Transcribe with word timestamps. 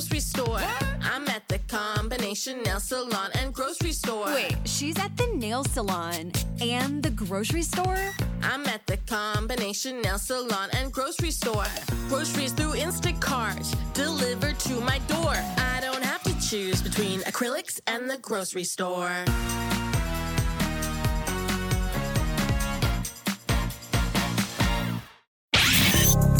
grocery 0.00 0.20
store. 0.20 0.62
I'm 1.02 1.28
at 1.28 1.46
the 1.48 1.58
combination 1.68 2.62
nail 2.62 2.80
salon 2.80 3.30
and 3.34 3.52
grocery 3.52 3.92
store. 3.92 4.24
Wait, 4.24 4.56
she's 4.64 4.98
at 4.98 5.14
the 5.18 5.26
nail 5.34 5.62
salon 5.62 6.32
and 6.62 7.02
the 7.02 7.10
grocery 7.10 7.60
store? 7.60 7.98
I'm 8.42 8.64
at 8.66 8.86
the 8.86 8.96
combination 8.96 10.00
nail 10.00 10.16
salon 10.16 10.70
and 10.72 10.90
grocery 10.90 11.30
store. 11.30 11.66
Groceries 12.08 12.52
through 12.52 12.76
Instacart, 12.76 13.66
delivered 13.92 14.58
to 14.60 14.80
my 14.80 15.00
door. 15.00 15.34
I 15.58 15.80
don't 15.82 16.02
have 16.02 16.22
to 16.22 16.48
choose 16.48 16.80
between 16.80 17.20
acrylics 17.20 17.78
and 17.86 18.08
the 18.08 18.16
grocery 18.16 18.64
store. 18.64 19.12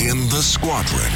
In 0.01 0.17
the 0.31 0.41
squadron, 0.41 1.13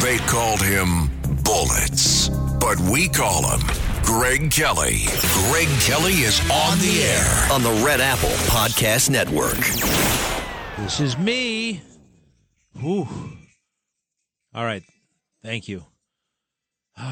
they 0.00 0.18
called 0.18 0.62
him 0.62 1.10
Bullets, 1.44 2.28
but 2.58 2.80
we 2.80 3.08
call 3.08 3.48
him 3.48 3.60
Greg 4.02 4.50
Kelly. 4.50 5.02
Greg 5.50 5.68
Kelly 5.82 6.12
is 6.22 6.40
on 6.50 6.78
the 6.78 7.02
air 7.02 7.52
on 7.52 7.62
the 7.62 7.84
Red 7.84 8.00
Apple 8.00 8.30
Podcast 8.50 9.10
Network. 9.10 9.58
This 10.78 11.00
is 11.00 11.18
me. 11.18 11.82
Whew. 12.80 13.06
All 14.54 14.64
right. 14.64 14.82
Thank 15.42 15.68
you. 15.68 15.84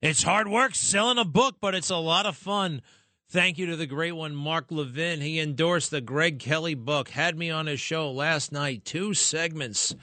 It's 0.00 0.22
hard 0.22 0.46
work 0.46 0.76
selling 0.76 1.18
a 1.18 1.24
book, 1.24 1.56
but 1.60 1.74
it's 1.74 1.90
a 1.90 1.96
lot 1.96 2.24
of 2.24 2.36
fun. 2.36 2.82
Thank 3.30 3.58
you 3.58 3.66
to 3.66 3.74
the 3.76 3.84
great 3.84 4.12
one, 4.12 4.32
Mark 4.32 4.66
Levin. 4.70 5.20
He 5.20 5.40
endorsed 5.40 5.90
the 5.90 6.00
Greg 6.00 6.38
Kelly 6.38 6.74
book, 6.74 7.08
had 7.08 7.36
me 7.36 7.50
on 7.50 7.66
his 7.66 7.80
show 7.80 8.12
last 8.12 8.52
night, 8.52 8.84
two 8.84 9.12
segments. 9.12 9.96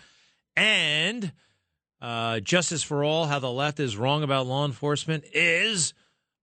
And 0.58 1.32
uh, 2.06 2.40
Justice 2.40 2.84
for 2.84 3.04
All 3.04 3.26
How 3.26 3.40
the 3.40 3.52
Left 3.52 3.80
is 3.80 3.98
Wrong 3.98 4.22
About 4.22 4.46
Law 4.46 4.64
Enforcement 4.64 5.24
is 5.34 5.96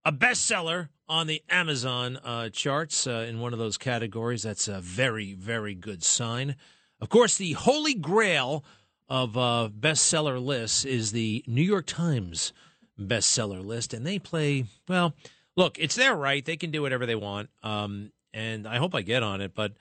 a 0.04 0.10
bestseller 0.10 0.88
on 1.08 1.28
the 1.28 1.40
Amazon 1.48 2.16
uh, 2.16 2.48
charts 2.48 3.06
uh, 3.06 3.26
in 3.28 3.38
one 3.38 3.52
of 3.52 3.60
those 3.60 3.78
categories. 3.78 4.42
That's 4.42 4.66
a 4.66 4.80
very, 4.80 5.34
very 5.34 5.76
good 5.76 6.02
sign. 6.02 6.56
Of 7.00 7.10
course, 7.10 7.36
the 7.36 7.52
holy 7.52 7.94
grail 7.94 8.64
of 9.08 9.38
uh, 9.38 9.68
bestseller 9.72 10.44
lists 10.44 10.84
is 10.84 11.12
the 11.12 11.44
New 11.46 11.62
York 11.62 11.86
Times 11.86 12.52
bestseller 12.98 13.64
list, 13.64 13.94
and 13.94 14.04
they 14.04 14.18
play 14.18 14.64
well. 14.88 15.14
Look, 15.56 15.78
it's 15.78 15.94
their 15.94 16.16
right; 16.16 16.44
they 16.44 16.56
can 16.56 16.72
do 16.72 16.82
whatever 16.82 17.06
they 17.06 17.14
want, 17.14 17.50
um, 17.62 18.10
and 18.34 18.66
I 18.66 18.78
hope 18.78 18.96
I 18.96 19.02
get 19.02 19.22
on 19.22 19.40
it. 19.40 19.54
But 19.54 19.74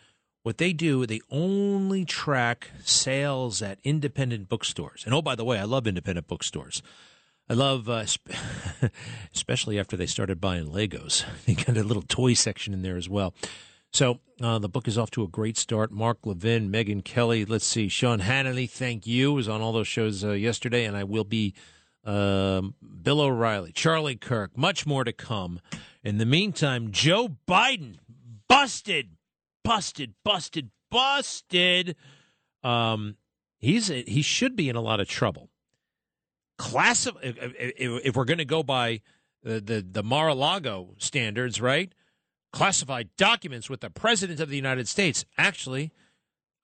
what 0.44 0.58
they 0.58 0.74
do, 0.74 1.06
they 1.06 1.22
only 1.30 2.06
track 2.06 2.72
sales 2.84 3.62
at 3.62 3.80
independent 3.84 4.50
bookstores. 4.50 5.04
And 5.06 5.14
oh, 5.14 5.22
by 5.22 5.36
the 5.36 5.46
way, 5.46 5.60
I 5.60 5.64
love 5.64 5.88
independent 5.88 6.28
bookstores. 6.28 6.82
I 7.50 7.54
love, 7.54 7.90
uh, 7.90 8.06
especially 9.34 9.80
after 9.80 9.98
they 9.98 10.06
started 10.06 10.40
buying 10.40 10.68
Legos. 10.68 11.26
They 11.46 11.54
got 11.54 11.78
a 11.78 11.84
little 11.84 12.04
toy 12.04 12.34
section 12.34 12.74
in 12.74 12.82
there 12.82 12.98
as 12.98 13.10
well. 13.10 13.34
So 13.92 14.20
uh, 14.42 14.58
the 14.60 14.70
book 14.70 14.88
is 14.88 14.98
off 14.98 15.12
to 15.12 15.24
a 15.24 15.28
great 15.28 15.58
start. 15.58 15.92
Mark 15.92 16.26
Levin, 16.26 16.72
Megyn 16.72 17.04
Kelly. 17.04 17.44
Let's 17.44 17.66
see, 17.66 17.90
Sean 17.90 18.22
Hannity. 18.22 18.70
Thank 18.70 19.06
you. 19.06 19.34
Was 19.34 19.50
on 19.50 19.62
all 19.62 19.74
those 19.74 19.88
shows 19.88 20.24
uh, 20.24 20.32
yesterday, 20.32 20.86
and 20.86 20.96
I 20.96 21.04
will 21.04 21.26
be 21.26 21.54
um, 22.06 22.74
Bill 23.04 23.22
O'Reilly, 23.22 23.72
Charlie 23.74 24.16
Kirk, 24.16 24.58
much 24.58 24.86
more 24.86 25.04
to 25.04 25.12
come. 25.12 25.60
In 26.04 26.18
the 26.18 26.26
meantime, 26.26 26.92
Joe 26.92 27.36
Biden 27.48 27.98
busted, 28.48 29.10
busted, 29.64 30.14
busted, 30.24 30.70
busted. 30.90 31.96
Um, 32.64 33.18
he's 33.58 33.88
he 33.88 34.22
should 34.22 34.56
be 34.56 34.70
in 34.70 34.76
a 34.76 34.82
lot 34.82 35.00
of 35.00 35.08
trouble. 35.08 35.50
Class 36.58 37.08
if, 37.08 37.38
if 37.58 38.16
we're 38.16 38.26
going 38.26 38.38
to 38.38 38.46
go 38.46 38.64
by 38.64 39.02
the, 39.44 39.60
the 39.60 39.86
the 39.90 40.04
Mar-a-Lago 40.04 40.96
standards, 40.98 41.60
right? 41.60 41.94
Classified 42.54 43.10
documents 43.18 43.70
with 43.70 43.80
the 43.80 43.90
president 43.90 44.40
of 44.40 44.50
the 44.50 44.58
United 44.58 44.88
States. 44.88 45.26
Actually, 45.38 45.92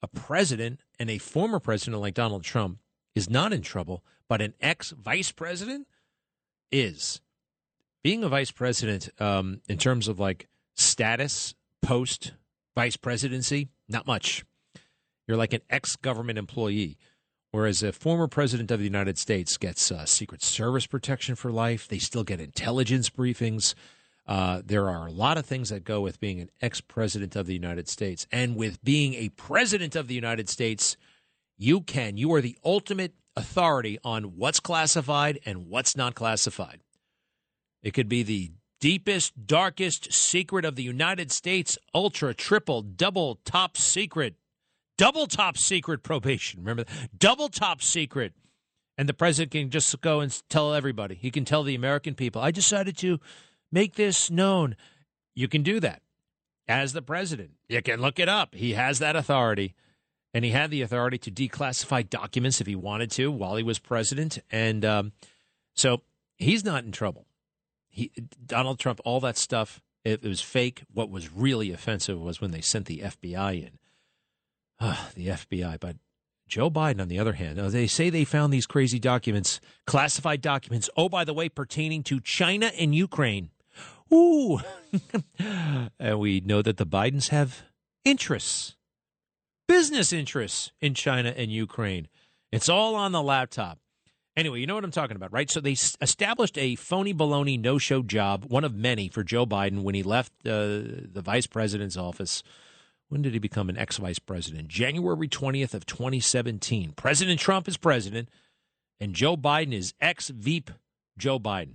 a 0.01 0.07
president 0.07 0.81
and 0.99 1.09
a 1.09 1.17
former 1.17 1.59
president 1.59 2.01
like 2.01 2.13
Donald 2.13 2.43
Trump 2.43 2.79
is 3.15 3.29
not 3.29 3.53
in 3.53 3.61
trouble 3.61 4.03
but 4.27 4.41
an 4.41 4.53
ex 4.61 4.91
vice 4.91 5.31
president 5.31 5.87
is. 6.71 7.21
Being 8.03 8.23
a 8.23 8.29
vice 8.29 8.51
president, 8.51 9.09
um, 9.19 9.61
in 9.67 9.77
terms 9.77 10.07
of 10.07 10.19
like 10.19 10.47
status 10.75 11.55
post 11.81 12.33
vice 12.77 12.95
presidency, 12.95 13.69
not 13.89 14.05
much. 14.05 14.45
You're 15.27 15.35
like 15.35 15.53
an 15.53 15.61
ex 15.67 15.95
government 15.95 16.37
employee. 16.37 16.95
Whereas 17.49 17.81
a 17.81 17.91
former 17.91 18.27
president 18.27 18.69
of 18.69 18.77
the 18.77 18.85
United 18.85 19.17
States 19.17 19.57
gets 19.57 19.91
uh, 19.91 20.05
Secret 20.05 20.43
Service 20.43 20.85
protection 20.85 21.33
for 21.33 21.51
life, 21.51 21.87
they 21.87 21.97
still 21.97 22.23
get 22.23 22.39
intelligence 22.39 23.09
briefings. 23.09 23.73
Uh, 24.27 24.61
there 24.63 24.91
are 24.91 25.07
a 25.07 25.11
lot 25.11 25.39
of 25.39 25.45
things 25.47 25.69
that 25.69 25.85
go 25.85 26.01
with 26.01 26.19
being 26.19 26.39
an 26.39 26.51
ex 26.61 26.79
president 26.79 27.35
of 27.35 27.47
the 27.47 27.53
United 27.55 27.89
States. 27.89 28.27
And 28.31 28.55
with 28.55 28.83
being 28.83 29.15
a 29.15 29.29
president 29.29 29.95
of 29.95 30.07
the 30.07 30.13
United 30.13 30.47
States, 30.47 30.97
you 31.57 31.81
can, 31.81 32.15
you 32.15 32.31
are 32.35 32.41
the 32.41 32.59
ultimate 32.63 33.13
authority 33.35 33.97
on 34.03 34.37
what's 34.37 34.59
classified 34.59 35.39
and 35.47 35.67
what's 35.67 35.97
not 35.97 36.13
classified. 36.13 36.81
It 37.81 37.95
could 37.95 38.07
be 38.07 38.21
the 38.21 38.51
deepest, 38.79 39.47
darkest 39.47 40.11
secret 40.13 40.65
of 40.65 40.75
the 40.75 40.83
United 40.83 41.31
States, 41.31 41.77
ultra, 41.93 42.33
triple, 42.33 42.81
double 42.81 43.39
top 43.45 43.77
secret, 43.77 44.35
double 44.97 45.27
top 45.27 45.57
secret 45.57 46.03
probation. 46.03 46.61
Remember, 46.61 46.85
double 47.17 47.49
top 47.49 47.81
secret. 47.81 48.33
And 48.99 49.07
the 49.07 49.13
president 49.13 49.51
can 49.51 49.69
just 49.69 49.99
go 50.01 50.21
and 50.21 50.41
tell 50.49 50.73
everybody. 50.73 51.13
He 51.13 51.29
can 51.29 51.45
tell 51.45 51.61
the 51.61 51.75
American 51.75 52.15
people, 52.15 52.41
I 52.41 52.49
decided 52.49 52.97
to 52.97 53.19
make 53.71 53.95
this 53.95 54.31
known. 54.31 54.75
You 55.35 55.47
can 55.47 55.61
do 55.61 55.79
that 55.81 56.01
as 56.67 56.93
the 56.93 57.03
president. 57.03 57.51
You 57.69 57.81
can 57.83 58.01
look 58.01 58.17
it 58.17 58.27
up. 58.27 58.55
He 58.55 58.73
has 58.73 58.97
that 58.97 59.15
authority 59.15 59.75
and 60.33 60.43
he 60.43 60.51
had 60.51 60.71
the 60.71 60.81
authority 60.81 61.17
to 61.19 61.31
declassify 61.31 62.09
documents 62.09 62.59
if 62.59 62.67
he 62.67 62.75
wanted 62.75 63.11
to 63.11 63.31
while 63.31 63.55
he 63.55 63.63
was 63.63 63.77
president. 63.77 64.39
And 64.51 64.83
um, 64.83 65.11
so 65.75 66.01
he's 66.37 66.65
not 66.65 66.83
in 66.83 66.91
trouble. 66.91 67.26
He, 67.97 68.11
Donald 68.45 68.79
Trump, 68.79 68.99
all 69.03 69.19
that 69.21 69.37
stuff, 69.37 69.81
it, 70.03 70.23
it, 70.23 70.27
was 70.27 70.41
fake. 70.41 70.83
What 70.93 71.09
was 71.09 71.33
really 71.33 71.71
offensive 71.71 72.19
was 72.19 72.39
when 72.39 72.51
they 72.51 72.61
sent 72.61 72.85
the 72.85 72.99
FBI 72.99 73.63
in. 73.63 73.79
Uh, 74.79 75.07
the 75.15 75.27
FBI. 75.27 75.79
But 75.79 75.97
Joe 76.47 76.69
Biden, 76.69 77.01
on 77.01 77.07
the 77.07 77.19
other 77.19 77.33
hand, 77.33 77.57
they 77.57 77.87
say 77.87 78.09
they 78.09 78.23
found 78.23 78.53
these 78.53 78.67
crazy 78.67 78.99
documents, 78.99 79.59
classified 79.85 80.41
documents. 80.41 80.89
Oh, 80.95 81.09
by 81.09 81.23
the 81.23 81.33
way, 81.33 81.49
pertaining 81.49 82.03
to 82.03 82.19
China 82.19 82.71
and 82.77 82.93
Ukraine. 82.93 83.49
Ooh. 84.13 84.59
and 85.99 86.19
we 86.19 86.39
know 86.41 86.61
that 86.61 86.77
the 86.77 86.85
Bidens 86.85 87.29
have 87.29 87.63
interests 88.05 88.77
business 89.67 90.13
interests 90.13 90.71
in 90.81 90.93
China 90.93 91.33
and 91.35 91.51
Ukraine. 91.51 92.07
It's 92.51 92.69
all 92.69 92.95
on 92.95 93.11
the 93.11 93.21
laptop. 93.21 93.79
Anyway, 94.37 94.59
you 94.59 94.67
know 94.67 94.75
what 94.75 94.83
I'm 94.83 94.91
talking 94.91 95.15
about, 95.15 95.33
right? 95.33 95.49
So 95.49 95.59
they 95.59 95.71
established 95.71 96.59
a 96.59 96.75
phony 96.75 97.11
baloney 97.11 97.59
no 97.59 97.79
show 97.79 98.03
job, 98.03 98.45
one 98.45 98.63
of 98.63 98.75
many 98.75 99.09
for 99.09 99.23
Joe 99.23 99.47
Biden 99.47 99.81
when 99.81 99.95
he 99.95 100.03
left 100.03 100.31
uh, 100.45 101.01
the 101.11 101.23
vice 101.25 101.47
president's 101.47 101.97
office. 101.97 102.43
When 103.09 103.23
did 103.23 103.33
he 103.33 103.39
become 103.39 103.67
an 103.67 103.79
ex 103.79 103.97
vice 103.97 104.19
president? 104.19 104.67
January 104.67 105.27
20th 105.27 105.73
of 105.73 105.87
2017. 105.87 106.91
President 106.91 107.39
Trump 107.39 107.67
is 107.67 107.77
president, 107.77 108.29
and 108.99 109.15
Joe 109.15 109.35
Biden 109.35 109.73
is 109.73 109.95
ex 109.99 110.29
Veep 110.29 110.69
Joe 111.17 111.39
Biden. 111.39 111.73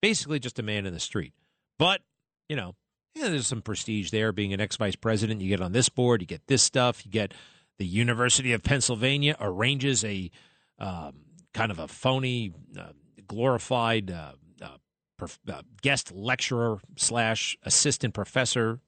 Basically, 0.00 0.38
just 0.38 0.58
a 0.58 0.62
man 0.62 0.86
in 0.86 0.94
the 0.94 1.00
street. 1.00 1.34
But, 1.78 2.00
you 2.48 2.56
know, 2.56 2.74
yeah, 3.14 3.28
there's 3.28 3.46
some 3.46 3.60
prestige 3.60 4.10
there 4.10 4.32
being 4.32 4.54
an 4.54 4.62
ex 4.62 4.76
vice 4.76 4.96
president. 4.96 5.42
You 5.42 5.50
get 5.50 5.60
on 5.60 5.72
this 5.72 5.90
board, 5.90 6.22
you 6.22 6.26
get 6.26 6.46
this 6.46 6.62
stuff, 6.62 7.04
you 7.04 7.12
get 7.12 7.34
the 7.76 7.84
University 7.84 8.54
of 8.54 8.62
Pennsylvania 8.62 9.36
arranges 9.38 10.02
a 10.04 10.30
um, 10.78 11.16
kind 11.54 11.70
of 11.70 11.78
a 11.78 11.88
phony, 11.88 12.52
uh, 12.78 12.92
glorified 13.26 14.10
uh, 14.10 14.32
uh, 14.60 14.76
prof- 15.16 15.40
uh, 15.48 15.62
guest 15.82 16.12
lecturer 16.12 16.78
slash 16.96 17.56
assistant 17.62 18.14
professor 18.14 18.80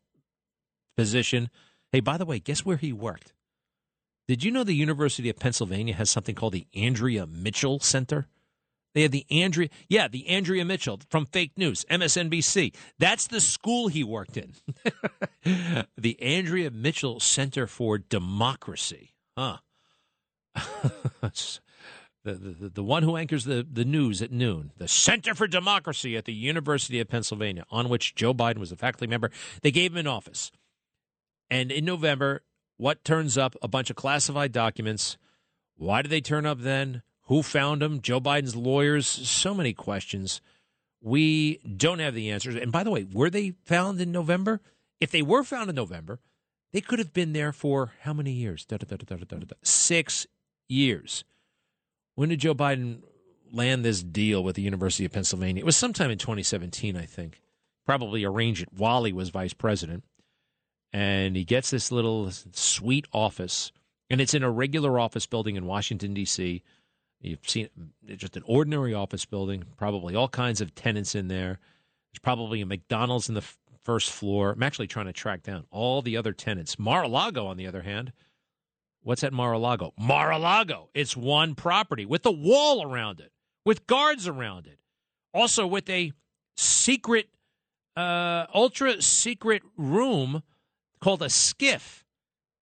position. 0.96 1.50
Hey, 1.92 2.00
by 2.00 2.16
the 2.16 2.24
way, 2.24 2.38
guess 2.38 2.64
where 2.64 2.76
he 2.76 2.92
worked? 2.92 3.32
Did 4.26 4.42
you 4.42 4.50
know 4.50 4.64
the 4.64 4.74
University 4.74 5.28
of 5.28 5.38
Pennsylvania 5.38 5.94
has 5.94 6.10
something 6.10 6.34
called 6.34 6.54
the 6.54 6.66
Andrea 6.74 7.26
Mitchell 7.26 7.78
Center? 7.80 8.26
They 8.94 9.02
had 9.02 9.12
the 9.12 9.26
Andrea, 9.30 9.68
yeah, 9.88 10.08
the 10.08 10.28
Andrea 10.28 10.64
Mitchell 10.64 11.00
from 11.10 11.26
Fake 11.26 11.58
News, 11.58 11.84
MSNBC. 11.90 12.74
That's 12.98 13.26
the 13.26 13.40
school 13.40 13.88
he 13.88 14.04
worked 14.04 14.36
in. 14.36 14.54
the 15.98 16.20
Andrea 16.22 16.70
Mitchell 16.70 17.18
Center 17.18 17.66
for 17.66 17.98
Democracy. 17.98 19.14
Huh. 19.36 19.58
the, 22.24 22.34
the, 22.34 22.68
the 22.70 22.82
one 22.82 23.02
who 23.02 23.16
anchors 23.16 23.44
the, 23.44 23.66
the 23.70 23.84
news 23.84 24.22
at 24.22 24.32
noon, 24.32 24.72
the 24.78 24.88
Center 24.88 25.34
for 25.34 25.46
Democracy 25.46 26.16
at 26.16 26.24
the 26.24 26.32
University 26.32 26.98
of 26.98 27.08
Pennsylvania, 27.08 27.64
on 27.70 27.88
which 27.88 28.14
Joe 28.14 28.32
Biden 28.32 28.58
was 28.58 28.72
a 28.72 28.76
faculty 28.76 29.06
member. 29.06 29.30
They 29.62 29.70
gave 29.70 29.92
him 29.92 29.98
an 29.98 30.06
office. 30.06 30.50
And 31.50 31.70
in 31.70 31.84
November, 31.84 32.42
what 32.76 33.04
turns 33.04 33.36
up? 33.36 33.54
A 33.62 33.68
bunch 33.68 33.90
of 33.90 33.96
classified 33.96 34.52
documents. 34.52 35.18
Why 35.76 36.02
did 36.02 36.10
they 36.10 36.20
turn 36.20 36.46
up 36.46 36.60
then? 36.60 37.02
Who 37.26 37.42
found 37.42 37.82
them? 37.82 38.00
Joe 38.00 38.20
Biden's 38.20 38.56
lawyers. 38.56 39.06
So 39.06 39.54
many 39.54 39.72
questions. 39.72 40.40
We 41.00 41.58
don't 41.58 41.98
have 41.98 42.14
the 42.14 42.30
answers. 42.30 42.56
And 42.56 42.72
by 42.72 42.82
the 42.82 42.90
way, 42.90 43.06
were 43.12 43.30
they 43.30 43.52
found 43.64 44.00
in 44.00 44.10
November? 44.10 44.60
If 45.00 45.10
they 45.10 45.22
were 45.22 45.44
found 45.44 45.68
in 45.68 45.76
November, 45.76 46.20
they 46.72 46.80
could 46.80 46.98
have 46.98 47.12
been 47.12 47.34
there 47.34 47.52
for 47.52 47.92
how 48.00 48.14
many 48.14 48.32
years? 48.32 48.64
Da, 48.64 48.78
da, 48.78 48.96
da, 48.96 49.36
Six 49.62 50.26
years. 50.68 51.24
When 52.14 52.28
did 52.28 52.40
Joe 52.40 52.54
Biden 52.54 53.02
land 53.52 53.84
this 53.84 54.02
deal 54.02 54.42
with 54.42 54.56
the 54.56 54.62
University 54.62 55.04
of 55.04 55.12
Pennsylvania? 55.12 55.60
It 55.60 55.66
was 55.66 55.76
sometime 55.76 56.10
in 56.10 56.18
2017, 56.18 56.96
I 56.96 57.06
think. 57.06 57.40
Probably 57.86 58.24
arranged 58.24 58.62
it 58.62 58.68
while 58.76 59.04
he 59.04 59.12
was 59.12 59.30
vice 59.30 59.52
president. 59.52 60.04
And 60.92 61.34
he 61.34 61.44
gets 61.44 61.70
this 61.70 61.90
little 61.90 62.30
sweet 62.52 63.06
office, 63.12 63.72
and 64.08 64.20
it's 64.20 64.32
in 64.32 64.44
a 64.44 64.50
regular 64.50 64.98
office 64.98 65.26
building 65.26 65.56
in 65.56 65.66
Washington, 65.66 66.14
D.C. 66.14 66.62
You've 67.20 67.48
seen 67.48 67.68
just 68.06 68.36
an 68.36 68.44
ordinary 68.46 68.94
office 68.94 69.24
building, 69.24 69.64
probably 69.76 70.14
all 70.14 70.28
kinds 70.28 70.60
of 70.60 70.74
tenants 70.74 71.16
in 71.16 71.26
there. 71.26 71.58
There's 72.12 72.20
probably 72.22 72.60
a 72.60 72.66
McDonald's 72.66 73.28
in 73.28 73.34
the 73.34 73.40
f- 73.40 73.58
first 73.82 74.12
floor. 74.12 74.52
I'm 74.52 74.62
actually 74.62 74.86
trying 74.86 75.06
to 75.06 75.12
track 75.12 75.42
down 75.42 75.64
all 75.70 76.00
the 76.00 76.16
other 76.16 76.32
tenants. 76.32 76.78
Mar-a-Lago, 76.78 77.46
on 77.46 77.56
the 77.56 77.66
other 77.66 77.82
hand, 77.82 78.12
What's 79.04 79.22
at 79.22 79.32
Mar-a-Lago? 79.32 79.92
Mar-a-Lago. 79.96 80.88
It's 80.94 81.16
one 81.16 81.54
property 81.54 82.04
with 82.04 82.26
a 82.26 82.32
wall 82.32 82.82
around 82.82 83.20
it, 83.20 83.30
with 83.64 83.86
guards 83.86 84.26
around 84.26 84.66
it, 84.66 84.80
also 85.32 85.66
with 85.66 85.88
a 85.88 86.12
secret, 86.56 87.28
uh, 87.96 88.46
ultra 88.52 89.00
secret 89.00 89.62
room 89.76 90.42
called 91.00 91.22
a 91.22 91.28
SCIF. 91.28 92.00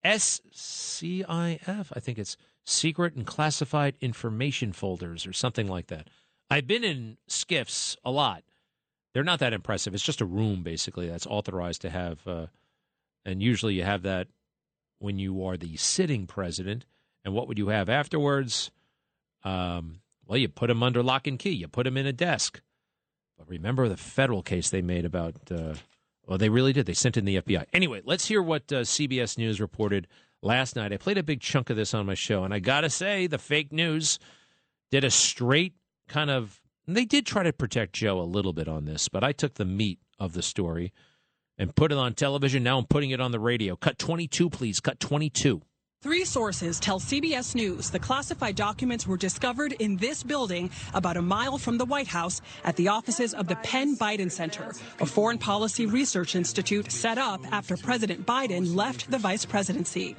S 0.05 0.41
C 0.51 1.25
I 1.29 1.61
F. 1.65 1.93
I 1.95 2.01
think 2.01 2.19
it's 2.19 2.37
secret 2.67 3.15
and 3.15 3.25
classified 3.25 3.95
information 4.01 4.73
folders 4.73 5.29
or 5.29 5.33
something 5.33 5.69
like 5.69 5.87
that. 5.87 6.11
I've 6.51 6.67
been 6.67 6.83
in 6.83 7.19
SCIFs 7.29 7.97
a 8.05 8.11
lot. 8.11 8.43
They're 9.15 9.23
not 9.23 9.39
that 9.39 9.53
impressive. 9.53 9.95
It's 9.95 10.03
just 10.03 10.21
a 10.21 10.27
room 10.27 10.65
basically 10.65 11.09
that's 11.09 11.25
authorized 11.25 11.83
to 11.83 11.91
have, 11.91 12.27
uh, 12.27 12.47
and 13.25 13.41
usually 13.41 13.75
you 13.75 13.85
have 13.85 14.03
that 14.03 14.27
when 15.03 15.19
you 15.19 15.45
are 15.45 15.57
the 15.57 15.77
sitting 15.77 16.27
president. 16.27 16.85
And 17.25 17.35
what 17.35 17.49
would 17.49 17.59
you 17.59 17.69
have 17.69 17.89
afterwards? 17.89 18.71
Um, 19.45 20.01
well, 20.27 20.39
you 20.39 20.49
put 20.49 20.71
him 20.71 20.83
under 20.83 21.03
lock 21.03 21.27
and 21.27 21.39
key. 21.39 21.51
You 21.51 21.69
put 21.69 21.87
him 21.87 21.97
in 21.97 22.07
a 22.07 22.13
desk. 22.13 22.61
But 23.37 23.49
remember 23.49 23.89
the 23.89 23.97
federal 23.97 24.43
case 24.43 24.71
they 24.71 24.83
made 24.83 25.05
about. 25.05 25.35
Uh, 25.51 25.75
well, 26.27 26.39
they 26.39 26.49
really 26.49 26.73
did. 26.73 26.87
They 26.87 26.95
sent 26.95 27.17
in 27.17 27.25
the 27.25 27.41
FBI. 27.43 27.67
Anyway, 27.73 28.03
let's 28.05 28.27
hear 28.27 28.41
what 28.41 28.73
uh, 28.73 28.83
CBS 28.83 29.37
News 29.37 29.61
reported 29.61 30.07
last 30.41 30.77
night. 30.77 30.93
I 30.93 30.97
played 30.97 31.19
a 31.19 31.23
big 31.23 31.41
chunk 31.41 31.71
of 31.71 31.77
this 31.77 31.95
on 31.95 32.07
my 32.07 32.15
show, 32.15 32.45
and 32.45 32.55
I 32.55 32.61
got 32.61 32.83
to 32.83 32.91
say, 32.91 33.27
the 33.27 33.39
fake 33.39 33.73
news 33.73 34.19
did 34.91 35.05
a 35.05 35.11
straight 35.11 35.75
kind 36.09 36.31
of. 36.31 36.61
They 36.87 37.05
did 37.05 37.27
try 37.27 37.43
to 37.43 37.53
protect 37.53 37.95
Joe 37.95 38.21
a 38.21 38.23
little 38.23 38.53
bit 38.53 38.69
on 38.69 38.85
this, 38.85 39.09
but 39.09 39.25
I 39.25 39.33
took 39.33 39.55
the 39.55 39.65
meat 39.65 39.99
of 40.19 40.33
the 40.33 40.43
story 40.43 40.93
and 41.59 41.75
put 41.75 41.93
it 41.93 41.99
on 41.99 42.15
television. 42.15 42.63
Now 42.63 42.79
I'm 42.79 42.87
putting 42.87 43.11
it 43.11 43.21
on 43.21 43.33
the 43.33 43.41
radio. 43.41 43.77
Cut 43.77 43.99
22, 43.99 44.51
please. 44.51 44.81
Cut 44.81 45.01
22. 45.01 45.63
Three 46.03 46.25
sources 46.25 46.81
tell 46.81 46.99
CBS 46.99 47.55
News 47.55 47.91
the 47.91 48.01
classified 48.01 48.57
documents 48.57 49.07
were 49.07 49.17
discovered 49.17 49.71
in 49.79 49.99
this 49.99 50.25
building 50.25 50.69
about 50.95 51.17
a 51.17 51.23
mile 51.23 51.59
from 51.59 51.79
the 51.79 51.85
White 51.85 52.09
House 52.09 52.41
at 52.65 52.75
the 52.75 52.89
offices 52.89 53.35
of 53.35 53.47
the 53.47 53.55
Penn 53.63 53.97
Biden 53.97 54.29
Center, 54.29 54.73
a 54.99 55.07
foreign 55.07 55.39
policy 55.39 55.87
research 55.87 56.35
institute 56.35 56.91
set 56.91 57.19
up 57.19 57.41
after 57.53 57.77
President 57.77 58.27
Biden 58.27 58.75
left 58.75 59.13
the 59.13 59.19
vice 59.19 59.45
presidency. 59.45 60.17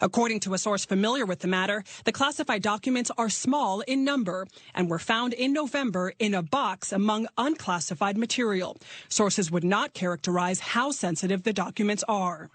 According 0.00 0.38
to 0.40 0.54
a 0.54 0.58
source 0.58 0.84
familiar 0.84 1.26
with 1.26 1.40
the 1.40 1.48
matter, 1.48 1.82
the 2.04 2.12
classified 2.12 2.62
documents 2.62 3.10
are 3.18 3.28
small 3.28 3.80
in 3.80 4.04
number 4.04 4.46
and 4.76 4.88
were 4.88 5.00
found 5.00 5.32
in 5.32 5.52
November 5.52 6.12
in 6.20 6.34
a 6.34 6.42
box 6.42 6.92
among 6.92 7.26
unclassified 7.36 8.16
material. 8.16 8.76
Sources 9.08 9.50
would 9.50 9.64
not 9.64 9.92
characterize 9.92 10.60
how 10.60 10.92
sensitive 10.92 11.42
the 11.42 11.52
documents 11.52 12.04
are. 12.06 12.48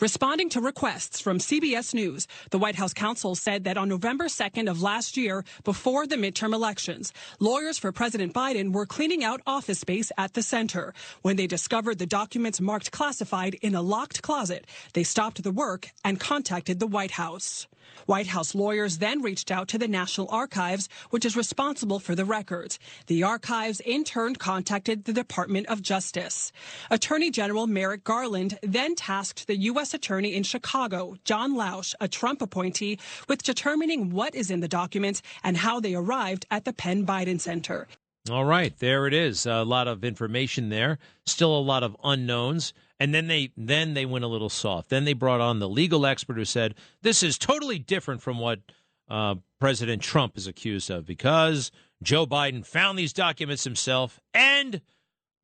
Responding 0.00 0.48
to 0.50 0.60
requests 0.60 1.20
from 1.20 1.38
CBS 1.38 1.94
News, 1.94 2.26
the 2.50 2.58
White 2.58 2.74
House 2.74 2.92
counsel 2.92 3.34
said 3.34 3.64
that 3.64 3.76
on 3.76 3.88
November 3.88 4.24
2nd 4.24 4.70
of 4.70 4.82
last 4.82 5.16
year, 5.16 5.44
before 5.64 6.06
the 6.06 6.16
midterm 6.16 6.54
elections, 6.54 7.12
lawyers 7.40 7.78
for 7.78 7.92
President 7.92 8.34
Biden 8.34 8.72
were 8.72 8.86
cleaning 8.86 9.24
out 9.24 9.40
office 9.46 9.80
space 9.80 10.10
at 10.18 10.34
the 10.34 10.42
center. 10.42 10.94
When 11.22 11.36
they 11.36 11.46
discovered 11.46 11.98
the 11.98 12.06
documents 12.06 12.60
marked 12.60 12.90
classified 12.90 13.54
in 13.62 13.74
a 13.74 13.82
locked 13.82 14.22
closet, 14.22 14.66
they 14.92 15.04
stopped 15.04 15.42
the 15.42 15.50
work 15.50 15.90
and 16.04 16.20
contacted 16.20 16.80
the 16.80 16.86
White 16.86 17.12
House. 17.12 17.66
White 18.06 18.28
House 18.28 18.54
lawyers 18.54 18.98
then 18.98 19.22
reached 19.22 19.50
out 19.50 19.68
to 19.68 19.78
the 19.78 19.88
National 19.88 20.28
Archives, 20.30 20.88
which 21.10 21.24
is 21.24 21.36
responsible 21.36 21.98
for 21.98 22.14
the 22.14 22.24
records. 22.24 22.78
The 23.06 23.22
archives 23.22 23.80
in 23.80 24.04
turn 24.04 24.36
contacted 24.36 25.04
the 25.04 25.12
Department 25.12 25.66
of 25.68 25.82
Justice. 25.82 26.52
Attorney 26.90 27.30
General 27.30 27.66
Merrick 27.66 28.04
Garland 28.04 28.58
then 28.62 28.94
tasked 28.94 29.46
the 29.46 29.56
U.S. 29.56 29.94
Attorney 29.94 30.34
in 30.34 30.42
Chicago, 30.42 31.16
John 31.24 31.54
Lausch, 31.54 31.94
a 32.00 32.08
Trump 32.08 32.42
appointee, 32.42 32.98
with 33.28 33.42
determining 33.42 34.10
what 34.10 34.34
is 34.34 34.50
in 34.50 34.60
the 34.60 34.68
documents 34.68 35.22
and 35.42 35.56
how 35.56 35.80
they 35.80 35.94
arrived 35.94 36.46
at 36.50 36.64
the 36.64 36.72
Penn 36.72 37.06
Biden 37.06 37.40
Center. 37.40 37.86
All 38.30 38.44
right, 38.46 38.74
there 38.78 39.06
it 39.06 39.12
is. 39.12 39.44
A 39.44 39.64
lot 39.64 39.86
of 39.86 40.02
information 40.02 40.70
there. 40.70 40.98
Still 41.26 41.54
a 41.54 41.60
lot 41.60 41.82
of 41.82 41.94
unknowns. 42.02 42.72
And 43.00 43.14
then 43.14 43.26
they 43.26 43.52
then 43.56 43.94
they 43.94 44.06
went 44.06 44.24
a 44.24 44.28
little 44.28 44.48
soft. 44.48 44.88
Then 44.88 45.04
they 45.04 45.12
brought 45.12 45.40
on 45.40 45.58
the 45.58 45.68
legal 45.68 46.06
expert 46.06 46.36
who 46.36 46.44
said 46.44 46.74
this 47.02 47.22
is 47.22 47.38
totally 47.38 47.78
different 47.78 48.22
from 48.22 48.38
what 48.38 48.60
uh, 49.08 49.36
President 49.60 50.00
Trump 50.00 50.36
is 50.36 50.46
accused 50.46 50.90
of 50.90 51.04
because 51.04 51.70
Joe 52.02 52.26
Biden 52.26 52.64
found 52.64 52.98
these 52.98 53.12
documents 53.12 53.64
himself 53.64 54.20
and 54.32 54.80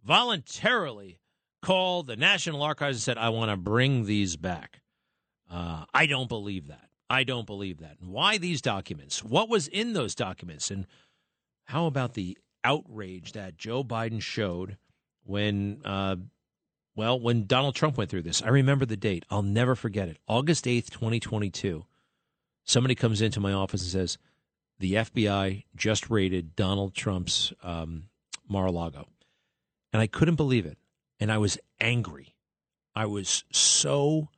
voluntarily 0.05 1.19
called 1.63 2.07
the 2.07 2.17
National 2.17 2.63
Archives 2.63 2.99
and 2.99 3.03
said, 3.03 3.19
"I 3.19 3.31
want 3.31 3.51
to 3.51 3.57
bring 3.57 4.07
these 4.07 4.37
back." 4.37 4.81
Uh, 5.51 5.85
I 5.93 6.07
don't 6.07 6.29
believe 6.29 6.69
that. 6.69 6.89
I 7.11 7.25
don't 7.25 7.47
believe 7.47 7.79
that. 7.79 7.97
And 8.01 8.11
why 8.11 8.39
these 8.39 8.63
documents? 8.63 9.25
What 9.25 9.49
was 9.49 9.67
in 9.67 9.93
those 9.95 10.15
documents? 10.15 10.71
And 10.71 10.87
how 11.65 11.87
about 11.87 12.15
the 12.15 12.39
outrage 12.63 13.33
that 13.33 13.57
Joe 13.57 13.83
Biden 13.83 14.23
showed 14.23 14.77
when 15.25 15.81
uh, 15.85 16.17
well, 16.97 17.19
when 17.19 17.47
Donald 17.47 17.75
Trump 17.75 17.97
went 17.97 18.11
through 18.11 18.23
this, 18.23 18.43
I 18.43 18.49
remember 18.49 18.85
the 18.85 18.97
date. 18.97 19.25
I'll 19.31 19.43
never 19.43 19.75
forget 19.75 20.09
it. 20.09 20.19
August 20.27 20.65
8th, 20.65 20.91
2022. 20.91 21.85
Somebody 22.65 22.95
comes 22.95 23.23
into 23.23 23.41
my 23.41 23.53
office 23.53 23.83
and 23.83 23.91
says, 23.91 24.19
the 24.79 24.95
FBI 24.95 25.65
just 25.77 26.11
raided 26.11 26.57
Donald 26.57 26.95
Trump's 26.95 27.53
um, 27.63 28.05
Mar 28.49 28.67
a 28.67 28.73
Lago. 28.73 29.07
And 29.93 30.01
I 30.01 30.07
couldn't 30.07 30.37
believe 30.37 30.67
it. 30.67 30.79
And 31.19 31.31
I 31.31 31.39
was 31.39 31.59
angry. 31.81 32.35
I 32.95 33.07
was 33.07 33.45
so 33.53 34.29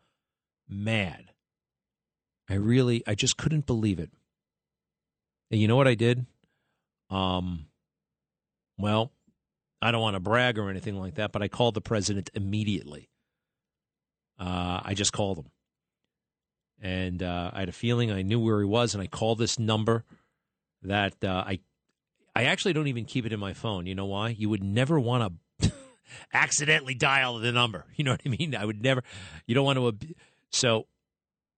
mad. 0.69 1.31
I 2.49 2.55
really, 2.55 3.03
I 3.07 3.15
just 3.15 3.37
couldn't 3.37 3.67
believe 3.67 3.99
it. 3.99 4.11
And 5.51 5.61
you 5.61 5.69
know 5.69 5.77
what 5.77 5.89
I 5.89 5.95
did? 5.95 6.27
Um, 7.09 7.67
well, 8.79 9.13
I 9.83 9.91
don't 9.91 10.01
want 10.01 10.15
to 10.15 10.21
brag 10.21 10.59
or 10.59 10.71
anything 10.71 10.99
like 10.99 11.17
that, 11.17 11.33
but 11.33 11.43
I 11.43 11.49
called 11.49 11.75
the 11.75 11.81
president 11.81 12.31
immediately. 12.35 13.11
Uh, 14.39 14.81
I 14.85 14.95
just 14.95 15.13
called 15.13 15.39
him. 15.39 15.51
And 16.81 17.23
uh, 17.23 17.51
I 17.53 17.61
had 17.61 17.69
a 17.69 17.73
feeling 17.73 18.11
I 18.11 18.23
knew 18.23 18.41
where 18.41 18.61
he 18.61 18.65
was, 18.65 18.95
and 18.95 19.03
I 19.03 19.07
called 19.07 19.39
this 19.39 19.59
number 19.59 20.05
that 20.83 21.15
uh, 21.23 21.45
I 21.47 21.61
I 22.35 22.45
actually 22.45 22.73
don't 22.73 22.89
even 22.89 23.05
keep 23.05 23.27
it 23.27 23.33
in 23.33 23.39
my 23.39 23.53
phone. 23.53 23.87
You 23.87 23.95
know 23.95 24.07
why? 24.07 24.31
You 24.31 24.49
would 24.49 24.65
never 24.65 24.99
want 24.99 25.39
to 25.61 25.73
accidentally 26.33 26.95
dial 26.95 27.39
the 27.39 27.53
number. 27.53 27.85
You 27.97 28.05
know 28.05 28.13
what 28.13 28.23
I 28.25 28.29
mean? 28.31 28.57
I 28.57 28.65
would 28.65 28.83
never. 28.83 29.03
You 29.47 29.55
don't 29.55 29.65
want 29.65 29.79
to. 30.01 30.15
So 30.51 30.87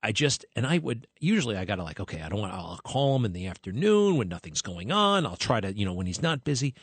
I 0.02 0.12
just 0.12 0.45
and 0.54 0.66
I 0.66 0.76
would 0.78 1.07
usually 1.21 1.57
I 1.57 1.64
got 1.64 1.76
to 1.76 1.85
like 1.85 2.00
okay 2.00 2.21
I 2.21 2.28
don't 2.28 2.40
want 2.40 2.52
I'll 2.52 2.81
call 2.85 3.16
him 3.16 3.25
in 3.25 3.33
the 3.33 3.47
afternoon 3.47 4.16
when 4.16 4.28
nothing's 4.28 4.61
going 4.61 4.93
on. 4.93 5.25
I'll 5.25 5.37
try 5.37 5.61
to 5.61 5.73
you 5.73 5.87
know 5.87 5.95
when 5.95 6.07
he's 6.07 6.21
not 6.21 6.45
busy. 6.45 6.75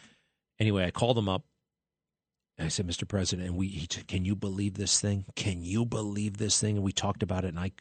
Anyway, 0.61 0.85
I 0.85 0.91
called 0.91 1.17
him 1.17 1.27
up. 1.27 1.43
I 2.59 2.67
said, 2.67 2.85
Mr. 2.85 3.07
President, 3.07 3.47
and 3.47 3.57
we, 3.57 3.67
he 3.67 3.87
said, 3.89 4.07
can 4.07 4.25
you 4.25 4.35
believe 4.35 4.75
this 4.75 5.01
thing? 5.01 5.25
Can 5.35 5.63
you 5.63 5.85
believe 5.85 6.37
this 6.37 6.61
thing? 6.61 6.75
And 6.75 6.85
we 6.85 6.91
talked 6.91 7.23
about 7.23 7.45
it, 7.45 7.47
and 7.47 7.59
I 7.59 7.71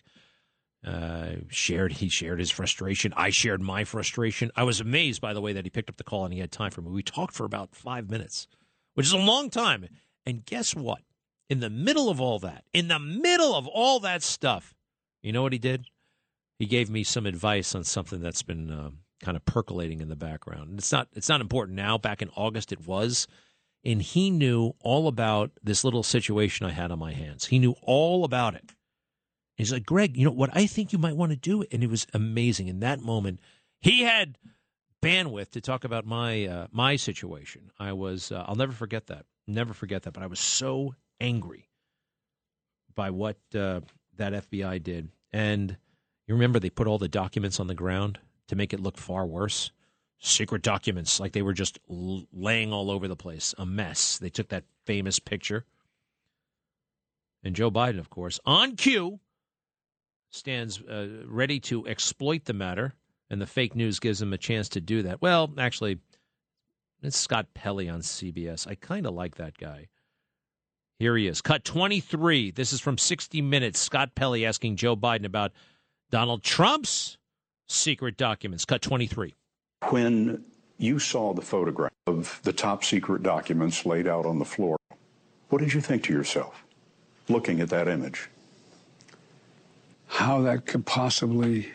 uh, 0.87 1.41
shared, 1.49 1.93
he 1.93 2.09
shared 2.09 2.39
his 2.39 2.51
frustration. 2.51 3.13
I 3.15 3.29
shared 3.29 3.61
my 3.61 3.85
frustration. 3.85 4.51
I 4.57 4.63
was 4.63 4.81
amazed, 4.81 5.21
by 5.21 5.35
the 5.35 5.43
way, 5.43 5.53
that 5.53 5.67
he 5.67 5.71
picked 5.71 5.91
up 5.91 5.99
the 5.99 6.05
call 6.05 6.25
and 6.25 6.33
he 6.33 6.41
had 6.41 6.51
time 6.51 6.71
for 6.71 6.81
me. 6.81 6.91
We 6.91 7.03
talked 7.03 7.35
for 7.35 7.45
about 7.45 7.75
five 7.75 8.09
minutes, 8.09 8.47
which 8.95 9.05
is 9.05 9.13
a 9.13 9.19
long 9.19 9.51
time. 9.51 9.87
And 10.25 10.47
guess 10.47 10.75
what? 10.75 11.03
In 11.51 11.61
the 11.61 11.69
middle 11.69 12.09
of 12.09 12.19
all 12.19 12.39
that, 12.39 12.65
in 12.73 12.89
the 12.89 12.99
middle 12.99 13.55
of 13.55 13.67
all 13.67 14.01
that 14.01 14.23
stuff, 14.23 14.75
you 15.23 15.33
know 15.33 15.43
what 15.43 15.53
he 15.53 15.59
did? 15.59 15.85
He 16.59 16.65
gave 16.65 16.89
me 16.89 17.05
some 17.05 17.27
advice 17.27 17.75
on 17.75 17.85
something 17.85 18.21
that's 18.23 18.43
been 18.43 18.71
um, 18.71 19.01
kind 19.21 19.37
of 19.37 19.45
percolating 19.45 20.01
in 20.01 20.09
the 20.09 20.17
background. 20.17 20.79
It's 20.79 20.93
not 20.93 21.09
it's 21.13 21.29
not 21.29 21.41
important 21.41 21.77
now. 21.77 21.99
Back 21.99 22.23
in 22.23 22.31
August, 22.37 22.73
it 22.73 22.87
was, 22.87 23.27
and 23.85 24.01
he 24.03 24.31
knew 24.31 24.73
all 24.83 25.09
about 25.09 25.51
this 25.63 25.85
little 25.85 26.03
situation 26.03 26.67
I 26.67 26.71
had 26.71 26.91
on 26.91 26.99
my 26.99 27.13
hands. 27.13 27.47
He 27.47 27.59
knew 27.59 27.75
all 27.83 28.25
about 28.25 28.55
it. 28.55 28.73
He's 29.57 29.73
like, 29.73 29.85
Greg, 29.85 30.17
you 30.17 30.25
know 30.25 30.31
what 30.31 30.51
I 30.55 30.67
think 30.67 30.93
you 30.93 30.99
might 30.99 31.17
want 31.17 31.33
to 31.33 31.37
do, 31.37 31.65
and 31.71 31.85
it 31.85 31.91
was 31.91 32.07
amazing. 32.15 32.69
In 32.69 32.81
that 32.81 33.01
moment, 33.01 33.41
He 33.81 34.03
had 34.03 34.39
bandwidth 35.03 35.51
to 35.51 35.61
talk 35.61 35.85
about 35.85 36.07
my 36.07 36.47
uh, 36.47 36.67
my 36.71 36.97
situation. 36.97 37.71
I 37.79 37.93
was 37.93 38.33
uh, 38.33 38.45
I'll 38.47 38.57
never 38.57 38.73
forget 38.73 39.07
that. 39.09 39.27
Never 39.47 39.75
forget 39.75 40.03
that. 40.03 40.13
But 40.13 40.23
I 40.23 40.27
was 40.27 40.41
so 40.41 40.95
angry 41.21 41.69
by 42.95 43.11
what 43.11 43.37
uh, 43.55 43.81
that 44.17 44.51
FBI 44.51 44.83
did. 44.83 45.09
And 45.33 45.77
you 46.27 46.35
remember 46.35 46.59
they 46.59 46.71
put 46.71 46.87
all 46.87 46.99
the 46.99 47.09
documents 47.09 47.61
on 47.61 47.67
the 47.67 47.75
ground 47.75 48.19
to 48.51 48.57
make 48.57 48.75
it 48.75 48.81
look 48.81 48.99
far 48.99 49.25
worse. 49.25 49.71
Secret 50.19 50.63
documents, 50.63 51.19
like 51.19 51.33
they 51.33 51.41
were 51.41 51.55
just 51.55 51.79
laying 51.89 52.73
all 52.73 52.91
over 52.91 53.09
the 53.09 53.17
place, 53.17 53.55
a 53.57 53.65
mess. 53.65 54.19
They 54.19 54.29
took 54.29 54.49
that 54.49 54.65
famous 54.85 55.19
picture. 55.19 55.65
And 57.43 57.57
Joe 57.57 57.71
Biden, 57.71 57.99
of 57.99 58.11
course, 58.11 58.39
on 58.45 58.77
cue, 58.77 59.21
stands 60.29 60.83
uh, 60.83 61.23
ready 61.27 61.59
to 61.61 61.87
exploit 61.87 62.45
the 62.45 62.53
matter, 62.53 62.93
and 63.31 63.41
the 63.41 63.47
fake 63.47 63.75
news 63.75 63.99
gives 63.99 64.21
him 64.21 64.33
a 64.33 64.39
chance 64.39 64.69
to 64.71 64.81
do 64.81 65.03
that. 65.03 65.23
Well, 65.23 65.55
actually, 65.57 66.01
it's 67.03 67.17
Scott 67.17 67.47
Pelley 67.55 67.89
on 67.89 68.01
CBS. 68.01 68.67
I 68.67 68.75
kind 68.75 69.07
of 69.07 69.15
like 69.15 69.37
that 69.37 69.57
guy. 69.57 69.89
Here 70.99 71.17
he 71.17 71.29
is. 71.29 71.41
Cut 71.41 71.65
23. 71.65 72.51
This 72.51 72.75
is 72.75 72.81
from 72.81 72.99
60 72.99 73.41
Minutes. 73.41 73.79
Scott 73.79 74.15
Pelley 74.15 74.45
asking 74.45 74.77
Joe 74.77 74.97
Biden 74.97 75.25
about 75.25 75.53
Donald 76.11 76.43
Trump's 76.43 77.17
secret 77.71 78.17
documents. 78.17 78.65
Cut 78.65 78.83
23. 78.83 79.35
When 79.89 80.45
you 80.79 80.99
saw 80.99 81.33
the 81.33 81.43
photograph 81.43 81.93
of 82.07 82.41
the 82.43 82.53
top 82.53 82.85
secret 82.85 83.23
documents 83.23 83.87
laid 83.87 84.07
out 84.07 84.27
on 84.27 84.39
the 84.39 84.45
floor, 84.45 84.77
what 85.49 85.61
did 85.61 85.75
you 85.75 85.81
think 85.81 86.05
to 86.05 86.13
yourself 86.13 86.65
looking 87.29 87.61
at 87.61 87.69
that 87.71 87.89
image? 87.89 88.29
How 90.07 90.41
that 90.43 90.67
could 90.67 90.87
possibly 90.87 91.73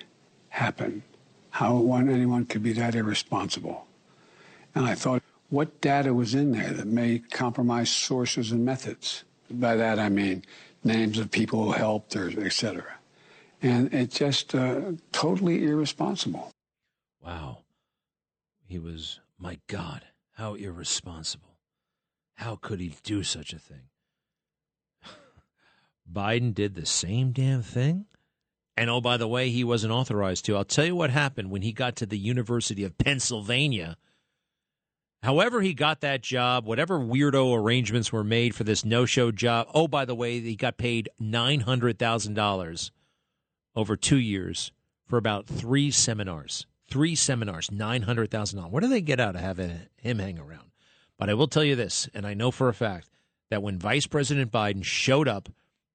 happen. 0.49 1.03
How 1.51 1.75
one, 1.75 2.09
anyone 2.09 2.45
could 2.45 2.63
be 2.63 2.73
that 2.73 2.95
irresponsible. 2.95 3.87
And 4.73 4.85
I 4.85 4.95
thought, 4.95 5.23
what 5.49 5.79
data 5.79 6.13
was 6.13 6.35
in 6.35 6.51
there 6.51 6.71
that 6.71 6.87
may 6.87 7.19
compromise 7.19 7.89
sources 7.89 8.51
and 8.51 8.65
methods? 8.65 9.23
By 9.49 9.75
that 9.75 9.99
I 9.99 10.09
mean 10.09 10.43
names 10.83 11.17
of 11.17 11.31
people 11.31 11.63
who 11.63 11.71
helped 11.71 12.15
or 12.15 12.31
et 12.43 12.53
cetera. 12.53 12.94
And 13.65 13.91
it's 13.95 14.19
just 14.19 14.53
uh, 14.53 14.91
totally 15.11 15.65
irresponsible. 15.65 16.51
Wow. 17.19 17.63
He 18.67 18.77
was, 18.77 19.21
my 19.39 19.57
God, 19.65 20.05
how 20.33 20.53
irresponsible. 20.53 21.57
How 22.35 22.57
could 22.57 22.79
he 22.79 22.93
do 23.01 23.23
such 23.23 23.53
a 23.53 23.57
thing? 23.57 23.89
Biden 26.13 26.53
did 26.53 26.75
the 26.75 26.85
same 26.85 27.31
damn 27.31 27.63
thing? 27.63 28.05
And 28.77 28.87
oh, 28.91 29.01
by 29.01 29.17
the 29.17 29.27
way, 29.27 29.49
he 29.49 29.63
wasn't 29.63 29.93
authorized 29.93 30.45
to. 30.45 30.55
I'll 30.55 30.63
tell 30.63 30.85
you 30.85 30.95
what 30.95 31.09
happened 31.09 31.49
when 31.49 31.63
he 31.63 31.71
got 31.71 31.95
to 31.95 32.05
the 32.05 32.19
University 32.19 32.83
of 32.83 32.99
Pennsylvania. 32.99 33.97
However, 35.23 35.61
he 35.61 35.73
got 35.73 36.01
that 36.01 36.21
job, 36.21 36.67
whatever 36.67 36.99
weirdo 36.99 37.57
arrangements 37.57 38.13
were 38.13 38.23
made 38.23 38.53
for 38.53 38.63
this 38.63 38.85
no 38.85 39.07
show 39.07 39.31
job. 39.31 39.69
Oh, 39.73 39.87
by 39.87 40.05
the 40.05 40.13
way, 40.13 40.39
he 40.39 40.55
got 40.55 40.77
paid 40.77 41.09
$900,000 41.19 42.91
over 43.75 43.95
two 43.95 44.17
years 44.17 44.71
for 45.05 45.17
about 45.17 45.47
three 45.47 45.91
seminars. 45.91 46.65
Three 46.87 47.15
seminars, 47.15 47.69
$900,000. 47.69 48.69
What 48.69 48.83
do 48.83 48.89
they 48.89 49.01
get 49.01 49.19
out 49.19 49.35
of 49.35 49.41
having 49.41 49.81
him 49.97 50.19
hang 50.19 50.37
around? 50.39 50.71
But 51.17 51.29
I 51.29 51.33
will 51.33 51.47
tell 51.47 51.63
you 51.63 51.75
this, 51.75 52.07
and 52.13 52.27
I 52.27 52.33
know 52.33 52.51
for 52.51 52.69
a 52.69 52.73
fact 52.73 53.09
that 53.49 53.63
when 53.63 53.79
Vice 53.79 54.05
President 54.05 54.51
Biden 54.51 54.83
showed 54.83 55.27
up 55.27 55.49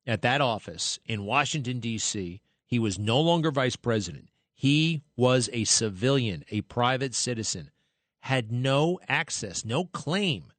at 0.07 0.23
that 0.23 0.41
office 0.41 0.99
in 1.07 1.25
Washington, 1.25 1.79
D.C., 1.79 2.41
he 2.67 2.79
was 2.79 2.99
no 2.99 3.21
longer 3.21 3.51
vice 3.51 3.77
president. 3.77 4.29
He 4.55 5.03
was 5.17 5.49
a 5.53 5.65
civilian, 5.65 6.45
a 6.51 6.63
private 6.63 7.15
citizen, 7.15 7.71
had 8.21 8.53
no 8.53 9.01
access, 9.09 9.65
no 9.65 9.85
claim 9.85 10.53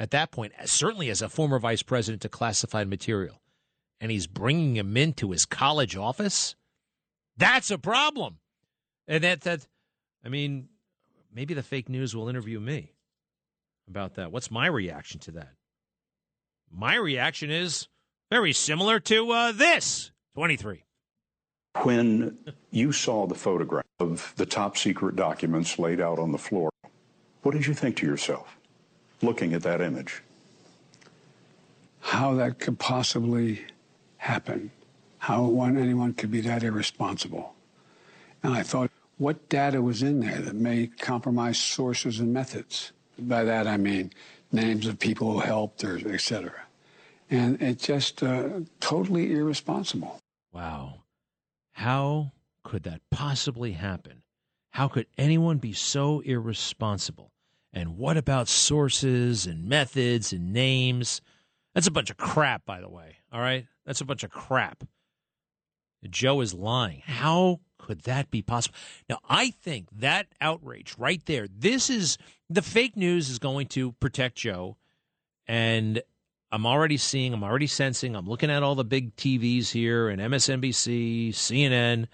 at 0.00 0.12
that 0.12 0.30
point, 0.30 0.54
certainly 0.64 1.10
as 1.10 1.20
a 1.20 1.28
former 1.28 1.58
vice 1.58 1.82
president, 1.82 2.22
to 2.22 2.28
classified 2.30 2.88
material. 2.88 3.39
And 4.00 4.10
he's 4.10 4.26
bringing 4.26 4.76
him 4.76 4.96
into 4.96 5.30
his 5.30 5.44
college 5.44 5.96
office? 5.96 6.54
That's 7.36 7.70
a 7.70 7.78
problem. 7.78 8.38
And 9.06 9.24
that, 9.24 9.42
that, 9.42 9.66
I 10.24 10.28
mean, 10.28 10.68
maybe 11.34 11.54
the 11.54 11.62
fake 11.62 11.88
news 11.88 12.14
will 12.14 12.28
interview 12.28 12.60
me 12.60 12.92
about 13.88 14.14
that. 14.14 14.32
What's 14.32 14.50
my 14.50 14.66
reaction 14.66 15.20
to 15.20 15.32
that? 15.32 15.54
My 16.70 16.94
reaction 16.94 17.50
is 17.50 17.88
very 18.30 18.52
similar 18.52 19.00
to 19.00 19.30
uh, 19.30 19.52
this 19.52 20.12
23. 20.34 20.84
When 21.82 22.38
you 22.70 22.92
saw 22.92 23.26
the 23.26 23.34
photograph 23.34 23.84
of 23.98 24.32
the 24.36 24.46
top 24.46 24.76
secret 24.76 25.16
documents 25.16 25.78
laid 25.78 26.00
out 26.00 26.18
on 26.18 26.32
the 26.32 26.38
floor, 26.38 26.70
what 27.42 27.52
did 27.52 27.66
you 27.66 27.74
think 27.74 27.96
to 27.96 28.06
yourself 28.06 28.56
looking 29.22 29.52
at 29.54 29.62
that 29.62 29.80
image? 29.80 30.22
How 32.00 32.34
that 32.34 32.58
could 32.58 32.78
possibly 32.78 33.64
happen. 34.20 34.70
How 35.18 35.42
one, 35.44 35.78
anyone 35.78 36.12
could 36.12 36.30
be 36.30 36.42
that 36.42 36.62
irresponsible. 36.62 37.54
And 38.42 38.54
I 38.54 38.62
thought, 38.62 38.90
what 39.16 39.48
data 39.48 39.82
was 39.82 40.02
in 40.02 40.20
there 40.20 40.40
that 40.40 40.54
may 40.54 40.86
compromise 40.86 41.58
sources 41.58 42.20
and 42.20 42.32
methods? 42.32 42.92
By 43.18 43.44
that 43.44 43.66
I 43.66 43.76
mean 43.76 44.12
names 44.52 44.86
of 44.86 44.98
people 44.98 45.32
who 45.32 45.40
helped 45.40 45.84
or. 45.84 45.98
And 47.30 47.62
it's 47.62 47.86
just 47.86 48.22
uh, 48.22 48.60
totally 48.80 49.32
irresponsible. 49.32 50.20
Wow. 50.52 51.02
How 51.72 52.32
could 52.64 52.82
that 52.84 53.00
possibly 53.10 53.72
happen? 53.72 54.22
How 54.70 54.88
could 54.88 55.06
anyone 55.16 55.58
be 55.58 55.72
so 55.72 56.20
irresponsible? 56.20 57.30
And 57.72 57.96
what 57.96 58.16
about 58.16 58.48
sources 58.48 59.46
and 59.46 59.66
methods 59.66 60.32
and 60.32 60.52
names? 60.52 61.20
That's 61.74 61.86
a 61.86 61.92
bunch 61.92 62.10
of 62.10 62.16
crap, 62.16 62.66
by 62.66 62.80
the 62.80 62.88
way. 62.88 63.16
All 63.32 63.40
right? 63.40 63.66
That's 63.86 64.00
a 64.00 64.04
bunch 64.04 64.24
of 64.24 64.30
crap. 64.30 64.84
Joe 66.08 66.40
is 66.40 66.54
lying. 66.54 67.02
How 67.04 67.60
could 67.78 68.02
that 68.02 68.30
be 68.30 68.42
possible? 68.42 68.76
Now, 69.08 69.18
I 69.28 69.50
think 69.50 69.88
that 69.92 70.28
outrage 70.40 70.94
right 70.96 71.24
there, 71.26 71.46
this 71.48 71.90
is 71.90 72.16
the 72.48 72.62
fake 72.62 72.96
news 72.96 73.28
is 73.28 73.38
going 73.38 73.66
to 73.68 73.92
protect 73.92 74.36
Joe. 74.36 74.76
And 75.46 76.02
I'm 76.52 76.66
already 76.66 76.96
seeing, 76.96 77.32
I'm 77.32 77.44
already 77.44 77.66
sensing, 77.66 78.16
I'm 78.16 78.28
looking 78.28 78.50
at 78.50 78.62
all 78.62 78.74
the 78.74 78.84
big 78.84 79.14
TVs 79.16 79.70
here 79.70 80.08
and 80.08 80.20
MSNBC, 80.20 81.30
CNN. 81.30 82.06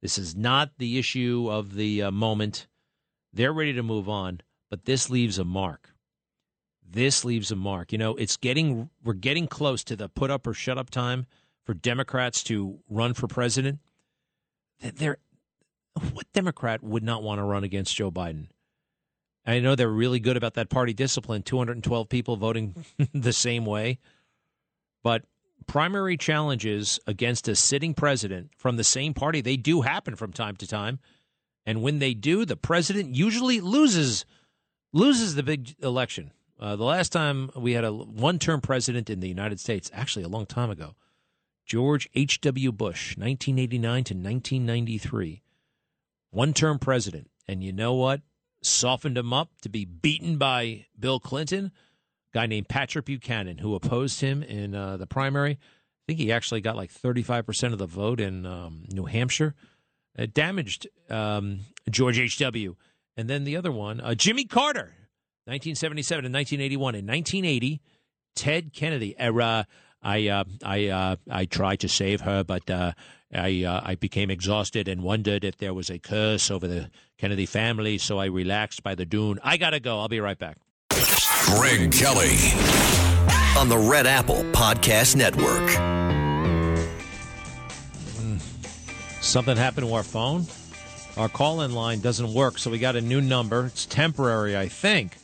This 0.00 0.18
is 0.18 0.36
not 0.36 0.70
the 0.78 0.98
issue 0.98 1.48
of 1.50 1.74
the 1.74 2.04
uh, 2.04 2.10
moment. 2.10 2.66
They're 3.32 3.52
ready 3.52 3.72
to 3.74 3.82
move 3.82 4.08
on, 4.08 4.40
but 4.70 4.84
this 4.84 5.10
leaves 5.10 5.38
a 5.38 5.44
mark. 5.44 5.91
This 6.92 7.24
leaves 7.24 7.50
a 7.50 7.56
mark. 7.56 7.90
You 7.90 7.98
know, 7.98 8.14
it's 8.16 8.36
getting, 8.36 8.90
we're 9.02 9.14
getting 9.14 9.46
close 9.46 9.82
to 9.84 9.96
the 9.96 10.08
put 10.08 10.30
up 10.30 10.46
or 10.46 10.52
shut 10.52 10.76
up 10.76 10.90
time 10.90 11.26
for 11.64 11.72
Democrats 11.72 12.42
to 12.44 12.78
run 12.88 13.14
for 13.14 13.26
president. 13.26 13.78
They're, 14.80 15.16
what 16.12 16.30
Democrat 16.32 16.82
would 16.82 17.02
not 17.02 17.22
want 17.22 17.38
to 17.38 17.44
run 17.44 17.64
against 17.64 17.96
Joe 17.96 18.10
Biden? 18.10 18.48
I 19.46 19.58
know 19.60 19.74
they're 19.74 19.88
really 19.88 20.20
good 20.20 20.36
about 20.36 20.54
that 20.54 20.68
party 20.68 20.92
discipline 20.92 21.42
212 21.42 22.08
people 22.08 22.36
voting 22.36 22.84
the 23.14 23.32
same 23.32 23.64
way. 23.64 23.98
But 25.02 25.24
primary 25.66 26.16
challenges 26.16 27.00
against 27.06 27.48
a 27.48 27.56
sitting 27.56 27.94
president 27.94 28.50
from 28.56 28.76
the 28.76 28.84
same 28.84 29.14
party, 29.14 29.40
they 29.40 29.56
do 29.56 29.80
happen 29.80 30.14
from 30.14 30.32
time 30.32 30.56
to 30.56 30.66
time. 30.66 31.00
And 31.64 31.82
when 31.82 32.00
they 32.00 32.12
do, 32.12 32.44
the 32.44 32.56
president 32.56 33.14
usually 33.14 33.60
loses 33.60 34.24
loses 34.92 35.34
the 35.36 35.42
big 35.42 35.74
election. 35.82 36.32
Uh, 36.62 36.76
the 36.76 36.84
last 36.84 37.10
time 37.10 37.50
we 37.56 37.72
had 37.72 37.84
a 37.84 37.92
one-term 37.92 38.60
president 38.60 39.10
in 39.10 39.18
the 39.18 39.28
United 39.28 39.58
States, 39.58 39.90
actually 39.92 40.22
a 40.22 40.28
long 40.28 40.46
time 40.46 40.70
ago, 40.70 40.94
George 41.66 42.08
H.W. 42.14 42.70
Bush, 42.70 43.16
1989 43.16 44.04
to 44.04 44.14
1993. 44.14 45.42
One-term 46.30 46.78
president. 46.78 47.30
And 47.48 47.64
you 47.64 47.72
know 47.72 47.94
what? 47.94 48.20
softened 48.62 49.18
him 49.18 49.32
up 49.32 49.50
to 49.62 49.68
be 49.68 49.84
beaten 49.84 50.38
by 50.38 50.86
Bill 50.96 51.18
Clinton, 51.18 51.72
a 52.32 52.38
guy 52.38 52.46
named 52.46 52.68
Patrick 52.68 53.06
Buchanan, 53.06 53.58
who 53.58 53.74
opposed 53.74 54.20
him 54.20 54.44
in 54.44 54.72
uh, 54.72 54.96
the 54.96 55.06
primary. 55.06 55.52
I 55.54 56.02
think 56.06 56.20
he 56.20 56.30
actually 56.30 56.60
got 56.60 56.76
like 56.76 56.92
35% 56.92 57.72
of 57.72 57.78
the 57.78 57.86
vote 57.86 58.20
in 58.20 58.46
um, 58.46 58.84
New 58.92 59.06
Hampshire. 59.06 59.56
It 60.14 60.32
damaged 60.32 60.86
um, 61.10 61.60
George 61.90 62.20
H.W. 62.20 62.76
And 63.16 63.28
then 63.28 63.42
the 63.42 63.56
other 63.56 63.72
one, 63.72 64.00
uh, 64.00 64.14
Jimmy 64.14 64.44
Carter, 64.44 64.94
1977 65.44 66.24
and 66.24 66.34
1981. 66.34 66.94
In 66.94 67.06
1980, 67.06 67.80
Ted 68.34 68.72
Kennedy. 68.72 69.16
Uh, 69.18 69.64
I 70.02 70.28
uh, 70.28 70.44
I 70.64 70.88
uh, 70.88 71.16
I 71.30 71.44
tried 71.46 71.80
to 71.80 71.88
save 71.88 72.22
her, 72.22 72.44
but 72.44 72.68
uh, 72.68 72.92
I 73.32 73.64
uh, 73.64 73.80
I 73.84 73.94
became 73.94 74.30
exhausted 74.30 74.88
and 74.88 75.02
wondered 75.02 75.44
if 75.44 75.56
there 75.58 75.74
was 75.74 75.90
a 75.90 75.98
curse 75.98 76.50
over 76.50 76.66
the 76.66 76.90
Kennedy 77.18 77.46
family, 77.46 77.98
so 77.98 78.18
I 78.18 78.26
relaxed 78.26 78.82
by 78.82 78.94
the 78.94 79.04
dune. 79.04 79.38
I 79.42 79.56
gotta 79.56 79.80
go. 79.80 80.00
I'll 80.00 80.08
be 80.08 80.20
right 80.20 80.38
back. 80.38 80.58
Greg 81.46 81.92
Kelly 81.92 82.36
on 83.56 83.68
the 83.68 83.78
Red 83.78 84.06
Apple 84.06 84.42
Podcast 84.52 85.16
Network. 85.16 85.70
Something 89.20 89.56
happened 89.56 89.86
to 89.86 89.94
our 89.94 90.02
phone. 90.02 90.46
Our 91.16 91.28
call 91.28 91.60
in 91.62 91.72
line 91.72 92.00
doesn't 92.00 92.32
work, 92.34 92.58
so 92.58 92.70
we 92.70 92.78
got 92.78 92.96
a 92.96 93.00
new 93.00 93.20
number. 93.20 93.66
It's 93.66 93.86
temporary, 93.86 94.56
I 94.56 94.68
think. 94.68 95.16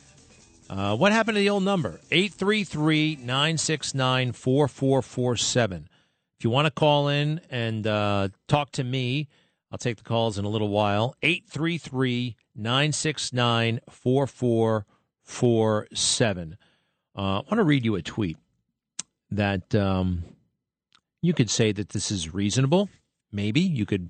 Uh, 0.69 0.95
what 0.95 1.11
happened 1.11 1.35
to 1.35 1.39
the 1.39 1.49
old 1.49 1.63
number? 1.63 1.99
833 2.11 3.15
969 3.17 4.33
4447. 4.33 5.89
If 6.37 6.43
you 6.43 6.51
want 6.51 6.67
to 6.67 6.71
call 6.71 7.07
in 7.07 7.41
and 7.49 7.87
uh, 7.87 8.29
talk 8.47 8.71
to 8.73 8.83
me, 8.83 9.27
I'll 9.71 9.79
take 9.79 9.97
the 9.97 10.03
calls 10.03 10.37
in 10.37 10.45
a 10.45 10.49
little 10.49 10.69
while. 10.69 11.15
833 11.23 12.35
969 12.55 13.79
4447. 13.89 16.57
Uh, 17.15 17.21
I 17.21 17.35
want 17.35 17.55
to 17.55 17.63
read 17.63 17.83
you 17.83 17.95
a 17.95 18.03
tweet 18.03 18.37
that 19.31 19.73
um, 19.73 20.23
you 21.21 21.33
could 21.33 21.49
say 21.49 21.71
that 21.71 21.89
this 21.89 22.11
is 22.11 22.33
reasonable. 22.33 22.89
Maybe 23.31 23.61
you 23.61 23.85
could. 23.85 24.09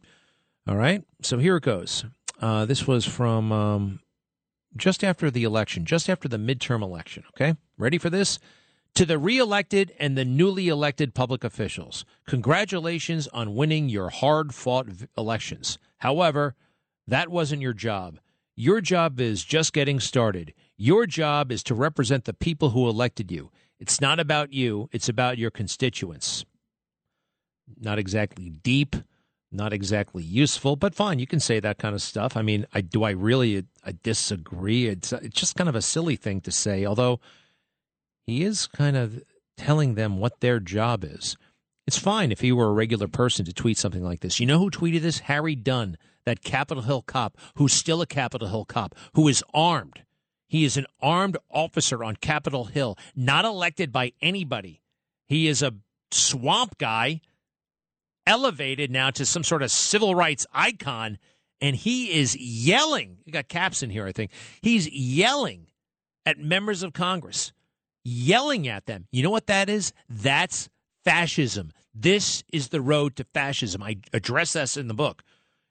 All 0.67 0.75
right. 0.75 1.03
So 1.21 1.37
here 1.37 1.57
it 1.57 1.63
goes. 1.63 2.05
Uh, 2.41 2.65
this 2.65 2.85
was 2.85 3.05
from 3.05 3.51
um, 3.51 3.99
just 4.75 5.03
after 5.03 5.31
the 5.31 5.43
election, 5.43 5.85
just 5.85 6.09
after 6.09 6.27
the 6.27 6.37
midterm 6.37 6.81
election. 6.81 7.23
Okay. 7.35 7.55
Ready 7.77 7.97
for 7.97 8.09
this? 8.09 8.39
To 8.95 9.05
the 9.05 9.17
reelected 9.17 9.93
and 9.99 10.17
the 10.17 10.25
newly 10.25 10.67
elected 10.67 11.13
public 11.13 11.43
officials, 11.43 12.05
congratulations 12.25 13.27
on 13.29 13.55
winning 13.55 13.87
your 13.87 14.09
hard 14.09 14.53
fought 14.53 14.87
elections. 15.17 15.77
However, 15.99 16.55
that 17.07 17.29
wasn't 17.29 17.61
your 17.61 17.73
job. 17.73 18.19
Your 18.55 18.81
job 18.81 19.19
is 19.21 19.43
just 19.45 19.71
getting 19.71 19.99
started. 19.99 20.53
Your 20.75 21.05
job 21.05 21.51
is 21.51 21.63
to 21.63 21.75
represent 21.75 22.25
the 22.25 22.33
people 22.33 22.71
who 22.71 22.89
elected 22.89 23.31
you. 23.31 23.51
It's 23.79 24.01
not 24.01 24.19
about 24.19 24.51
you, 24.51 24.89
it's 24.91 25.07
about 25.07 25.37
your 25.37 25.51
constituents. 25.51 26.43
Not 27.79 27.99
exactly 27.99 28.49
deep, 28.49 28.95
not 29.51 29.73
exactly 29.73 30.23
useful, 30.23 30.75
but 30.75 30.95
fine. 30.95 31.19
You 31.19 31.27
can 31.27 31.39
say 31.39 31.59
that 31.59 31.79
kind 31.79 31.95
of 31.95 32.01
stuff. 32.01 32.37
I 32.37 32.41
mean, 32.41 32.65
I 32.73 32.81
do 32.81 33.03
I 33.03 33.11
really 33.11 33.65
I 33.83 33.93
disagree. 34.03 34.87
It's 34.87 35.11
it's 35.11 35.39
just 35.39 35.55
kind 35.55 35.69
of 35.69 35.75
a 35.75 35.81
silly 35.81 36.15
thing 36.15 36.41
to 36.41 36.51
say, 36.51 36.85
although 36.85 37.19
he 38.25 38.43
is 38.43 38.67
kind 38.67 38.95
of 38.95 39.23
telling 39.57 39.95
them 39.95 40.19
what 40.19 40.39
their 40.39 40.59
job 40.59 41.03
is. 41.03 41.35
It's 41.87 41.97
fine 41.97 42.31
if 42.31 42.41
he 42.41 42.51
were 42.51 42.67
a 42.67 42.73
regular 42.73 43.07
person 43.07 43.45
to 43.45 43.53
tweet 43.53 43.77
something 43.77 44.03
like 44.03 44.19
this. 44.19 44.39
You 44.39 44.45
know 44.45 44.59
who 44.59 44.69
tweeted 44.69 45.01
this? 45.01 45.19
Harry 45.19 45.55
Dunn, 45.55 45.97
that 46.25 46.43
Capitol 46.43 46.83
Hill 46.83 47.01
cop 47.01 47.35
who's 47.55 47.73
still 47.73 48.01
a 48.01 48.05
Capitol 48.05 48.47
Hill 48.47 48.65
cop, 48.65 48.93
who 49.13 49.27
is 49.27 49.43
armed. 49.53 50.03
He 50.47 50.65
is 50.65 50.77
an 50.77 50.85
armed 51.01 51.37
officer 51.51 52.03
on 52.03 52.15
Capitol 52.15 52.65
Hill, 52.65 52.97
not 53.15 53.45
elected 53.45 53.91
by 53.91 54.13
anybody. 54.21 54.81
He 55.27 55.47
is 55.47 55.61
a 55.61 55.75
swamp 56.11 56.77
guy 56.77 57.21
elevated 58.29 58.91
now 58.91 59.09
to 59.09 59.25
some 59.25 59.43
sort 59.43 59.63
of 59.63 59.71
civil 59.71 60.13
rights 60.13 60.45
icon, 60.53 61.17
and 61.59 61.75
he 61.75 62.19
is 62.19 62.37
yelling. 62.37 63.17
You 63.25 63.33
got 63.33 63.49
caps 63.49 63.81
in 63.81 63.89
here, 63.89 64.05
I 64.05 64.11
think. 64.11 64.29
He's 64.61 64.87
yelling 64.87 65.65
at 66.27 66.37
members 66.37 66.83
of 66.83 66.93
Congress, 66.93 67.51
yelling 68.03 68.67
at 68.67 68.85
them. 68.85 69.07
You 69.11 69.23
know 69.23 69.31
what 69.31 69.47
that 69.47 69.67
is? 69.67 69.93
That's 70.07 70.69
fascism. 71.03 71.71
This 71.91 72.43
is 72.53 72.69
the 72.69 72.81
road 72.81 73.15
to 73.15 73.23
fascism. 73.33 73.81
I 73.81 73.97
address 74.13 74.53
this 74.53 74.77
in 74.77 74.87
the 74.87 74.93
book. 74.93 75.23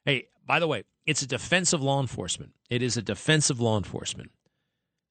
Hey, 0.04 0.26
by 0.44 0.58
the 0.58 0.66
way, 0.66 0.82
it's 1.06 1.22
a 1.22 1.28
defense 1.28 1.72
of 1.72 1.80
law 1.80 2.00
enforcement. 2.00 2.54
It 2.68 2.82
is 2.82 2.96
a 2.96 3.02
defense 3.02 3.50
of 3.50 3.60
law 3.60 3.78
enforcement. 3.78 4.32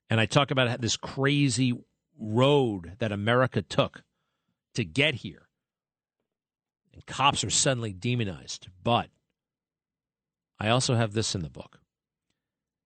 And 0.10 0.20
I 0.20 0.26
talk 0.26 0.52
about 0.52 0.82
this 0.82 0.98
crazy 0.98 1.74
road 2.20 2.98
that 3.00 3.14
America 3.14 3.62
took 3.62 4.04
to 4.74 4.84
get 4.84 5.16
here 5.16 5.47
cops 7.08 7.44
are 7.44 7.50
suddenly 7.50 7.94
demonized. 7.94 8.68
But 8.84 9.10
I 10.60 10.70
also 10.70 10.96
have 10.96 11.14
this 11.14 11.34
in 11.34 11.42
the 11.42 11.50
book 11.50 11.80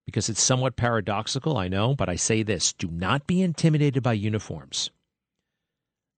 because 0.06 0.30
it's 0.30 0.42
somewhat 0.42 0.76
paradoxical, 0.76 1.58
I 1.58 1.68
know, 1.68 1.96
but 1.96 2.10
I 2.10 2.16
say 2.16 2.44
this 2.44 2.74
do 2.74 2.88
not 2.88 3.28
be 3.28 3.42
intimidated 3.42 4.04
by 4.04 4.14
uniforms. 4.14 4.92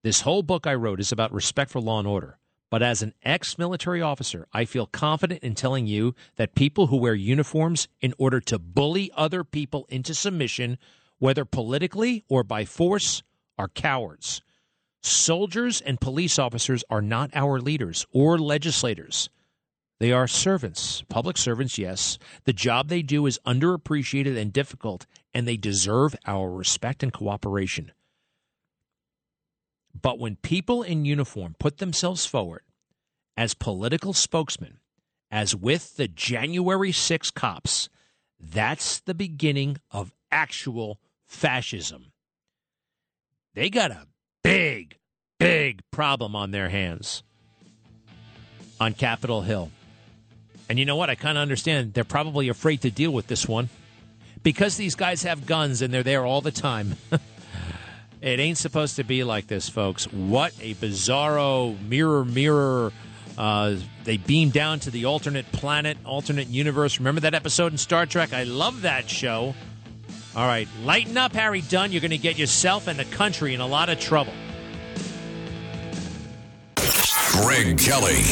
This 0.02 0.20
whole 0.20 0.42
book 0.42 0.66
I 0.66 0.74
wrote 0.74 1.00
is 1.00 1.12
about 1.12 1.32
respect 1.32 1.70
for 1.70 1.80
law 1.80 1.98
and 1.98 2.08
order. 2.08 2.38
But 2.70 2.82
as 2.82 3.02
an 3.02 3.14
ex 3.22 3.56
military 3.56 4.02
officer, 4.02 4.48
I 4.52 4.64
feel 4.64 4.86
confident 4.86 5.42
in 5.42 5.54
telling 5.54 5.86
you 5.86 6.14
that 6.36 6.56
people 6.56 6.88
who 6.88 6.96
wear 6.96 7.14
uniforms 7.14 7.88
in 8.00 8.14
order 8.18 8.40
to 8.40 8.58
bully 8.58 9.12
other 9.14 9.44
people 9.44 9.86
into 9.88 10.12
submission, 10.12 10.78
whether 11.18 11.44
politically 11.44 12.24
or 12.28 12.42
by 12.42 12.64
force, 12.64 13.22
are 13.56 13.68
cowards. 13.68 14.42
Soldiers 15.06 15.82
and 15.82 16.00
police 16.00 16.38
officers 16.38 16.82
are 16.88 17.02
not 17.02 17.30
our 17.34 17.60
leaders 17.60 18.06
or 18.10 18.38
legislators. 18.38 19.28
They 20.00 20.12
are 20.12 20.26
servants, 20.26 21.02
public 21.10 21.36
servants, 21.36 21.76
yes. 21.76 22.18
The 22.44 22.54
job 22.54 22.88
they 22.88 23.02
do 23.02 23.26
is 23.26 23.38
underappreciated 23.46 24.38
and 24.38 24.50
difficult, 24.50 25.04
and 25.34 25.46
they 25.46 25.58
deserve 25.58 26.16
our 26.26 26.50
respect 26.50 27.02
and 27.02 27.12
cooperation. 27.12 27.92
But 30.00 30.18
when 30.18 30.36
people 30.36 30.82
in 30.82 31.04
uniform 31.04 31.54
put 31.58 31.76
themselves 31.76 32.24
forward 32.24 32.62
as 33.36 33.52
political 33.52 34.14
spokesmen, 34.14 34.78
as 35.30 35.54
with 35.54 35.96
the 35.96 36.08
January 36.08 36.92
6 36.92 37.30
cops, 37.30 37.90
that's 38.40 39.00
the 39.00 39.14
beginning 39.14 39.76
of 39.90 40.14
actual 40.32 40.98
fascism. 41.26 42.12
They 43.52 43.68
got 43.68 43.90
a 43.90 44.06
big, 44.44 44.98
big 45.40 45.80
problem 45.90 46.36
on 46.36 46.52
their 46.52 46.68
hands 46.68 47.24
on 48.78 48.94
Capitol 48.94 49.42
Hill. 49.42 49.70
And 50.68 50.78
you 50.78 50.84
know 50.84 50.96
what? 50.96 51.10
I 51.10 51.16
kind 51.16 51.36
of 51.36 51.42
understand. 51.42 51.94
They're 51.94 52.04
probably 52.04 52.48
afraid 52.48 52.82
to 52.82 52.90
deal 52.90 53.10
with 53.10 53.26
this 53.26 53.48
one 53.48 53.68
because 54.42 54.76
these 54.76 54.94
guys 54.94 55.24
have 55.24 55.46
guns 55.46 55.82
and 55.82 55.92
they're 55.92 56.02
there 56.02 56.24
all 56.24 56.40
the 56.40 56.52
time. 56.52 56.96
it 58.20 58.38
ain't 58.40 58.58
supposed 58.58 58.96
to 58.96 59.04
be 59.04 59.24
like 59.24 59.46
this, 59.46 59.68
folks. 59.68 60.04
What 60.12 60.54
a 60.60 60.74
bizarro 60.74 61.80
mirror, 61.88 62.24
mirror. 62.24 62.92
Uh, 63.36 63.76
they 64.04 64.16
beam 64.16 64.50
down 64.50 64.78
to 64.80 64.90
the 64.90 65.06
alternate 65.06 65.50
planet, 65.50 65.98
alternate 66.04 66.48
universe. 66.48 66.98
Remember 66.98 67.20
that 67.22 67.34
episode 67.34 67.72
in 67.72 67.78
Star 67.78 68.06
Trek? 68.06 68.32
I 68.32 68.44
love 68.44 68.82
that 68.82 69.10
show. 69.10 69.54
All 70.36 70.46
right, 70.46 70.66
lighten 70.82 71.16
up, 71.16 71.32
Harry 71.32 71.60
Dunn. 71.60 71.92
You're 71.92 72.00
going 72.00 72.10
to 72.10 72.18
get 72.18 72.36
yourself 72.36 72.88
and 72.88 72.98
the 72.98 73.04
country 73.04 73.54
in 73.54 73.60
a 73.60 73.66
lot 73.66 73.88
of 73.88 74.00
trouble. 74.00 74.32
Greg 77.30 77.78
Kelly 77.78 78.22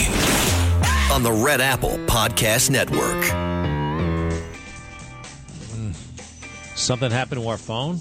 on 1.13 1.23
the 1.23 1.33
Red 1.33 1.61
Apple 1.61 1.99
Podcast 2.07 2.71
Network. 2.71 3.25
Something 6.75 7.13
happened 7.13 7.41
to 7.41 7.49
our 7.49 7.59
phone. 7.59 8.01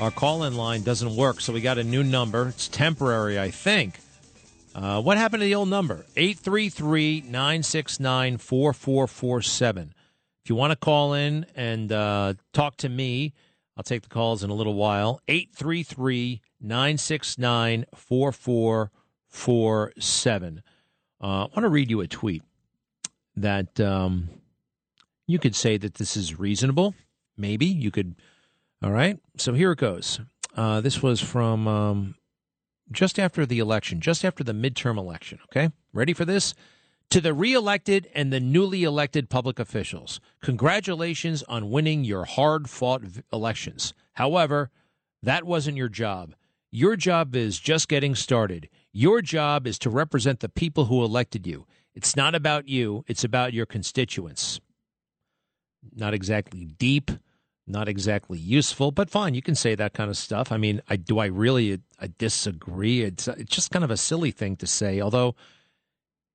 Our 0.00 0.10
call 0.10 0.42
in 0.42 0.56
line 0.56 0.82
doesn't 0.82 1.14
work, 1.14 1.40
so 1.40 1.52
we 1.52 1.60
got 1.60 1.78
a 1.78 1.84
new 1.84 2.02
number. 2.02 2.48
It's 2.48 2.66
temporary, 2.66 3.38
I 3.38 3.50
think. 3.50 4.00
Uh, 4.74 5.00
what 5.00 5.18
happened 5.18 5.42
to 5.42 5.44
the 5.44 5.54
old 5.54 5.68
number? 5.68 6.04
833 6.16 7.20
969 7.26 8.38
4447. 8.38 9.94
If 10.44 10.50
you 10.50 10.56
want 10.56 10.72
to 10.72 10.76
call 10.76 11.14
in 11.14 11.46
and 11.54 11.92
uh, 11.92 12.34
talk 12.52 12.76
to 12.78 12.88
me, 12.88 13.32
I'll 13.76 13.84
take 13.84 14.02
the 14.02 14.08
calls 14.08 14.42
in 14.42 14.50
a 14.50 14.54
little 14.54 14.74
while. 14.74 15.20
833 15.28 16.40
969 16.60 17.86
4447. 17.94 20.62
Uh, 21.22 21.26
I 21.26 21.40
want 21.40 21.56
to 21.56 21.68
read 21.68 21.90
you 21.90 22.00
a 22.00 22.06
tweet 22.06 22.42
that 23.36 23.78
um, 23.80 24.30
you 25.26 25.38
could 25.38 25.54
say 25.54 25.76
that 25.76 25.94
this 25.94 26.16
is 26.16 26.38
reasonable. 26.38 26.94
Maybe 27.36 27.66
you 27.66 27.90
could. 27.90 28.16
All 28.82 28.92
right. 28.92 29.18
So 29.36 29.52
here 29.52 29.72
it 29.72 29.78
goes. 29.78 30.20
Uh, 30.56 30.80
this 30.80 31.02
was 31.02 31.20
from 31.20 31.68
um, 31.68 32.14
just 32.90 33.18
after 33.18 33.46
the 33.46 33.58
election, 33.58 34.00
just 34.00 34.24
after 34.24 34.42
the 34.42 34.52
midterm 34.52 34.98
election. 34.98 35.38
Okay. 35.50 35.70
Ready 35.92 36.12
for 36.12 36.24
this? 36.24 36.54
To 37.10 37.20
the 37.20 37.34
reelected 37.34 38.08
and 38.14 38.32
the 38.32 38.38
newly 38.38 38.84
elected 38.84 39.28
public 39.28 39.58
officials, 39.58 40.20
congratulations 40.40 41.42
on 41.42 41.68
winning 41.68 42.04
your 42.04 42.24
hard 42.24 42.70
fought 42.70 43.02
elections. 43.32 43.92
However, 44.12 44.70
that 45.20 45.42
wasn't 45.42 45.76
your 45.76 45.88
job. 45.88 46.36
Your 46.70 46.94
job 46.94 47.34
is 47.34 47.58
just 47.58 47.88
getting 47.88 48.14
started. 48.14 48.68
Your 48.92 49.22
job 49.22 49.66
is 49.66 49.76
to 49.80 49.90
represent 49.90 50.38
the 50.38 50.48
people 50.48 50.84
who 50.84 51.02
elected 51.02 51.48
you. 51.48 51.66
It's 51.96 52.14
not 52.14 52.36
about 52.36 52.68
you, 52.68 53.04
it's 53.08 53.24
about 53.24 53.52
your 53.52 53.66
constituents. 53.66 54.60
Not 55.92 56.14
exactly 56.14 56.64
deep, 56.64 57.10
not 57.66 57.88
exactly 57.88 58.38
useful, 58.38 58.92
but 58.92 59.10
fine. 59.10 59.34
You 59.34 59.42
can 59.42 59.56
say 59.56 59.74
that 59.74 59.94
kind 59.94 60.10
of 60.10 60.16
stuff. 60.16 60.52
I 60.52 60.58
mean, 60.58 60.80
I 60.88 60.94
do 60.94 61.18
I 61.18 61.26
really 61.26 61.80
I 61.98 62.10
disagree. 62.18 63.02
It's 63.02 63.26
uh, 63.26 63.34
it's 63.36 63.52
just 63.52 63.72
kind 63.72 63.84
of 63.84 63.90
a 63.90 63.96
silly 63.96 64.30
thing 64.30 64.54
to 64.58 64.66
say, 64.68 65.00
although 65.00 65.34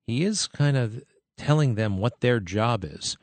he 0.07 0.23
is 0.23 0.47
kind 0.47 0.77
of 0.77 1.03
telling 1.37 1.75
them 1.75 1.97
what 1.97 2.21
their 2.21 2.39
job 2.39 2.83
is. 2.83 3.17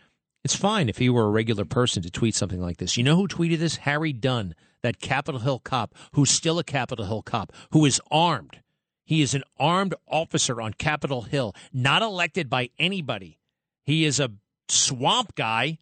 It's 0.44 0.56
fine 0.56 0.88
if 0.88 0.98
he 0.98 1.08
were 1.08 1.26
a 1.26 1.30
regular 1.30 1.64
person 1.64 2.02
to 2.02 2.10
tweet 2.10 2.34
something 2.34 2.60
like 2.60 2.78
this. 2.78 2.96
You 2.96 3.04
know 3.04 3.16
who 3.16 3.28
tweeted 3.28 3.58
this? 3.58 3.76
Harry 3.76 4.12
Dunn, 4.12 4.54
that 4.82 5.00
Capitol 5.00 5.40
Hill 5.40 5.60
cop 5.60 5.94
who's 6.12 6.30
still 6.30 6.58
a 6.58 6.64
Capitol 6.64 7.06
Hill 7.06 7.22
cop, 7.22 7.52
who 7.70 7.84
is 7.84 8.00
armed. 8.10 8.60
He 9.04 9.22
is 9.22 9.34
an 9.34 9.44
armed 9.58 9.94
officer 10.08 10.60
on 10.60 10.74
Capitol 10.74 11.22
Hill, 11.22 11.54
not 11.72 12.02
elected 12.02 12.48
by 12.50 12.70
anybody. 12.78 13.38
He 13.84 14.04
is 14.04 14.20
a 14.20 14.30
swamp 14.68 15.34
guy 15.34 15.78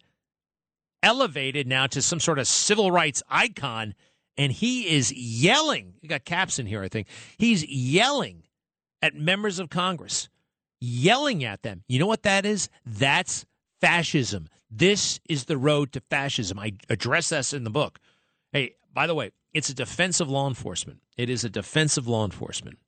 elevated 1.03 1.67
now 1.67 1.87
to 1.87 2.01
some 2.01 2.19
sort 2.19 2.39
of 2.39 2.47
civil 2.47 2.91
rights 2.91 3.23
icon, 3.29 3.95
and 4.37 4.51
he 4.51 4.95
is 4.95 5.11
yelling. 5.13 5.93
You 6.01 6.09
got 6.09 6.25
caps 6.25 6.59
in 6.59 6.65
here, 6.65 6.83
I 6.83 6.89
think. 6.89 7.07
He's 7.37 7.65
yelling 7.65 8.43
at 9.01 9.15
members 9.15 9.59
of 9.59 9.69
Congress, 9.69 10.29
yelling 10.81 11.45
at 11.45 11.61
them. 11.61 11.83
You 11.87 11.99
know 11.99 12.07
what 12.07 12.23
that 12.23 12.45
is? 12.45 12.67
That's 12.85 13.45
fascism. 13.79 14.49
This 14.69 15.19
is 15.29 15.45
the 15.45 15.57
road 15.57 15.93
to 15.93 16.01
fascism. 16.01 16.59
I 16.59 16.73
address 16.89 17.29
this 17.29 17.53
in 17.53 17.63
the 17.63 17.69
book. 17.69 17.99
Hey, 18.51 18.75
by 18.93 19.07
the 19.07 19.15
way, 19.15 19.31
it's 19.53 19.69
a 19.69 19.75
defense 19.75 20.19
of 20.19 20.29
law 20.29 20.47
enforcement. 20.47 20.99
It 21.17 21.29
is 21.29 21.43
a 21.43 21.49
defense 21.49 21.97
of 21.97 22.07
law 22.07 22.25
enforcement. 22.25 22.79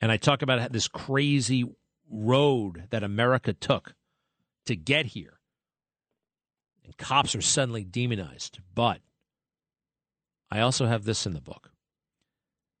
And 0.00 0.10
I 0.10 0.16
talk 0.16 0.42
about 0.42 0.72
this 0.72 0.88
crazy 0.88 1.64
road 2.10 2.88
that 2.90 3.02
America 3.02 3.52
took 3.52 3.94
to 4.66 4.76
get 4.76 5.06
here. 5.06 5.38
And 6.84 6.96
cops 6.96 7.34
are 7.34 7.40
suddenly 7.40 7.84
demonized. 7.84 8.58
But 8.74 9.00
I 10.50 10.60
also 10.60 10.86
have 10.86 11.04
this 11.04 11.26
in 11.26 11.32
the 11.32 11.40
book 11.40 11.70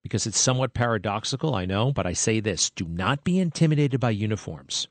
because 0.04 0.26
it's 0.26 0.38
somewhat 0.38 0.74
paradoxical, 0.74 1.54
I 1.54 1.64
know, 1.64 1.90
but 1.90 2.06
I 2.06 2.12
say 2.12 2.38
this 2.38 2.70
do 2.70 2.84
not 2.84 3.24
be 3.24 3.40
intimidated 3.40 3.98
by 3.98 4.10
uniforms. 4.10 4.86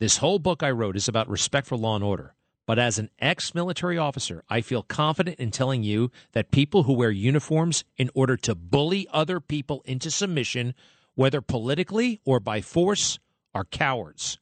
This 0.00 0.18
whole 0.18 0.40
book 0.40 0.62
I 0.62 0.70
wrote 0.72 0.96
is 0.96 1.08
about 1.08 1.30
respect 1.30 1.68
for 1.68 1.76
law 1.78 1.94
and 1.94 2.04
order. 2.04 2.34
But 2.66 2.80
as 2.80 2.98
an 2.98 3.10
ex 3.20 3.54
military 3.54 3.96
officer, 3.96 4.42
I 4.50 4.60
feel 4.60 4.82
confident 4.82 5.38
in 5.38 5.52
telling 5.52 5.84
you 5.84 6.10
that 6.32 6.50
people 6.50 6.82
who 6.82 6.94
wear 6.94 7.12
uniforms 7.12 7.84
in 7.96 8.10
order 8.12 8.36
to 8.38 8.56
bully 8.56 9.06
other 9.12 9.38
people 9.38 9.82
into 9.86 10.10
submission, 10.10 10.74
whether 11.14 11.40
politically 11.40 12.20
or 12.24 12.40
by 12.40 12.60
force, 12.60 13.20
are 13.54 13.64
cowards. 13.64 14.38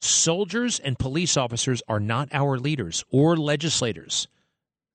Soldiers 0.00 0.78
and 0.78 0.98
police 0.98 1.36
officers 1.36 1.82
are 1.88 2.00
not 2.00 2.30
our 2.32 2.58
leaders 2.58 3.04
or 3.10 3.36
legislators. 3.36 4.28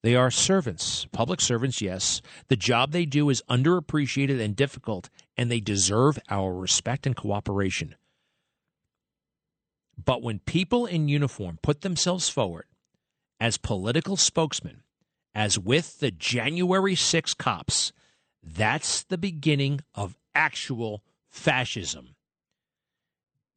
They 0.04 0.16
are 0.16 0.30
servants, 0.30 1.08
public 1.14 1.40
servants, 1.40 1.82
yes. 1.82 2.22
The 2.50 2.58
job 2.58 2.92
they 2.92 3.06
do 3.06 3.30
is 3.30 3.42
underappreciated 3.50 4.40
and 4.42 4.54
difficult, 4.54 5.10
and 5.38 5.50
they 5.50 5.62
deserve 5.62 6.20
our 6.30 6.54
respect 6.54 7.08
and 7.08 7.16
cooperation. 7.16 7.96
But 10.04 10.22
when 10.22 10.40
people 10.40 10.86
in 10.86 11.08
uniform 11.08 11.58
put 11.62 11.82
themselves 11.82 12.28
forward 12.28 12.66
as 13.40 13.58
political 13.58 14.18
spokesmen, 14.18 14.84
as 15.34 15.58
with 15.58 16.00
the 16.00 16.12
January 16.12 16.96
6 16.96 17.34
cops, 17.36 17.94
that's 18.44 19.04
the 19.04 19.18
beginning 19.18 19.80
of 19.96 20.18
actual 20.36 21.02
fascism. 21.30 22.16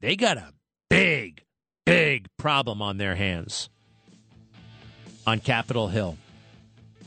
They 0.01 0.15
got 0.15 0.37
a 0.37 0.55
big, 0.89 1.43
big 1.85 2.29
problem 2.37 2.81
on 2.81 2.99
their 2.99 3.17
hands 3.17 3.69
on 5.27 5.41
Capitol 5.41 5.89
Hill. 5.89 6.17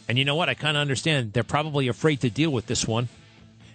And 0.10 0.18
you 0.18 0.26
know 0.26 0.36
what? 0.36 0.50
I 0.50 0.56
kind 0.56 0.76
of 0.76 0.82
understand. 0.82 1.34
They're 1.34 1.44
probably 1.44 1.88
afraid 1.88 2.22
to 2.22 2.32
deal 2.32 2.50
with 2.50 2.66
this 2.66 2.88
one 2.88 3.10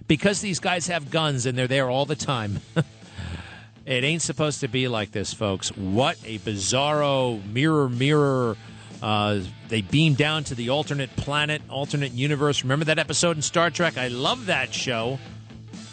because 0.08 0.40
these 0.40 0.58
guys 0.58 0.88
have 0.88 1.08
guns 1.08 1.46
and 1.46 1.56
they're 1.56 1.68
there 1.68 1.88
all 1.88 2.06
the 2.06 2.16
time. 2.16 2.60
it 3.86 4.02
ain't 4.02 4.20
supposed 4.20 4.58
to 4.60 4.68
be 4.68 4.88
like 4.88 5.12
this, 5.12 5.32
folks. 5.32 5.68
What 5.76 6.18
a 6.24 6.40
bizarro 6.40 7.40
mirror, 7.52 7.88
mirror. 7.88 8.56
Uh, 9.00 9.42
they 9.68 9.80
beam 9.80 10.14
down 10.14 10.42
to 10.44 10.56
the 10.56 10.70
alternate 10.70 11.14
planet, 11.14 11.62
alternate 11.68 12.10
universe. 12.10 12.64
Remember 12.64 12.86
that 12.86 12.98
episode 12.98 13.36
in 13.36 13.42
Star 13.42 13.70
Trek? 13.70 13.96
I 13.96 14.08
love 14.08 14.46
that 14.46 14.74
show. 14.74 15.20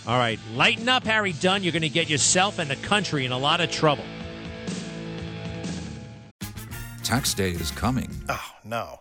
All 0.08 0.18
right, 0.18 0.40
lighten 0.56 0.90
up, 0.90 1.04
Harry 1.04 1.34
Dunn. 1.34 1.62
You're 1.62 1.72
going 1.72 1.84
to 1.84 1.90
get 1.90 2.10
yourself 2.10 2.58
and 2.58 2.68
the 2.68 2.76
country 2.78 3.26
in 3.26 3.32
a 3.32 3.38
lot 3.38 3.62
of 3.62 3.70
trouble. 3.70 4.06
Tax 7.04 7.36
day 7.36 7.52
is 7.52 7.70
coming. 7.70 8.10
Oh, 8.28 8.56
no. 8.64 9.01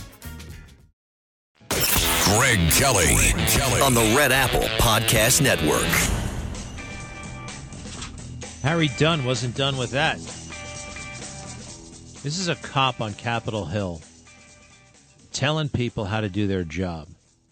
Greg 2.37 2.71
Kelly. 2.71 3.13
Greg 3.13 3.47
Kelly. 3.49 3.81
On 3.81 3.93
the 3.93 4.13
Red 4.15 4.31
Apple 4.31 4.61
Podcast 4.79 5.41
Network. 5.41 5.85
Harry 8.63 8.89
Dunn 8.97 9.25
wasn't 9.25 9.55
done 9.57 9.75
with 9.75 9.91
that. 9.91 10.17
This 12.23 12.39
is 12.39 12.47
a 12.47 12.55
cop 12.55 13.01
on 13.01 13.13
Capitol 13.15 13.65
Hill 13.65 14.01
telling 15.33 15.67
people 15.67 16.05
how 16.05 16.21
to 16.21 16.29
do 16.29 16.47
their 16.47 16.63
job. 16.63 17.09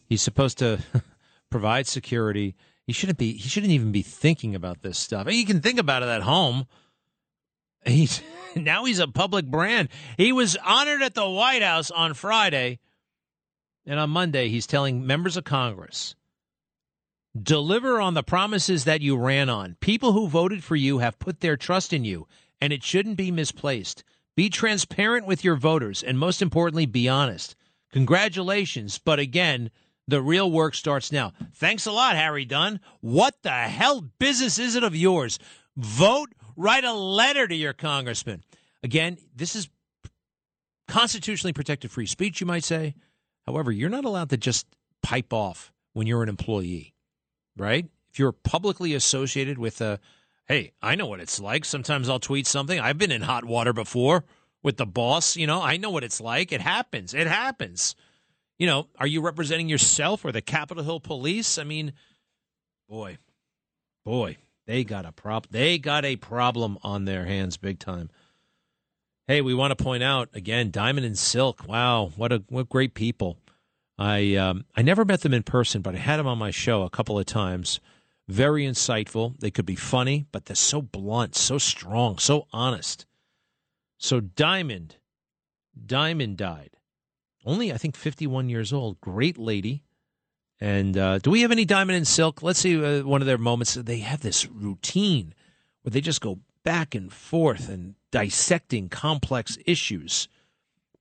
He's 0.07 0.21
supposed 0.21 0.59
to 0.59 0.79
provide 1.49 1.85
security. 1.85 2.55
He 2.87 2.93
shouldn't 2.93 3.17
be. 3.17 3.33
He 3.33 3.49
shouldn't 3.49 3.73
even 3.73 3.91
be 3.91 4.01
thinking 4.01 4.55
about 4.55 4.81
this 4.81 4.97
stuff. 4.97 5.27
He 5.27 5.43
can 5.43 5.59
think 5.59 5.79
about 5.79 6.03
it 6.03 6.09
at 6.09 6.21
home. 6.21 6.67
He's 7.85 8.21
now 8.55 8.85
he's 8.85 8.99
a 8.99 9.09
public 9.09 9.45
brand. 9.45 9.89
He 10.15 10.31
was 10.31 10.55
honored 10.63 11.01
at 11.01 11.15
the 11.15 11.29
White 11.29 11.63
House 11.63 11.91
on 11.91 12.13
Friday, 12.13 12.79
and 13.89 13.99
on 13.99 14.11
Monday 14.11 14.47
he's 14.49 14.67
telling 14.67 15.05
members 15.05 15.35
of 15.35 15.43
Congress 15.43 16.15
deliver 17.41 17.99
on 17.99 18.13
the 18.13 18.23
promises 18.23 18.85
that 18.85 19.01
you 19.01 19.17
ran 19.17 19.49
on. 19.49 19.75
People 19.79 20.13
who 20.13 20.27
voted 20.27 20.63
for 20.63 20.75
you 20.75 20.99
have 20.99 21.19
put 21.19 21.41
their 21.41 21.57
trust 21.57 21.93
in 21.93 22.03
you, 22.03 22.27
and 22.61 22.71
it 22.73 22.83
shouldn't 22.83 23.17
be 23.17 23.31
misplaced. 23.31 24.03
Be 24.35 24.49
transparent 24.49 25.25
with 25.25 25.43
your 25.43 25.55
voters, 25.55 26.03
and 26.03 26.17
most 26.17 26.41
importantly, 26.41 26.85
be 26.85 27.09
honest. 27.09 27.55
Congratulations, 27.91 28.99
but 28.99 29.19
again, 29.19 29.69
the 30.07 30.21
real 30.21 30.51
work 30.51 30.75
starts 30.75 31.11
now. 31.11 31.33
Thanks 31.55 31.85
a 31.85 31.91
lot, 31.91 32.15
Harry 32.15 32.45
Dunn. 32.45 32.79
What 33.01 33.35
the 33.43 33.51
hell 33.51 34.01
business 34.19 34.59
is 34.59 34.75
it 34.75 34.83
of 34.83 34.95
yours? 34.95 35.39
Vote, 35.77 36.29
write 36.55 36.83
a 36.83 36.93
letter 36.93 37.47
to 37.47 37.55
your 37.55 37.73
congressman. 37.73 38.43
Again, 38.83 39.17
this 39.35 39.55
is 39.55 39.69
constitutionally 40.87 41.53
protected 41.53 41.91
free 41.91 42.07
speech, 42.07 42.41
you 42.41 42.47
might 42.47 42.63
say. 42.63 42.95
However, 43.49 43.71
you're 43.71 43.89
not 43.89 44.05
allowed 44.05 44.29
to 44.29 44.37
just 44.37 44.67
pipe 45.01 45.33
off 45.33 45.71
when 45.93 46.07
you're 46.07 46.23
an 46.23 46.29
employee, 46.29 46.93
right? 47.57 47.87
If 48.11 48.19
you're 48.19 48.31
publicly 48.31 48.93
associated 48.93 49.57
with 49.57 49.81
a, 49.81 49.99
hey, 50.47 50.73
I 50.81 50.95
know 50.95 51.07
what 51.07 51.19
it's 51.19 51.39
like. 51.39 51.65
Sometimes 51.65 52.09
I'll 52.09 52.19
tweet 52.19 52.47
something. 52.47 52.79
I've 52.79 52.97
been 52.97 53.11
in 53.11 53.23
hot 53.23 53.45
water 53.45 53.73
before 53.73 54.23
with 54.61 54.77
the 54.77 54.85
boss. 54.85 55.35
You 55.35 55.47
know, 55.47 55.61
I 55.61 55.77
know 55.77 55.89
what 55.89 56.03
it's 56.03 56.21
like. 56.21 56.51
It 56.51 56.61
happens. 56.61 57.13
It 57.13 57.27
happens 57.27 57.95
you 58.59 58.67
know, 58.67 58.87
are 58.99 59.07
you 59.07 59.21
representing 59.21 59.69
yourself 59.69 60.23
or 60.23 60.31
the 60.31 60.41
Capitol 60.41 60.83
Hill 60.83 60.99
Police? 60.99 61.57
I 61.57 61.63
mean, 61.63 61.93
boy, 62.87 63.17
boy, 64.05 64.37
they 64.67 64.83
got 64.83 65.05
a 65.05 65.13
prop. 65.13 65.47
They 65.49 65.79
got 65.79 66.05
a 66.05 66.17
problem 66.17 66.77
on 66.83 67.05
their 67.05 67.25
hands, 67.25 67.57
big 67.57 67.79
time. 67.79 68.09
Hey, 69.29 69.41
we 69.41 69.53
want 69.53 69.77
to 69.77 69.83
point 69.83 70.01
out 70.01 70.29
again, 70.33 70.71
Diamond 70.71 71.05
and 71.05 71.15
Silk. 71.15 71.67
Wow, 71.67 72.11
what 72.15 72.31
a 72.31 72.41
what 72.49 72.67
great 72.67 72.95
people. 72.95 73.37
I 73.95 74.33
um, 74.33 74.65
I 74.75 74.81
never 74.81 75.05
met 75.05 75.21
them 75.21 75.35
in 75.35 75.43
person, 75.43 75.83
but 75.83 75.93
I 75.93 75.99
had 75.99 76.17
them 76.17 76.25
on 76.25 76.39
my 76.39 76.49
show 76.49 76.81
a 76.81 76.89
couple 76.89 77.19
of 77.19 77.27
times. 77.27 77.79
Very 78.27 78.65
insightful. 78.65 79.39
They 79.39 79.51
could 79.51 79.67
be 79.67 79.75
funny, 79.75 80.25
but 80.31 80.45
they're 80.45 80.55
so 80.55 80.81
blunt, 80.81 81.35
so 81.35 81.59
strong, 81.59 82.17
so 82.17 82.47
honest. 82.51 83.05
So 83.99 84.19
Diamond, 84.19 84.95
Diamond 85.85 86.37
died 86.37 86.71
only 87.45 87.71
I 87.71 87.77
think 87.77 87.95
51 87.95 88.49
years 88.49 88.73
old. 88.73 88.99
Great 88.99 89.37
lady. 89.37 89.83
And 90.59 90.97
uh, 90.97 91.19
do 91.19 91.29
we 91.29 91.41
have 91.41 91.51
any 91.51 91.65
Diamond 91.65 91.97
and 91.97 92.07
Silk? 92.07 92.41
Let's 92.41 92.61
see 92.61 92.83
uh, 92.83 93.03
one 93.03 93.21
of 93.21 93.27
their 93.27 93.37
moments. 93.37 93.75
They 93.75 93.99
have 93.99 94.21
this 94.21 94.47
routine 94.47 95.35
where 95.83 95.91
they 95.91 96.01
just 96.01 96.19
go 96.19 96.39
back 96.63 96.95
and 96.95 97.11
forth 97.11 97.69
and 97.69 97.95
dissecting 98.11 98.89
complex 98.89 99.57
issues, 99.65 100.27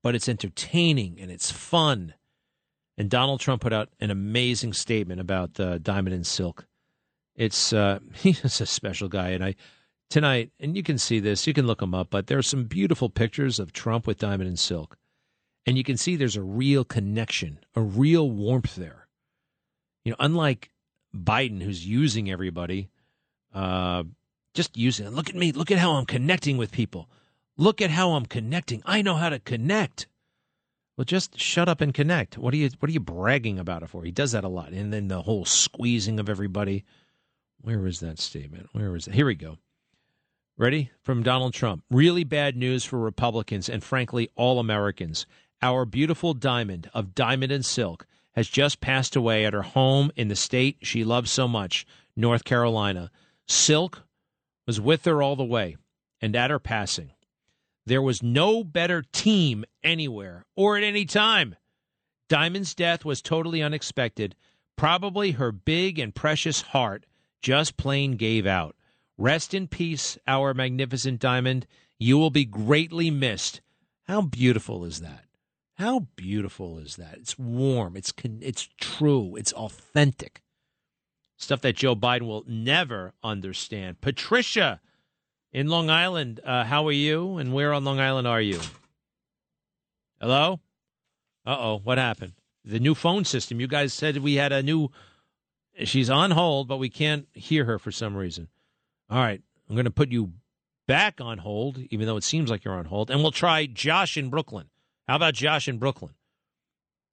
but 0.03 0.15
it's 0.15 0.29
entertaining 0.29 1.19
and 1.21 1.31
it's 1.31 1.51
fun. 1.51 2.15
And 2.97 3.09
Donald 3.09 3.41
Trump 3.41 3.63
put 3.63 3.73
out 3.73 3.91
an 4.01 4.11
amazing 4.11 4.73
statement 4.73 5.21
about 5.21 5.59
uh, 5.61 5.79
Diamond 5.79 6.15
and 6.15 6.27
Silk. 6.27 6.67
It's 7.37 7.73
uh, 7.73 8.01
he's 8.15 8.61
a 8.61 8.67
special 8.67 9.09
guy, 9.09 9.31
and 9.31 9.45
I 9.45 9.55
tonight, 10.11 10.51
and 10.59 10.77
you 10.77 10.83
can 10.83 10.99
see 10.99 11.21
this, 11.21 11.47
you 11.47 11.55
can 11.55 11.67
look 11.67 11.83
him 11.83 11.95
up, 11.95 12.09
but 12.11 12.27
there 12.27 12.39
are 12.39 12.43
some 12.43 12.65
beautiful 12.65 13.09
pictures 13.09 13.59
of 13.59 13.73
Trump 13.73 14.07
with 14.07 14.19
Diamond 14.19 14.49
and 14.49 14.59
Silk. 14.59 14.97
And 15.67 15.77
you 15.77 15.85
can 15.85 15.97
see 15.97 16.17
there's 16.17 16.37
a 16.37 16.43
real 16.43 16.85
connection, 16.85 17.59
a 17.75 17.83
real 17.83 18.31
warmth 18.31 18.75
there. 18.77 19.07
You 20.05 20.13
know, 20.13 20.17
unlike 20.19 20.71
Biden, 21.15 21.63
who's 21.63 21.87
using 21.87 22.31
everybody, 22.31 22.89
uh, 23.53 24.05
just 24.59 24.77
using 24.77 25.07
it. 25.07 25.13
Look 25.13 25.31
at 25.31 25.37
me. 25.37 25.53
Look 25.53 25.71
at 25.71 25.79
how 25.79 25.93
I'm 25.93 26.05
connecting 26.05 26.57
with 26.57 26.73
people. 26.73 27.09
Look 27.57 27.81
at 27.81 27.91
how 27.91 28.15
I'm 28.15 28.27
connecting. 28.27 28.83
I 28.85 29.03
know 29.03 29.15
how 29.15 29.29
to 29.29 29.39
connect. 29.39 30.09
Well, 30.97 31.05
just 31.05 31.39
shut 31.39 31.69
up 31.69 31.81
and 31.81 31.95
connect. 31.95 32.37
What 32.37 32.53
are 32.53 32.57
you 32.57 32.69
What 32.81 32.89
are 32.91 32.93
you 32.93 32.99
bragging 32.99 33.61
about 33.61 33.85
it 33.85 33.89
for? 33.89 34.03
He 34.03 34.11
does 34.11 34.33
that 34.33 34.43
a 34.43 34.49
lot, 34.49 34.73
and 34.73 34.93
then 34.93 35.07
the 35.07 35.23
whole 35.23 35.45
squeezing 35.45 36.19
of 36.19 36.29
everybody. 36.29 36.85
Where 37.61 37.79
was 37.79 38.01
that 38.01 38.19
statement? 38.19 38.69
Where 38.73 38.91
was 38.91 39.07
it? 39.07 39.15
Here 39.15 39.27
we 39.27 39.37
go. 39.37 39.59
Ready? 40.57 40.91
From 41.03 41.23
Donald 41.23 41.55
Trump. 41.55 41.85
Really 41.89 42.25
bad 42.25 42.57
news 42.57 42.85
for 42.85 42.99
Republicans 42.99 43.69
and 43.69 43.85
frankly 43.85 44.29
all 44.35 44.59
Americans. 44.59 45.25
Our 45.63 45.85
beautiful 45.85 46.35
diamond 46.35 46.91
of 46.93 47.15
diamond 47.15 47.53
and 47.53 47.65
silk 47.65 48.09
has 48.33 48.49
just 48.49 48.81
passed 48.81 49.15
away 49.15 49.47
at 49.47 49.55
her 49.55 49.63
home 49.63 50.11
in 50.17 50.27
the 50.27 50.35
state 50.35 50.79
she 50.83 51.05
loves 51.05 51.31
so 51.31 51.47
much, 51.47 51.87
North 52.17 52.43
Carolina. 52.43 53.13
Silk 53.47 54.03
was 54.69 54.79
with 54.83 55.07
her 55.07 55.23
all 55.23 55.35
the 55.35 55.43
way, 55.43 55.79
and 56.21 56.37
at 56.37 56.51
her 56.51 56.59
passing, 56.59 57.11
there 57.87 58.03
was 58.03 58.23
no 58.23 58.63
better 58.63 59.03
team 59.13 59.65
anywhere 59.83 60.45
or 60.55 60.77
at 60.77 60.85
any 60.85 61.07
time. 61.07 61.57
Diamond's 62.29 62.75
death 62.75 63.03
was 63.03 63.23
totally 63.23 63.63
unexpected. 63.63 64.37
Probably 64.77 65.31
her 65.31 65.53
big 65.53 65.99
and 65.99 66.15
precious 66.15 66.61
heart 66.61 67.07
just 67.41 67.79
plain 67.79 68.17
gave 68.19 68.47
out. 68.47 68.77
Rest 69.17 69.55
in 69.55 69.69
peace, 69.69 70.19
our 70.27 70.53
magnificent 70.53 71.19
diamond. 71.19 71.67
You 71.99 72.19
will 72.19 72.29
be 72.29 72.45
greatly 72.45 73.11
missed. 73.11 73.63
How 74.07 74.21
beautiful 74.21 74.85
is 74.85 75.01
that? 75.01 75.25
How 75.77 76.09
beautiful 76.15 76.77
is 76.77 76.97
that? 76.97 77.17
It's 77.17 77.39
warm. 77.39 77.97
It's 77.97 78.13
con- 78.13 78.41
it's 78.43 78.69
true. 78.79 79.35
It's 79.35 79.55
authentic. 79.55 80.43
Stuff 81.39 81.61
that 81.63 81.77
Joe 81.77 81.95
Biden 81.95 82.27
will 82.27 82.45
never 82.49 83.15
understand. 83.23 84.01
Patricia 84.01 84.81
in 85.53 85.69
Long 85.69 85.89
Island, 85.89 86.41
uh, 86.45 86.65
how 86.65 86.87
are 86.89 86.93
you? 86.93 87.39
And 87.39 87.55
where 87.55 87.73
on 87.73 87.85
Long 87.85 88.01
Island 88.01 88.27
are 88.27 88.41
you? 88.41 88.61
Hello? 90.21 90.61
Uh 91.47 91.57
oh, 91.59 91.81
what 91.83 91.97
happened? 91.97 92.33
The 92.65 92.81
new 92.81 92.95
phone 92.95 93.25
system. 93.25 93.61
You 93.61 93.69
guys 93.69 93.95
said 93.95 94.19
we 94.19 94.35
had 94.35 94.53
a 94.53 94.63
new. 94.63 94.91
She's 95.85 96.11
on 96.11 96.33
hold, 96.33 96.67
but 96.67 96.79
we 96.79 96.91
can't 96.91 97.29
hear 97.33 97.65
her 97.65 97.79
for 97.79 97.93
some 97.93 98.17
reason. 98.17 98.49
All 99.09 99.19
right, 99.19 99.41
I'm 99.69 99.77
going 99.77 99.85
to 99.85 99.93
put 99.93 100.11
you 100.11 100.33
back 100.89 101.21
on 101.21 101.39
hold, 101.39 101.79
even 101.91 102.07
though 102.07 102.17
it 102.17 102.25
seems 102.25 102.51
like 102.51 102.65
you're 102.65 102.75
on 102.75 102.87
hold, 102.87 103.11
and 103.11 103.23
we'll 103.23 103.31
try 103.31 103.65
Josh 103.67 104.17
in 104.17 104.29
Brooklyn. 104.29 104.69
How 105.07 105.17
about 105.17 105.35
Josh 105.35 105.69
in 105.69 105.79
Brooklyn? 105.79 106.15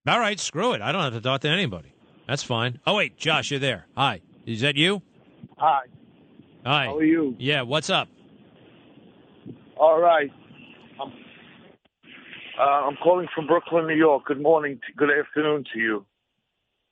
All 0.08 0.20
right, 0.20 0.40
screw 0.40 0.74
it. 0.74 0.82
I 0.82 0.92
don't 0.92 1.04
have 1.04 1.14
to 1.14 1.22
talk 1.22 1.42
to 1.42 1.50
anybody. 1.50 1.95
That's 2.28 2.44
fine. 2.44 2.80
Oh, 2.88 2.96
wait, 2.96 3.18
Josh, 3.18 3.52
you're 3.52 3.60
there. 3.60 3.86
Hi. 3.96 4.22
Is 4.46 4.62
that 4.62 4.76
you? 4.76 5.02
Hi. 5.58 5.82
Hi. 6.66 6.86
How 6.86 6.98
are 6.98 7.04
you? 7.04 7.36
Yeah, 7.38 7.62
what's 7.62 7.90
up? 7.90 8.08
All 9.78 10.00
right. 10.00 10.32
I'm, 11.02 11.12
uh, 12.60 12.64
I'm 12.64 12.96
calling 13.04 13.28
from 13.36 13.46
Brooklyn, 13.48 13.88
New 13.88 13.96
York. 13.96 14.26
Good 14.26 14.42
morning, 14.42 14.80
to, 14.88 14.94
good 14.98 15.10
afternoon 15.12 15.66
to 15.74 15.80
you. 15.80 16.06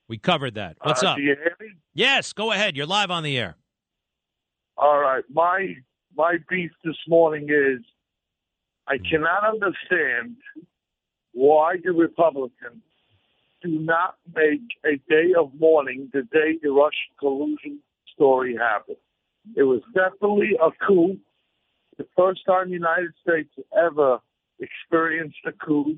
We 0.08 0.18
covered 0.18 0.56
that. 0.56 0.78
What's 0.82 1.02
Uh, 1.04 1.10
up? 1.12 1.18
Do 1.18 1.24
you 1.24 1.36
hear 1.36 1.56
me? 1.60 1.68
Yes, 1.94 2.34
go 2.34 2.52
ahead. 2.52 2.76
You're 2.76 2.86
live 2.86 3.10
on 3.10 3.24
the 3.24 3.38
air. 3.38 3.56
All 4.78 5.00
right. 5.00 5.24
My 5.32 5.76
my 6.16 6.38
beef 6.50 6.72
this 6.84 6.98
morning 7.08 7.48
is 7.50 7.82
I 8.88 8.98
cannot 8.98 9.44
understand 9.48 10.36
why 11.32 11.78
the 11.84 11.92
Republicans 11.92 12.84
do 13.64 13.80
not 13.80 14.16
make 14.36 14.62
a 14.86 14.98
day 15.10 15.34
of 15.38 15.52
mourning 15.60 16.10
the 16.14 16.24
day 16.24 16.58
the 16.62 16.70
Russian 16.72 17.14
collusion 17.20 17.80
story 18.14 18.56
happened. 18.56 18.98
It 19.56 19.64
was 19.64 19.82
definitely 19.94 20.52
a 20.62 20.70
coup. 20.86 21.18
The 21.98 22.06
first 22.18 22.42
time 22.46 22.68
the 22.68 22.74
United 22.74 23.14
States 23.22 23.50
ever 23.78 24.20
experienced 24.60 25.38
a 25.46 25.52
coup. 25.52 25.98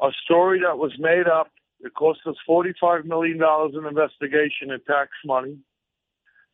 A 0.00 0.10
story 0.24 0.60
that 0.66 0.78
was 0.78 0.92
made 0.98 1.28
up. 1.28 1.50
It 1.80 1.94
cost 1.94 2.20
us 2.26 2.36
$45 2.48 3.04
million 3.04 3.40
in 3.40 3.86
investigation 3.86 4.70
and 4.70 4.84
tax 4.86 5.10
money. 5.24 5.58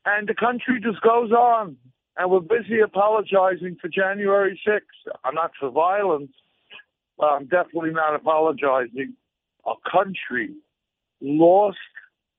And 0.04 0.28
the 0.28 0.34
country 0.34 0.80
just 0.82 1.00
goes 1.02 1.30
on. 1.30 1.76
And 2.16 2.30
we're 2.30 2.40
busy 2.40 2.80
apologizing 2.80 3.76
for 3.80 3.88
January 3.88 4.60
6th. 4.66 5.12
I'm 5.24 5.34
not 5.34 5.52
for 5.58 5.70
violence, 5.70 6.32
but 7.16 7.26
I'm 7.26 7.46
definitely 7.46 7.92
not 7.92 8.14
apologizing. 8.14 9.14
A 9.66 9.74
country 9.90 10.50
lost 11.20 11.78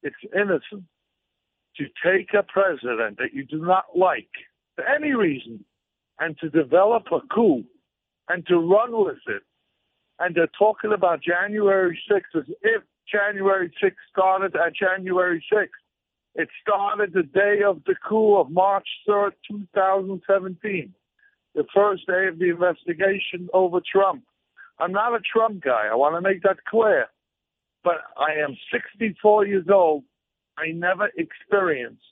its 0.03 0.15
innocence 0.35 0.87
to 1.77 1.85
take 2.03 2.33
a 2.33 2.43
president 2.43 3.17
that 3.17 3.33
you 3.33 3.45
do 3.45 3.59
not 3.63 3.85
like 3.95 4.29
for 4.75 4.85
any 4.85 5.13
reason 5.13 5.63
and 6.19 6.37
to 6.39 6.49
develop 6.49 7.03
a 7.11 7.19
coup 7.33 7.63
and 8.29 8.45
to 8.47 8.57
run 8.57 8.91
with 8.91 9.17
it. 9.27 9.43
And 10.19 10.35
they're 10.35 10.49
talking 10.57 10.93
about 10.93 11.21
January 11.21 11.99
6th 12.09 12.39
as 12.39 12.45
if 12.61 12.83
January 13.11 13.71
6th 13.83 13.95
started 14.11 14.55
at 14.55 14.75
January 14.75 15.43
6th. 15.51 15.67
It 16.35 16.47
started 16.61 17.13
the 17.13 17.23
day 17.23 17.61
of 17.65 17.83
the 17.85 17.95
coup 18.07 18.37
of 18.37 18.49
March 18.49 18.87
3rd, 19.07 19.31
2017, 19.49 20.93
the 21.55 21.65
first 21.73 22.07
day 22.07 22.27
of 22.27 22.39
the 22.39 22.49
investigation 22.49 23.49
over 23.53 23.81
Trump. 23.91 24.23
I'm 24.81 24.91
not 24.91 25.13
a 25.13 25.19
Trump 25.19 25.63
guy. 25.63 25.87
I 25.91 25.95
want 25.95 26.15
to 26.15 26.21
make 26.21 26.41
that 26.41 26.65
clear. 26.65 27.05
But 27.83 27.97
I 28.17 28.33
am 28.43 28.57
64 28.73 29.45
years 29.45 29.67
old. 29.71 30.03
I 30.57 30.71
never 30.71 31.09
experienced 31.17 32.03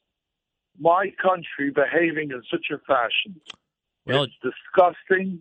my 0.80 1.12
country 1.22 1.72
behaving 1.72 2.32
in 2.32 2.42
such 2.50 2.68
a 2.72 2.78
fashion. 2.88 3.42
Well, 4.06 4.24
it's 4.24 4.34
disgusting. 4.42 5.40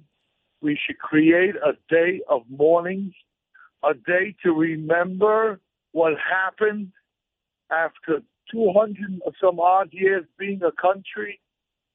We 0.60 0.78
should 0.84 0.98
create 0.98 1.54
a 1.56 1.72
day 1.88 2.20
of 2.28 2.42
mourning, 2.50 3.12
a 3.84 3.94
day 3.94 4.34
to 4.42 4.52
remember 4.52 5.60
what 5.92 6.14
happened 6.18 6.92
after 7.70 8.22
200 8.50 9.20
or 9.24 9.32
some 9.40 9.60
odd 9.60 9.90
years 9.92 10.24
being 10.38 10.62
a 10.62 10.72
country. 10.72 11.40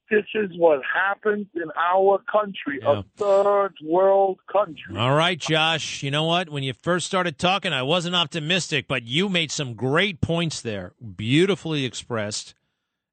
This 0.09 0.25
is 0.35 0.51
what 0.57 0.81
happens 0.93 1.47
in 1.55 1.71
our 1.75 2.21
country, 2.31 2.79
a 2.85 3.03
third 3.17 3.73
world 3.83 4.39
country. 4.51 4.97
All 4.97 5.15
right, 5.15 5.39
Josh. 5.39 6.03
You 6.03 6.11
know 6.11 6.25
what? 6.25 6.49
When 6.49 6.61
you 6.61 6.73
first 6.73 7.07
started 7.07 7.39
talking, 7.39 7.73
I 7.73 7.83
wasn't 7.83 8.15
optimistic, 8.15 8.87
but 8.87 9.03
you 9.03 9.29
made 9.29 9.51
some 9.51 9.73
great 9.73 10.21
points 10.21 10.61
there, 10.61 10.93
beautifully 11.15 11.85
expressed. 11.85 12.53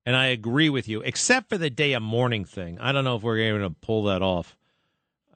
And 0.04 0.16
I 0.16 0.26
agree 0.26 0.68
with 0.68 0.88
you, 0.88 1.00
except 1.02 1.48
for 1.48 1.58
the 1.58 1.70
day 1.70 1.92
of 1.92 2.02
mourning 2.02 2.44
thing. 2.44 2.78
I 2.80 2.90
don't 2.92 3.04
know 3.04 3.16
if 3.16 3.22
we're 3.22 3.36
going 3.36 3.62
to 3.62 3.70
pull 3.80 4.04
that 4.04 4.22
off. 4.22 4.56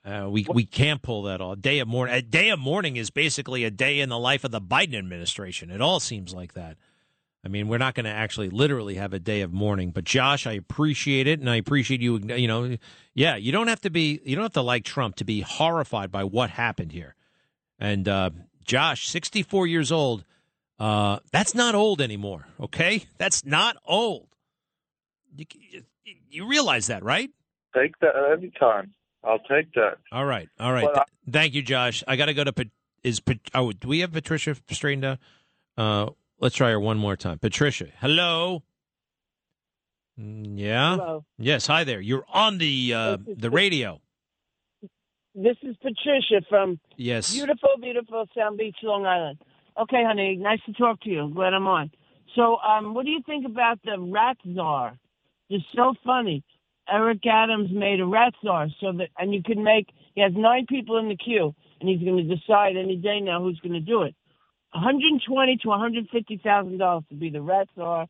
Uh, 0.04 0.28
we 0.28 0.46
we 0.52 0.66
can't 0.66 1.00
pull 1.00 1.22
that 1.22 1.40
off. 1.40 1.60
Day 1.60 1.78
of 1.78 1.88
mourning. 1.88 2.14
A 2.14 2.20
day 2.20 2.50
of 2.50 2.58
mourning 2.58 2.96
is 2.96 3.08
basically 3.10 3.64
a 3.64 3.70
day 3.70 4.00
in 4.00 4.10
the 4.10 4.18
life 4.18 4.44
of 4.44 4.50
the 4.50 4.60
Biden 4.60 4.96
administration. 4.98 5.70
It 5.70 5.80
all 5.80 6.00
seems 6.00 6.34
like 6.34 6.52
that. 6.54 6.76
I 7.44 7.48
mean, 7.48 7.68
we're 7.68 7.78
not 7.78 7.94
going 7.94 8.04
to 8.04 8.10
actually 8.10 8.48
literally 8.48 8.94
have 8.94 9.12
a 9.12 9.18
day 9.18 9.42
of 9.42 9.52
mourning. 9.52 9.90
But 9.90 10.04
Josh, 10.04 10.46
I 10.46 10.52
appreciate 10.52 11.26
it, 11.26 11.40
and 11.40 11.50
I 11.50 11.56
appreciate 11.56 12.00
you. 12.00 12.18
You 12.18 12.48
know, 12.48 12.76
yeah, 13.14 13.36
you 13.36 13.52
don't 13.52 13.68
have 13.68 13.82
to 13.82 13.90
be, 13.90 14.20
you 14.24 14.34
don't 14.34 14.44
have 14.44 14.52
to 14.54 14.62
like 14.62 14.84
Trump 14.84 15.16
to 15.16 15.24
be 15.24 15.42
horrified 15.42 16.10
by 16.10 16.24
what 16.24 16.50
happened 16.50 16.92
here. 16.92 17.14
And 17.78 18.08
uh, 18.08 18.30
Josh, 18.64 19.08
sixty-four 19.08 19.66
years 19.66 19.92
old, 19.92 20.24
uh, 20.78 21.18
that's 21.32 21.54
not 21.54 21.74
old 21.74 22.00
anymore. 22.00 22.46
Okay, 22.58 23.04
that's 23.18 23.44
not 23.44 23.76
old. 23.84 24.28
You, 25.36 25.44
you 26.30 26.48
realize 26.48 26.86
that, 26.86 27.02
right? 27.04 27.30
Take 27.76 27.98
that 27.98 28.14
every 28.32 28.52
time. 28.58 28.94
I'll 29.22 29.38
take 29.40 29.72
that. 29.74 29.98
All 30.12 30.24
right, 30.24 30.48
all 30.58 30.72
right. 30.72 30.84
But 30.84 31.00
I- 31.00 31.04
Thank 31.30 31.54
you, 31.54 31.62
Josh. 31.62 32.02
I 32.06 32.16
got 32.16 32.26
to 32.26 32.34
go 32.34 32.44
to. 32.44 32.70
Is 33.02 33.20
oh, 33.54 33.72
do 33.72 33.88
we 33.88 34.00
have 34.00 34.12
Patricia 34.12 34.56
straightened 34.70 35.04
out? 35.04 35.18
Uh, 35.76 36.10
let's 36.40 36.54
try 36.56 36.70
her 36.70 36.80
one 36.80 36.98
more 36.98 37.16
time. 37.16 37.38
Patricia, 37.38 37.86
hello. 38.00 38.62
Mm, 40.18 40.52
Yeah. 40.58 40.96
Hello. 40.96 41.24
Yes. 41.38 41.66
Hi 41.66 41.84
there. 41.84 42.00
You're 42.00 42.24
on 42.32 42.58
the 42.58 42.94
uh, 42.94 43.16
the 43.26 43.50
radio. 43.50 44.00
This 45.34 45.56
is 45.62 45.74
Patricia 45.82 46.42
from 46.48 46.78
Yes. 46.96 47.32
beautiful, 47.34 47.70
beautiful 47.80 48.24
Sound 48.36 48.56
Beach, 48.56 48.76
Long 48.84 49.04
Island. 49.04 49.38
Okay, 49.76 50.04
honey, 50.06 50.36
nice 50.36 50.60
to 50.66 50.72
talk 50.72 51.00
to 51.00 51.10
you. 51.10 51.32
Glad 51.34 51.54
I'm 51.54 51.66
on. 51.66 51.90
So, 52.36 52.58
um, 52.58 52.94
what 52.94 53.04
do 53.04 53.10
you 53.10 53.20
think 53.26 53.44
about 53.44 53.80
the 53.84 53.98
rat 53.98 54.36
czar? 54.54 54.96
It's 55.50 55.64
so 55.74 55.94
funny. 56.06 56.44
Eric 56.88 57.26
Adams 57.26 57.70
made 57.72 57.98
a 57.98 58.06
rat 58.06 58.34
czar, 58.44 58.68
so 58.80 58.92
that 58.92 59.08
and 59.18 59.34
you 59.34 59.42
can 59.42 59.64
make. 59.64 59.88
He 60.14 60.20
has 60.20 60.32
nine 60.36 60.66
people 60.68 60.98
in 60.98 61.08
the 61.08 61.16
queue, 61.16 61.52
and 61.80 61.88
he's 61.88 61.98
going 62.00 62.16
to 62.28 62.36
decide 62.36 62.76
any 62.76 62.94
day 62.96 63.18
now 63.20 63.42
who's 63.42 63.58
going 63.58 63.72
to 63.72 63.80
do 63.80 64.02
it. 64.02 64.14
120 64.74 65.56
to 65.62 65.68
150 65.68 66.40
thousand 66.42 66.78
dollars 66.78 67.04
to 67.08 67.14
be 67.14 67.30
the 67.30 67.40
rat 67.40 67.68
czar 67.76 68.06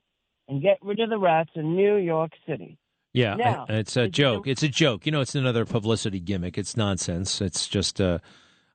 and 0.48 0.62
get 0.62 0.78
rid 0.82 1.00
of 1.00 1.10
the 1.10 1.18
rats 1.18 1.50
in 1.54 1.76
New 1.76 1.96
York 1.96 2.32
City. 2.48 2.78
Yeah, 3.12 3.36
Now, 3.36 3.66
it's 3.68 3.96
a 3.96 4.08
joke. 4.08 4.48
It's 4.48 4.64
a 4.64 4.68
joke. 4.68 5.06
You 5.06 5.12
know, 5.12 5.20
it's 5.20 5.36
another 5.36 5.64
publicity 5.64 6.18
gimmick. 6.18 6.58
It's 6.58 6.76
nonsense. 6.76 7.40
It's 7.40 7.68
just, 7.68 8.00
uh, 8.00 8.18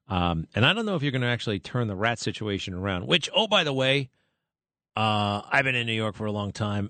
um, 0.08 0.48
and 0.56 0.66
I 0.66 0.72
don't 0.72 0.86
know 0.86 0.96
if 0.96 1.04
you're 1.04 1.12
going 1.12 1.24
to 1.24 1.28
actually 1.28 1.60
turn 1.60 1.90
the 1.90 1.96
rat 1.96 2.20
situation 2.20 2.74
around. 2.74 3.06
Which, 3.06 3.30
oh, 3.36 3.48
by 3.48 3.66
the 3.66 3.74
way, 3.74 4.10
uh, 4.96 5.42
I've 5.52 5.66
been 5.66 5.76
in 5.76 5.86
New 5.88 5.94
York 5.94 6.16
for 6.16 6.26
a 6.26 6.32
long 6.32 6.54
time. 6.54 6.90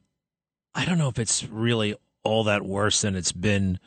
I 0.76 0.86
don't 0.86 1.00
know 1.00 1.10
if 1.10 1.18
it's 1.18 1.44
really 1.44 1.96
all 2.24 2.44
that 2.44 2.64
worse 2.64 3.02
than 3.02 3.16
it's 3.16 3.32
been 3.32 3.80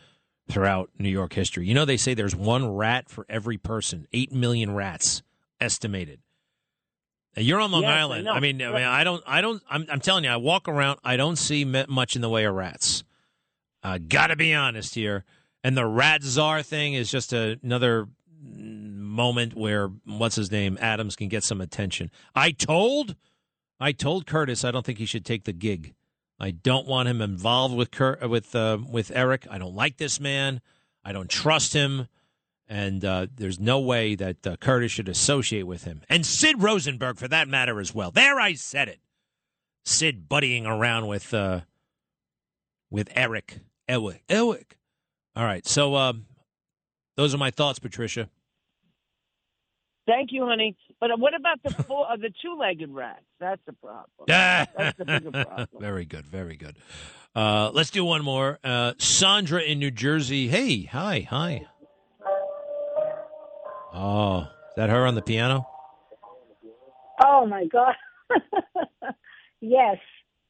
throughout 0.51 0.91
New 0.99 1.09
York 1.09 1.33
history. 1.33 1.65
You 1.67 1.75
know, 1.75 1.85
they 1.85 1.97
say 1.97 2.15
there's 2.15 2.35
one 2.35 2.69
rat 2.69 3.09
for 3.09 3.25
every 3.29 3.59
person, 3.59 4.09
eight 4.13 4.33
million 4.33 4.75
rats. 4.75 5.23
estimated. 5.61 6.19
You're 7.37 7.61
on 7.61 7.71
Long 7.71 7.83
Yes, 7.83 7.91
Island. 7.91 8.25
know. 8.27 8.33
I, 8.33 8.41
mean, 8.41 8.61
I 8.63 8.67
mean, 8.67 8.83
I 8.83 9.05
don't, 9.05 9.23
I 9.27 9.41
don't. 9.41 9.63
I'm, 9.71 9.87
I'm 9.91 10.01
telling 10.01 10.25
you, 10.25 10.31
I 10.31 10.37
walk 10.37 10.69
around. 10.69 11.01
I 11.03 11.17
don't 11.17 11.37
see 11.37 11.65
much 11.65 12.15
in 12.15 12.23
the 12.23 12.29
way 12.29 12.45
of 12.45 12.55
rats. 12.55 13.05
Uh, 13.83 13.99
Got 13.99 14.29
to 14.29 14.37
be 14.37 14.55
honest 14.55 14.95
here. 14.95 15.25
And 15.65 15.77
the 15.77 15.87
rat 15.87 16.23
czar 16.23 16.63
thing 16.63 16.95
is 16.95 17.11
just 17.11 17.33
a, 17.33 17.59
another 17.63 18.09
moment 18.45 19.55
where 19.55 19.89
what's 20.05 20.37
his 20.37 20.51
name 20.51 20.77
Adams 20.81 21.17
can 21.17 21.29
get 21.29 21.45
some 21.45 21.61
attention. 21.61 22.11
I 22.35 22.51
told, 22.51 23.15
I 23.79 23.93
told 23.93 24.27
Curtis 24.27 24.65
I 24.65 24.71
don't 24.71 24.85
think 24.85 24.99
he 24.99 25.07
should 25.07 25.25
take 25.25 25.45
the 25.45 25.53
gig. 25.53 25.95
I 26.41 26.51
don't 26.51 26.87
want 26.89 27.09
him 27.09 27.21
involved 27.21 27.77
with 27.77 27.93
Kurt, 27.93 28.29
with 28.29 28.55
uh, 28.55 28.79
with 28.89 29.13
Eric. 29.15 29.47
I 29.49 29.59
don't 29.59 29.75
like 29.77 29.99
this 29.99 30.19
man. 30.19 30.61
I 31.05 31.13
don't 31.13 31.31
trust 31.31 31.73
him, 31.73 32.09
and 32.73 33.05
uh, 33.05 33.27
there's 33.37 33.61
no 33.61 33.79
way 33.81 34.15
that 34.15 34.47
uh, 34.47 34.57
Curtis 34.57 34.91
should 34.91 35.11
associate 35.11 35.65
with 35.65 35.85
him. 35.85 36.01
And 36.09 36.25
Sid 36.25 36.63
Rosenberg, 36.63 37.19
for 37.19 37.29
that 37.29 37.47
matter, 37.47 37.79
as 37.79 37.95
well. 37.95 38.11
There, 38.11 38.41
I 38.41 38.55
said 38.55 38.89
it. 38.89 38.99
Sid 39.85 40.27
buddying 40.27 40.65
around 40.67 41.07
with 41.07 41.35
uh, 41.35 41.61
with 42.91 43.11
Eric 43.15 43.59
Elwick. 43.91 44.23
Elwick. 44.31 44.79
All 45.37 45.45
right, 45.45 45.67
so 45.67 45.97
um, 45.97 46.25
those 47.17 47.35
are 47.35 47.39
my 47.39 47.51
thoughts, 47.51 47.79
Patricia. 47.79 48.31
Thank 50.07 50.31
you, 50.33 50.47
honey. 50.47 50.75
But 50.99 51.11
what 51.19 51.35
about 51.35 51.63
the 51.63 51.71
four, 51.85 52.11
uh, 52.11 52.17
the 52.17 52.33
two-legged 52.41 52.91
rats? 52.91 53.21
That's 53.39 53.61
the 53.67 53.75
problem. 53.75 54.07
That's 54.27 54.97
the 54.97 55.05
bigger 55.05 55.31
problem. 55.31 55.69
very 55.79 56.07
good, 56.07 56.27
very 56.27 56.57
good. 56.57 56.77
Uh, 57.35 57.71
let's 57.75 57.91
do 57.91 58.05
one 58.05 58.25
more. 58.25 58.59
Uh, 58.65 58.95
Sandra 58.99 59.61
in 59.61 59.79
New 59.79 59.91
Jersey. 59.91 60.49
Hey, 60.49 60.85
hi, 60.85 61.27
hi. 61.29 61.67
Oh, 63.93 64.41
is 64.41 64.75
that 64.77 64.91
her 64.91 65.07
on 65.07 65.15
the 65.15 65.23
piano? 65.23 65.67
Oh 67.25 67.47
my 67.47 67.67
God. 67.67 67.95
yes, 69.61 69.99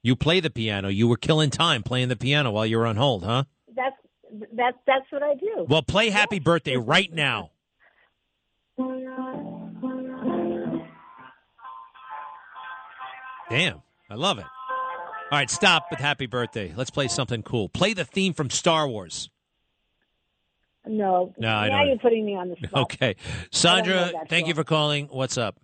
You 0.03 0.15
play 0.17 0.41
the 0.41 0.51
piano. 0.51 0.89
You 0.89 1.09
were 1.09 1.17
killing 1.17 1.51
time 1.51 1.83
playing 1.83 2.09
the 2.09 2.17
piano 2.17 2.51
while 2.53 2.65
you 2.67 2.79
were 2.79 2.87
on 2.87 2.97
hold, 2.97 3.25
huh? 3.25 3.45
that's 3.75 3.97
that's 4.55 4.77
that's 4.87 5.07
what 5.11 5.23
I 5.23 5.35
do. 5.35 5.67
Well, 5.69 5.83
play 5.83 6.11
Happy 6.11 6.39
Birthday 6.39 6.77
right 6.77 7.13
now. 7.13 7.51
Damn, 13.51 13.83
I 14.11 14.15
love 14.15 14.39
it. 14.39 14.47
All 15.31 15.39
right, 15.39 15.51
stop 15.51 15.87
with 15.91 16.01
Happy 16.01 16.27
Birthday. 16.27 16.73
Let's 16.77 16.91
play 16.91 17.09
something 17.09 17.43
cool. 17.43 17.69
Play 17.69 17.95
the 17.95 18.05
theme 18.05 18.33
from 18.35 18.51
Star 18.51 18.89
Wars. 18.89 19.31
No, 20.87 21.33
No, 21.39 21.49
I 21.49 21.69
now 21.69 21.79
don't. 21.79 21.89
you're 21.89 21.99
putting 21.99 22.25
me 22.27 22.35
on 22.37 22.49
the 22.49 22.57
spot. 22.57 22.83
Okay. 22.83 23.17
Sandra, 23.51 24.11
thank 24.29 24.49
you 24.49 24.55
for 24.55 24.65
calling. 24.65 25.07
What's 25.09 25.39
up? 25.39 25.57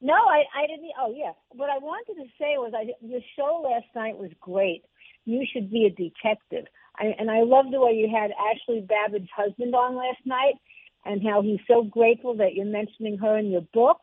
No, 0.00 0.14
I, 0.14 0.44
I 0.56 0.66
didn't. 0.68 0.90
Oh, 1.00 1.12
yeah. 1.16 1.32
What 1.50 1.70
I 1.70 1.78
wanted 1.78 2.22
to 2.22 2.28
say 2.38 2.54
was, 2.56 2.72
I, 2.76 2.92
your 3.04 3.20
show 3.36 3.62
last 3.68 3.86
night 3.96 4.16
was 4.16 4.30
great. 4.40 4.84
You 5.24 5.44
should 5.52 5.70
be 5.70 5.86
a 5.86 5.90
detective. 5.90 6.66
I, 6.96 7.14
and 7.18 7.30
I 7.30 7.40
love 7.42 7.66
the 7.72 7.80
way 7.80 7.92
you 7.92 8.08
had 8.08 8.30
Ashli 8.30 8.86
Babbitt's 8.86 9.28
husband 9.36 9.74
on 9.74 9.96
last 9.96 10.24
night, 10.24 10.54
and 11.04 11.20
how 11.26 11.42
he's 11.42 11.58
so 11.66 11.82
grateful 11.82 12.36
that 12.36 12.54
you're 12.54 12.64
mentioning 12.66 13.18
her 13.18 13.36
in 13.38 13.50
your 13.50 13.62
book. 13.74 14.02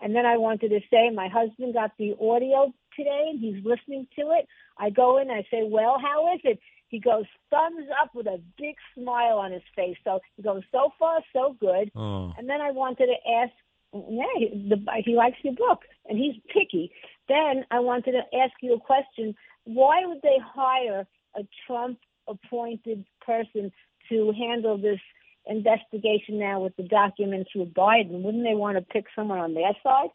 And 0.00 0.14
then 0.14 0.24
I 0.26 0.36
wanted 0.38 0.70
to 0.70 0.80
say, 0.90 1.10
my 1.10 1.28
husband 1.28 1.74
got 1.74 1.92
the 1.98 2.12
audio 2.20 2.72
today, 2.96 3.26
and 3.30 3.38
he's 3.38 3.62
listening 3.64 4.06
to 4.18 4.22
it. 4.38 4.46
I 4.78 4.90
go 4.90 5.18
in, 5.18 5.30
I 5.30 5.42
say, 5.50 5.62
"Well, 5.62 5.96
how 6.00 6.32
is 6.34 6.40
it?" 6.44 6.58
He 6.94 7.00
goes, 7.00 7.24
"Thumbs 7.50 7.88
up" 8.00 8.14
with 8.14 8.28
a 8.28 8.40
big 8.56 8.76
smile 8.94 9.38
on 9.38 9.50
his 9.50 9.64
face. 9.74 9.96
So 10.04 10.20
he 10.36 10.44
goes, 10.44 10.62
"So 10.70 10.92
far, 10.96 11.18
so 11.32 11.56
good." 11.58 11.90
Oh. 11.96 12.32
And 12.38 12.48
then 12.48 12.60
I 12.60 12.70
wanted 12.70 13.06
to 13.06 13.30
ask, 13.40 13.52
yeah, 13.92 14.22
he, 14.36 14.68
the, 14.68 14.78
he 15.04 15.16
likes 15.16 15.38
your 15.42 15.54
book, 15.54 15.80
and 16.08 16.16
he's 16.16 16.36
picky. 16.54 16.92
Then 17.26 17.64
I 17.72 17.80
wanted 17.80 18.12
to 18.12 18.38
ask 18.38 18.52
you 18.62 18.74
a 18.74 18.78
question: 18.78 19.34
Why 19.64 20.06
would 20.06 20.22
they 20.22 20.38
hire 20.40 21.04
a 21.34 21.42
Trump-appointed 21.66 23.04
person 23.26 23.72
to 24.08 24.32
handle 24.38 24.78
this 24.78 25.00
investigation 25.46 26.38
now 26.38 26.60
with 26.60 26.76
the 26.76 26.84
documents 26.84 27.50
with 27.56 27.74
Biden? 27.74 28.22
Wouldn't 28.22 28.44
they 28.44 28.54
want 28.54 28.76
to 28.76 28.82
pick 28.82 29.06
someone 29.16 29.40
on 29.40 29.54
their 29.54 29.72
side? 29.82 30.10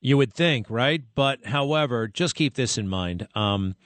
You 0.00 0.16
would 0.16 0.32
think, 0.32 0.68
right? 0.68 1.04
But 1.14 1.46
however, 1.46 2.08
just 2.08 2.34
keep 2.34 2.54
this 2.54 2.76
in 2.78 2.88
mind. 2.88 3.28
Um, 3.36 3.76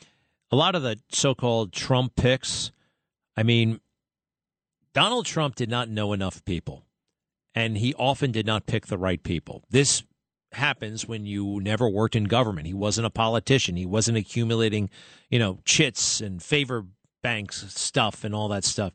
a 0.51 0.57
lot 0.57 0.75
of 0.75 0.83
the 0.83 0.99
so-called 1.11 1.73
Trump 1.73 2.17
picks, 2.17 2.73
I 3.37 3.43
mean, 3.43 3.81
Donald 4.93 5.27
Trump 5.27 5.55
did 5.55 5.71
not 5.71 5.89
know 5.89 6.13
enough 6.13 6.45
people, 6.45 6.85
and 7.55 7.79
he 7.79 7.95
often 7.95 8.33
did 8.33 8.47
not 8.47 8.67
pick 8.67 8.87
the 8.87 8.99
right 8.99 9.23
people. 9.23 9.65
This 9.71 10.03
happens 10.53 11.07
when 11.07 11.27
you 11.27 11.61
never 11.61 11.89
worked 11.89 12.17
in 12.17 12.25
government. 12.25 12.67
He 12.67 12.75
wasn't 12.75 13.07
a 13.07 13.11
politician. 13.11 13.77
He 13.77 13.87
wasn't 13.87 14.19
accumulating, 14.19 14.91
you 15.29 15.39
know, 15.39 15.61
chits 15.65 16.21
and 16.21 16.43
favor 16.43 16.87
banks 17.23 17.73
stuff 17.73 18.25
and 18.25 18.35
all 18.35 18.49
that 18.49 18.65
stuff. 18.65 18.93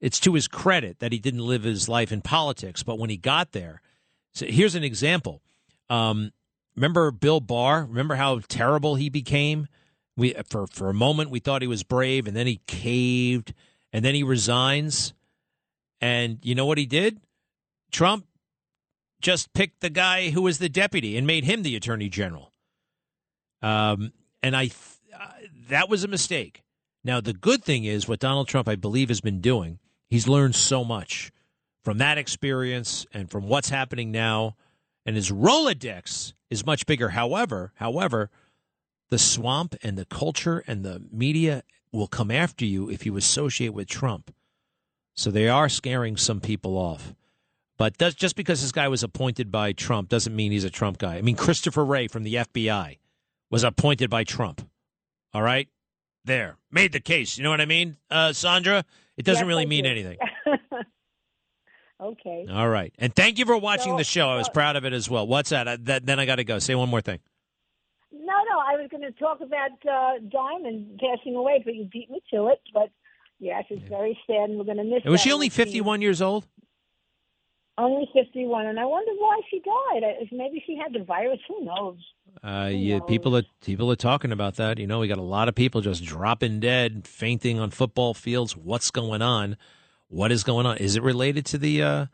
It's 0.00 0.18
to 0.20 0.34
his 0.34 0.48
credit 0.48 0.98
that 0.98 1.12
he 1.12 1.18
didn't 1.18 1.46
live 1.46 1.62
his 1.62 1.88
life 1.88 2.10
in 2.10 2.22
politics, 2.22 2.82
but 2.82 2.98
when 2.98 3.10
he 3.10 3.16
got 3.16 3.52
there, 3.52 3.80
so 4.34 4.46
here's 4.46 4.74
an 4.74 4.84
example. 4.84 5.42
Um, 5.88 6.32
remember 6.74 7.10
Bill 7.12 7.40
Barr? 7.40 7.84
Remember 7.84 8.16
how 8.16 8.40
terrible 8.48 8.96
he 8.96 9.08
became? 9.08 9.68
We 10.16 10.34
for 10.48 10.66
for 10.66 10.88
a 10.88 10.94
moment 10.94 11.30
we 11.30 11.40
thought 11.40 11.62
he 11.62 11.68
was 11.68 11.82
brave, 11.82 12.26
and 12.26 12.36
then 12.36 12.46
he 12.46 12.60
caved, 12.66 13.52
and 13.92 14.04
then 14.04 14.14
he 14.14 14.22
resigns. 14.22 15.12
And 16.00 16.38
you 16.42 16.54
know 16.54 16.66
what 16.66 16.78
he 16.78 16.86
did? 16.86 17.20
Trump 17.90 18.26
just 19.20 19.52
picked 19.52 19.80
the 19.80 19.90
guy 19.90 20.30
who 20.30 20.42
was 20.42 20.58
the 20.58 20.68
deputy 20.68 21.16
and 21.16 21.26
made 21.26 21.44
him 21.44 21.62
the 21.62 21.76
attorney 21.76 22.08
general. 22.08 22.52
Um, 23.62 24.12
and 24.42 24.54
I 24.54 24.66
th- 24.66 24.74
uh, 25.18 25.28
that 25.68 25.88
was 25.88 26.04
a 26.04 26.08
mistake. 26.08 26.62
Now 27.02 27.20
the 27.20 27.32
good 27.32 27.64
thing 27.64 27.84
is 27.84 28.08
what 28.08 28.20
Donald 28.20 28.48
Trump, 28.48 28.68
I 28.68 28.76
believe, 28.76 29.08
has 29.08 29.20
been 29.20 29.40
doing. 29.40 29.78
He's 30.08 30.28
learned 30.28 30.54
so 30.54 30.84
much 30.84 31.32
from 31.82 31.98
that 31.98 32.18
experience 32.18 33.06
and 33.12 33.30
from 33.30 33.48
what's 33.48 33.70
happening 33.70 34.10
now, 34.10 34.56
and 35.04 35.16
his 35.16 35.30
Rolodex 35.30 36.32
is 36.50 36.66
much 36.66 36.84
bigger. 36.86 37.10
However, 37.10 37.72
however, 37.76 38.30
the 39.08 39.18
swamp 39.18 39.74
and 39.82 39.96
the 39.96 40.04
culture 40.06 40.62
and 40.66 40.84
the 40.84 41.02
media 41.12 41.62
will 41.92 42.06
come 42.08 42.30
after 42.30 42.64
you 42.64 42.90
if 42.90 43.06
you 43.06 43.16
associate 43.16 43.72
with 43.74 43.88
Trump. 43.88 44.34
So 45.14 45.30
they 45.30 45.48
are 45.48 45.68
scaring 45.68 46.16
some 46.16 46.40
people 46.40 46.76
off. 46.76 47.14
But 47.78 47.96
does, 47.98 48.14
just 48.14 48.36
because 48.36 48.62
this 48.62 48.72
guy 48.72 48.88
was 48.88 49.02
appointed 49.02 49.50
by 49.52 49.72
Trump 49.72 50.08
doesn't 50.08 50.34
mean 50.34 50.50
he's 50.52 50.64
a 50.64 50.70
Trump 50.70 50.98
guy. 50.98 51.16
I 51.16 51.22
mean, 51.22 51.36
Christopher 51.36 51.84
Wray 51.84 52.08
from 52.08 52.22
the 52.22 52.34
FBI 52.34 52.98
was 53.50 53.64
appointed 53.64 54.10
by 54.10 54.24
Trump. 54.24 54.66
All 55.34 55.42
right? 55.42 55.68
There. 56.24 56.56
Made 56.70 56.92
the 56.92 57.00
case. 57.00 57.36
You 57.38 57.44
know 57.44 57.50
what 57.50 57.60
I 57.60 57.66
mean, 57.66 57.96
uh, 58.10 58.32
Sandra? 58.32 58.84
It 59.16 59.24
doesn't 59.24 59.42
Yes, 59.44 59.48
really 59.48 59.62
I 59.62 59.66
mean 59.66 59.84
do. 59.84 59.90
anything. 59.90 60.18
okay. 62.02 62.46
All 62.50 62.68
right. 62.68 62.92
And 62.98 63.14
thank 63.14 63.38
you 63.38 63.46
for 63.46 63.56
watching 63.56 63.92
So- 63.92 63.98
the 63.98 64.04
show. 64.04 64.28
I 64.28 64.36
was 64.36 64.46
so- 64.46 64.52
proud 64.52 64.76
of 64.76 64.84
it 64.84 64.92
as 64.92 65.08
well. 65.08 65.26
What's 65.26 65.50
that? 65.50 65.68
I, 65.68 65.76
that 65.76 66.06
then 66.06 66.18
I 66.18 66.26
got 66.26 66.36
to 66.36 66.44
go. 66.44 66.58
Say 66.58 66.74
one 66.74 66.88
more 66.88 67.00
thing. 67.00 67.20
No, 68.56 68.62
I 68.62 68.80
was 68.80 68.88
going 68.90 69.02
to 69.02 69.12
talk 69.12 69.40
about 69.42 69.70
uh, 69.86 70.18
Diamond 70.30 70.98
passing 70.98 71.34
away, 71.34 71.60
but 71.64 71.74
you 71.74 71.84
beat 71.92 72.10
me 72.10 72.22
to 72.32 72.48
it. 72.48 72.60
But 72.72 72.90
yes, 73.38 73.64
it's 73.68 73.86
very 73.88 74.18
sad, 74.26 74.48
and 74.50 74.58
we're 74.58 74.64
going 74.64 74.78
to 74.78 74.84
miss. 74.84 75.02
And 75.04 75.12
was 75.12 75.20
she 75.20 75.30
only 75.32 75.50
51 75.50 76.00
years 76.00 76.22
old? 76.22 76.46
Only 77.78 78.08
fifty-one, 78.14 78.64
and 78.64 78.80
I 78.80 78.86
wonder 78.86 79.12
why 79.18 79.38
she 79.50 79.60
died. 79.60 80.02
Maybe 80.32 80.64
she 80.66 80.78
had 80.82 80.94
the 80.94 81.04
virus. 81.04 81.40
Who 81.46 81.62
knows? 81.62 81.98
Uh, 82.42 82.70
yeah, 82.72 83.00
people 83.06 83.36
are 83.36 83.42
people 83.62 83.92
are 83.92 83.96
talking 83.96 84.32
about 84.32 84.54
that. 84.54 84.78
You 84.78 84.86
know, 84.86 85.00
we 85.00 85.08
got 85.08 85.18
a 85.18 85.22
lot 85.22 85.50
of 85.50 85.54
people 85.54 85.82
just 85.82 86.02
dropping 86.02 86.60
dead, 86.60 87.06
fainting 87.06 87.60
on 87.60 87.68
football 87.68 88.14
fields. 88.14 88.56
What's 88.56 88.90
going 88.90 89.20
on? 89.20 89.58
What 90.08 90.32
is 90.32 90.42
going 90.42 90.64
on? 90.64 90.78
Is 90.78 90.96
it 90.96 91.02
related 91.02 91.44
to 91.46 91.58
the 91.58 91.82
uh, 91.82 92.06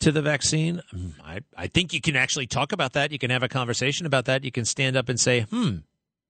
to 0.00 0.12
the 0.12 0.22
vaccine? 0.22 0.82
I 1.24 1.40
I 1.56 1.66
think 1.68 1.92
you 1.92 2.00
can 2.00 2.16
actually 2.16 2.46
talk 2.46 2.72
about 2.72 2.92
that. 2.94 3.12
You 3.12 3.18
can 3.18 3.30
have 3.30 3.42
a 3.42 3.48
conversation 3.48 4.06
about 4.06 4.24
that. 4.26 4.44
You 4.44 4.52
can 4.52 4.64
stand 4.64 4.96
up 4.96 5.08
and 5.08 5.18
say, 5.18 5.42
"Hmm, 5.42 5.78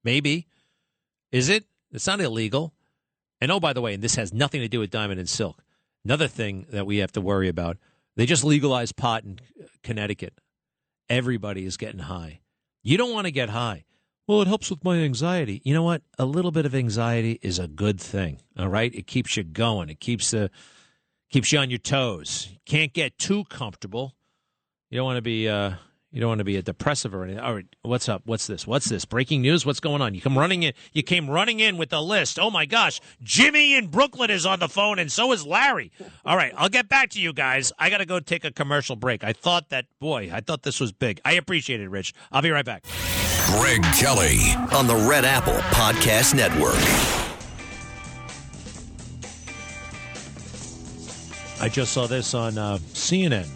maybe." 0.05 0.47
Is 1.33 1.49
it? 1.49 1.65
It's 1.93 2.07
not 2.07 2.21
illegal. 2.21 2.75
And 3.41 3.51
oh, 3.51 3.61
by 3.61 3.73
the 3.73 3.81
way, 3.81 3.95
and 3.95 4.03
this 4.03 4.17
has 4.17 4.33
nothing 4.33 4.61
to 4.61 4.69
do 4.69 4.81
with 4.81 4.91
Diamond 4.91 5.21
and 5.21 5.29
Silk. 5.29 5.63
Another 6.05 6.29
thing 6.29 6.67
that 6.71 6.87
we 6.87 6.99
have 6.99 7.13
to 7.13 7.21
worry 7.21 7.49
about: 7.49 7.79
they 8.17 8.27
just 8.27 8.45
legalized 8.45 8.97
pot 8.97 9.25
in 9.25 9.39
Connecticut. 9.83 10.35
Everybody 11.09 11.65
is 11.65 11.77
getting 11.77 12.01
high. 12.01 12.41
You 12.83 12.97
don't 12.97 13.13
want 13.13 13.27
to 13.27 13.33
get 13.33 13.51
high. 13.51 13.85
Well, 14.27 14.43
it 14.43 14.49
helps 14.49 14.71
with 14.71 14.85
my 14.85 14.99
anxiety. 14.99 15.61
You 15.65 15.75
know 15.75 15.83
what? 15.83 16.03
A 16.19 16.25
little 16.25 16.53
bit 16.53 16.65
of 16.65 16.75
anxiety 16.75 17.41
is 17.43 17.59
a 17.59 17.67
good 17.67 18.01
thing. 18.01 18.41
All 18.57 18.69
right, 18.69 18.95
it 18.95 19.07
keeps 19.09 19.37
you 19.37 19.43
going. 19.43 19.89
It 19.89 19.99
keeps 19.99 20.31
the 20.31 20.51
keeps 21.31 21.53
you 21.53 21.59
on 21.59 21.71
your 21.71 21.79
toes. 21.79 22.49
Can't 22.67 22.93
get 22.93 23.19
too 23.19 23.45
comfortable. 23.45 24.15
You 24.91 24.99
don't 24.99 25.07
want 25.07 25.19
to 25.19 25.23
be 25.23 25.49
uh, 25.49 25.73
You 26.11 26.21
don't 26.21 26.29
want 26.29 26.41
to 26.41 26.45
be 26.45 26.57
a 26.57 26.63
depressive 26.63 27.15
or 27.15 27.23
anything. 27.23 27.41
All 27.41 27.55
right, 27.55 27.67
what's 27.83 28.09
up? 28.09 28.23
What's 28.25 28.49
this? 28.49 28.67
What's 28.67 28.89
this? 28.89 29.05
Breaking 29.05 29.41
news? 29.43 29.65
What's 29.65 29.79
going 29.79 30.03
on? 30.03 30.15
You 30.15 30.21
come 30.21 30.37
running 30.37 30.65
in. 30.65 30.73
You 30.93 31.05
came 31.05 31.31
running 31.31 31.61
in 31.61 31.77
with 31.77 31.91
the 31.91 32.03
list. 32.03 32.39
Oh 32.41 32.51
my 32.51 32.67
gosh, 32.67 33.01
Jimmy 33.23 33.77
in 33.77 33.87
Brooklyn 33.87 34.31
is 34.31 34.45
on 34.45 34.59
the 34.59 34.69
phone, 34.69 34.99
and 34.99 35.11
so 35.13 35.31
is 35.31 35.47
Larry. 35.47 35.93
All 36.25 36.37
right, 36.37 36.53
I'll 36.57 36.69
get 36.69 36.89
back 36.89 37.11
to 37.11 37.21
you 37.21 37.33
guys. 37.33 37.73
I 37.79 37.91
got 37.91 37.99
to 37.99 38.07
go 38.07 38.19
take 38.19 38.45
a 38.45 38.51
commercial 38.51 38.97
break. 38.97 39.23
I 39.23 39.33
thought 39.33 39.69
that, 39.69 39.87
boy, 40.01 40.31
I 40.33 40.41
thought 40.41 40.63
this 40.65 40.81
was 40.81 40.91
big. 40.91 41.21
I 41.25 41.35
appreciate 41.35 41.81
it, 41.81 41.89
Rich. 41.89 42.13
I'll 42.33 42.43
be 42.43 42.51
right 42.51 42.65
back. 42.65 42.85
Greg 43.47 43.83
Kelly 43.99 44.39
on 44.77 44.87
the 44.89 44.97
Red 45.09 45.25
Apple 45.25 45.55
Podcast 45.75 46.35
Network. 46.35 47.20
I 51.63 51.69
just 51.69 51.93
saw 51.93 52.07
this 52.07 52.33
on 52.33 52.57
uh, 52.57 52.79
CNN. 52.95 53.47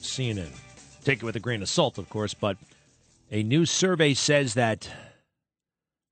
CNN. 0.00 0.48
Take 1.02 1.18
it 1.18 1.24
with 1.24 1.34
a 1.34 1.40
grain 1.40 1.60
of 1.60 1.68
salt, 1.68 1.98
of 1.98 2.08
course, 2.08 2.34
but 2.34 2.56
a 3.32 3.42
new 3.42 3.66
survey 3.66 4.14
says 4.14 4.54
that 4.54 4.88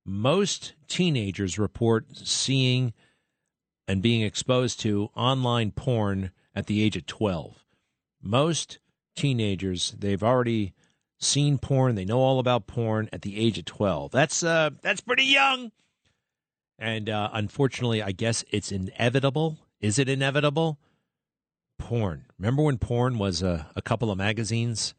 most 0.04 0.72
teenagers 0.88 1.56
report 1.56 2.06
seeing 2.14 2.92
and 3.86 4.02
being 4.02 4.22
exposed 4.22 4.80
to 4.80 5.10
online 5.14 5.70
porn 5.70 6.32
at 6.52 6.66
the 6.66 6.82
age 6.82 6.96
of 6.96 7.06
12. 7.06 7.64
Most 8.20 8.80
teenagers, 9.14 9.94
they've 9.96 10.22
already 10.22 10.74
seen 11.20 11.58
porn, 11.58 11.94
they 11.94 12.04
know 12.04 12.18
all 12.18 12.40
about 12.40 12.66
porn 12.66 13.08
at 13.12 13.22
the 13.22 13.38
age 13.38 13.56
of 13.56 13.66
12. 13.66 14.10
That's 14.10 14.42
uh 14.42 14.70
that's 14.82 15.00
pretty 15.00 15.26
young. 15.26 15.70
And 16.76 17.08
uh, 17.08 17.30
unfortunately, 17.32 18.02
I 18.02 18.10
guess 18.10 18.44
it's 18.50 18.72
inevitable 18.72 19.58
is 19.80 19.98
it 19.98 20.08
inevitable? 20.08 20.78
Porn. 21.78 22.26
Remember 22.38 22.62
when 22.62 22.78
porn 22.78 23.18
was 23.18 23.42
a, 23.42 23.66
a 23.74 23.82
couple 23.82 24.10
of 24.10 24.18
magazines, 24.18 24.94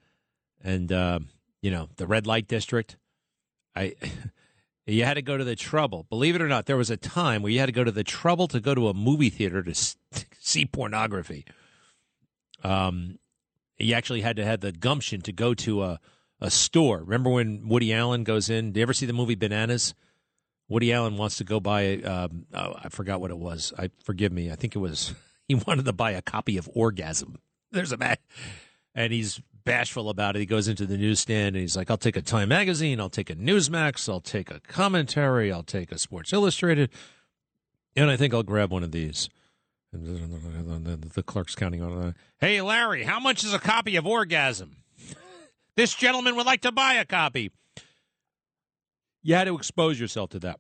and 0.64 0.92
uh, 0.92 1.20
you 1.62 1.72
know 1.72 1.90
the 1.98 2.08
red 2.08 2.26
light 2.26 2.48
district. 2.48 2.98
I 3.76 3.94
you 4.88 5.06
had 5.06 5.14
to 5.16 5.22
go 5.22 5.38
to 5.38 5.44
the 5.44 5.56
trouble. 5.56 6.06
Believe 6.10 6.36
it 6.36 6.42
or 6.42 6.48
not, 6.48 6.66
there 6.66 6.78
was 6.78 6.90
a 6.90 6.98
time 6.98 7.42
where 7.42 7.52
you 7.52 7.60
had 7.60 7.68
to 7.68 7.72
go 7.72 7.84
to 7.84 7.92
the 7.92 8.04
trouble 8.04 8.48
to 8.48 8.60
go 8.60 8.74
to 8.74 8.88
a 8.88 8.94
movie 8.94 9.30
theater 9.30 9.62
to 9.62 9.74
see 10.40 10.66
pornography. 10.66 11.46
Um, 12.64 13.20
you 13.78 13.94
actually 13.94 14.22
had 14.22 14.36
to 14.38 14.46
have 14.46 14.60
the 14.62 14.72
gumption 14.72 15.22
to 15.22 15.32
go 15.32 15.54
to 15.56 15.84
a 15.84 16.00
a 16.42 16.50
store. 16.50 17.00
Remember 17.00 17.30
when 17.30 17.68
Woody 17.68 17.94
Allen 17.94 18.24
goes 18.24 18.50
in? 18.50 18.72
Do 18.72 18.80
you 18.80 18.82
ever 18.82 18.94
see 18.94 19.06
the 19.06 19.14
movie 19.14 19.36
Bananas? 19.36 19.94
Woody 20.72 20.94
Allen 20.94 21.18
wants 21.18 21.36
to 21.36 21.44
go 21.44 21.60
buy. 21.60 21.98
Um, 21.98 22.46
oh, 22.54 22.76
I 22.82 22.88
forgot 22.88 23.20
what 23.20 23.30
it 23.30 23.38
was. 23.38 23.74
I 23.78 23.90
forgive 24.06 24.32
me. 24.32 24.50
I 24.50 24.56
think 24.56 24.74
it 24.74 24.80
was 24.80 25.14
he 25.50 25.56
wanted 25.56 25.84
to 25.84 25.94
buy 25.94 26.12
a 26.12 26.22
copy 26.22 26.58
of 26.58 26.70
Orgasm. 26.74 27.38
There's 27.72 27.92
a 27.92 27.98
man, 27.98 28.16
and 28.96 29.12
he's 29.12 29.42
bashful 29.66 30.10
about 30.10 30.38
it. 30.38 30.40
He 30.40 30.46
goes 30.46 30.70
into 30.70 30.86
the 30.86 30.98
newsstand 30.98 31.58
and 31.58 31.58
he's 31.58 31.76
like, 31.76 31.92
"I'll 31.92 31.98
take 31.98 32.16
a 32.16 32.22
Time 32.22 32.50
magazine. 32.50 33.02
I'll 33.02 33.10
take 33.10 33.30
a 33.30 33.36
Newsmax. 33.36 34.08
I'll 34.08 34.22
take 34.22 34.50
a 34.50 34.62
commentary. 34.62 35.52
I'll 35.52 35.62
take 35.62 35.92
a 35.92 35.98
Sports 35.98 36.32
Illustrated, 36.32 36.90
and 37.98 38.10
I 38.10 38.16
think 38.16 38.34
I'll 38.34 38.42
grab 38.42 38.72
one 38.72 38.84
of 38.84 38.94
these." 38.94 39.30
And 39.92 41.12
the 41.14 41.24
clerk's 41.24 41.54
counting 41.54 41.82
on 41.82 42.02
it. 42.02 42.16
Hey, 42.40 42.62
Larry, 42.62 43.04
how 43.04 43.20
much 43.20 43.44
is 43.44 43.54
a 43.54 43.60
copy 43.60 43.98
of 43.98 44.08
Orgasm? 44.08 44.78
this 45.76 45.94
gentleman 45.94 46.38
would 46.38 46.46
like 46.46 46.62
to 46.62 46.72
buy 46.72 46.94
a 46.94 47.04
copy. 47.04 47.52
You 49.24 49.36
had 49.36 49.46
to 49.46 49.56
expose 49.56 50.00
yourself 50.00 50.32
to 50.32 50.40
that. 50.40 50.60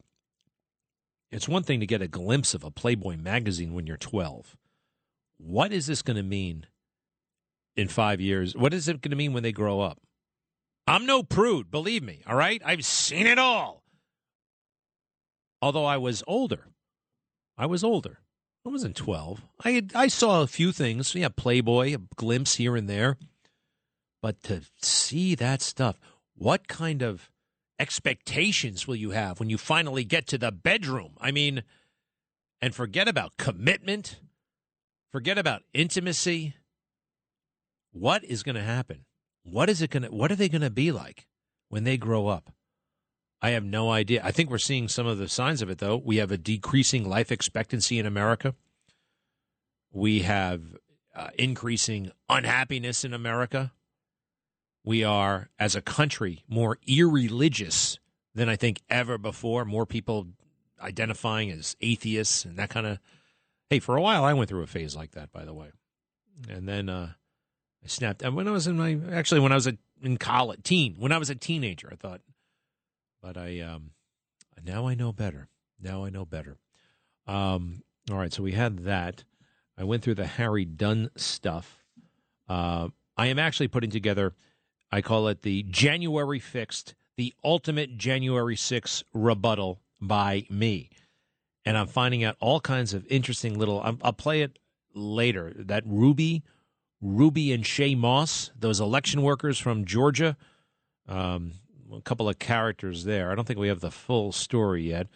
It's 1.32 1.47
one 1.47 1.64
thing 1.64 1.80
to 1.80 1.88
get 1.88 2.01
a 2.01 2.07
glimpse 2.07 2.53
of 2.53 2.64
a 2.64 2.72
Playboy 2.72 3.18
magazine 3.18 3.74
when 3.74 3.88
you're 3.88 3.97
12. 3.97 4.57
What 5.38 5.72
is 5.72 5.88
this 5.88 6.01
going 6.01 6.18
to 6.18 6.24
mean 6.24 6.66
in 7.76 7.88
five 7.88 8.20
years? 8.20 8.55
What 8.55 8.74
is 8.74 8.88
it 8.88 9.01
going 9.01 9.12
to 9.12 9.18
mean 9.18 9.34
when 9.34 9.43
they 9.43 9.53
grow 9.53 9.80
up? 9.80 9.99
I'm 10.88 11.05
no 11.05 11.24
prude, 11.24 11.72
believe 11.72 12.03
me, 12.03 12.22
all 12.28 12.36
right? 12.36 12.62
I've 12.66 12.84
seen 12.84 13.28
it 13.28 13.39
all. 13.39 13.82
Although 15.62 15.86
I 15.86 15.97
was 15.97 16.24
older. 16.28 16.68
I 17.57 17.66
was 17.66 17.84
older. 17.84 18.20
I 18.66 18.70
wasn't 18.70 18.95
12. 18.95 19.41
I 19.64 19.72
had, 19.72 19.91
I 19.95 20.07
saw 20.07 20.41
a 20.41 20.47
few 20.47 20.72
things. 20.72 21.16
Yeah, 21.16 21.30
Playboy, 21.30 21.95
a 21.95 21.99
glimpse 22.16 22.55
here 22.55 22.76
and 22.76 22.89
there. 22.89 23.18
But 24.22 24.43
to 24.43 24.62
see 24.82 25.34
that 25.36 25.62
stuff, 25.62 25.99
what 26.36 26.68
kind 26.68 27.01
of 27.01 27.31
expectations 27.82 28.88
will 28.88 28.96
you 28.96 29.10
have 29.10 29.40
when 29.40 29.50
you 29.50 29.58
finally 29.58 30.04
get 30.04 30.28
to 30.28 30.38
the 30.38 30.52
bedroom? 30.52 31.14
I 31.20 31.32
mean, 31.32 31.64
and 32.62 32.76
forget 32.76 33.08
about 33.08 33.38
commitment, 33.38 34.20
forget 35.12 35.40
about 35.40 35.64
intimacy. 35.74 36.54
What 37.92 38.24
is 38.24 38.44
going 38.44 38.56
to 38.56 38.62
happen? 38.62 39.06
What 39.44 39.68
is 39.68 39.82
it 39.82 39.90
going 39.90 40.04
to 40.04 40.10
what 40.10 40.32
are 40.32 40.36
they 40.36 40.48
going 40.48 40.62
to 40.62 40.70
be 40.70 40.92
like 40.92 41.28
when 41.70 41.84
they 41.84 41.98
grow 41.98 42.28
up? 42.28 42.54
I 43.42 43.50
have 43.50 43.64
no 43.64 43.90
idea. 43.90 44.22
I 44.24 44.32
think 44.32 44.52
we're 44.52 44.60
seeing 44.60 44.88
some 44.88 45.08
of 45.08 45.18
the 45.18 45.28
signs 45.28 45.64
of 45.64 45.70
it 45.72 45.80
though. 45.80 45.98
We 45.98 46.18
have 46.18 46.32
a 46.32 46.38
decreasing 46.38 47.10
life 47.10 47.32
expectancy 47.32 47.98
in 47.98 48.06
America. 48.06 48.54
We 49.92 50.20
have 50.20 50.62
uh, 51.16 51.30
increasing 51.40 52.12
unhappiness 52.30 53.04
in 53.04 53.16
America 53.16 53.72
we 54.84 55.04
are, 55.04 55.50
as 55.60 55.76
a 55.76 55.82
country, 55.82 56.44
more 56.48 56.78
irreligious 56.88 58.00
than 58.34 58.50
I 58.50 58.56
think 58.56 58.82
ever 58.90 59.18
before. 59.18 59.66
More 59.66 59.86
people 59.86 60.28
identifying 60.82 61.52
as 61.52 61.76
atheists 61.82 62.46
and 62.46 62.58
that 62.58 62.70
kind 62.70 62.88
of. 62.88 63.00
Hey, 63.70 63.80
for 63.80 63.96
a 63.96 64.02
while, 64.02 64.24
I 64.26 64.34
went 64.34 64.50
through 64.50 64.64
a 64.64 64.68
phase 64.68 64.96
like 64.96 65.12
that, 65.12 65.32
by 65.32 65.46
the 65.46 65.54
way. 65.54 65.70
And 66.50 66.68
then 66.68 66.90
uh, 66.90 67.12
I 67.84 67.88
snapped. 67.88 68.22
And 68.22 68.36
when 68.36 68.48
I 68.48 68.52
was 68.52 68.68
in 68.68 68.78
my, 68.78 68.98
actually, 69.14 69.40
when 69.40 69.52
I 69.52 69.56
was 69.56 69.68
a, 69.68 69.78
in 70.02 70.18
college, 70.18 70.64
teen, 70.64 70.96
when 70.98 71.12
I 71.12 71.18
was 71.18 71.30
a 71.30 71.36
teenager, 71.36 71.90
I 71.92 71.96
thought, 71.96 72.22
but 73.22 73.38
I, 73.38 73.60
um, 73.60 73.92
now 74.64 74.88
I 74.88 74.96
know 74.96 75.14
better. 75.14 75.48
Now 75.80 76.04
I 76.04 76.10
know 76.10 76.26
better. 76.26 76.58
Um, 77.28 77.84
all 78.10 78.18
right, 78.18 78.34
so 78.34 78.44
we 78.44 78.52
had 78.52 78.80
that. 78.80 79.24
I 79.78 79.84
went 79.84 80.04
through 80.04 80.16
the 80.16 80.28
Harry 80.28 80.66
Dunn 80.66 81.10
stuff. 81.16 81.84
Uh, 82.50 82.90
I 83.16 83.28
am 83.28 83.40
actually 83.40 83.68
putting 83.68 83.90
together 83.90 84.34
I 84.92 85.02
call 85.02 85.28
it 85.28 85.42
the 85.42 85.64
January 85.64 86.39
Fixed, 86.39 86.96
the 87.16 87.34
ultimate 87.44 87.98
January 87.98 88.56
6 88.56 89.04
rebuttal 89.14 89.82
by 90.02 90.46
me. 90.50 90.89
And 91.64 91.78
I'm 91.78 91.88
finding 91.88 92.24
out 92.24 92.36
all 92.39 92.60
kinds 92.60 92.94
of 92.94 93.06
interesting 93.08 93.58
little. 93.58 93.82
I'll, 93.82 93.98
I'll 94.02 94.14
play 94.14 94.42
it 94.42 94.60
later. 94.94 95.54
That 95.56 95.84
Ruby, 95.86 96.44
Ruby 97.00 97.54
and 97.54 97.64
Shaye 97.64 97.98
Moss, 97.98 98.52
those 98.60 98.80
election 98.80 99.22
workers 99.22 99.60
from 99.60 99.86
Georgia, 99.86 100.36
um, 101.08 101.54
a 101.94 102.02
couple 102.02 102.28
of 102.28 102.39
characters 102.39 103.06
there. 103.06 103.32
I 103.32 103.36
don't 103.36 103.46
think 103.46 103.60
we 103.60 103.68
have 103.68 103.80
the 103.80 103.92
full 103.92 104.32
story 104.32 104.89
yet. 104.89 105.08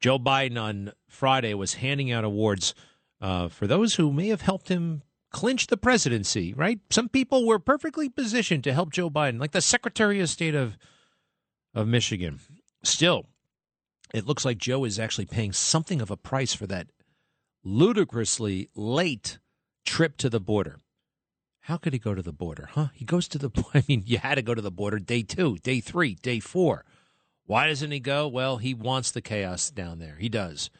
Joe 0.00 0.18
Biden 0.18 0.60
on 0.60 0.92
Friday 1.08 1.54
was 1.54 1.74
handing 1.74 2.12
out 2.12 2.24
awards 2.24 2.74
uh, 3.20 3.48
for 3.48 3.66
those 3.66 3.96
who 3.96 4.12
may 4.12 4.28
have 4.28 4.42
helped 4.42 4.68
him 4.68 5.02
clinch 5.30 5.66
the 5.66 5.76
presidency, 5.76 6.54
right? 6.54 6.80
Some 6.90 7.08
people 7.08 7.46
were 7.46 7.58
perfectly 7.58 8.08
positioned 8.08 8.64
to 8.64 8.72
help 8.72 8.92
Joe 8.92 9.10
Biden, 9.10 9.40
like 9.40 9.52
the 9.52 9.60
Secretary 9.60 10.20
of 10.20 10.28
State 10.28 10.54
of 10.54 10.76
of 11.74 11.86
Michigan. 11.86 12.40
Still, 12.82 13.26
it 14.14 14.26
looks 14.26 14.44
like 14.44 14.58
Joe 14.58 14.84
is 14.84 14.98
actually 14.98 15.26
paying 15.26 15.52
something 15.52 16.00
of 16.00 16.10
a 16.10 16.16
price 16.16 16.54
for 16.54 16.66
that 16.66 16.88
ludicrously 17.62 18.70
late 18.74 19.38
trip 19.84 20.16
to 20.18 20.30
the 20.30 20.40
border. 20.40 20.78
How 21.62 21.76
could 21.76 21.92
he 21.92 21.98
go 21.98 22.14
to 22.14 22.22
the 22.22 22.32
border, 22.32 22.70
huh? 22.72 22.88
He 22.94 23.04
goes 23.04 23.28
to 23.28 23.38
the 23.38 23.50
I 23.74 23.84
mean, 23.86 24.02
you 24.06 24.18
had 24.18 24.36
to 24.36 24.42
go 24.42 24.54
to 24.54 24.62
the 24.62 24.70
border 24.70 24.98
day 24.98 25.22
2, 25.22 25.58
day 25.58 25.80
3, 25.80 26.14
day 26.14 26.40
4. 26.40 26.84
Why 27.44 27.66
doesn't 27.66 27.90
he 27.90 28.00
go? 28.00 28.26
Well, 28.28 28.56
he 28.58 28.74
wants 28.74 29.10
the 29.10 29.22
chaos 29.22 29.70
down 29.70 29.98
there. 29.98 30.16
He 30.18 30.28
does. 30.28 30.70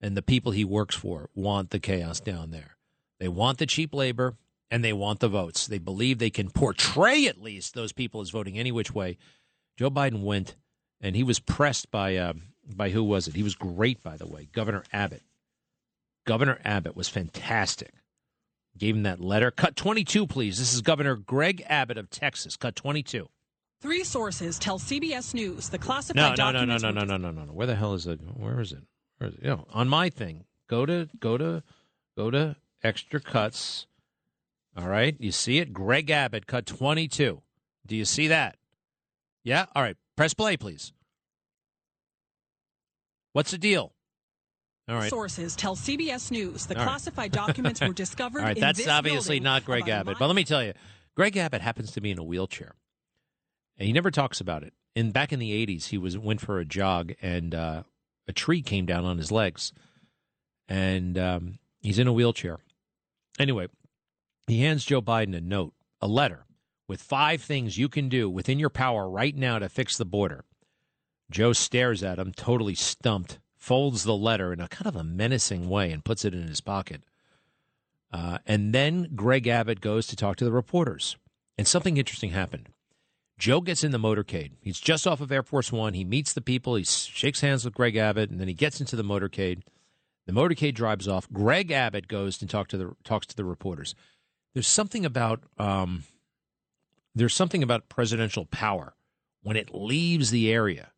And 0.00 0.16
the 0.16 0.22
people 0.22 0.52
he 0.52 0.64
works 0.64 0.94
for 0.94 1.30
want 1.34 1.70
the 1.70 1.80
chaos 1.80 2.20
down 2.20 2.50
there. 2.50 2.75
They 3.18 3.28
want 3.28 3.58
the 3.58 3.66
cheap 3.66 3.94
labor 3.94 4.36
and 4.70 4.84
they 4.84 4.92
want 4.92 5.20
the 5.20 5.28
votes. 5.28 5.66
They 5.66 5.78
believe 5.78 6.18
they 6.18 6.30
can 6.30 6.50
portray 6.50 7.26
at 7.26 7.40
least 7.40 7.74
those 7.74 7.92
people 7.92 8.20
as 8.20 8.30
voting 8.30 8.58
any 8.58 8.72
which 8.72 8.94
way. 8.94 9.16
Joe 9.76 9.90
Biden 9.90 10.22
went 10.22 10.56
and 11.00 11.14
he 11.16 11.22
was 11.22 11.38
pressed 11.38 11.90
by 11.90 12.16
uh, 12.16 12.34
by 12.74 12.90
who 12.90 13.04
was 13.04 13.28
it? 13.28 13.34
He 13.34 13.42
was 13.42 13.54
great, 13.54 14.02
by 14.02 14.16
the 14.16 14.26
way, 14.26 14.48
Governor 14.52 14.84
Abbott. 14.92 15.22
Governor 16.26 16.58
Abbott 16.64 16.96
was 16.96 17.08
fantastic. 17.08 17.92
Gave 18.76 18.96
him 18.96 19.04
that 19.04 19.20
letter. 19.20 19.50
Cut 19.50 19.76
22, 19.76 20.26
please. 20.26 20.58
This 20.58 20.74
is 20.74 20.82
Governor 20.82 21.14
Greg 21.14 21.64
Abbott 21.68 21.96
of 21.96 22.10
Texas. 22.10 22.56
Cut 22.56 22.76
22. 22.76 23.28
Three 23.80 24.04
sources 24.04 24.58
tell 24.58 24.78
CBS 24.78 25.32
News 25.32 25.68
the 25.68 25.78
classified 25.78 26.16
no, 26.16 26.30
no, 26.30 26.34
documents. 26.34 26.82
No, 26.82 26.90
no, 26.90 27.00
no, 27.00 27.04
no, 27.04 27.16
no, 27.16 27.30
no, 27.30 27.40
no, 27.40 27.44
no. 27.46 27.52
Where 27.52 27.66
the 27.66 27.76
hell 27.76 27.94
is 27.94 28.06
it? 28.06 28.20
Where 28.20 28.60
is 28.60 28.72
it? 28.72 28.82
Where 29.18 29.30
is 29.30 29.36
it? 29.36 29.42
You 29.42 29.50
know, 29.50 29.66
on 29.72 29.88
my 29.88 30.10
thing. 30.10 30.44
Go 30.68 30.84
to 30.84 31.08
go 31.20 31.38
to 31.38 31.62
go 32.16 32.30
to 32.30 32.56
extra 32.82 33.20
cuts. 33.20 33.86
All 34.76 34.88
right. 34.88 35.16
You 35.18 35.32
see 35.32 35.58
it? 35.58 35.72
Greg 35.72 36.10
Abbott 36.10 36.46
cut 36.46 36.66
22. 36.66 37.42
Do 37.86 37.96
you 37.96 38.04
see 38.04 38.28
that? 38.28 38.56
Yeah? 39.44 39.66
All 39.74 39.82
right. 39.82 39.96
Press 40.16 40.34
play, 40.34 40.56
please. 40.56 40.92
What's 43.32 43.50
the 43.50 43.58
deal? 43.58 43.92
All 44.88 44.94
right. 44.96 45.10
Sources 45.10 45.56
tell 45.56 45.74
CBS 45.74 46.30
News 46.30 46.66
the 46.66 46.74
classified 46.74 47.32
documents 47.32 47.80
were 47.80 47.92
discovered. 47.92 48.38
All 48.40 48.46
right, 48.46 48.56
in 48.56 48.60
that's 48.60 48.86
obviously 48.86 49.40
not 49.40 49.64
Greg 49.64 49.88
Abbott. 49.88 50.16
But 50.18 50.26
let 50.26 50.36
me 50.36 50.44
tell 50.44 50.62
you, 50.62 50.74
Greg 51.16 51.36
Abbott 51.36 51.60
happens 51.60 51.90
to 51.92 52.00
be 52.00 52.12
in 52.12 52.18
a 52.18 52.24
wheelchair, 52.24 52.76
and 53.76 53.86
he 53.86 53.92
never 53.92 54.12
talks 54.12 54.40
about 54.40 54.62
it. 54.62 54.74
And 54.94 55.12
back 55.12 55.32
in 55.32 55.40
the 55.40 55.50
'80s, 55.66 55.86
he 55.88 55.98
was 55.98 56.16
went 56.16 56.40
for 56.40 56.60
a 56.60 56.64
jog, 56.64 57.14
and 57.20 57.52
uh, 57.52 57.82
a 58.28 58.32
tree 58.32 58.62
came 58.62 58.86
down 58.86 59.04
on 59.04 59.18
his 59.18 59.32
legs, 59.32 59.72
and 60.68 61.18
um, 61.18 61.58
he's 61.80 61.98
in 61.98 62.06
a 62.06 62.12
wheelchair. 62.12 62.58
Anyway, 63.38 63.66
he 64.46 64.62
hands 64.62 64.84
Joe 64.84 65.02
Biden 65.02 65.36
a 65.36 65.40
note, 65.40 65.74
a 66.00 66.06
letter 66.06 66.46
with 66.88 67.02
five 67.02 67.42
things 67.42 67.78
you 67.78 67.88
can 67.88 68.08
do 68.08 68.30
within 68.30 68.58
your 68.58 68.70
power 68.70 69.08
right 69.08 69.34
now 69.34 69.58
to 69.58 69.68
fix 69.68 69.96
the 69.96 70.04
border. 70.04 70.44
Joe 71.30 71.52
stares 71.52 72.02
at 72.02 72.18
him, 72.18 72.32
totally 72.32 72.74
stumped, 72.74 73.38
folds 73.56 74.04
the 74.04 74.16
letter 74.16 74.52
in 74.52 74.60
a 74.60 74.68
kind 74.68 74.86
of 74.86 74.96
a 74.96 75.04
menacing 75.04 75.68
way, 75.68 75.90
and 75.90 76.04
puts 76.04 76.24
it 76.24 76.34
in 76.34 76.46
his 76.46 76.60
pocket. 76.60 77.02
Uh, 78.12 78.38
and 78.46 78.72
then 78.72 79.10
Greg 79.16 79.48
Abbott 79.48 79.80
goes 79.80 80.06
to 80.06 80.16
talk 80.16 80.36
to 80.36 80.44
the 80.44 80.52
reporters. 80.52 81.16
And 81.58 81.66
something 81.66 81.96
interesting 81.96 82.30
happened. 82.30 82.68
Joe 83.38 83.60
gets 83.60 83.84
in 83.84 83.90
the 83.90 83.98
motorcade. 83.98 84.52
He's 84.60 84.80
just 84.80 85.06
off 85.06 85.20
of 85.20 85.32
Air 85.32 85.42
Force 85.42 85.72
One. 85.72 85.94
He 85.94 86.04
meets 86.04 86.32
the 86.32 86.40
people. 86.40 86.76
He 86.76 86.84
shakes 86.84 87.40
hands 87.40 87.64
with 87.64 87.74
Greg 87.74 87.96
Abbott, 87.96 88.30
and 88.30 88.40
then 88.40 88.48
he 88.48 88.54
gets 88.54 88.80
into 88.80 88.96
the 88.96 89.04
motorcade. 89.04 89.62
The 90.26 90.32
motorcade 90.32 90.74
drives 90.74 91.06
off. 91.06 91.30
Greg 91.32 91.70
Abbott 91.70 92.08
goes 92.08 92.40
and 92.40 92.50
talk 92.50 92.68
to 92.68 92.76
the 92.76 92.96
talks 93.04 93.26
to 93.26 93.36
the 93.36 93.44
reporters. 93.44 93.94
There's 94.54 94.66
something 94.66 95.04
about 95.04 95.44
um, 95.58 96.04
there's 97.14 97.34
something 97.34 97.62
about 97.62 97.88
presidential 97.88 98.44
power 98.46 98.94
when 99.42 99.56
it 99.56 99.74
leaves 99.74 100.30
the 100.30 100.52
area. 100.52 100.90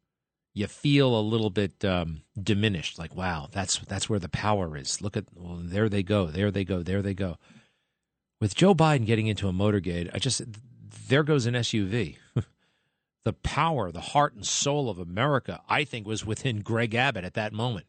You 0.55 0.67
feel 0.67 1.15
a 1.15 1.21
little 1.21 1.51
bit 1.51 1.85
um, 1.85 2.23
diminished. 2.43 2.99
Like, 2.99 3.15
wow, 3.15 3.49
that's 3.53 3.79
that's 3.81 4.09
where 4.09 4.19
the 4.19 4.29
power 4.29 4.77
is. 4.77 5.03
Look 5.03 5.17
at 5.17 5.27
well, 5.35 5.59
there 5.61 5.89
they 5.89 6.03
go, 6.03 6.27
there 6.27 6.51
they 6.51 6.65
go, 6.65 6.83
there 6.83 7.03
they 7.03 7.15
go. 7.15 7.37
With 8.41 8.55
Joe 8.55 8.75
Biden 8.75 9.07
getting 9.07 9.27
into 9.27 9.49
a 9.49 9.53
motorcade, 9.53 10.11
I 10.15 10.19
just 10.19 10.43
there 11.09 11.23
goes 11.23 11.47
an 11.47 11.55
SUV. 11.55 12.17
the 13.25 13.33
power, 13.35 13.93
the 13.93 14.01
heart 14.01 14.35
and 14.35 14.47
soul 14.47 14.89
of 14.89 14.99
America, 14.99 15.61
I 15.69 15.85
think, 15.85 16.07
was 16.07 16.25
within 16.25 16.63
Greg 16.63 16.95
Abbott 16.95 17.25
at 17.25 17.35
that 17.35 17.53
moment, 17.53 17.87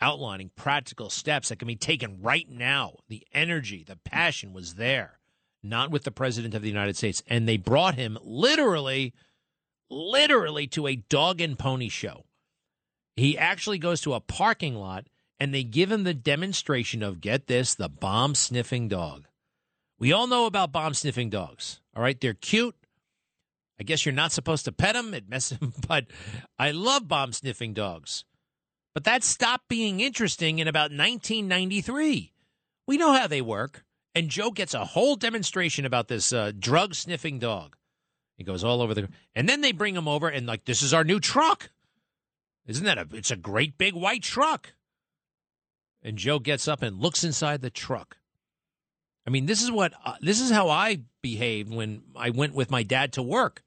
outlining 0.00 0.50
practical 0.56 1.10
steps 1.10 1.48
that 1.48 1.58
can 1.58 1.68
be 1.68 1.76
taken 1.76 2.20
right 2.20 2.48
now. 2.48 2.96
The 3.08 3.26
energy, 3.32 3.84
the 3.84 3.96
passion 3.96 4.52
was 4.52 4.74
there, 4.74 5.18
not 5.62 5.90
with 5.90 6.04
the 6.04 6.10
President 6.10 6.54
of 6.54 6.62
the 6.62 6.68
United 6.68 6.96
States. 6.96 7.22
And 7.26 7.48
they 7.48 7.56
brought 7.56 7.94
him 7.94 8.18
literally, 8.22 9.14
literally 9.88 10.66
to 10.68 10.86
a 10.86 10.96
dog 10.96 11.40
and 11.40 11.58
pony 11.58 11.88
show. 11.88 12.24
He 13.16 13.36
actually 13.36 13.78
goes 13.78 14.00
to 14.02 14.14
a 14.14 14.20
parking 14.20 14.74
lot 14.74 15.06
and 15.38 15.54
they 15.54 15.64
give 15.64 15.90
him 15.90 16.04
the 16.04 16.14
demonstration 16.14 17.02
of 17.02 17.20
get 17.20 17.46
this, 17.46 17.74
the 17.74 17.88
bomb 17.88 18.34
sniffing 18.34 18.88
dog. 18.88 19.24
We 19.98 20.12
all 20.12 20.26
know 20.26 20.46
about 20.46 20.72
bomb 20.72 20.94
sniffing 20.94 21.30
dogs. 21.30 21.80
All 21.94 22.02
right, 22.02 22.18
they're 22.18 22.34
cute. 22.34 22.74
I 23.78 23.82
guess 23.82 24.04
you're 24.04 24.14
not 24.14 24.32
supposed 24.32 24.66
to 24.66 24.72
pet 24.72 24.94
them. 24.94 25.14
It 25.14 25.28
messes 25.28 25.58
them, 25.60 25.72
but 25.86 26.06
I 26.58 26.70
love 26.70 27.08
bomb 27.08 27.32
sniffing 27.32 27.74
dogs. 27.74 28.24
But 28.94 29.04
that 29.04 29.22
stopped 29.22 29.68
being 29.68 30.00
interesting 30.00 30.58
in 30.58 30.68
about 30.68 30.90
1993. 30.90 32.32
We 32.86 32.96
know 32.96 33.12
how 33.12 33.26
they 33.26 33.40
work. 33.40 33.84
And 34.14 34.28
Joe 34.28 34.50
gets 34.50 34.74
a 34.74 34.84
whole 34.84 35.14
demonstration 35.14 35.84
about 35.84 36.08
this 36.08 36.32
uh, 36.32 36.50
drug 36.58 36.94
sniffing 36.94 37.38
dog. 37.38 37.76
He 38.36 38.42
goes 38.42 38.64
all 38.64 38.82
over 38.82 38.94
the, 38.94 39.08
and 39.34 39.48
then 39.48 39.60
they 39.60 39.70
bring 39.70 39.94
him 39.94 40.08
over 40.08 40.28
and 40.28 40.46
like, 40.46 40.64
this 40.64 40.82
is 40.82 40.92
our 40.92 41.04
new 41.04 41.20
truck. 41.20 41.70
Isn't 42.66 42.84
that 42.84 42.98
a? 42.98 43.06
It's 43.12 43.30
a 43.30 43.36
great 43.36 43.78
big 43.78 43.94
white 43.94 44.22
truck. 44.22 44.74
And 46.02 46.16
Joe 46.16 46.38
gets 46.38 46.66
up 46.66 46.82
and 46.82 46.98
looks 46.98 47.24
inside 47.24 47.60
the 47.60 47.70
truck. 47.70 48.16
I 49.26 49.30
mean, 49.30 49.46
this 49.46 49.62
is 49.62 49.70
what 49.70 49.92
uh, 50.04 50.14
this 50.20 50.40
is 50.40 50.50
how 50.50 50.68
I 50.68 51.00
behaved 51.22 51.72
when 51.72 52.02
I 52.16 52.30
went 52.30 52.54
with 52.54 52.70
my 52.70 52.82
dad 52.82 53.12
to 53.14 53.22
work 53.22 53.62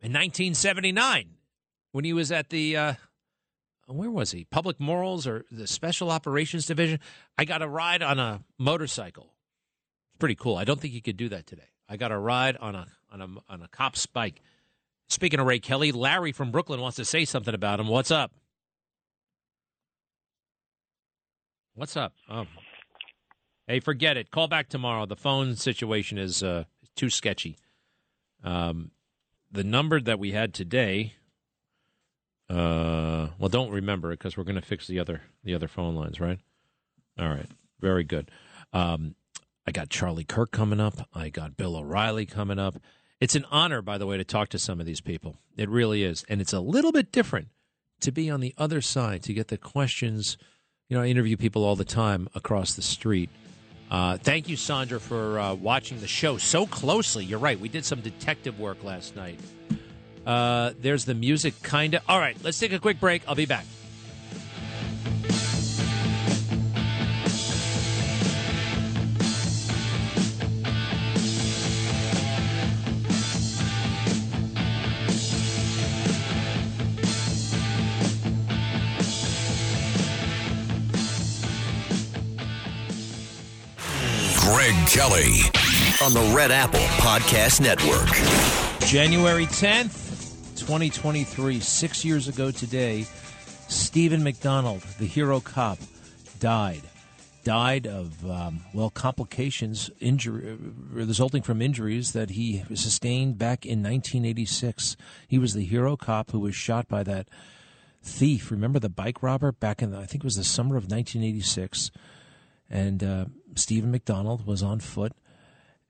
in 0.00 0.12
1979 0.12 1.36
when 1.92 2.04
he 2.04 2.12
was 2.12 2.30
at 2.30 2.50
the 2.50 2.76
uh, 2.76 2.94
where 3.96 4.10
was 4.10 4.30
he? 4.32 4.44
Public 4.44 4.78
Morals 4.78 5.26
or 5.26 5.44
the 5.50 5.66
Special 5.66 6.10
Operations 6.10 6.66
Division. 6.66 7.00
I 7.36 7.44
got 7.44 7.62
a 7.62 7.68
ride 7.68 8.02
on 8.02 8.18
a 8.18 8.42
motorcycle. 8.58 9.34
It's 10.10 10.18
pretty 10.18 10.34
cool. 10.36 10.56
I 10.56 10.64
don't 10.64 10.80
think 10.80 10.94
you 10.94 11.02
could 11.02 11.16
do 11.16 11.28
that 11.30 11.46
today. 11.46 11.68
I 11.88 11.96
got 11.96 12.12
a 12.12 12.18
ride 12.18 12.56
on 12.58 12.74
a 12.74 12.86
on 13.10 13.20
a 13.20 13.28
on 13.48 13.62
a 13.62 13.68
cop's 13.68 14.06
bike. 14.06 14.42
Speaking 15.08 15.40
of 15.40 15.46
Ray 15.46 15.58
Kelly, 15.58 15.90
Larry 15.90 16.30
from 16.32 16.52
Brooklyn 16.52 16.80
wants 16.80 16.96
to 16.96 17.04
say 17.04 17.24
something 17.24 17.54
about 17.54 17.80
him. 17.80 17.88
What's 17.88 18.12
up? 18.12 18.32
What's 21.74 21.96
up? 21.96 22.14
Oh, 22.28 22.46
Hey, 23.70 23.78
forget 23.78 24.16
it. 24.16 24.32
Call 24.32 24.48
back 24.48 24.68
tomorrow. 24.68 25.06
The 25.06 25.14
phone 25.14 25.54
situation 25.54 26.18
is 26.18 26.42
uh, 26.42 26.64
too 26.96 27.08
sketchy. 27.08 27.56
Um, 28.42 28.90
the 29.48 29.62
number 29.62 30.00
that 30.00 30.18
we 30.18 30.32
had 30.32 30.52
today. 30.52 31.14
Uh, 32.50 33.28
well, 33.38 33.48
don't 33.48 33.70
remember 33.70 34.10
it 34.10 34.18
because 34.18 34.36
we're 34.36 34.44
going 34.44 34.56
to 34.56 34.62
fix 34.62 34.86
the 34.86 34.98
other 34.98 35.22
the 35.44 35.54
other 35.54 35.68
phone 35.68 35.94
lines, 35.94 36.20
right? 36.20 36.38
All 37.18 37.28
right, 37.28 37.46
very 37.80 38.04
good. 38.04 38.30
Um, 38.72 39.14
I 39.66 39.72
got 39.72 39.88
Charlie 39.88 40.24
Kirk 40.24 40.50
coming 40.50 40.80
up. 40.80 41.08
I 41.14 41.28
got 41.28 41.56
Bill 41.56 41.76
O'Reilly 41.76 42.26
coming 42.26 42.58
up. 42.58 42.76
It's 43.20 43.34
an 43.34 43.46
honor, 43.50 43.82
by 43.82 43.98
the 43.98 44.06
way, 44.06 44.16
to 44.16 44.24
talk 44.24 44.48
to 44.50 44.58
some 44.58 44.80
of 44.80 44.86
these 44.86 45.00
people. 45.00 45.36
It 45.56 45.68
really 45.68 46.02
is, 46.02 46.24
and 46.28 46.40
it's 46.40 46.52
a 46.52 46.60
little 46.60 46.92
bit 46.92 47.12
different 47.12 47.48
to 48.00 48.10
be 48.10 48.30
on 48.30 48.40
the 48.40 48.54
other 48.58 48.80
side 48.80 49.22
to 49.24 49.34
get 49.34 49.48
the 49.48 49.58
questions. 49.58 50.36
You 50.88 50.96
know, 50.96 51.02
I 51.02 51.06
interview 51.06 51.36
people 51.36 51.64
all 51.64 51.76
the 51.76 51.84
time 51.84 52.28
across 52.34 52.74
the 52.74 52.82
street 52.82 53.30
uh, 53.90 54.16
thank 54.18 54.48
you, 54.48 54.56
Sandra, 54.56 55.00
for 55.00 55.40
uh, 55.40 55.54
watching 55.54 55.98
the 55.98 56.06
show 56.06 56.38
so 56.38 56.64
closely. 56.64 57.24
You're 57.24 57.40
right. 57.40 57.58
We 57.58 57.68
did 57.68 57.84
some 57.84 58.00
detective 58.00 58.60
work 58.60 58.84
last 58.84 59.16
night. 59.16 59.40
Uh, 60.26 60.72
there's 60.80 61.04
the 61.04 61.14
music, 61.14 61.60
kind 61.62 61.94
of. 61.94 62.02
All 62.08 62.18
right, 62.18 62.36
let's 62.42 62.58
take 62.58 62.72
a 62.72 62.78
quick 62.78 63.00
break. 63.00 63.22
I'll 63.26 63.34
be 63.34 63.46
back. 63.46 63.64
Greg 84.40 84.74
Kelly 84.88 85.42
on 86.02 86.12
the 86.12 86.32
Red 86.34 86.50
Apple 86.50 86.80
Podcast 86.80 87.60
Network. 87.60 88.08
January 88.86 89.46
10th, 89.46 90.09
2023, 90.60 91.58
six 91.60 92.04
years 92.04 92.28
ago 92.28 92.50
today, 92.50 93.06
Stephen 93.68 94.22
McDonald, 94.22 94.82
the 94.98 95.06
hero 95.06 95.40
cop, 95.40 95.78
died. 96.38 96.82
Died 97.42 97.86
of, 97.86 98.28
um, 98.30 98.60
well, 98.74 98.90
complications 98.90 99.90
injury, 99.98 100.58
resulting 100.90 101.42
from 101.42 101.62
injuries 101.62 102.12
that 102.12 102.30
he 102.30 102.62
sustained 102.74 103.38
back 103.38 103.64
in 103.64 103.82
1986. 103.82 104.96
He 105.26 105.38
was 105.38 105.54
the 105.54 105.64
hero 105.64 105.96
cop 105.96 106.30
who 106.30 106.40
was 106.40 106.54
shot 106.54 106.86
by 106.86 107.02
that 107.04 107.28
thief. 108.02 108.50
Remember 108.50 108.78
the 108.78 108.90
bike 108.90 109.22
robber 109.22 109.52
back 109.52 109.82
in, 109.82 109.90
the, 109.90 109.98
I 109.98 110.04
think 110.04 110.22
it 110.22 110.24
was 110.24 110.36
the 110.36 110.44
summer 110.44 110.76
of 110.76 110.84
1986 110.84 111.90
and 112.70 113.02
uh, 113.02 113.24
Stephen 113.56 113.90
McDonald 113.90 114.46
was 114.46 114.62
on 114.62 114.78
foot 114.78 115.12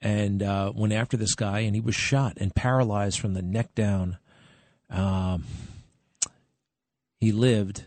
and 0.00 0.42
uh, 0.42 0.72
went 0.74 0.94
after 0.94 1.16
this 1.16 1.34
guy, 1.34 1.60
and 1.60 1.74
he 1.74 1.80
was 1.80 1.94
shot 1.94 2.38
and 2.38 2.54
paralyzed 2.54 3.20
from 3.20 3.34
the 3.34 3.42
neck 3.42 3.74
down. 3.74 4.16
Um, 4.90 5.44
he 7.20 7.32
lived 7.32 7.84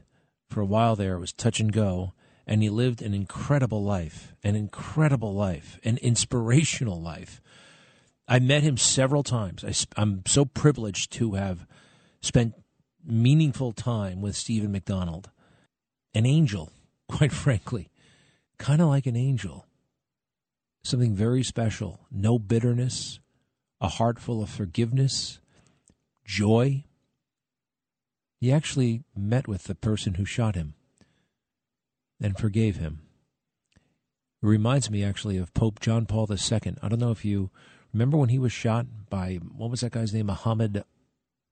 for 0.50 0.62
a 0.62 0.66
while 0.66 0.96
there. 0.96 1.16
It 1.16 1.20
was 1.20 1.34
touch 1.34 1.60
and 1.60 1.72
go, 1.72 2.14
and 2.48 2.62
he 2.62 2.70
lived 2.70 3.02
an 3.02 3.14
incredible 3.14 3.84
life, 3.84 4.34
an 4.44 4.56
incredible 4.56 5.34
life, 5.34 5.80
an 5.84 5.98
inspirational 5.98 7.02
life. 7.02 7.42
I 8.28 8.40
met 8.40 8.64
him 8.64 8.78
several 8.78 9.24
times. 9.24 9.66
I, 9.66 9.74
I'm 10.02 10.24
so 10.26 10.46
privileged 10.46 11.12
to 11.14 11.34
have 11.34 11.66
spent 12.22 12.54
meaningful 13.06 13.74
time 13.74 14.22
with 14.22 14.36
Stephen 14.36 14.72
McDonald, 14.72 15.30
an 16.14 16.26
angel, 16.26 16.72
quite 17.10 17.34
frankly 17.34 17.90
kind 18.64 18.82
of 18.82 18.88
like 18.88 19.06
an 19.06 19.18
angel. 19.18 19.66
Something 20.86 21.14
very 21.14 21.44
special. 21.44 22.00
No 22.10 22.40
bitterness, 22.40 23.20
a 23.82 23.90
heart 23.90 24.20
full 24.20 24.42
of 24.42 24.50
forgiveness, 24.50 25.40
joy. 26.26 26.86
He 28.44 28.52
actually 28.52 29.06
met 29.16 29.48
with 29.48 29.64
the 29.64 29.74
person 29.74 30.16
who 30.16 30.26
shot 30.26 30.56
him 30.56 30.74
and 32.20 32.38
forgave 32.38 32.76
him. 32.76 33.00
It 33.74 34.46
reminds 34.46 34.92
me 34.92 35.02
actually 35.02 35.38
of 35.38 35.54
Pope 35.54 35.80
John 35.80 36.06
Paul 36.06 36.28
II. 36.30 36.76
I 36.82 36.90
don't 36.90 37.00
know 37.00 37.12
if 37.12 37.24
you 37.24 37.52
remember 37.94 38.18
when 38.18 38.28
he 38.28 38.38
was 38.38 38.52
shot 38.52 38.86
by, 39.10 39.36
what 39.36 39.72
was 39.72 39.80
that 39.80 39.94
guy's 39.94 40.14
name? 40.14 40.26
Muhammad 40.26 40.84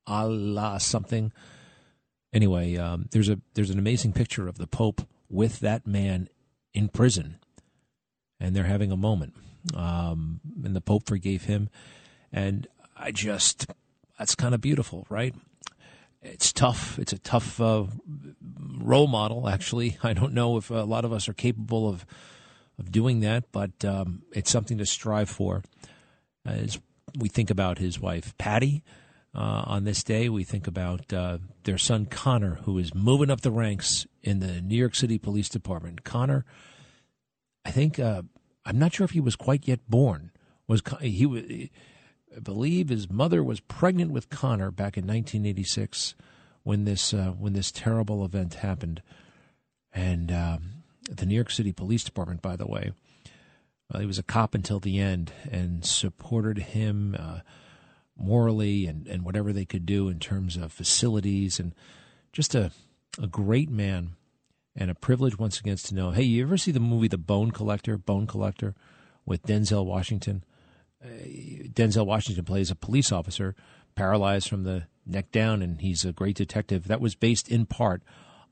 Allah 0.06 0.82
something. 0.82 1.32
Anyway, 2.34 2.76
um, 2.76 3.08
there's 3.12 3.30
a 3.30 3.40
there's 3.54 3.70
an 3.70 3.80
amazing 3.80 4.12
picture 4.12 4.50
of 4.50 4.58
the 4.58 4.68
Pope 4.68 5.08
with 5.30 5.62
that 5.62 5.88
man 5.88 6.28
in 6.74 6.90
prison 6.90 7.38
and 8.38 8.54
they're 8.54 8.66
having 8.66 8.92
a 8.92 8.98
moment. 8.98 9.34
um, 9.74 10.42
and 10.62 10.76
the 10.76 10.82
Pope 10.82 11.08
forgave 11.08 11.46
him. 11.46 11.70
And 12.34 12.68
I 12.98 13.12
just, 13.14 13.68
that's 14.20 14.36
kind 14.36 14.54
of 14.54 14.60
beautiful, 14.60 15.08
right? 15.10 15.34
It's 16.22 16.54
tough. 16.54 17.00
It's 17.00 17.14
a 17.14 17.18
tough 17.18 17.60
uh, 17.60 17.86
role 18.78 19.08
model, 19.08 19.48
actually. 19.48 19.98
I 20.04 20.14
don't 20.14 20.34
know 20.34 20.58
if 20.58 20.70
a 20.70 20.84
lot 20.84 21.06
of 21.06 21.14
us 21.14 21.28
are 21.28 21.34
capable 21.34 21.90
of, 21.90 22.06
of 22.78 22.92
doing 22.92 23.22
that, 23.22 23.52
but 23.52 23.84
um, 23.84 24.24
it's 24.32 24.52
something 24.52 24.78
to 24.78 24.86
strive 24.86 25.30
for. 25.30 25.64
As 26.46 26.80
we 27.18 27.30
think 27.30 27.50
about 27.50 27.78
his 27.78 28.00
wife, 28.00 28.36
Patty, 28.38 28.84
uh, 29.34 29.64
on 29.66 29.84
this 29.84 30.04
day, 30.04 30.28
we 30.30 30.44
think 30.44 30.68
about 30.68 31.12
uh, 31.14 31.38
their 31.64 31.78
son 31.78 32.06
Connor, 32.06 32.56
who 32.64 32.78
is 32.78 32.94
moving 32.94 33.30
up 33.30 33.42
the 33.42 33.52
ranks 33.52 34.06
in 34.22 34.40
the 34.40 34.62
New 34.62 34.76
York 34.76 34.96
City 34.96 35.18
Police 35.18 35.50
Department. 35.50 36.04
Connor, 36.04 36.46
I 37.64 37.72
think 37.72 38.00
uh, 38.00 38.24
I'm 38.66 38.78
not 38.78 38.94
sure 38.94 39.06
if 39.06 39.12
he 39.12 39.20
was 39.20 39.36
quite 39.36 39.68
yet 39.68 39.80
born. 39.90 40.32
Was 40.68 40.82
he 41.02 41.26
was? 41.26 41.44
I 42.36 42.40
believe 42.40 42.90
his 42.90 43.10
mother 43.10 43.44
was 43.44 43.60
pregnant 43.60 44.12
with 44.12 44.30
Connor 44.30 44.72
back 44.72 44.98
in 44.98 45.06
1986 45.06 46.16
when 46.64 46.86
this 46.86 47.14
uh, 47.14 47.34
when 47.38 47.54
this 47.54 47.72
terrible 47.72 48.24
event 48.24 48.56
happened, 48.56 49.02
and 49.94 50.32
um, 50.32 50.62
the 51.10 51.26
New 51.26 51.36
York 51.36 51.52
City 51.52 51.72
Police 51.72 52.04
Department, 52.04 52.42
by 52.42 52.56
the 52.56 52.68
way, 52.68 52.92
uh, 53.92 54.00
he 54.00 54.06
was 54.06 54.20
a 54.20 54.24
cop 54.24 54.54
until 54.54 54.80
the 54.80 55.00
end 55.00 55.34
and 55.50 55.86
supported 55.86 56.60
him 56.60 57.16
uh, 57.20 57.40
morally 58.16 58.86
and, 58.86 59.08
and 59.08 59.26
whatever 59.26 59.52
they 59.52 59.66
could 59.66 59.86
do 59.86 60.08
in 60.08 60.20
terms 60.20 60.56
of 60.56 60.72
facilities 60.72 61.60
and 61.60 61.74
just 62.32 62.56
a 62.56 62.72
a 63.22 63.28
great 63.28 63.70
man 63.70 64.16
and 64.76 64.90
a 64.90 64.96
privilege 64.96 65.38
once 65.38 65.60
again 65.60 65.76
to 65.76 65.96
know. 65.96 66.12
Hey, 66.12 66.24
you 66.24 66.44
ever 66.44 66.58
see 66.58 66.72
the 66.72 66.80
movie 66.80 67.08
The 67.08 67.18
Bone 67.18 67.52
Collector? 67.52 67.98
Bone 67.98 68.28
Collector 68.28 68.74
with 69.26 69.44
Denzel 69.44 69.86
Washington. 69.86 70.44
Uh, 71.04 71.08
Denzel 71.74 72.06
Washington 72.06 72.46
plays 72.46 72.72
a 72.72 72.76
police 72.76 73.12
officer 73.12 73.56
paralyzed 73.96 74.48
from 74.48 74.64
the 74.64 74.88
neck 75.06 75.32
down, 75.32 75.62
and 75.62 75.82
he's 75.82 76.06
a 76.06 76.14
great 76.14 76.36
detective. 76.36 76.88
That 76.88 77.02
was 77.02 77.16
based 77.16 77.50
in 77.50 77.66
part 77.66 78.04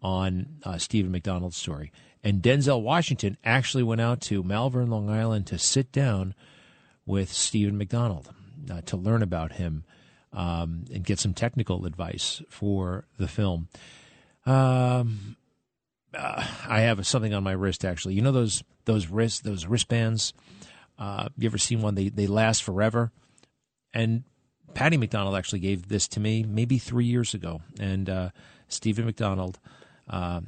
on 0.02 0.58
uh, 0.64 0.78
Stephen 0.78 1.12
McDonald's 1.12 1.58
story. 1.58 1.92
And 2.24 2.42
Denzel 2.42 2.82
Washington 2.82 3.38
actually 3.44 3.84
went 3.84 4.02
out 4.02 4.22
to 4.22 4.44
Malverne, 4.44 4.90
Long 4.90 5.10
Island, 5.10 5.48
to 5.48 5.58
sit 5.58 5.92
down 5.92 6.34
with 7.06 7.32
Stephen 7.32 7.78
McDonald 7.78 8.34
uh, 8.70 8.82
to 8.82 8.98
learn 8.98 9.24
about 9.24 9.54
him 9.54 9.84
um, 10.34 10.86
and 10.94 11.04
get 11.04 11.20
some 11.20 11.34
technical 11.34 11.86
advice 11.86 12.42
for 12.50 13.06
the 13.18 13.28
film. 13.28 13.68
Um, 14.46 15.38
uh, 16.14 16.46
I 16.68 16.82
have 16.82 17.06
something 17.06 17.34
on 17.34 17.44
my 17.44 17.52
wrist 17.52 17.86
actually. 17.86 18.16
You 18.16 18.22
know 18.22 18.32
those 18.32 18.64
those 18.86 19.08
wrist 19.08 19.44
those 19.44 19.66
wristbands. 19.66 20.34
Uh, 21.00 21.30
you 21.38 21.48
ever 21.48 21.58
seen 21.58 21.82
one? 21.82 21.96
They 21.96 22.10
they 22.10 22.28
last 22.28 22.64
forever. 22.64 23.12
And 23.94 24.24
Patty 24.74 24.98
McDonald 24.98 25.36
actually 25.36 25.60
gave 25.60 25.88
this 25.88 26.08
to 26.10 26.20
me 26.20 26.44
maybe 26.44 26.78
three 26.78 27.06
years 27.06 27.34
ago. 27.34 27.62
And 27.80 28.10
uh, 28.10 28.30
Stephen 28.68 29.06
McDonald, 29.06 29.60
uh, 30.10 30.42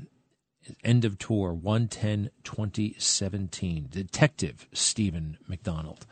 end 0.83 1.05
of 1.05 1.17
tour 1.17 1.53
110 1.53 2.29
2017. 2.43 3.87
Detective 3.89 4.67
Stephen 4.73 5.37
McDonald. 5.47 6.05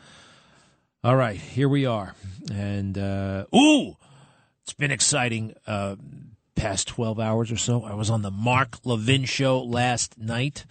All 1.04 1.16
right, 1.16 1.36
here 1.36 1.68
we 1.68 1.86
are. 1.86 2.14
And 2.52 2.98
uh, 2.98 3.44
ooh, 3.54 3.96
it's 4.62 4.72
been 4.72 4.90
exciting. 4.90 5.54
Uh, 5.66 5.96
past 6.60 6.88
12 6.88 7.18
hours 7.18 7.50
or 7.50 7.56
so. 7.56 7.84
I 7.84 7.94
was 7.94 8.10
on 8.10 8.20
the 8.20 8.30
Mark 8.30 8.78
Levin 8.84 9.24
show 9.24 9.62
last 9.62 10.18
night. 10.18 10.66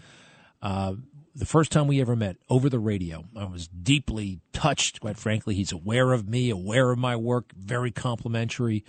Uh, 0.61 0.93
the 1.35 1.45
first 1.45 1.71
time 1.71 1.87
we 1.87 2.01
ever 2.01 2.15
met 2.15 2.37
over 2.49 2.69
the 2.69 2.79
radio. 2.79 3.25
I 3.35 3.45
was 3.45 3.67
deeply 3.67 4.39
touched, 4.53 4.99
quite 5.01 5.17
frankly. 5.17 5.55
He's 5.55 5.71
aware 5.71 6.13
of 6.13 6.27
me, 6.27 6.49
aware 6.49 6.91
of 6.91 6.99
my 6.99 7.15
work, 7.15 7.53
very 7.53 7.91
complimentary. 7.91 8.83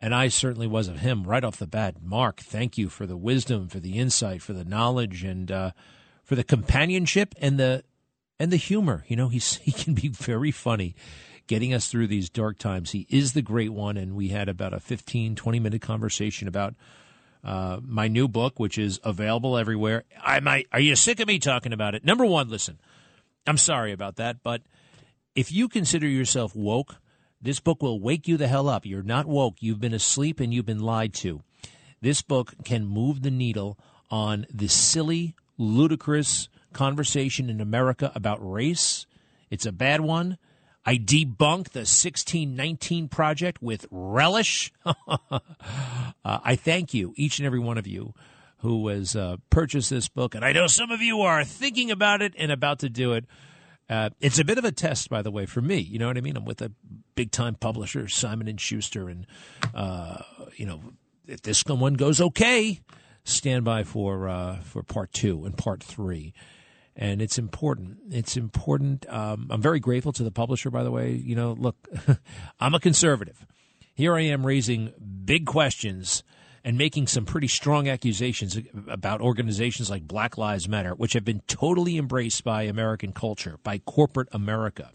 And 0.00 0.14
I 0.14 0.28
certainly 0.28 0.66
was 0.66 0.88
of 0.88 1.00
him 1.00 1.24
right 1.24 1.44
off 1.44 1.56
the 1.56 1.66
bat. 1.66 1.96
Mark, 2.02 2.40
thank 2.40 2.76
you 2.76 2.88
for 2.88 3.06
the 3.06 3.16
wisdom, 3.16 3.68
for 3.68 3.80
the 3.80 3.98
insight, 3.98 4.42
for 4.42 4.52
the 4.52 4.64
knowledge, 4.64 5.24
and 5.24 5.50
uh, 5.50 5.70
for 6.22 6.34
the 6.34 6.44
companionship 6.44 7.34
and 7.40 7.58
the 7.58 7.84
and 8.38 8.50
the 8.50 8.56
humor. 8.56 9.04
You 9.08 9.16
know, 9.16 9.28
he's 9.28 9.56
he 9.62 9.72
can 9.72 9.94
be 9.94 10.08
very 10.08 10.50
funny 10.50 10.94
getting 11.46 11.74
us 11.74 11.88
through 11.88 12.06
these 12.06 12.30
dark 12.30 12.58
times. 12.58 12.92
He 12.92 13.06
is 13.10 13.32
the 13.32 13.42
great 13.42 13.72
one, 13.72 13.96
and 13.96 14.14
we 14.14 14.28
had 14.28 14.48
about 14.48 14.72
a 14.72 14.80
15, 14.80 15.34
20 15.34 15.60
minute 15.60 15.82
conversation 15.82 16.48
about 16.48 16.74
uh, 17.44 17.78
my 17.82 18.08
new 18.08 18.26
book, 18.26 18.58
which 18.58 18.78
is 18.78 18.98
available 19.04 19.56
everywhere. 19.58 20.04
I 20.22 20.40
might, 20.40 20.66
are 20.72 20.80
you 20.80 20.96
sick 20.96 21.20
of 21.20 21.28
me 21.28 21.38
talking 21.38 21.72
about 21.72 21.94
it? 21.94 22.04
Number 22.04 22.24
one, 22.24 22.48
listen, 22.48 22.78
I'm 23.46 23.58
sorry 23.58 23.92
about 23.92 24.16
that, 24.16 24.42
but 24.42 24.62
if 25.34 25.52
you 25.52 25.68
consider 25.68 26.08
yourself 26.08 26.56
woke, 26.56 26.96
this 27.42 27.60
book 27.60 27.82
will 27.82 28.00
wake 28.00 28.26
you 28.26 28.38
the 28.38 28.48
hell 28.48 28.68
up. 28.68 28.86
You're 28.86 29.02
not 29.02 29.26
woke. 29.26 29.56
You've 29.60 29.80
been 29.80 29.92
asleep 29.92 30.40
and 30.40 30.54
you've 30.54 30.64
been 30.64 30.82
lied 30.82 31.12
to. 31.14 31.42
This 32.00 32.22
book 32.22 32.54
can 32.64 32.86
move 32.86 33.22
the 33.22 33.30
needle 33.30 33.78
on 34.10 34.46
the 34.52 34.68
silly, 34.68 35.34
ludicrous 35.58 36.48
conversation 36.72 37.50
in 37.50 37.60
America 37.60 38.10
about 38.14 38.38
race. 38.40 39.06
It's 39.50 39.66
a 39.66 39.72
bad 39.72 40.00
one. 40.00 40.38
I 40.86 40.96
debunk 40.96 41.70
the 41.70 41.80
1619 41.80 43.08
project 43.08 43.62
with 43.62 43.86
relish. 43.90 44.72
uh, 44.84 45.38
I 46.24 46.56
thank 46.56 46.92
you, 46.92 47.14
each 47.16 47.38
and 47.38 47.46
every 47.46 47.58
one 47.58 47.78
of 47.78 47.86
you 47.86 48.12
who 48.58 48.88
has 48.88 49.16
uh, 49.16 49.36
purchased 49.50 49.90
this 49.90 50.08
book. 50.08 50.34
And 50.34 50.44
I 50.44 50.52
know 50.52 50.66
some 50.66 50.90
of 50.90 51.00
you 51.00 51.20
are 51.22 51.44
thinking 51.44 51.90
about 51.90 52.22
it 52.22 52.34
and 52.38 52.50
about 52.50 52.80
to 52.80 52.88
do 52.88 53.12
it. 53.12 53.24
Uh, 53.88 54.10
it's 54.20 54.38
a 54.38 54.44
bit 54.44 54.56
of 54.56 54.64
a 54.64 54.72
test, 54.72 55.10
by 55.10 55.22
the 55.22 55.30
way, 55.30 55.46
for 55.46 55.60
me. 55.60 55.78
You 55.78 55.98
know 55.98 56.06
what 56.06 56.16
I 56.16 56.22
mean? 56.22 56.36
I'm 56.36 56.44
with 56.44 56.62
a 56.62 56.72
big 57.14 57.30
time 57.30 57.54
publisher, 57.54 58.08
Simon 58.08 58.48
and 58.48 58.58
Schuster, 58.60 59.10
and 59.10 59.26
uh, 59.74 60.22
you 60.56 60.64
know, 60.64 60.80
if 61.26 61.42
this 61.42 61.62
one 61.66 61.94
goes 61.94 62.20
okay, 62.20 62.80
stand 63.24 63.64
by 63.64 63.84
for 63.84 64.28
uh, 64.28 64.60
for 64.60 64.82
part 64.82 65.12
two 65.12 65.44
and 65.44 65.56
part 65.56 65.82
three 65.82 66.32
and 66.96 67.20
it's 67.20 67.38
important. 67.38 67.98
It's 68.10 68.36
important. 68.36 69.06
Um, 69.08 69.48
I'm 69.50 69.62
very 69.62 69.80
grateful 69.80 70.12
to 70.12 70.22
the 70.22 70.30
publisher, 70.30 70.70
by 70.70 70.84
the 70.84 70.90
way. 70.90 71.12
You 71.12 71.34
know, 71.34 71.52
look, 71.52 71.76
I'm 72.60 72.74
a 72.74 72.80
conservative. 72.80 73.46
Here 73.94 74.14
I 74.14 74.22
am 74.22 74.44
raising 74.44 74.92
big 75.24 75.46
questions 75.46 76.22
and 76.64 76.78
making 76.78 77.06
some 77.06 77.26
pretty 77.26 77.48
strong 77.48 77.88
accusations 77.88 78.58
about 78.88 79.20
organizations 79.20 79.90
like 79.90 80.08
Black 80.08 80.38
Lives 80.38 80.68
Matter, 80.68 80.94
which 80.94 81.12
have 81.12 81.24
been 81.24 81.42
totally 81.46 81.98
embraced 81.98 82.42
by 82.42 82.62
American 82.62 83.12
culture, 83.12 83.58
by 83.62 83.78
corporate 83.78 84.28
America. 84.32 84.90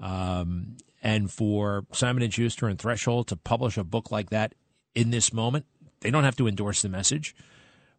Um, 0.00 0.78
and 1.02 1.30
for 1.30 1.86
Simon 1.92 2.22
and 2.22 2.34
Schuster 2.34 2.66
and 2.66 2.78
Threshold 2.78 3.28
to 3.28 3.36
publish 3.36 3.78
a 3.78 3.84
book 3.84 4.10
like 4.10 4.30
that 4.30 4.54
in 4.94 5.10
this 5.10 5.32
moment, 5.32 5.66
they 6.00 6.10
don't 6.10 6.24
have 6.24 6.36
to 6.36 6.48
endorse 6.48 6.82
the 6.82 6.88
message, 6.88 7.36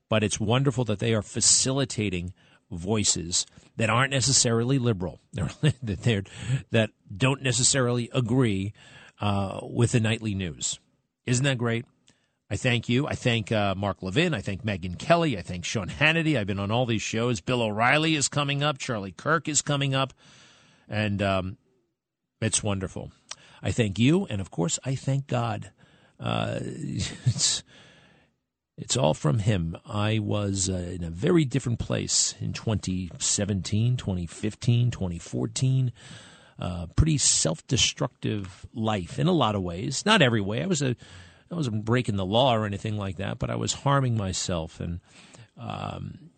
but 0.09 0.24
it's 0.24 0.39
wonderful 0.39 0.84
that 0.86 0.99
they 0.99 1.13
are 1.13 1.22
facilitating 1.22 2.34
voices 2.72 3.45
that 3.78 3.89
aren't 3.89 4.11
necessarily 4.11 4.80
liberal, 4.80 5.19
that 5.34 6.30
that 6.72 6.89
don't 7.15 7.41
necessarily 7.41 8.09
agree 8.13 8.74
uh, 9.19 9.59
with 9.63 9.91
the 9.91 9.99
nightly 9.99 10.34
news. 10.34 10.80
Isn't 11.26 11.45
that 11.45 11.57
great? 11.57 11.86
I 12.49 12.57
thank 12.57 12.89
you. 12.89 13.07
I 13.07 13.15
thank 13.15 13.49
uh, 13.49 13.76
Mark 13.76 14.03
Levin. 14.03 14.34
I 14.34 14.41
thank 14.41 14.65
Megyn 14.65 14.99
Kelly. 14.99 15.38
I 15.38 15.41
thank 15.41 15.63
Sean 15.63 15.88
Hannity. 15.88 16.38
I've 16.38 16.47
been 16.47 16.59
on 16.59 16.69
all 16.69 16.86
these 16.86 17.01
shows. 17.01 17.39
Bill 17.39 17.61
O'Reilly 17.61 18.15
is 18.15 18.28
coming 18.28 18.61
up. 18.61 18.78
Charlie 18.78 19.13
Kirk 19.13 19.47
is 19.47 19.61
coming 19.61 19.95
up. 19.95 20.13
And 20.89 21.22
um, 21.22 21.57
it's 22.41 22.61
wonderful. 22.61 23.11
I 23.63 23.72
thank 23.72 23.97
you. 23.99 24.26
And 24.26 24.41
of 24.41 24.51
course, 24.51 24.80
I 24.84 24.95
thank 24.95 25.28
God. 25.28 25.72
Uh, 26.19 26.59
it's 28.82 28.97
all 28.97 29.13
from 29.13 29.38
him. 29.39 29.77
I 29.86 30.17
was 30.17 30.67
uh, 30.67 30.73
in 30.73 31.03
a 31.03 31.11
very 31.11 31.45
different 31.45 31.77
place 31.77 32.34
in 32.41 32.51
2017, 32.51 33.95
2015, 33.95 34.89
2014. 34.89 35.91
Uh, 36.59 36.88
pretty 36.95 37.17
self-destructive 37.19 38.65
life 38.73 39.19
in 39.19 39.27
a 39.27 39.32
lot 39.32 39.53
of 39.53 39.61
ways. 39.61 40.03
Not 40.03 40.23
every 40.23 40.41
way. 40.41 40.63
I 40.63 40.65
was 40.65 40.82
a, 40.82 40.95
I 41.51 41.55
wasn't 41.55 41.86
breaking 41.86 42.15
the 42.15 42.25
law 42.25 42.55
or 42.55 42.65
anything 42.65 42.97
like 42.97 43.17
that, 43.17 43.38
but 43.38 43.51
I 43.51 43.55
was 43.55 43.73
harming 43.73 44.17
myself 44.17 44.79
and 44.79 44.99
um, 45.59 46.32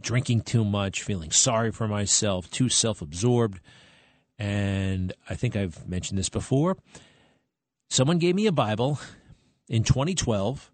drinking 0.00 0.42
too 0.42 0.64
much, 0.64 1.02
feeling 1.02 1.32
sorry 1.32 1.72
for 1.72 1.88
myself, 1.88 2.48
too 2.52 2.68
self-absorbed. 2.68 3.60
And 4.38 5.12
I 5.28 5.34
think 5.34 5.56
I've 5.56 5.88
mentioned 5.88 6.20
this 6.20 6.28
before. 6.28 6.76
Someone 7.90 8.18
gave 8.18 8.36
me 8.36 8.46
a 8.46 8.52
Bible 8.52 9.00
in 9.68 9.82
2012 9.82 10.69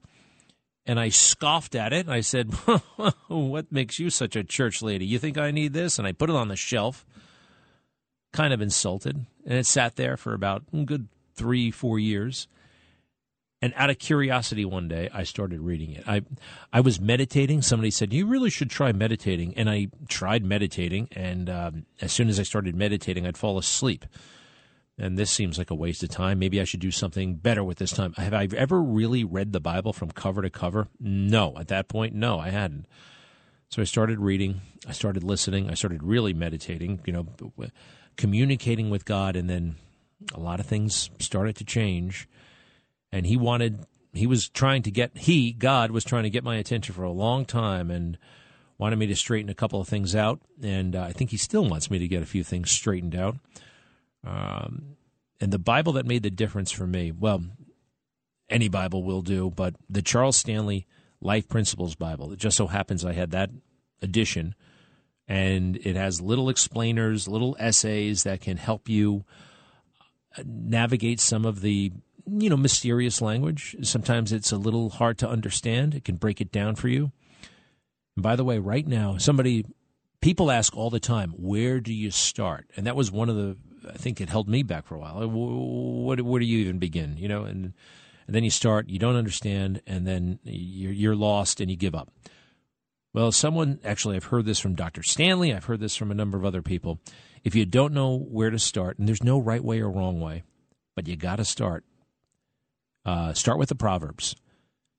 and 0.87 1.01
I 1.01 1.09
scoffed 1.09 1.75
at 1.75 1.93
it. 1.93 2.09
I 2.09 2.21
said, 2.21 2.53
What 3.29 3.73
makes 3.73 3.99
you 3.99 4.11
such 4.11 4.37
a 4.37 4.45
church 4.45 4.83
lady? 4.83 5.05
You 5.05 5.19
think 5.19 5.37
I 5.37 5.51
need 5.51 5.73
this? 5.73 5.99
And 5.99 6.07
I 6.07 6.13
put 6.13 6.31
it 6.31 6.37
on 6.37 6.49
the 6.49 6.57
shelf, 6.57 7.05
kind 8.33 8.55
of 8.55 8.61
insulted. 8.61 9.27
And 9.45 9.59
it 9.59 9.67
sat 9.67 9.97
there 9.97 10.17
for 10.17 10.33
about 10.33 10.65
good 10.87 11.09
three, 11.35 11.71
four 11.71 11.99
years. 11.99 12.47
And 13.63 13.73
out 13.75 13.91
of 13.91 13.99
curiosity, 13.99 14.65
one 14.65 14.87
day 14.87 15.09
I 15.13 15.25
started 15.25 15.61
reading 15.61 15.93
it. 15.93 16.05
I, 16.07 16.23
I 16.73 16.81
was 16.81 17.01
meditating. 17.01 17.63
Somebody 17.63 17.91
said 17.91 18.13
you 18.13 18.27
really 18.27 18.51
should 18.51 18.71
try 18.71 18.93
meditating, 18.93 19.55
and 19.57 19.71
I 19.71 19.89
tried 20.09 20.45
meditating. 20.45 21.09
And 21.13 21.49
um, 21.49 21.87
as 22.01 22.13
soon 22.13 22.29
as 22.29 22.39
I 22.39 22.43
started 22.43 22.77
meditating, 22.77 23.27
I'd 23.27 23.39
fall 23.39 23.59
asleep. 23.59 24.05
And 24.99 25.19
this 25.19 25.31
seems 25.31 25.59
like 25.59 25.71
a 25.71 25.75
waste 25.75 26.03
of 26.03 26.09
time. 26.09 26.39
Maybe 26.39 26.61
I 26.61 26.65
should 26.65 26.81
do 26.81 26.91
something 26.91 27.35
better 27.35 27.63
with 27.63 27.79
this 27.79 27.93
time. 27.93 28.15
Have 28.15 28.33
I 28.33 28.49
ever 28.57 28.81
really 28.81 29.25
read 29.25 29.53
the 29.53 29.61
Bible 29.61 29.93
from 29.93 30.11
cover 30.11 30.41
to 30.41 30.49
cover? 30.49 30.89
No. 30.99 31.55
At 31.59 31.69
that 31.69 31.89
point, 31.89 32.15
no, 32.15 32.39
I 32.39 32.49
hadn't. 32.49 32.87
So 33.69 33.83
I 33.83 33.85
started 33.85 34.21
reading. 34.21 34.63
I 34.89 34.93
started 34.93 35.23
listening. 35.23 35.69
I 35.69 35.75
started 35.75 36.03
really 36.03 36.33
meditating. 36.33 37.01
You 37.05 37.13
know, 37.13 37.27
communicating 38.17 38.89
with 38.89 39.05
God, 39.05 39.37
and 39.37 39.51
then 39.51 39.77
a 40.33 40.41
lot 40.41 40.61
of 40.61 40.67
things 40.67 41.11
started 41.19 41.57
to 41.57 41.65
change 41.65 42.27
and 43.13 43.27
he 43.27 43.37
wanted 43.37 43.87
he 44.13 44.27
was 44.27 44.49
trying 44.49 44.83
to 44.83 44.91
get 44.91 45.17
he 45.17 45.53
God 45.53 45.91
was 45.91 46.05
trying 46.05 46.25
to 46.25 46.31
get 46.31 46.45
my 46.45 46.57
attention 46.57 46.95
for 46.95 47.03
a 47.03 47.11
long 47.11 47.45
time 47.45 47.91
and 47.91 48.19
wanted 48.79 48.97
me 48.97 49.07
to 49.07 49.17
straighten 49.17 49.51
a 49.51 49.55
couple 49.55 49.81
of 49.81 49.89
things 49.89 50.15
out, 50.15 50.39
and 50.63 50.95
uh, 50.95 51.01
I 51.03 51.13
think 51.13 51.31
he 51.31 51.39
still 51.39 51.67
wants 51.67 51.91
me 51.91 51.99
to 51.99 52.07
get 52.07 52.23
a 52.23 52.27
few 52.27 52.45
things 52.45 52.71
straightened 52.71 53.17
out. 53.17 53.37
Um, 54.27 54.97
and 55.41 55.53
the 55.53 55.59
Bible 55.59 55.93
that 55.95 56.07
made 56.07 56.23
the 56.23 56.31
difference 56.31 56.73
for 56.73 56.87
me, 56.87 57.13
well, 57.13 57.45
any 58.49 58.69
Bible 58.69 59.03
will 59.03 59.23
do, 59.23 59.51
but 59.51 59.75
the 59.89 60.03
Charles 60.03 60.37
Stanley 60.37 60.87
Life 61.21 61.49
Principles 61.49 61.95
Bible. 61.95 62.33
It 62.33 62.39
just 62.39 62.57
so 62.57 62.67
happens 62.67 63.05
I 63.05 63.13
had 63.13 63.31
that 63.31 63.51
edition, 64.03 64.55
and 65.29 65.77
it 65.77 65.97
has 65.97 66.21
little 66.21 66.49
explainers, 66.49 67.29
little 67.29 67.57
essays 67.59 68.25
that 68.25 68.41
can 68.41 68.57
help 68.57 68.89
you 68.89 69.25
uh, 70.37 70.43
navigate 70.45 71.21
some 71.21 71.45
of 71.45 71.61
the 71.61 71.93
you 72.29 72.51
know, 72.51 72.57
mysterious 72.57 73.23
language. 73.23 73.77
Sometimes 73.83 74.33
it's 74.33 74.51
a 74.53 74.57
little 74.57 74.91
hard 74.91 75.19
to 75.19 75.29
understand. 75.29 75.95
It 75.95 76.05
can 76.05 76.17
break 76.17 76.41
it 76.41 76.51
down 76.51 76.75
for 76.75 76.89
you. 76.89 77.13
And 78.17 78.23
by 78.23 78.37
the 78.37 78.45
way, 78.45 78.59
right 78.59 78.87
now, 78.87 79.17
somebody, 79.17 79.65
people 80.21 80.51
ask 80.51 80.77
all 80.77 80.91
the 80.91 81.01
time, 81.01 81.31
where 81.37 81.81
do 81.81 81.93
you 81.93 82.11
start? 82.11 82.69
And 82.77 82.87
that 82.87 82.97
was 82.97 83.13
one 83.13 83.29
of 83.29 83.37
the, 83.37 83.57
I 83.89 83.97
think 83.97 84.21
it 84.21 84.29
held 84.29 84.49
me 84.49 84.63
back 84.63 84.87
for 84.87 84.95
a 84.95 84.99
while. 84.99 85.29
What, 85.29 86.21
where 86.21 86.41
do 86.41 86.47
you 86.47 86.59
even 86.59 86.79
begin? 86.79 87.17
You 87.17 87.29
know, 87.29 87.45
and, 87.45 87.73
and 88.27 88.35
then 88.35 88.45
you 88.45 88.51
start, 88.51 88.89
you 88.89 88.99
don't 88.99 89.17
understand, 89.17 89.83
and 89.87 90.07
then 90.07 90.39
you're, 90.45 90.93
you're 90.93 91.17
lost 91.17 91.61
and 91.61 91.71
you 91.71 91.77
give 91.77 91.95
up. 91.95 92.11
Well, 93.13 93.33
someone, 93.33 93.81
actually, 93.85 94.17
I've 94.17 94.25
heard 94.25 94.45
this 94.45 94.61
from 94.61 94.75
Dr. 94.75 95.03
Stanley, 95.03 95.55
I've 95.55 95.65
heard 95.65 95.81
this 95.81 95.97
from 95.97 96.11
a 96.11 96.15
number 96.15 96.37
of 96.37 96.45
other 96.45 96.61
people. 96.61 97.01
If 97.45 97.55
you 97.55 97.65
don't 97.65 97.95
know 97.95 98.19
where 98.19 98.51
to 98.51 98.59
start, 98.59 98.99
and 98.99 99.09
there's 99.09 99.23
no 99.23 99.39
right 99.39 99.65
way 99.65 99.81
or 99.81 99.91
wrong 99.91 100.21
way, 100.21 100.43
but 100.95 101.07
you 101.07 101.17
got 101.17 101.37
to 101.37 101.45
start, 101.45 101.85
uh, 103.07 103.33
start 103.33 103.59
with 103.59 103.69
the 103.69 103.75
Proverbs. 103.75 104.37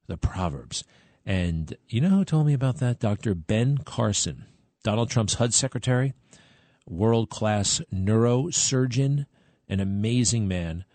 The 0.08 0.18
Proverbs. 0.18 0.84
And 1.26 1.76
you 1.90 2.00
know 2.02 2.10
who 2.10 2.26
told 2.26 2.48
me 2.48 2.54
about 2.54 2.78
that? 2.78 3.00
Dr. 3.00 3.36
Ben 3.36 3.80
Carson, 3.80 4.46
Donald 4.84 5.10
Trump's 5.10 5.36
HUD 5.36 5.54
secretary, 5.54 6.14
world 6.88 7.30
class 7.30 7.82
neurosurgeon, 7.94 9.26
an 9.68 9.80
amazing 9.80 10.48
man. 10.48 10.86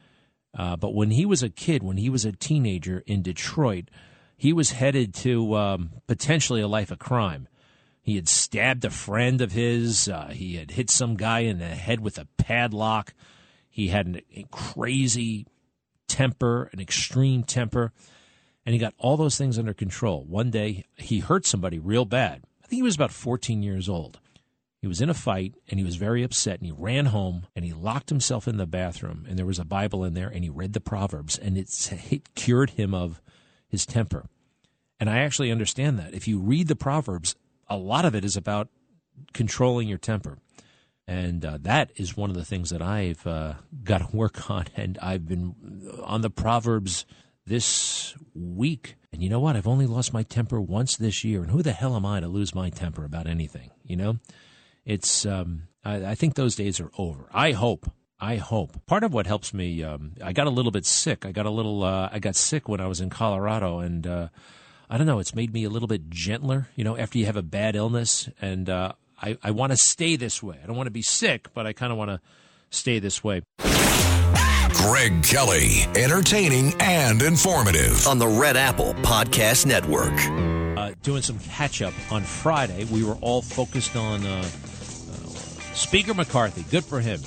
Uh, 0.56 0.76
but 0.76 0.94
when 0.94 1.10
he 1.10 1.24
was 1.24 1.42
a 1.42 1.48
kid, 1.48 1.82
when 1.82 1.96
he 1.96 2.10
was 2.10 2.24
a 2.24 2.32
teenager 2.32 3.02
in 3.06 3.22
Detroit, 3.22 3.88
he 4.36 4.52
was 4.52 4.72
headed 4.72 5.14
to 5.14 5.56
um, 5.56 5.90
potentially 6.06 6.60
a 6.60 6.68
life 6.68 6.90
of 6.90 6.98
crime. 6.98 7.48
He 8.02 8.16
had 8.16 8.28
stabbed 8.28 8.84
a 8.84 8.90
friend 8.90 9.40
of 9.40 9.52
his. 9.52 10.08
Uh, 10.08 10.28
he 10.32 10.56
had 10.56 10.72
hit 10.72 10.90
some 10.90 11.16
guy 11.16 11.40
in 11.40 11.58
the 11.58 11.68
head 11.68 12.00
with 12.00 12.18
a 12.18 12.26
padlock. 12.36 13.14
He 13.70 13.88
had 13.88 14.22
a 14.34 14.44
crazy 14.50 15.46
temper, 16.08 16.68
an 16.72 16.80
extreme 16.80 17.44
temper, 17.44 17.92
and 18.66 18.74
he 18.74 18.78
got 18.78 18.94
all 18.98 19.16
those 19.16 19.38
things 19.38 19.58
under 19.58 19.72
control. 19.72 20.24
One 20.24 20.50
day, 20.50 20.84
he 20.96 21.20
hurt 21.20 21.46
somebody 21.46 21.78
real 21.78 22.04
bad. 22.04 22.42
I 22.62 22.66
think 22.66 22.78
he 22.78 22.82
was 22.82 22.96
about 22.96 23.12
14 23.12 23.62
years 23.62 23.88
old. 23.88 24.18
He 24.82 24.88
was 24.88 25.00
in 25.00 25.08
a 25.08 25.14
fight 25.14 25.54
and 25.68 25.78
he 25.78 25.84
was 25.84 25.94
very 25.94 26.24
upset 26.24 26.58
and 26.58 26.66
he 26.66 26.72
ran 26.76 27.06
home 27.06 27.46
and 27.54 27.64
he 27.64 27.72
locked 27.72 28.08
himself 28.08 28.48
in 28.48 28.56
the 28.56 28.66
bathroom 28.66 29.24
and 29.28 29.38
there 29.38 29.46
was 29.46 29.60
a 29.60 29.64
Bible 29.64 30.02
in 30.02 30.14
there 30.14 30.28
and 30.28 30.42
he 30.42 30.50
read 30.50 30.72
the 30.72 30.80
Proverbs 30.80 31.38
and 31.38 31.56
it, 31.56 32.34
cured 32.34 32.70
him 32.70 32.92
of 32.92 33.22
his 33.68 33.86
temper. 33.86 34.26
And 34.98 35.08
I 35.08 35.18
actually 35.18 35.52
understand 35.52 36.00
that. 36.00 36.14
If 36.14 36.26
you 36.26 36.40
read 36.40 36.66
the 36.66 36.74
Proverbs, 36.74 37.36
a 37.68 37.76
lot 37.76 38.04
of 38.04 38.16
it 38.16 38.24
is 38.24 38.36
about 38.36 38.70
controlling 39.32 39.86
your 39.86 39.98
temper. 39.98 40.38
And 41.06 41.44
uh, 41.44 41.58
that 41.62 41.92
is 41.94 42.16
one 42.16 42.30
of 42.30 42.36
the 42.36 42.44
things 42.44 42.70
that 42.70 42.82
I've 42.82 43.24
uh, 43.24 43.54
got 43.84 43.98
to 43.98 44.16
work 44.16 44.50
on. 44.50 44.66
And 44.74 44.98
I've 45.00 45.28
been 45.28 45.54
on 46.02 46.22
the 46.22 46.30
Proverbs 46.30 47.06
this 47.46 48.16
week. 48.34 48.96
And 49.12 49.22
you 49.22 49.28
know 49.28 49.40
what? 49.40 49.54
I've 49.54 49.68
only 49.68 49.86
lost 49.86 50.12
my 50.12 50.24
temper 50.24 50.60
once 50.60 50.96
this 50.96 51.22
year. 51.22 51.42
And 51.42 51.52
who 51.52 51.62
the 51.62 51.72
hell 51.72 51.94
am 51.94 52.04
I 52.04 52.18
to 52.18 52.26
lose 52.26 52.52
my 52.52 52.68
temper 52.68 53.04
about 53.04 53.28
anything? 53.28 53.70
You 53.84 53.96
know, 53.96 54.18
it's, 54.84 55.26
um, 55.26 55.68
I, 55.84 56.06
I 56.06 56.14
think 56.14 56.34
those 56.34 56.56
days 56.56 56.80
are 56.80 56.90
over. 56.98 57.28
I 57.32 57.52
hope. 57.52 57.90
I 58.20 58.36
hope. 58.36 58.86
Part 58.86 59.02
of 59.02 59.12
what 59.12 59.26
helps 59.26 59.52
me, 59.52 59.82
um, 59.82 60.12
I 60.22 60.32
got 60.32 60.46
a 60.46 60.50
little 60.50 60.70
bit 60.70 60.86
sick. 60.86 61.26
I 61.26 61.32
got 61.32 61.46
a 61.46 61.50
little, 61.50 61.82
uh, 61.82 62.08
I 62.12 62.20
got 62.20 62.36
sick 62.36 62.68
when 62.68 62.80
I 62.80 62.86
was 62.86 63.00
in 63.00 63.10
Colorado. 63.10 63.80
And, 63.80 64.06
uh, 64.06 64.28
I 64.88 64.96
don't 64.96 65.06
know, 65.06 65.18
it's 65.18 65.34
made 65.34 65.52
me 65.52 65.64
a 65.64 65.70
little 65.70 65.88
bit 65.88 66.08
gentler, 66.10 66.68
you 66.76 66.84
know, 66.84 66.96
after 66.96 67.18
you 67.18 67.26
have 67.26 67.36
a 67.36 67.42
bad 67.42 67.74
illness. 67.74 68.28
And 68.40 68.70
uh, 68.70 68.92
I, 69.20 69.38
I 69.42 69.50
want 69.50 69.72
to 69.72 69.76
stay 69.76 70.16
this 70.16 70.42
way. 70.42 70.58
I 70.62 70.66
don't 70.66 70.76
want 70.76 70.86
to 70.86 70.92
be 70.92 71.02
sick, 71.02 71.48
but 71.54 71.66
I 71.66 71.72
kind 71.72 71.90
of 71.90 71.98
want 71.98 72.10
to 72.10 72.20
stay 72.70 72.98
this 72.98 73.24
way. 73.24 73.42
Greg 74.74 75.22
Kelly, 75.22 75.82
entertaining 75.94 76.74
and 76.80 77.22
informative 77.22 78.06
on 78.06 78.18
the 78.18 78.26
Red 78.26 78.56
Apple 78.56 78.94
Podcast 78.94 79.64
Network. 79.66 80.12
Uh, 80.76 80.94
doing 81.02 81.22
some 81.22 81.38
catch 81.38 81.82
up 81.82 81.94
on 82.10 82.22
Friday. 82.22 82.84
We 82.84 83.04
were 83.04 83.16
all 83.20 83.42
focused 83.42 83.96
on 83.96 84.26
uh, 84.26 84.44
uh, 84.44 84.44
Speaker 85.74 86.14
McCarthy. 86.14 86.64
Good 86.70 86.84
for 86.84 87.00
him. 87.00 87.20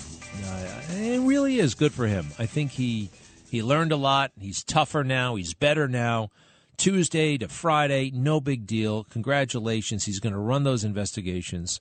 Uh, 0.46 0.96
it 0.96 1.20
really 1.22 1.60
is 1.60 1.76
good 1.76 1.94
for 1.94 2.08
him. 2.08 2.28
I 2.38 2.46
think 2.46 2.72
he 2.72 3.10
he 3.50 3.64
learned 3.64 3.92
a 3.92 3.98
lot. 3.98 4.32
He's 4.40 4.64
tougher 4.64 5.04
now. 5.04 5.36
He's 5.36 5.54
better 5.54 5.88
now. 5.88 6.30
Tuesday 6.78 7.38
to 7.38 7.48
Friday, 7.48 8.12
no 8.14 8.42
big 8.42 8.68
deal. 8.68 9.06
Congratulations. 9.06 10.06
He's 10.06 10.20
going 10.20 10.34
to 10.34 10.40
run 10.40 10.64
those 10.64 10.84
investigations. 10.84 11.80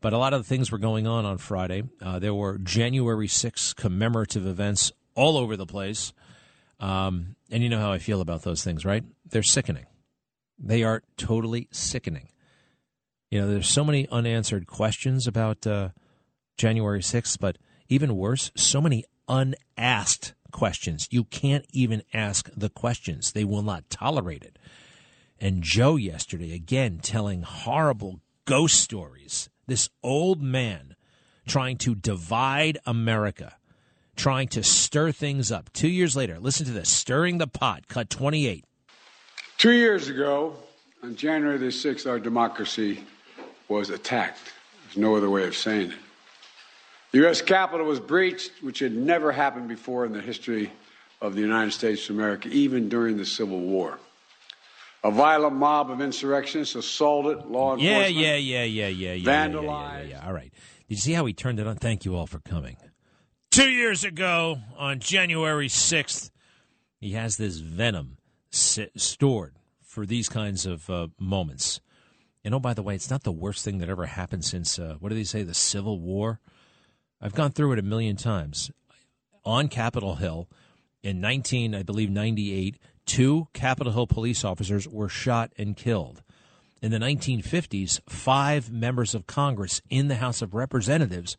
But 0.00 0.12
a 0.12 0.18
lot 0.18 0.34
of 0.34 0.42
the 0.42 0.48
things 0.48 0.72
were 0.72 0.78
going 0.78 1.06
on 1.06 1.24
on 1.24 1.38
Friday. 1.38 1.84
Uh, 2.02 2.18
there 2.18 2.34
were 2.34 2.58
January 2.58 3.28
6th 3.28 3.76
commemorative 3.76 4.46
events 4.46 4.92
all 5.14 5.36
over 5.36 5.56
the 5.56 5.66
place. 5.66 6.12
Um, 6.80 7.36
and 7.50 7.62
you 7.62 7.68
know 7.68 7.78
how 7.78 7.92
I 7.92 7.98
feel 7.98 8.20
about 8.20 8.42
those 8.42 8.64
things, 8.64 8.84
right? 8.84 9.04
They're 9.24 9.42
sickening. 9.42 9.86
They 10.58 10.82
are 10.82 11.02
totally 11.16 11.68
sickening. 11.70 12.28
You 13.30 13.40
know, 13.40 13.48
there's 13.48 13.68
so 13.68 13.84
many 13.84 14.08
unanswered 14.10 14.66
questions 14.66 15.26
about 15.26 15.66
uh, 15.66 15.90
January 16.56 17.00
6th, 17.00 17.38
but 17.40 17.58
even 17.88 18.16
worse, 18.16 18.50
so 18.56 18.80
many 18.80 19.04
unasked 19.28 20.34
questions. 20.52 21.08
You 21.10 21.24
can't 21.24 21.66
even 21.72 22.02
ask 22.12 22.48
the 22.56 22.70
questions, 22.70 23.32
they 23.32 23.44
will 23.44 23.62
not 23.62 23.90
tolerate 23.90 24.44
it. 24.44 24.58
And 25.40 25.62
Joe 25.62 25.96
yesterday, 25.96 26.54
again, 26.54 27.00
telling 27.02 27.42
horrible 27.42 28.20
ghost 28.44 28.80
stories. 28.80 29.48
This 29.66 29.88
old 30.02 30.40
man 30.40 30.94
trying 31.46 31.76
to 31.78 31.94
divide 31.94 32.78
America, 32.86 33.56
trying 34.16 34.48
to 34.48 34.62
stir 34.62 35.12
things 35.12 35.50
up. 35.50 35.72
Two 35.72 35.88
years 35.88 36.14
later, 36.16 36.38
listen 36.38 36.66
to 36.66 36.72
this 36.72 36.88
stirring 36.88 37.38
the 37.38 37.46
pot, 37.46 37.88
cut 37.88 38.08
28. 38.08 38.64
Two 39.58 39.72
years 39.72 40.08
ago, 40.08 40.56
on 41.02 41.16
January 41.16 41.58
the 41.58 41.66
6th, 41.66 42.08
our 42.08 42.18
democracy 42.18 43.04
was 43.68 43.90
attacked. 43.90 44.52
There's 44.84 44.96
no 44.96 45.16
other 45.16 45.30
way 45.30 45.46
of 45.46 45.56
saying 45.56 45.90
it. 45.90 45.98
The 47.12 47.18
U.S. 47.20 47.40
Capitol 47.40 47.86
was 47.86 48.00
breached, 48.00 48.50
which 48.60 48.80
had 48.80 48.92
never 48.92 49.30
happened 49.30 49.68
before 49.68 50.04
in 50.04 50.12
the 50.12 50.20
history 50.20 50.72
of 51.20 51.34
the 51.34 51.40
United 51.40 51.70
States 51.72 52.08
of 52.08 52.16
America, 52.16 52.48
even 52.48 52.88
during 52.88 53.16
the 53.16 53.24
Civil 53.24 53.60
War. 53.60 53.98
A 55.04 55.10
violent 55.10 55.54
mob 55.54 55.90
of 55.90 56.00
insurrectionists 56.00 56.74
assaulted 56.74 57.44
law 57.46 57.74
enforcement. 57.74 58.14
Yeah, 58.14 58.34
yeah, 58.34 58.64
yeah, 58.64 58.64
yeah, 58.64 58.86
yeah, 58.88 59.12
yeah. 59.12 59.46
Vandalized. 59.46 59.64
Yeah, 59.64 59.98
yeah, 59.98 60.08
yeah, 60.08 60.26
All 60.26 60.32
right. 60.32 60.52
Did 60.88 60.94
you 60.94 60.96
see 60.96 61.12
how 61.12 61.24
he 61.26 61.32
turned 61.32 61.60
it 61.60 61.66
on? 61.66 61.76
Thank 61.76 62.04
you 62.04 62.16
all 62.16 62.26
for 62.26 62.40
coming. 62.40 62.76
Two 63.50 63.70
years 63.70 64.02
ago, 64.02 64.58
on 64.76 64.98
January 64.98 65.68
6th, 65.68 66.30
he 66.98 67.12
has 67.12 67.36
this 67.36 67.58
venom 67.58 68.16
sit, 68.50 68.92
stored 68.96 69.54
for 69.82 70.06
these 70.06 70.28
kinds 70.28 70.66
of 70.66 70.90
uh, 70.90 71.08
moments. 71.20 71.80
And 72.44 72.54
oh, 72.54 72.60
by 72.60 72.74
the 72.74 72.82
way, 72.82 72.94
it's 72.94 73.10
not 73.10 73.22
the 73.22 73.32
worst 73.32 73.64
thing 73.64 73.78
that 73.78 73.88
ever 73.88 74.06
happened 74.06 74.44
since, 74.44 74.78
uh, 74.78 74.96
what 75.00 75.08
do 75.08 75.14
they 75.14 75.24
say, 75.24 75.42
the 75.42 75.54
Civil 75.54 75.98
War? 75.98 76.40
I've 77.20 77.34
gone 77.34 77.52
through 77.52 77.72
it 77.72 77.78
a 77.78 77.82
million 77.82 78.16
times. 78.16 78.70
On 79.44 79.68
Capitol 79.68 80.16
Hill 80.16 80.48
in 81.02 81.20
19, 81.20 81.74
I 81.74 81.82
believe, 81.82 82.10
98, 82.10 82.78
two 83.06 83.48
Capitol 83.54 83.92
Hill 83.94 84.06
police 84.06 84.44
officers 84.44 84.86
were 84.86 85.08
shot 85.08 85.52
and 85.56 85.76
killed. 85.76 86.22
In 86.82 86.90
the 86.90 86.98
1950s, 86.98 88.00
five 88.08 88.70
members 88.70 89.14
of 89.14 89.26
Congress 89.26 89.80
in 89.88 90.08
the 90.08 90.16
House 90.16 90.42
of 90.42 90.54
Representatives 90.54 91.36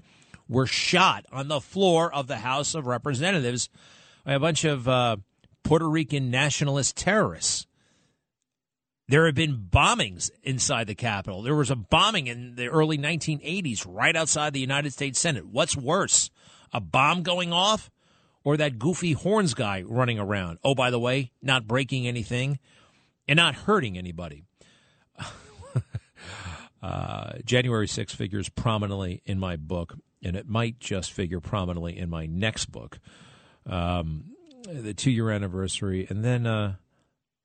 were 0.48 0.66
shot 0.66 1.26
on 1.32 1.50
the 1.50 1.62
floor 1.62 2.12
of 2.14 2.26
the 2.26 2.38
House 2.38 2.74
of 2.74 2.88
Representatives 2.88 3.70
by 4.26 4.34
a 4.34 4.40
bunch 4.40 4.64
of 4.64 4.88
uh, 4.88 5.18
Puerto 5.64 5.88
Rican 5.88 6.32
nationalist 6.32 6.96
terrorists. 6.96 7.68
There 9.08 9.28
have 9.28 9.36
been 9.36 9.68
bombings 9.70 10.32
inside 10.42 10.88
the 10.88 10.96
Capitol. 10.96 11.44
There 11.44 11.56
was 11.56 11.70
a 11.70 11.76
bombing 11.76 12.26
in 12.26 12.56
the 12.56 12.68
early 12.68 12.98
1980s 12.98 13.86
right 13.88 14.16
outside 14.16 14.54
the 14.54 14.60
United 14.60 14.94
States 14.94 15.20
Senate. 15.20 15.46
What's 15.46 15.78
worse, 15.78 16.32
a 16.74 16.82
bomb 16.82 17.22
going 17.22 17.54
off 17.54 17.92
or 18.44 18.58
that 18.58 18.80
goofy 18.80 19.14
horns 19.14 19.54
guy 19.54 19.84
running 19.84 20.18
around? 20.18 20.58
Oh, 20.64 20.74
by 20.74 20.90
the 20.90 21.00
way, 21.00 21.32
not 21.40 21.68
breaking 21.68 22.08
anything 22.08 22.58
and 23.28 23.38
not 23.38 23.54
hurting 23.54 23.96
anybody. 23.96 24.44
uh, 26.82 27.34
January 27.46 27.88
6 27.88 28.16
figures 28.16 28.50
prominently 28.50 29.22
in 29.24 29.38
my 29.38 29.56
book, 29.56 29.94
and 30.24 30.36
it 30.36 30.50
might 30.50 30.80
just 30.80 31.12
figure 31.12 31.40
prominently 31.40 31.96
in 31.96 32.10
my 32.10 32.26
next 32.26 32.72
book, 32.72 32.98
um, 33.68 34.32
the 34.68 34.96
two 34.96 35.12
year 35.12 35.30
anniversary. 35.30 36.08
And 36.10 36.26
then, 36.26 36.48
uh, 36.48 36.76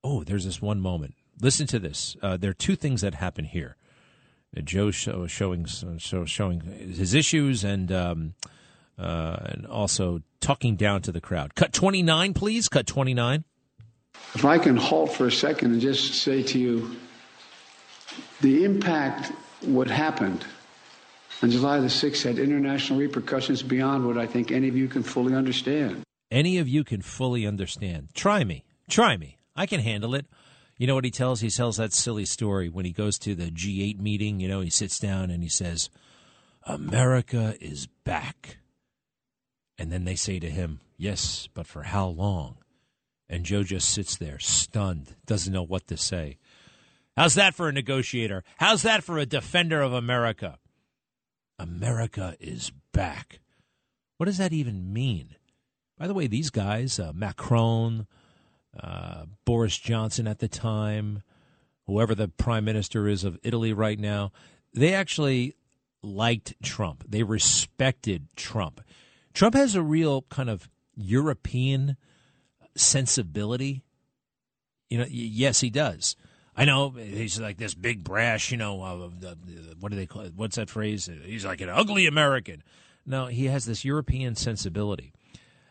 oh, 0.03 0.25
there's 0.25 0.47
this 0.47 0.63
one 0.63 0.81
moment 0.81 1.17
listen 1.43 1.67
to 1.69 1.79
this. 1.79 2.17
Uh, 2.23 2.37
there 2.37 2.51
are 2.51 2.55
two 2.55 2.77
things 2.77 3.01
that 3.01 3.15
happen 3.15 3.45
here. 3.45 3.77
Uh, 4.57 4.61
Joe 4.61 4.91
show, 4.91 5.27
showing 5.27 5.67
so 5.67 6.25
showing 6.25 6.61
his 6.61 7.15
issues 7.15 7.65
and 7.65 7.91
um, 7.93 8.35
uh, 8.99 9.37
and 9.41 9.67
also 9.67 10.23
talking 10.41 10.77
down 10.77 11.03
to 11.03 11.13
the 11.13 11.21
crowd. 11.21 11.55
Cut 11.55 11.73
twenty 11.73 12.03
nine, 12.03 12.35
please. 12.35 12.69
Cut 12.69 12.87
twenty 12.87 13.15
nine. 13.15 13.45
If 14.35 14.45
I 14.45 14.59
can 14.59 14.77
halt 14.77 15.13
for 15.13 15.27
a 15.27 15.33
second 15.33 15.73
and 15.73 15.81
just 15.81 16.15
say 16.15 16.43
to 16.43 16.59
you, 16.59 16.97
the 18.41 18.65
impact 18.65 19.33
what 19.63 19.89
happened 19.89 20.45
on 21.43 21.51
July 21.51 21.81
the 21.81 21.87
6th 21.87 22.23
had 22.23 22.39
international 22.39 22.99
repercussions 22.99 23.63
beyond 23.63 24.07
what 24.07 24.19
I 24.19 24.27
think 24.27 24.51
any 24.51 24.69
of 24.69 24.77
you 24.77 24.89
can 24.89 25.03
fully 25.03 25.35
understand. 25.35 26.03
Any 26.31 26.59
of 26.59 26.69
you 26.69 26.85
can 26.85 27.03
fully 27.03 27.47
understand. 27.47 28.09
Try 28.15 28.45
me. 28.45 28.65
Try 28.89 29.17
me. 29.17 29.39
I 29.57 29.67
can 29.67 29.81
handle 29.81 30.15
it. 30.15 30.27
You 30.81 30.87
know 30.87 30.95
what 30.95 31.05
he 31.05 31.11
tells? 31.11 31.43
He 31.43 31.51
tells 31.51 31.77
that 31.77 31.93
silly 31.93 32.25
story 32.25 32.71
when 32.71 32.87
he 32.87 32.93
goes 32.93 33.19
to 33.19 33.35
the 33.35 33.51
G8 33.51 34.01
meeting. 34.01 34.41
You 34.41 34.49
know, 34.49 34.63
he 34.63 34.71
sits 34.71 34.99
down 34.99 35.31
and 35.31 35.43
he 35.43 35.49
says, 35.51 35.91
America 36.63 37.55
is 37.61 37.87
back. 37.87 38.57
And 39.77 39.93
then 39.93 40.05
they 40.05 40.15
say 40.15 40.39
to 40.39 40.49
him, 40.49 40.81
Yes, 40.97 41.51
but 41.53 41.67
for 41.67 41.83
how 41.83 42.07
long? 42.07 42.57
And 43.29 43.45
Joe 43.45 43.63
just 43.63 43.91
sits 43.91 44.17
there, 44.17 44.39
stunned, 44.39 45.17
doesn't 45.27 45.53
know 45.53 45.63
what 45.63 45.87
to 45.89 45.99
say. 45.99 46.39
How's 47.15 47.35
that 47.35 47.55
for 47.55 47.69
a 47.69 47.73
negotiator? 47.73 48.43
How's 48.57 48.81
that 48.81 49.05
for 49.05 49.19
a 49.19 49.27
defender 49.27 49.83
of 49.83 49.93
America? 49.93 50.57
America 51.59 52.37
is 52.41 52.73
back. 52.95 53.41
What 54.17 54.27
does 54.27 54.39
that 54.39 54.55
even 54.55 54.95
mean? 54.95 55.37
By 55.99 56.07
the 56.07 56.15
way, 56.15 56.27
these 56.27 56.49
guys, 56.49 56.99
uh, 56.99 57.13
Macron, 57.15 58.07
uh, 58.83 59.25
Boris 59.45 59.77
Johnson 59.79 60.27
at 60.27 60.39
the 60.39 60.49
time, 60.49 61.23
whoever 61.87 62.15
the 62.15 62.29
prime 62.29 62.65
minister 62.65 63.09
is 63.09 63.25
of 63.25 63.39
Italy 63.43 63.73
right 63.73 63.99
now, 63.99 64.33
they 64.73 64.95
actually 64.95 65.57
liked 66.03 66.55
Trump. 66.63 67.05
They 67.09 67.23
respected 67.23 68.29
Trump. 68.37 68.81
Trump 69.35 69.55
has 69.55 69.75
a 69.75 69.83
real 69.83 70.23
kind 70.23 70.49
of 70.49 70.69
European 70.97 71.97
sensibility. 72.77 73.83
You 74.89 74.99
know, 74.99 75.07
yes, 75.09 75.61
he 75.61 75.71
does. 75.71 76.17
I 76.57 76.65
know 76.65 76.91
he's 76.91 77.41
like 77.41 77.59
this 77.59 77.75
big 77.75 78.03
brash, 78.05 78.51
you 78.51 78.57
know, 78.57 78.83
uh, 78.83 79.35
what 79.79 79.91
do 79.91 79.97
they 79.97 80.07
call 80.07 80.23
it? 80.23 80.35
What's 80.35 80.57
that 80.57 80.69
phrase? 80.69 81.09
He's 81.25 81.45
like 81.45 81.61
an 81.61 81.69
ugly 81.69 82.07
American. 82.07 82.63
No, 83.07 83.27
he 83.27 83.47
has 83.47 83.65
this 83.65 83.85
European 83.85 84.35
sensibility. 84.35 85.13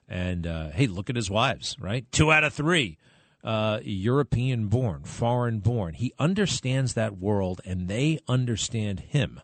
And 0.10 0.48
uh, 0.48 0.70
hey, 0.72 0.88
look 0.88 1.10
at 1.10 1.16
his 1.16 1.30
wives, 1.30 1.78
right? 1.80 2.12
Two 2.12 2.32
out 2.32 2.44
of 2.44 2.52
three, 2.52 2.98
uh, 3.44 3.80
European 3.84 4.68
born, 4.68 5.04
foreign 5.04 5.60
born. 5.60 5.94
He 5.94 6.14
understands 6.18 6.96
that 6.96 7.18
world, 7.18 7.62
and 7.64 7.88
they 7.88 8.20
understand 8.28 9.02
him. 9.02 9.40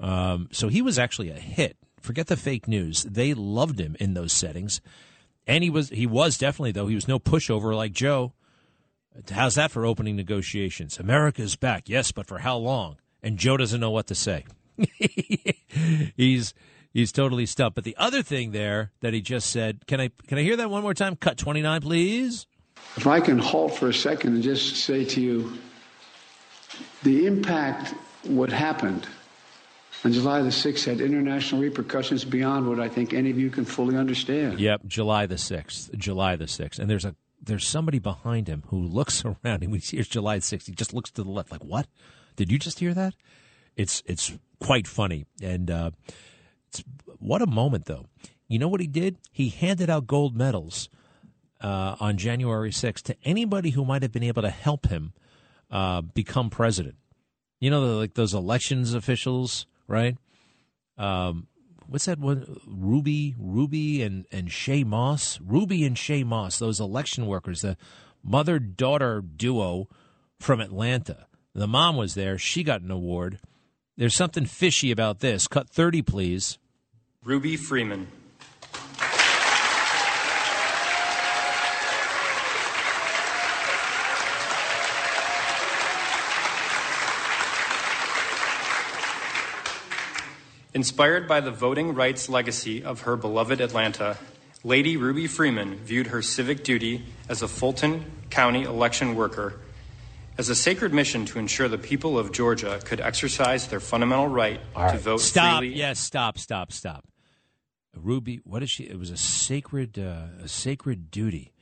Um, 0.00 0.48
so 0.50 0.68
he 0.68 0.80
was 0.80 0.98
actually 0.98 1.28
a 1.30 1.38
hit. 1.38 1.76
Forget 2.00 2.26
the 2.26 2.36
fake 2.36 2.66
news. 2.66 3.04
They 3.04 3.34
loved 3.34 3.78
him 3.78 3.96
in 4.00 4.14
those 4.14 4.32
settings, 4.32 4.80
and 5.46 5.62
he 5.62 5.70
was 5.70 5.90
he 5.90 6.06
was 6.06 6.38
definitely 6.38 6.72
though 6.72 6.88
he 6.88 6.94
was 6.94 7.06
no 7.06 7.18
pushover 7.20 7.76
like 7.76 7.92
Joe. 7.92 8.32
How's 9.30 9.56
that 9.56 9.70
for 9.70 9.84
opening 9.84 10.16
negotiations? 10.16 10.98
America's 10.98 11.54
back, 11.54 11.88
yes, 11.88 12.12
but 12.12 12.26
for 12.26 12.38
how 12.38 12.56
long? 12.56 12.96
And 13.22 13.36
Joe 13.36 13.58
doesn't 13.58 13.78
know 13.78 13.90
what 13.90 14.06
to 14.06 14.14
say. 14.14 14.46
he's 16.16 16.54
he's 16.92 17.12
totally 17.12 17.46
stumped. 17.46 17.74
But 17.74 17.84
the 17.84 17.96
other 17.98 18.22
thing 18.22 18.52
there 18.52 18.92
that 19.00 19.12
he 19.14 19.20
just 19.20 19.50
said, 19.50 19.86
can 19.86 20.00
I 20.00 20.10
can 20.26 20.38
I 20.38 20.42
hear 20.42 20.56
that 20.56 20.70
one 20.70 20.82
more 20.82 20.94
time? 20.94 21.16
Cut 21.16 21.38
twenty 21.38 21.62
nine, 21.62 21.80
please. 21.80 22.46
If 22.96 23.06
I 23.06 23.20
can 23.20 23.38
halt 23.38 23.74
for 23.74 23.88
a 23.88 23.94
second 23.94 24.34
and 24.34 24.42
just 24.42 24.76
say 24.76 25.04
to 25.04 25.20
you, 25.20 25.52
the 27.02 27.26
impact 27.26 27.94
what 28.24 28.50
happened 28.50 29.06
on 30.04 30.12
July 30.12 30.42
the 30.42 30.48
6th 30.48 30.84
had 30.84 31.00
international 31.00 31.60
repercussions 31.60 32.24
beyond 32.24 32.68
what 32.68 32.80
I 32.80 32.88
think 32.88 33.12
any 33.12 33.30
of 33.30 33.38
you 33.38 33.50
can 33.50 33.64
fully 33.64 33.96
understand. 33.96 34.58
Yep, 34.58 34.82
July 34.86 35.26
the 35.26 35.36
6th. 35.36 35.96
July 35.96 36.36
the 36.36 36.46
6th. 36.46 36.78
And 36.78 36.90
there's 36.90 37.04
a 37.04 37.14
there's 37.44 37.66
somebody 37.66 37.98
behind 37.98 38.46
him 38.46 38.62
who 38.68 38.80
looks 38.80 39.24
around 39.44 39.62
and 39.62 39.74
he 39.74 39.78
hears 39.78 40.08
July 40.08 40.38
6th. 40.38 40.66
He 40.66 40.72
just 40.72 40.92
looks 40.92 41.10
to 41.12 41.24
the 41.24 41.30
left 41.30 41.50
like, 41.50 41.64
"What? 41.64 41.86
Did 42.36 42.50
you 42.52 42.58
just 42.58 42.78
hear 42.78 42.94
that?" 42.94 43.14
It's 43.76 44.02
it's 44.06 44.32
quite 44.60 44.86
funny. 44.86 45.24
And 45.42 45.70
uh, 45.70 45.90
what 47.18 47.42
a 47.42 47.46
moment, 47.46 47.86
though. 47.86 48.06
You 48.48 48.58
know 48.58 48.68
what 48.68 48.80
he 48.80 48.86
did? 48.86 49.16
He 49.30 49.48
handed 49.48 49.88
out 49.88 50.06
gold 50.06 50.36
medals 50.36 50.88
uh, 51.60 51.96
on 52.00 52.16
January 52.16 52.70
6th 52.70 53.02
to 53.02 53.16
anybody 53.24 53.70
who 53.70 53.84
might 53.84 54.02
have 54.02 54.12
been 54.12 54.22
able 54.22 54.42
to 54.42 54.50
help 54.50 54.88
him 54.88 55.12
uh, 55.70 56.02
become 56.02 56.50
president. 56.50 56.96
You 57.60 57.70
know, 57.70 57.96
like 57.96 58.14
those 58.14 58.34
elections 58.34 58.92
officials, 58.92 59.66
right? 59.86 60.16
Um, 60.98 61.46
what's 61.86 62.06
that 62.06 62.18
one? 62.18 62.60
Ruby, 62.66 63.34
Ruby, 63.38 64.02
and 64.02 64.26
and 64.32 64.48
Shaye 64.48 64.84
Moss, 64.84 65.38
Ruby 65.40 65.84
and 65.84 65.96
Shaye 65.96 66.24
Moss, 66.24 66.58
those 66.58 66.80
election 66.80 67.26
workers, 67.26 67.62
the 67.62 67.76
mother 68.22 68.58
daughter 68.58 69.22
duo 69.22 69.88
from 70.40 70.60
Atlanta. 70.60 71.26
The 71.54 71.68
mom 71.68 71.96
was 71.96 72.14
there; 72.14 72.36
she 72.36 72.64
got 72.64 72.82
an 72.82 72.90
award. 72.90 73.38
There's 73.96 74.16
something 74.16 74.44
fishy 74.44 74.90
about 74.90 75.20
this. 75.20 75.46
Cut 75.46 75.70
thirty, 75.70 76.02
please. 76.02 76.58
Ruby 77.24 77.56
Freeman. 77.56 78.08
Inspired 90.74 91.28
by 91.28 91.40
the 91.40 91.52
voting 91.52 91.94
rights 91.94 92.28
legacy 92.28 92.82
of 92.82 93.02
her 93.02 93.14
beloved 93.14 93.60
Atlanta, 93.60 94.16
Lady 94.64 94.96
Ruby 94.96 95.28
Freeman 95.28 95.76
viewed 95.76 96.08
her 96.08 96.22
civic 96.22 96.64
duty 96.64 97.04
as 97.28 97.40
a 97.42 97.46
Fulton 97.46 98.04
County 98.30 98.64
election 98.64 99.14
worker 99.14 99.60
as 100.38 100.48
a 100.48 100.56
sacred 100.56 100.92
mission 100.92 101.24
to 101.26 101.38
ensure 101.38 101.68
the 101.68 101.78
people 101.78 102.18
of 102.18 102.32
Georgia 102.32 102.80
could 102.84 103.00
exercise 103.00 103.68
their 103.68 103.78
fundamental 103.78 104.26
right, 104.26 104.60
right. 104.74 104.90
to 104.90 104.98
vote 104.98 105.18
stop. 105.18 105.60
freely. 105.60 105.76
Yes, 105.76 106.00
stop, 106.00 106.36
stop, 106.36 106.72
stop. 106.72 107.04
Ruby, 107.96 108.40
what 108.44 108.62
is 108.62 108.70
she? 108.70 108.84
It 108.84 108.98
was 108.98 109.10
a 109.10 109.16
sacred, 109.16 109.98
uh, 109.98 110.42
a 110.44 110.48
sacred 110.48 111.10
duty. 111.10 111.52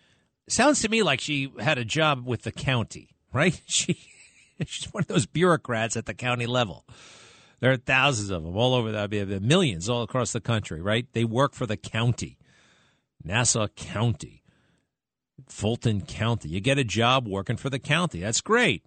Sounds 0.48 0.80
to 0.82 0.88
me 0.88 1.02
like 1.02 1.20
she 1.20 1.52
had 1.58 1.78
a 1.78 1.84
job 1.84 2.26
with 2.26 2.42
the 2.42 2.52
county, 2.52 3.16
right? 3.32 3.60
She, 3.66 3.98
she's 4.66 4.92
one 4.92 5.02
of 5.02 5.06
those 5.06 5.24
bureaucrats 5.26 5.96
at 5.96 6.04
the 6.04 6.12
county 6.12 6.46
level. 6.46 6.84
There 7.60 7.72
are 7.72 7.76
thousands 7.76 8.30
of 8.30 8.42
them 8.42 8.56
all 8.56 8.74
over. 8.74 8.92
That 8.92 9.10
be 9.10 9.24
millions 9.24 9.88
all 9.88 10.02
across 10.02 10.32
the 10.32 10.40
country, 10.40 10.80
right? 10.80 11.06
They 11.12 11.24
work 11.24 11.54
for 11.54 11.66
the 11.66 11.76
county, 11.76 12.38
Nassau 13.24 13.68
County, 13.68 14.42
Fulton 15.48 16.02
County. 16.02 16.50
You 16.50 16.60
get 16.60 16.78
a 16.78 16.84
job 16.84 17.26
working 17.26 17.56
for 17.56 17.70
the 17.70 17.78
county. 17.78 18.20
That's 18.20 18.40
great. 18.40 18.84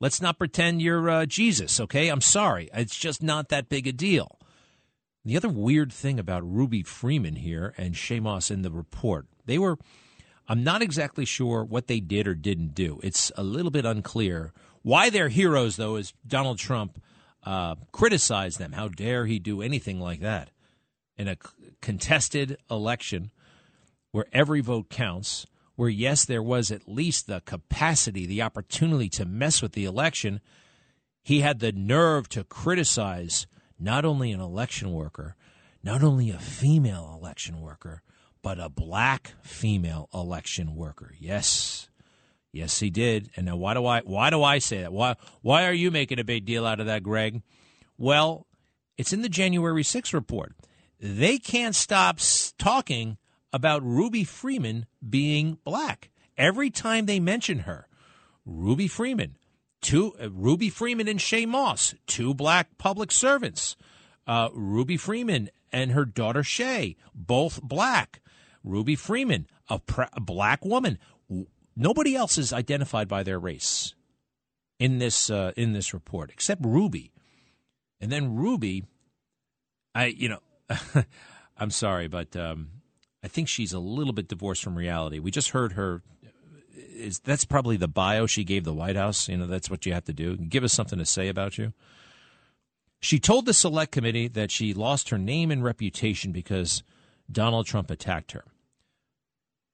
Let's 0.00 0.22
not 0.22 0.38
pretend 0.38 0.80
you're 0.80 1.10
uh, 1.10 1.26
Jesus, 1.26 1.78
okay? 1.80 2.08
I'm 2.08 2.22
sorry. 2.22 2.70
It's 2.72 2.96
just 2.96 3.22
not 3.22 3.50
that 3.50 3.68
big 3.68 3.86
a 3.86 3.92
deal. 3.92 4.38
The 5.24 5.36
other 5.36 5.48
weird 5.48 5.92
thing 5.92 6.18
about 6.18 6.50
Ruby 6.50 6.82
Freeman 6.82 7.36
here 7.36 7.74
and 7.76 7.94
Shaye 7.94 8.22
Moss 8.22 8.50
in 8.50 8.62
the 8.62 8.70
report, 8.70 9.26
they 9.44 9.58
were. 9.58 9.76
I'm 10.48 10.64
not 10.64 10.82
exactly 10.82 11.24
sure 11.24 11.62
what 11.62 11.86
they 11.86 12.00
did 12.00 12.26
or 12.26 12.34
didn't 12.34 12.74
do. 12.74 12.98
It's 13.04 13.30
a 13.36 13.42
little 13.44 13.70
bit 13.70 13.84
unclear. 13.84 14.52
Why 14.82 15.08
they're 15.08 15.28
heroes, 15.28 15.76
though, 15.76 15.96
is 15.96 16.12
Donald 16.26 16.58
Trump 16.58 17.00
uh, 17.44 17.76
criticize 17.92 18.56
them. 18.56 18.72
How 18.72 18.88
dare 18.88 19.26
he 19.26 19.38
do 19.38 19.62
anything 19.62 20.00
like 20.00 20.20
that 20.20 20.50
in 21.16 21.28
a 21.28 21.36
contested 21.80 22.56
election 22.70 23.30
where 24.10 24.26
every 24.32 24.60
vote 24.60 24.88
counts? 24.88 25.46
Where, 25.76 25.88
yes, 25.88 26.24
there 26.24 26.42
was 26.42 26.70
at 26.70 26.88
least 26.88 27.26
the 27.26 27.40
capacity, 27.42 28.26
the 28.26 28.42
opportunity 28.42 29.08
to 29.10 29.24
mess 29.24 29.62
with 29.62 29.72
the 29.72 29.84
election. 29.84 30.40
He 31.22 31.40
had 31.40 31.60
the 31.60 31.72
nerve 31.72 32.28
to 32.30 32.44
criticize 32.44 33.46
not 33.80 34.04
only 34.04 34.30
an 34.32 34.40
election 34.40 34.92
worker, 34.92 35.34
not 35.82 36.02
only 36.02 36.30
a 36.30 36.38
female 36.38 37.18
election 37.20 37.60
worker, 37.60 38.02
but 38.42 38.60
a 38.60 38.68
black 38.68 39.32
female 39.42 40.08
election 40.12 40.74
worker. 40.74 41.14
Yes. 41.18 41.88
Yes, 42.52 42.80
he 42.80 42.90
did. 42.90 43.30
And 43.36 43.46
now 43.46 43.56
why 43.56 43.74
do 43.74 43.86
I 43.86 44.00
why 44.00 44.30
do 44.30 44.42
I 44.42 44.58
say 44.58 44.80
that? 44.80 44.92
Why 44.92 45.14
why 45.40 45.66
are 45.66 45.72
you 45.72 45.90
making 45.90 46.18
a 46.18 46.24
big 46.24 46.44
deal 46.44 46.66
out 46.66 46.80
of 46.80 46.86
that, 46.86 47.02
Greg? 47.02 47.42
Well, 47.96 48.46
it's 48.96 49.12
in 49.12 49.22
the 49.22 49.28
January 49.28 49.82
6th 49.82 50.12
report. 50.12 50.54
They 50.98 51.38
can't 51.38 51.74
stop 51.74 52.18
talking 52.58 53.18
about 53.52 53.82
Ruby 53.82 54.24
Freeman 54.24 54.86
being 55.08 55.58
black. 55.64 56.10
Every 56.36 56.70
time 56.70 57.06
they 57.06 57.20
mention 57.20 57.60
her, 57.60 57.86
Ruby 58.44 58.88
Freeman, 58.88 59.36
two 59.80 60.14
uh, 60.20 60.30
Ruby 60.30 60.70
Freeman 60.70 61.08
and 61.08 61.18
Shaye 61.18 61.46
Moss, 61.46 61.94
two 62.06 62.34
black 62.34 62.78
public 62.78 63.12
servants. 63.12 63.76
Uh, 64.26 64.48
Ruby 64.52 64.96
Freeman 64.96 65.50
and 65.72 65.92
her 65.92 66.04
daughter 66.04 66.42
Shaye, 66.42 66.96
both 67.14 67.62
black. 67.62 68.20
Ruby 68.62 68.94
Freeman, 68.94 69.46
a, 69.68 69.80
a 70.12 70.20
black 70.20 70.64
woman. 70.64 70.98
Nobody 71.76 72.14
else 72.14 72.36
is 72.36 72.52
identified 72.52 73.08
by 73.08 73.22
their 73.22 73.38
race 73.38 73.94
in 74.78 74.98
this 74.98 75.30
uh, 75.30 75.52
in 75.56 75.72
this 75.72 75.94
report 75.94 76.30
except 76.30 76.64
Ruby. 76.64 77.12
And 78.00 78.10
then 78.10 78.34
Ruby, 78.34 78.84
I 79.94 80.06
you 80.06 80.28
know, 80.28 80.40
I'm 81.56 81.70
sorry, 81.70 82.08
but 82.08 82.36
um, 82.36 82.70
I 83.22 83.28
think 83.28 83.48
she's 83.48 83.72
a 83.72 83.78
little 83.78 84.12
bit 84.12 84.28
divorced 84.28 84.62
from 84.62 84.76
reality. 84.76 85.18
We 85.18 85.30
just 85.30 85.50
heard 85.50 85.72
her. 85.72 86.02
Is 87.00 87.18
that's 87.18 87.44
probably 87.44 87.76
the 87.76 87.88
bio 87.88 88.26
she 88.26 88.44
gave 88.44 88.64
the 88.64 88.74
White 88.74 88.96
House? 88.96 89.28
You 89.28 89.38
know, 89.38 89.46
that's 89.46 89.70
what 89.70 89.86
you 89.86 89.92
have 89.92 90.04
to 90.04 90.12
do. 90.12 90.36
Give 90.36 90.64
us 90.64 90.72
something 90.72 90.98
to 90.98 91.06
say 91.06 91.28
about 91.28 91.58
you. 91.58 91.72
She 93.00 93.18
told 93.18 93.46
the 93.46 93.54
select 93.54 93.92
committee 93.92 94.28
that 94.28 94.50
she 94.50 94.74
lost 94.74 95.08
her 95.08 95.18
name 95.18 95.50
and 95.50 95.64
reputation 95.64 96.32
because 96.32 96.82
Donald 97.30 97.66
Trump 97.66 97.90
attacked 97.90 98.32
her. 98.32 98.44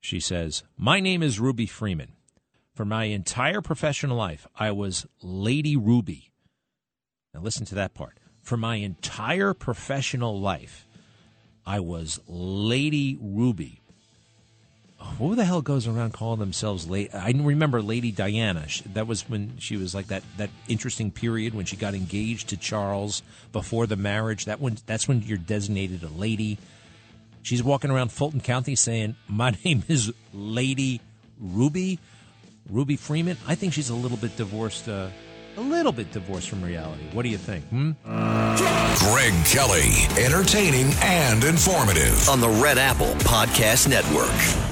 She 0.01 0.21
says, 0.21 0.63
My 0.77 1.01
name 1.01 1.23
is 1.23 1.41
Ruby 1.41 1.67
Freeman. 1.67 2.13
For 2.73 2.85
my 2.85 3.05
entire 3.05 3.63
professional 3.63 4.17
life, 4.17 4.47
I 4.55 4.71
was 4.71 5.07
Lady 5.23 5.77
Ruby. 5.77 6.31
Now, 7.35 7.41
listen 7.41 7.67
to 7.67 7.75
that 7.75 7.95
part. 7.95 8.19
For 8.43 8.57
my 8.57 8.77
entire 8.77 9.55
professional 9.55 10.39
life, 10.39 10.87
I 11.65 11.81
was 11.81 12.21
Lady 12.29 13.19
Ruby. 13.21 13.81
Who 15.19 15.35
the 15.35 15.45
hell 15.45 15.63
goes 15.63 15.87
around 15.87 16.13
calling 16.13 16.41
themselves 16.41 16.89
lady? 16.89 17.13
I 17.13 17.31
remember 17.31 17.81
Lady 17.81 18.13
Diana. 18.13 18.67
That 18.93 19.07
was 19.07 19.29
when 19.29 19.55
she 19.59 19.77
was 19.77 19.95
like 19.95 20.09
that 20.09 20.23
that 20.37 20.51
interesting 20.69 21.11
period 21.11 21.55
when 21.55 21.65
she 21.65 21.77
got 21.77 21.95
engaged 21.95 22.49
to 22.51 22.57
Charles 22.57 23.23
before 23.53 23.87
the 23.87 23.97
marriage. 23.97 24.45
That 24.45 24.61
when 24.61 24.79
that's 24.87 25.09
when 25.09 25.23
you're 25.23 25.39
designated 25.39 26.03
a 26.03 26.09
lady. 26.09 26.59
She's 27.43 27.63
walking 27.63 27.91
around 27.91 28.11
Fulton 28.13 28.41
County 28.41 28.75
saying, 28.75 29.17
"My 29.29 29.57
name 29.65 29.85
is 29.89 30.13
Lady 30.35 31.01
Ruby, 31.41 31.99
Ruby 32.69 32.97
Freeman." 32.97 33.37
I 33.47 33.55
think 33.55 33.73
she's 33.73 33.91
a 33.91 33.95
little 33.95 34.19
bit 34.19 34.37
divorced. 34.37 34.89
Uh, 34.89 35.09
a 35.57 35.61
little 35.61 35.93
bit 35.93 36.13
divorced 36.13 36.51
from 36.51 36.63
reality. 36.63 37.03
What 37.13 37.23
do 37.23 37.31
you 37.31 37.39
think? 37.39 37.65
Hmm? 37.69 37.93
Greg 38.05 39.33
Kelly, 39.47 39.91
entertaining 40.23 40.93
and 41.03 41.45
informative 41.45 42.29
on 42.29 42.41
the 42.41 42.49
Red 42.49 42.77
Apple 42.77 43.15
Podcast 43.21 43.89
Network. 43.89 44.66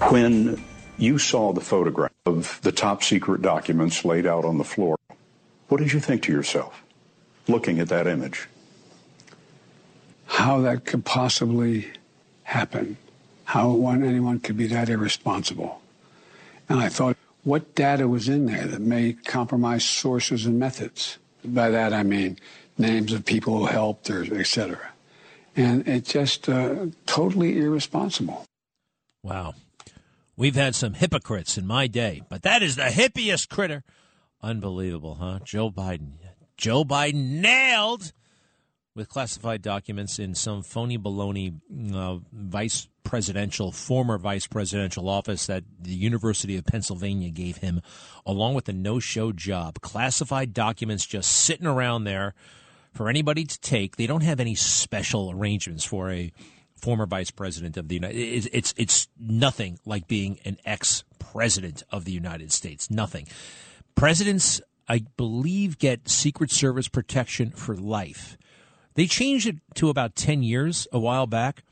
When 0.00 0.62
you 0.98 1.18
saw 1.18 1.52
the 1.52 1.60
photograph 1.60 2.12
of 2.26 2.60
the 2.62 2.72
top 2.72 3.02
secret 3.02 3.42
documents 3.42 4.04
laid 4.04 4.26
out 4.26 4.44
on 4.44 4.58
the 4.58 4.64
floor, 4.64 4.96
what 5.68 5.78
did 5.78 5.92
you 5.92 6.00
think 6.00 6.22
to 6.24 6.32
yourself 6.32 6.82
looking 7.48 7.78
at 7.80 7.88
that 7.88 8.06
image? 8.06 8.48
How 10.26 10.60
that 10.60 10.84
could 10.84 11.04
possibly 11.04 11.90
happen. 12.44 12.96
How 13.44 13.70
one, 13.70 14.02
anyone 14.02 14.40
could 14.40 14.56
be 14.56 14.66
that 14.68 14.88
irresponsible. 14.88 15.80
And 16.68 16.80
I 16.80 16.88
thought, 16.88 17.16
what 17.42 17.74
data 17.74 18.08
was 18.08 18.28
in 18.28 18.46
there 18.46 18.66
that 18.66 18.80
may 18.80 19.12
compromise 19.12 19.84
sources 19.84 20.46
and 20.46 20.58
methods? 20.58 21.18
By 21.44 21.70
that 21.70 21.92
I 21.92 22.02
mean 22.02 22.38
names 22.78 23.12
of 23.12 23.24
people 23.24 23.58
who 23.58 23.66
helped 23.66 24.08
or 24.10 24.24
et 24.34 24.46
cetera. 24.46 24.92
And 25.54 25.86
it's 25.86 26.12
just 26.12 26.48
uh, 26.48 26.86
totally 27.06 27.58
irresponsible. 27.58 28.44
Wow. 29.22 29.54
We've 30.36 30.54
had 30.54 30.74
some 30.74 30.94
hypocrites 30.94 31.56
in 31.56 31.66
my 31.66 31.86
day, 31.86 32.22
but 32.28 32.42
that 32.42 32.62
is 32.62 32.76
the 32.76 32.84
hippiest 32.84 33.48
critter. 33.48 33.84
Unbelievable, 34.42 35.16
huh? 35.16 35.38
Joe 35.44 35.70
Biden. 35.70 36.14
Joe 36.56 36.84
Biden 36.84 37.40
nailed 37.40 38.12
with 38.94 39.08
classified 39.08 39.62
documents 39.62 40.18
in 40.18 40.34
some 40.34 40.62
phony 40.62 40.98
baloney 40.98 41.60
uh, 41.94 42.18
vice 42.32 42.88
presidential, 43.04 43.70
former 43.70 44.18
vice 44.18 44.46
presidential 44.46 45.08
office 45.08 45.46
that 45.46 45.64
the 45.80 45.94
University 45.94 46.56
of 46.56 46.64
Pennsylvania 46.64 47.30
gave 47.30 47.58
him, 47.58 47.80
along 48.26 48.54
with 48.54 48.68
a 48.68 48.72
no 48.72 48.98
show 48.98 49.32
job. 49.32 49.80
Classified 49.80 50.52
documents 50.52 51.06
just 51.06 51.30
sitting 51.30 51.66
around 51.66 52.04
there 52.04 52.34
for 52.92 53.08
anybody 53.08 53.44
to 53.44 53.60
take. 53.60 53.96
They 53.96 54.06
don't 54.06 54.22
have 54.22 54.40
any 54.40 54.54
special 54.54 55.30
arrangements 55.30 55.84
for 55.84 56.10
a 56.10 56.32
former 56.84 57.06
vice 57.06 57.30
president 57.30 57.78
of 57.78 57.88
the 57.88 57.94
United 57.94 58.18
it's, 58.18 58.46
it's 58.52 58.74
it's 58.76 59.08
nothing 59.18 59.78
like 59.86 60.06
being 60.06 60.38
an 60.44 60.58
ex 60.66 61.02
president 61.18 61.82
of 61.90 62.04
the 62.04 62.12
United 62.12 62.52
States. 62.52 62.90
Nothing. 62.90 63.26
Presidents 63.94 64.60
I 64.86 65.06
believe 65.16 65.78
get 65.78 66.10
secret 66.10 66.50
service 66.50 66.88
protection 66.88 67.52
for 67.52 67.74
life. 67.74 68.36
They 68.96 69.06
changed 69.06 69.46
it 69.46 69.56
to 69.76 69.88
about 69.88 70.14
10 70.14 70.42
years 70.42 70.86
a 70.92 70.98
while 70.98 71.26
back 71.26 71.64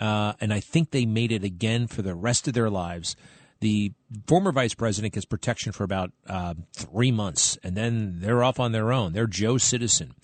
uh, 0.00 0.32
and 0.40 0.54
I 0.54 0.60
think 0.60 0.90
they 0.90 1.04
made 1.04 1.32
it 1.32 1.44
again 1.44 1.86
for 1.86 2.00
the 2.00 2.14
rest 2.14 2.48
of 2.48 2.54
their 2.54 2.70
lives. 2.70 3.14
The 3.60 3.92
former 4.26 4.52
vice 4.52 4.74
president 4.74 5.12
gets 5.12 5.26
protection 5.26 5.72
for 5.72 5.84
about 5.84 6.12
uh, 6.26 6.54
three 6.72 7.12
months 7.12 7.58
and 7.62 7.76
then 7.76 8.20
they're 8.20 8.42
off 8.42 8.58
on 8.58 8.72
their 8.72 8.90
own. 8.90 9.12
They're 9.12 9.26
Joe 9.26 9.58
citizen 9.58 10.14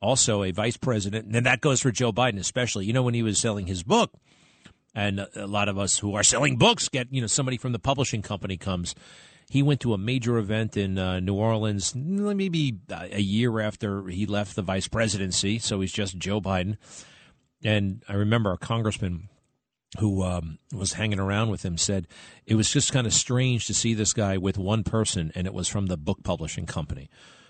also 0.00 0.42
a 0.42 0.50
vice 0.50 0.76
president, 0.76 1.34
and 1.34 1.46
that 1.46 1.60
goes 1.60 1.80
for 1.80 1.90
Joe 1.90 2.12
Biden 2.12 2.38
especially. 2.38 2.86
You 2.86 2.92
know, 2.92 3.02
when 3.02 3.14
he 3.14 3.22
was 3.22 3.40
selling 3.40 3.66
his 3.66 3.82
book, 3.82 4.12
and 4.94 5.26
a 5.36 5.46
lot 5.46 5.68
of 5.68 5.78
us 5.78 5.98
who 5.98 6.14
are 6.14 6.22
selling 6.22 6.56
books 6.56 6.88
get, 6.88 7.08
you 7.10 7.20
know, 7.20 7.26
somebody 7.26 7.56
from 7.56 7.72
the 7.72 7.78
publishing 7.78 8.22
company 8.22 8.56
comes. 8.56 8.94
He 9.50 9.62
went 9.62 9.80
to 9.80 9.94
a 9.94 9.98
major 9.98 10.36
event 10.36 10.76
in 10.76 10.98
uh, 10.98 11.20
New 11.20 11.34
Orleans, 11.34 11.94
maybe 11.94 12.76
a 12.90 13.20
year 13.20 13.60
after 13.60 14.06
he 14.08 14.26
left 14.26 14.56
the 14.56 14.62
vice 14.62 14.88
presidency. 14.88 15.58
So 15.58 15.80
he's 15.80 15.92
just 15.92 16.18
Joe 16.18 16.40
Biden. 16.40 16.76
And 17.64 18.02
I 18.08 18.14
remember 18.14 18.52
a 18.52 18.58
congressman 18.58 19.28
who 19.98 20.22
um, 20.22 20.58
was 20.74 20.94
hanging 20.94 21.18
around 21.18 21.48
with 21.50 21.64
him 21.64 21.78
said 21.78 22.06
it 22.44 22.56
was 22.56 22.70
just 22.70 22.92
kind 22.92 23.06
of 23.06 23.14
strange 23.14 23.66
to 23.66 23.74
see 23.74 23.94
this 23.94 24.12
guy 24.12 24.36
with 24.36 24.58
one 24.58 24.84
person, 24.84 25.32
and 25.34 25.46
it 25.46 25.54
was 25.54 25.66
from 25.66 25.86
the 25.86 25.96
book 25.96 26.22
publishing 26.22 26.66
company 26.66 27.08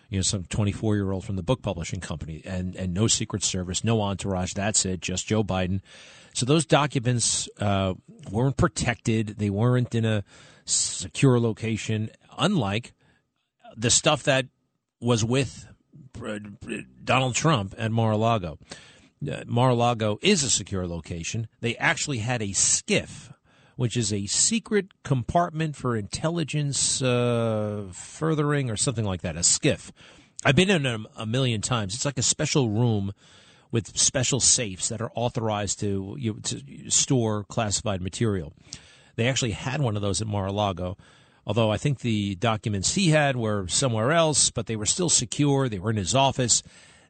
you 0.08 0.18
know, 0.18 0.22
some 0.22 0.44
24 0.44 0.96
year 0.96 1.12
old 1.12 1.24
from 1.24 1.36
the 1.36 1.42
book 1.42 1.62
publishing 1.62 2.00
company 2.00 2.42
and, 2.44 2.74
and 2.76 2.94
no 2.94 3.06
Secret 3.06 3.42
Service, 3.42 3.84
no 3.84 4.00
entourage. 4.00 4.54
That's 4.54 4.84
it, 4.84 5.00
just 5.00 5.26
Joe 5.26 5.44
Biden. 5.44 5.80
So 6.34 6.46
those 6.46 6.64
documents 6.64 7.48
uh, 7.60 7.94
weren't 8.30 8.56
protected. 8.56 9.38
They 9.38 9.50
weren't 9.50 9.94
in 9.94 10.04
a 10.04 10.24
secure 10.64 11.40
location, 11.40 12.10
unlike 12.38 12.92
the 13.76 13.90
stuff 13.90 14.22
that 14.24 14.46
was 15.00 15.24
with 15.24 15.66
uh, 16.24 16.38
Donald 17.04 17.34
Trump 17.34 17.74
at 17.78 17.90
Mar-a-Lago. 17.90 18.58
Uh, 19.30 19.42
Mar-a-Lago 19.46 20.18
is 20.22 20.42
a 20.42 20.50
secure 20.50 20.86
location. 20.86 21.48
They 21.60 21.76
actually 21.76 22.18
had 22.18 22.42
a 22.42 22.48
SCIF, 22.48 23.32
which 23.78 23.96
is 23.96 24.12
a 24.12 24.26
secret 24.26 24.88
compartment 25.04 25.76
for 25.76 25.96
intelligence 25.96 27.00
uh, 27.00 27.84
furthering 27.92 28.68
or 28.70 28.76
something 28.76 29.04
like 29.04 29.22
that, 29.22 29.36
a 29.36 29.42
skiff. 29.44 29.92
I've 30.44 30.56
been 30.56 30.68
in 30.68 30.82
them 30.82 31.06
a 31.16 31.24
million 31.24 31.60
times. 31.60 31.94
It's 31.94 32.04
like 32.04 32.18
a 32.18 32.22
special 32.22 32.70
room 32.70 33.12
with 33.70 33.96
special 33.96 34.40
safes 34.40 34.88
that 34.88 35.00
are 35.00 35.12
authorized 35.14 35.78
to, 35.78 36.16
you 36.18 36.32
know, 36.32 36.40
to 36.40 36.90
store 36.90 37.44
classified 37.44 38.02
material. 38.02 38.52
They 39.14 39.28
actually 39.28 39.52
had 39.52 39.80
one 39.80 39.94
of 39.94 40.02
those 40.02 40.20
at 40.20 40.26
Mar-a-Lago, 40.26 40.96
although 41.46 41.70
I 41.70 41.76
think 41.76 42.00
the 42.00 42.34
documents 42.34 42.96
he 42.96 43.10
had 43.10 43.36
were 43.36 43.68
somewhere 43.68 44.10
else, 44.10 44.50
but 44.50 44.66
they 44.66 44.74
were 44.74 44.86
still 44.86 45.08
secure. 45.08 45.68
They 45.68 45.78
were 45.78 45.90
in 45.90 45.96
his 45.98 46.16
office. 46.16 46.64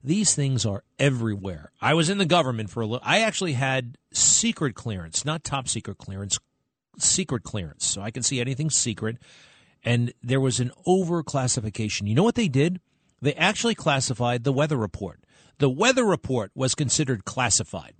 These 0.04 0.34
things 0.34 0.66
are 0.66 0.84
everywhere. 0.98 1.72
I 1.80 1.94
was 1.94 2.10
in 2.10 2.18
the 2.18 2.26
government 2.26 2.68
for 2.68 2.82
a 2.82 2.86
little. 2.86 3.06
I 3.06 3.20
actually 3.20 3.54
had 3.54 3.96
secret 4.12 4.74
clearance, 4.74 5.24
not 5.24 5.44
top 5.44 5.66
secret 5.66 5.96
clearance, 5.96 6.38
secret 6.98 7.42
clearance, 7.42 7.86
so 7.86 8.02
I 8.02 8.10
can 8.10 8.22
see 8.22 8.40
anything 8.40 8.70
secret. 8.70 9.18
And 9.84 10.12
there 10.22 10.40
was 10.40 10.60
an 10.60 10.72
overclassification. 10.86 12.08
You 12.08 12.14
know 12.14 12.24
what 12.24 12.34
they 12.34 12.48
did? 12.48 12.80
They 13.20 13.34
actually 13.34 13.74
classified 13.74 14.44
the 14.44 14.52
weather 14.52 14.76
report. 14.76 15.20
The 15.58 15.68
weather 15.68 16.04
report 16.04 16.52
was 16.54 16.74
considered 16.74 17.24
classified. 17.24 17.94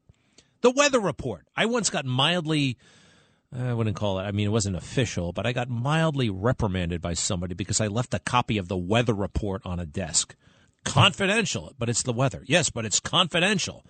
The 0.61 0.71
weather 0.71 1.01
report. 1.01 1.47
I 1.57 1.67
once 1.67 1.91
got 1.91 2.05
mildly, 2.05 2.77
uh, 3.57 3.65
I 3.65 3.75
wouldn't 3.75 3.97
call 3.97 4.19
it, 4.19 4.25
I 4.25 4.33
mean, 4.33 4.47
it 4.47 4.53
wasn't 4.53 4.77
official, 4.77 5.33
but 5.33 5.47
I 5.47 5.53
got 5.53 5.69
mildly 5.69 6.31
reprimanded 6.31 7.01
by 7.01 7.15
somebody 7.15 7.55
because 7.55 7.81
I 7.81 7.87
left 7.87 8.15
a 8.15 8.19
copy 8.19 8.59
of 8.59 8.69
the 8.69 8.77
weather 8.77 9.15
report 9.15 9.63
on 9.65 9.81
a 9.81 9.87
desk. 9.87 10.35
Confidential, 10.85 11.75
but 11.79 11.89
it's 11.89 12.03
the 12.03 12.13
weather. 12.13 12.43
Yes, 12.47 12.71
but 12.71 12.85
it's 12.85 13.01
confidential. 13.01 13.85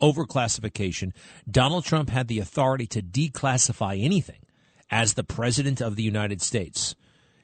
Overclassification. 0.00 1.12
Donald 1.50 1.84
Trump 1.84 2.10
had 2.10 2.28
the 2.28 2.38
authority 2.38 2.86
to 2.88 3.02
declassify 3.02 4.02
anything 4.02 4.40
as 4.90 5.14
the 5.14 5.24
president 5.24 5.80
of 5.80 5.96
the 5.96 6.02
United 6.02 6.42
States. 6.42 6.94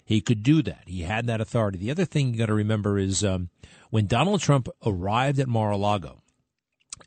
He 0.04 0.20
could 0.20 0.42
do 0.42 0.62
that. 0.62 0.84
He 0.86 1.02
had 1.02 1.26
that 1.26 1.40
authority. 1.40 1.78
The 1.78 1.90
other 1.90 2.04
thing 2.04 2.32
you 2.32 2.38
got 2.38 2.46
to 2.46 2.54
remember 2.54 2.98
is 2.98 3.24
um, 3.24 3.50
when 3.90 4.06
Donald 4.06 4.40
Trump 4.40 4.68
arrived 4.84 5.38
at 5.38 5.48
Mar-a-Lago, 5.48 6.22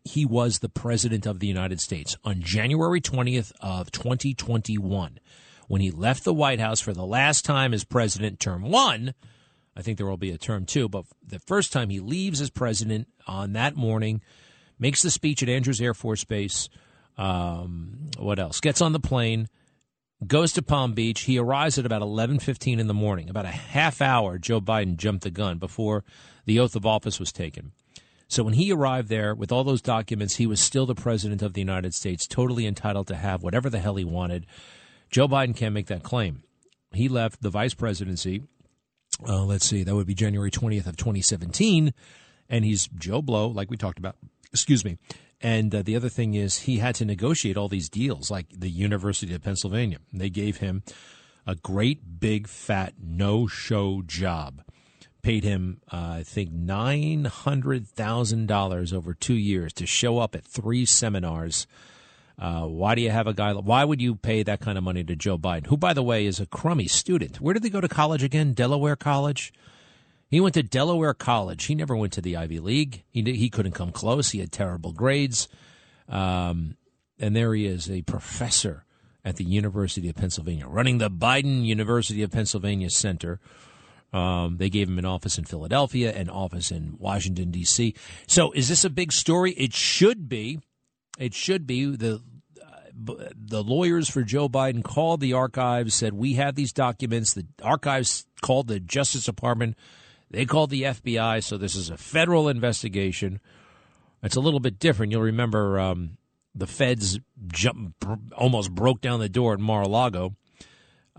he 0.04 0.26
was 0.26 0.60
the 0.60 0.70
president 0.70 1.26
of 1.26 1.40
the 1.40 1.48
United 1.48 1.80
States 1.82 2.18
on 2.24 2.42
January 2.42 3.02
20th 3.02 3.52
of 3.62 3.92
2021 3.92 5.20
when 5.68 5.82
he 5.82 5.92
left 5.92 6.24
the 6.24 6.34
White 6.34 6.60
House 6.60 6.80
for 6.80 6.94
the 6.94 7.06
last 7.06 7.46
time 7.46 7.74
as 7.74 7.84
president 7.84 8.40
term 8.40 8.64
1 8.64 9.14
I 9.80 9.82
think 9.82 9.98
there 9.98 10.08
will 10.08 10.18
be 10.18 10.32
a 10.32 10.38
term 10.38 10.66
two, 10.66 10.90
but 10.90 11.06
the 11.26 11.40
first 11.40 11.72
time 11.72 11.90
he 11.90 12.02
leaves 12.02 12.42
as 12.42 12.50
president 12.50 13.08
on 13.26 13.54
that 13.54 13.78
morning 13.78 14.22
makes 14.80 15.02
the 15.02 15.12
speech 15.12 15.44
at 15.44 15.50
Andrews 15.50 15.82
Air 15.82 15.94
Force 15.94 16.24
Base 16.24 16.70
um, 17.18 18.10
what 18.18 18.40
else 18.40 18.60
gets 18.60 18.82
on 18.82 18.94
the 18.94 19.00
plane 19.00 19.50
goes 20.26 20.54
to 20.54 20.62
Palm 20.62 20.94
Beach. 20.94 21.22
He 21.22 21.38
arrives 21.38 21.78
at 21.78 21.86
about 21.86 22.02
11:15 22.02 22.80
in 22.80 22.88
the 22.88 22.94
morning. 22.94 23.30
About 23.30 23.46
a 23.46 23.50
half 23.50 24.02
hour 24.02 24.38
Joe 24.38 24.62
Biden 24.62 24.98
jumped 24.98 25.24
the 25.24 25.32
gun 25.32 25.58
before 25.58 26.04
the 26.46 26.60
oath 26.60 26.76
of 26.76 26.86
office 26.86 27.20
was 27.20 27.32
taken. 27.32 27.72
So 28.28 28.44
when 28.44 28.54
he 28.54 28.72
arrived 28.72 29.10
there 29.10 29.34
with 29.34 29.52
all 29.52 29.64
those 29.64 29.82
documents, 29.82 30.36
he 30.36 30.46
was 30.46 30.60
still 30.60 30.86
the 30.86 30.96
president 30.96 31.42
of 31.42 31.54
the 31.54 31.62
United 31.62 31.96
States, 31.96 32.28
totally 32.28 32.68
entitled 32.68 33.08
to 33.08 33.16
have 33.16 33.42
whatever 33.42 33.70
the 33.70 33.80
hell 33.80 33.96
he 33.96 34.06
wanted. 34.06 34.46
Joe 35.10 35.28
Biden 35.28 35.56
can't 35.56 35.74
make 35.74 35.88
that 35.88 36.04
claim. 36.04 36.44
He 36.94 37.08
left 37.08 37.42
the 37.42 37.50
vice 37.50 37.74
presidency. 37.74 38.44
Uh, 39.28 39.44
let's 39.46 39.66
see, 39.66 39.84
that 39.84 39.96
would 39.96 40.06
be 40.08 40.14
January 40.14 40.52
20th 40.52 40.86
of 40.86 40.96
2017, 40.96 41.94
and 42.50 42.66
he's 42.66 42.88
Joe 42.88 43.22
Blow, 43.22 43.48
like 43.48 43.70
we 43.70 43.78
talked 43.78 43.98
about. 44.00 44.16
Excuse 44.52 44.84
me. 44.84 44.98
And 45.42 45.74
uh, 45.74 45.82
the 45.84 45.96
other 45.96 46.10
thing 46.10 46.34
is 46.34 46.60
he 46.60 46.78
had 46.78 46.96
to 46.96 47.06
negotiate 47.06 47.56
all 47.56 47.70
these 47.70 47.90
deals, 47.90 48.30
like 48.30 48.48
the 48.52 48.70
University 48.70 49.34
of 49.34 49.42
Pennsylvania. 49.42 50.00
They 50.12 50.30
gave 50.30 50.58
him 50.58 50.84
a 51.48 51.56
great 51.56 52.20
big 52.20 52.48
fat 52.48 52.96
no 53.02 53.48
show 53.48 54.02
job 54.06 54.62
paid 55.22 55.44
him, 55.44 55.82
uh, 55.92 56.18
I 56.20 56.24
think, 56.24 56.52
nine 56.52 57.26
hundred 57.26 57.88
thousand 57.88 58.48
dollars 58.48 58.94
over 58.94 59.14
two 59.14 59.36
years 59.36 59.74
to 59.74 59.86
show 59.86 60.20
up 60.20 60.36
at 60.36 60.46
three 60.46 60.86
seminars. 60.86 61.68
Uh, 62.38 62.66
why 62.66 62.96
do 62.96 63.02
you 63.02 63.10
have 63.10 63.28
a 63.28 63.34
guy? 63.34 63.52
Like 63.52 63.66
why 63.66 63.84
would 63.84 64.02
you 64.02 64.16
pay 64.16 64.44
that 64.44 64.62
kind 64.62 64.78
of 64.78 64.84
money 64.84 65.04
to 65.04 65.16
Joe 65.16 65.38
Biden, 65.38 65.68
who, 65.68 65.78
by 65.78 65.94
the 65.94 66.04
way, 66.04 66.26
is 66.26 66.40
a 66.40 66.46
crummy 66.46 66.88
student? 66.88 67.42
Where 67.42 67.54
did 67.54 67.64
they 67.64 67.70
go 67.70 67.82
to 67.82 67.90
college 67.90 68.24
again? 68.24 68.54
Delaware 68.54 68.96
College. 68.96 69.54
He 70.30 70.40
went 70.40 70.54
to 70.56 70.64
Delaware 70.64 71.14
College. 71.14 71.66
He 71.66 71.76
never 71.76 71.96
went 71.96 72.14
to 72.14 72.22
the 72.22 72.38
Ivy 72.38 72.60
League. 72.60 73.04
He 73.10 73.22
he 73.22 73.50
couldn't 73.50 73.74
come 73.74 73.92
close. 73.92 74.32
He 74.32 74.40
had 74.40 74.52
terrible 74.52 74.94
grades. 74.94 75.48
Um, 76.08 76.76
and 77.20 77.36
there 77.36 77.54
he 77.54 77.66
is, 77.66 77.90
a 77.90 78.02
professor 78.04 78.86
at 79.26 79.36
the 79.36 79.44
University 79.44 80.08
of 80.10 80.16
Pennsylvania, 80.16 80.68
running 80.68 80.98
the 80.98 81.10
Biden 81.10 81.66
University 81.66 82.24
of 82.24 82.32
Pennsylvania 82.32 82.90
Center 82.90 83.40
um, 84.12 84.58
they 84.58 84.70
gave 84.70 84.90
him 84.90 84.98
an 84.98 85.06
office 85.06 85.38
in 85.38 85.46
Philadelphia, 85.46 86.12
and 86.12 86.30
an 86.30 86.36
office 86.36 86.72
in 86.72 86.96
Washington 86.98 87.52
D.C. 87.52 87.94
So, 88.28 88.52
is 88.54 88.68
this 88.68 88.84
a 88.84 88.90
big 88.90 89.12
story? 89.12 89.52
It 89.52 89.74
should 89.74 90.28
be. 90.28 90.60
It 91.18 91.34
should 91.34 91.68
be. 91.68 91.96
the 91.96 92.22
uh, 92.62 93.30
The 93.36 93.64
lawyers 93.64 94.10
for 94.10 94.24
Joe 94.24 94.50
Biden 94.50 94.84
called 94.84 95.22
the 95.22 95.34
archives, 95.34 95.94
said 95.94 96.14
we 96.14 96.34
have 96.34 96.56
these 96.56 96.74
documents. 96.74 97.34
The 97.34 97.46
archives 97.62 98.26
called 98.42 98.68
the 98.68 98.80
Justice 98.80 99.26
Department. 99.26 99.78
They 100.32 100.46
called 100.46 100.70
the 100.70 100.84
FBI. 100.84 101.44
So 101.44 101.58
this 101.58 101.76
is 101.76 101.90
a 101.90 101.98
federal 101.98 102.50
investigation. 102.50 103.40
It's 104.22 104.36
a 104.36 104.42
little 104.42 104.60
bit 104.60 104.80
different. 104.80 105.12
You'll 105.12 105.22
remember 105.22 105.80
um, 105.80 106.18
the 106.54 106.68
feds 106.68 107.20
jump, 107.48 107.96
almost 108.36 108.74
broke 108.74 109.02
down 109.02 109.20
the 109.20 109.30
door 109.30 109.54
at 109.54 109.60
Mar-a-Lago 109.60 110.36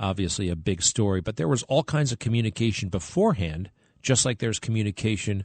obviously 0.00 0.48
a 0.48 0.56
big 0.56 0.82
story, 0.82 1.20
but 1.20 1.36
there 1.36 1.46
was 1.46 1.62
all 1.64 1.84
kinds 1.84 2.10
of 2.10 2.18
communication 2.18 2.88
beforehand, 2.88 3.70
just 4.02 4.24
like 4.24 4.38
there's 4.38 4.58
communication. 4.58 5.44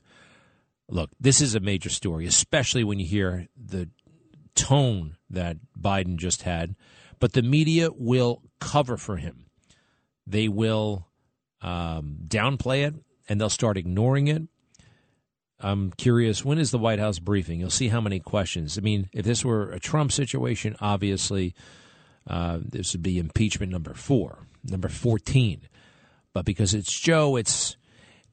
Look, 0.89 1.11
this 1.19 1.41
is 1.41 1.53
a 1.53 1.59
major 1.59 1.89
story, 1.89 2.25
especially 2.25 2.83
when 2.83 2.97
you 2.97 3.05
hear 3.05 3.47
the 3.55 3.89
tone 4.55 5.17
that 5.29 5.57
Biden 5.79 6.15
just 6.15 6.43
had, 6.43 6.75
but 7.19 7.33
the 7.33 7.41
media 7.41 7.89
will 7.91 8.41
cover 8.59 8.95
for 8.95 9.17
him. 9.17 9.47
They 10.25 10.47
will 10.47 11.07
um, 11.61 12.17
downplay 12.25 12.87
it 12.87 12.95
and 13.27 13.39
they'll 13.39 13.49
start 13.49 13.77
ignoring 13.77 14.27
it. 14.27 14.43
I'm 15.59 15.91
curious, 15.93 16.43
when 16.43 16.57
is 16.57 16.71
the 16.71 16.77
White 16.77 16.99
House 16.99 17.19
briefing? 17.19 17.59
You'll 17.59 17.69
see 17.69 17.87
how 17.87 18.01
many 18.01 18.19
questions. 18.19 18.77
I 18.77 18.81
mean, 18.81 19.09
if 19.13 19.25
this 19.25 19.45
were 19.45 19.71
a 19.71 19.79
Trump 19.79 20.11
situation, 20.11 20.75
obviously 20.81 21.55
uh, 22.27 22.59
this 22.61 22.93
would 22.93 23.03
be 23.03 23.17
impeachment 23.17 23.71
number 23.71 23.93
four, 23.93 24.39
number 24.63 24.89
14. 24.89 25.61
But 26.33 26.45
because 26.45 26.73
it's 26.73 26.99
Joe, 26.99 27.37
it's 27.37 27.77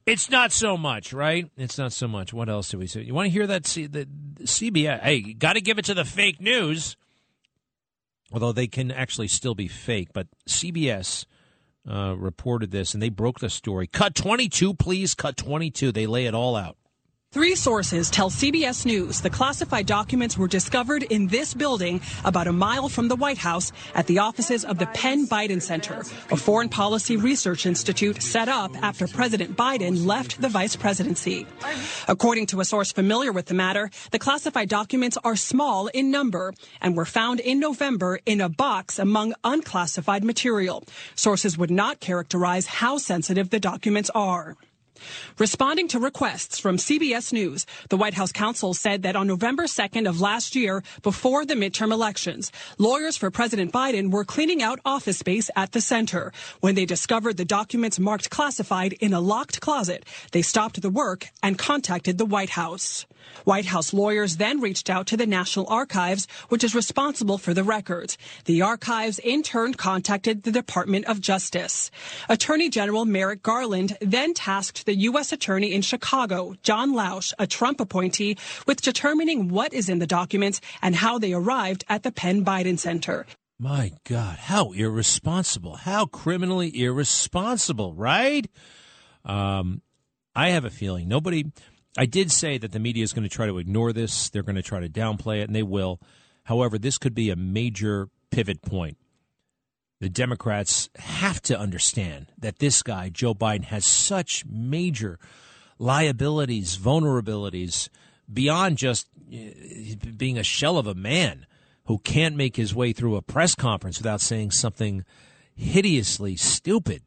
it's 0.05 0.29
not 0.29 0.51
so 0.51 0.75
much, 0.75 1.13
right? 1.13 1.49
It's 1.55 1.77
not 1.77 1.93
so 1.93 2.09
much. 2.09 2.33
What 2.33 2.49
else 2.49 2.69
do 2.69 2.77
we 2.77 2.87
say? 2.87 3.01
You 3.01 3.13
want 3.13 3.27
to 3.27 3.31
hear 3.31 3.47
that? 3.47 3.65
C- 3.65 3.87
the 3.87 4.05
CBS. 4.41 4.99
Hey, 4.99 5.21
got 5.33 5.53
to 5.53 5.61
give 5.61 5.79
it 5.79 5.85
to 5.85 5.93
the 5.93 6.03
fake 6.03 6.41
news. 6.41 6.97
Although 8.33 8.51
they 8.51 8.67
can 8.67 8.91
actually 8.91 9.29
still 9.29 9.55
be 9.55 9.67
fake, 9.67 10.09
but 10.11 10.27
CBS 10.49 11.25
uh, 11.89 12.15
reported 12.17 12.71
this 12.71 12.93
and 12.93 13.01
they 13.03 13.09
broke 13.09 13.39
the 13.39 13.49
story. 13.49 13.87
Cut 13.87 14.15
22, 14.15 14.73
please. 14.73 15.13
Cut 15.13 15.37
22. 15.37 15.91
They 15.91 16.07
lay 16.07 16.25
it 16.25 16.33
all 16.33 16.55
out. 16.55 16.77
Three 17.33 17.55
sources 17.55 18.11
tell 18.11 18.29
CBS 18.29 18.85
News 18.85 19.21
the 19.21 19.29
classified 19.31 19.87
documents 19.87 20.37
were 20.37 20.47
discovered 20.47 21.01
in 21.01 21.25
this 21.25 21.55
building 21.55 21.99
about 22.23 22.45
a 22.45 22.53
mile 22.53 22.89
from 22.89 23.07
the 23.07 23.15
White 23.15 23.39
House 23.39 23.71
at 23.95 24.05
the 24.05 24.19
offices 24.19 24.63
of 24.63 24.77
the 24.77 24.85
Penn 24.85 25.25
Biden 25.25 25.59
Center, 25.59 26.03
a 26.29 26.37
foreign 26.37 26.69
policy 26.69 27.17
research 27.17 27.65
institute 27.65 28.21
set 28.21 28.49
up 28.49 28.71
after 28.83 29.07
President 29.07 29.57
Biden 29.57 30.05
left 30.05 30.41
the 30.41 30.47
vice 30.47 30.75
presidency. 30.75 31.47
According 32.07 32.45
to 32.47 32.61
a 32.61 32.65
source 32.65 32.91
familiar 32.91 33.31
with 33.31 33.47
the 33.47 33.55
matter, 33.55 33.89
the 34.11 34.19
classified 34.19 34.69
documents 34.69 35.17
are 35.23 35.35
small 35.35 35.87
in 35.87 36.11
number 36.11 36.53
and 36.81 36.95
were 36.95 37.03
found 37.03 37.39
in 37.39 37.59
November 37.59 38.19
in 38.27 38.41
a 38.41 38.47
box 38.47 38.99
among 38.99 39.33
unclassified 39.43 40.23
material. 40.23 40.83
Sources 41.15 41.57
would 41.57 41.71
not 41.71 41.99
characterize 41.99 42.67
how 42.67 42.99
sensitive 42.99 43.49
the 43.49 43.59
documents 43.59 44.11
are. 44.13 44.55
Responding 45.37 45.87
to 45.89 45.99
requests 45.99 46.59
from 46.59 46.77
CBS 46.77 47.33
News, 47.33 47.65
the 47.89 47.97
White 47.97 48.13
House 48.13 48.31
counsel 48.31 48.73
said 48.73 49.03
that 49.03 49.15
on 49.15 49.27
November 49.27 49.63
2nd 49.63 50.07
of 50.07 50.21
last 50.21 50.55
year, 50.55 50.83
before 51.01 51.45
the 51.45 51.55
midterm 51.55 51.91
elections, 51.91 52.51
lawyers 52.77 53.17
for 53.17 53.31
President 53.31 53.71
Biden 53.71 54.11
were 54.11 54.25
cleaning 54.25 54.61
out 54.61 54.79
office 54.85 55.19
space 55.19 55.49
at 55.55 55.71
the 55.71 55.81
center. 55.81 56.31
When 56.59 56.75
they 56.75 56.85
discovered 56.85 57.37
the 57.37 57.45
documents 57.45 57.99
marked 57.99 58.29
classified 58.29 58.93
in 58.93 59.13
a 59.13 59.19
locked 59.19 59.61
closet, 59.61 60.05
they 60.31 60.41
stopped 60.41 60.81
the 60.81 60.89
work 60.89 61.29
and 61.41 61.57
contacted 61.57 62.17
the 62.17 62.25
White 62.25 62.51
House. 62.51 63.05
White 63.43 63.65
House 63.65 63.93
lawyers 63.93 64.37
then 64.37 64.61
reached 64.61 64.89
out 64.89 65.07
to 65.07 65.17
the 65.17 65.25
National 65.25 65.67
Archives, 65.67 66.27
which 66.49 66.63
is 66.63 66.75
responsible 66.75 67.37
for 67.37 67.53
the 67.53 67.63
records. 67.63 68.17
The 68.45 68.61
archives 68.61 69.19
in 69.19 69.43
turn 69.43 69.73
contacted 69.73 70.43
the 70.43 70.51
Department 70.51 71.05
of 71.05 71.21
Justice. 71.21 71.91
Attorney 72.29 72.69
General 72.69 73.05
Merrick 73.05 73.43
Garland 73.43 73.97
then 74.01 74.33
tasked 74.33 74.85
the 74.85 74.95
U.S. 74.95 75.31
Attorney 75.31 75.73
in 75.73 75.81
Chicago, 75.81 76.55
John 76.63 76.93
Lausch, 76.93 77.33
a 77.39 77.47
Trump 77.47 77.79
appointee, 77.79 78.37
with 78.67 78.81
determining 78.81 79.49
what 79.49 79.73
is 79.73 79.89
in 79.89 79.99
the 79.99 80.07
documents 80.07 80.61
and 80.81 80.95
how 80.95 81.19
they 81.19 81.33
arrived 81.33 81.83
at 81.89 82.03
the 82.03 82.11
Penn 82.11 82.43
Biden 82.45 82.79
Center. 82.79 83.25
My 83.59 83.93
God, 84.03 84.39
how 84.39 84.71
irresponsible, 84.71 85.75
how 85.75 86.05
criminally 86.05 86.81
irresponsible, 86.81 87.93
right? 87.93 88.49
Um, 89.23 89.81
I 90.35 90.49
have 90.49 90.65
a 90.65 90.69
feeling 90.69 91.07
nobody 91.07 91.45
I 91.97 92.05
did 92.05 92.31
say 92.31 92.57
that 92.57 92.71
the 92.71 92.79
media 92.79 93.03
is 93.03 93.13
going 93.13 93.27
to 93.27 93.33
try 93.33 93.45
to 93.45 93.59
ignore 93.59 93.93
this. 93.93 94.29
They're 94.29 94.43
going 94.43 94.55
to 94.55 94.63
try 94.63 94.79
to 94.79 94.89
downplay 94.89 95.41
it, 95.41 95.47
and 95.47 95.55
they 95.55 95.63
will. 95.63 95.99
However, 96.45 96.77
this 96.77 96.97
could 96.97 97.13
be 97.13 97.29
a 97.29 97.35
major 97.35 98.09
pivot 98.31 98.61
point. 98.61 98.97
The 99.99 100.09
Democrats 100.09 100.89
have 100.97 101.41
to 101.43 101.57
understand 101.57 102.31
that 102.37 102.59
this 102.59 102.81
guy, 102.83 103.09
Joe 103.09 103.33
Biden, 103.33 103.65
has 103.65 103.85
such 103.85 104.43
major 104.45 105.19
liabilities, 105.79 106.77
vulnerabilities 106.77 107.89
beyond 108.31 108.77
just 108.77 109.07
eh, 109.31 109.95
being 110.17 110.37
a 110.37 110.43
shell 110.43 110.77
of 110.77 110.87
a 110.87 110.95
man 110.95 111.45
who 111.85 111.99
can't 111.99 112.35
make 112.35 112.55
his 112.55 112.73
way 112.73 112.91
through 112.91 113.15
a 113.15 113.21
press 113.21 113.55
conference 113.55 113.97
without 113.97 114.21
saying 114.21 114.51
something 114.51 115.05
hideously 115.55 116.35
stupid. 116.35 117.03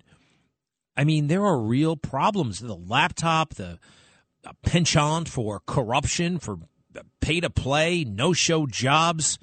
I 0.96 1.04
mean, 1.04 1.26
there 1.26 1.44
are 1.44 1.58
real 1.58 1.96
problems. 1.96 2.60
The 2.60 2.76
laptop, 2.76 3.54
the 3.54 3.78
a 4.46 4.54
penchant 4.68 5.28
for 5.28 5.60
corruption, 5.66 6.38
for 6.38 6.58
pay 7.20 7.40
to 7.40 7.50
play, 7.50 8.04
no 8.04 8.32
show 8.32 8.66
jobs. 8.66 9.38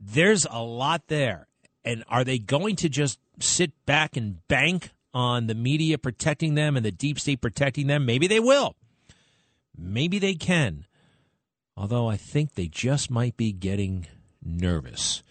There's 0.00 0.46
a 0.50 0.62
lot 0.62 1.08
there. 1.08 1.46
And 1.84 2.04
are 2.08 2.24
they 2.24 2.38
going 2.38 2.76
to 2.76 2.88
just 2.88 3.18
sit 3.40 3.72
back 3.86 4.16
and 4.16 4.46
bank 4.48 4.90
on 5.14 5.46
the 5.46 5.54
media 5.54 5.98
protecting 5.98 6.54
them 6.54 6.76
and 6.76 6.84
the 6.84 6.92
deep 6.92 7.18
state 7.20 7.40
protecting 7.40 7.86
them? 7.86 8.06
Maybe 8.06 8.26
they 8.26 8.40
will. 8.40 8.76
Maybe 9.76 10.18
they 10.18 10.34
can. 10.34 10.86
Although 11.76 12.08
I 12.08 12.16
think 12.16 12.54
they 12.54 12.68
just 12.68 13.10
might 13.10 13.36
be 13.36 13.52
getting 13.52 14.06
nervous. 14.44 15.22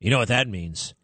You 0.00 0.10
know 0.10 0.18
what 0.18 0.28
that 0.28 0.48
means? 0.48 0.94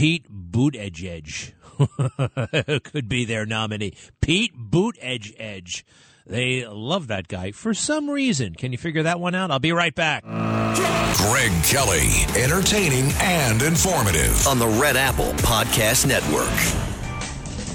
Pete 0.00 0.24
Buttigieg 0.32 1.52
could 2.84 3.06
be 3.06 3.26
their 3.26 3.44
nominee. 3.44 3.92
Pete 4.22 4.56
Buttigieg. 4.56 5.82
They 6.26 6.66
love 6.66 7.08
that 7.08 7.28
guy 7.28 7.52
for 7.52 7.74
some 7.74 8.08
reason. 8.08 8.54
Can 8.54 8.72
you 8.72 8.78
figure 8.78 9.02
that 9.02 9.20
one 9.20 9.34
out? 9.34 9.50
I'll 9.50 9.58
be 9.58 9.72
right 9.72 9.94
back. 9.94 10.22
Greg 10.24 11.52
Kelly, 11.64 12.08
entertaining 12.34 13.12
and 13.20 13.60
informative. 13.60 14.46
On 14.46 14.58
the 14.58 14.68
Red 14.68 14.96
Apple 14.96 15.32
Podcast 15.42 16.06
Network. 16.06 16.48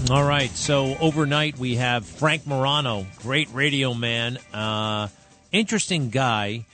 All 0.09 0.27
right, 0.27 0.49
so 0.49 0.97
overnight 0.99 1.59
we 1.59 1.75
have 1.75 2.07
Frank 2.07 2.47
Morano, 2.47 3.05
great 3.19 3.53
radio 3.53 3.93
man, 3.93 4.39
uh, 4.51 5.09
interesting 5.51 6.09
guy. 6.09 6.65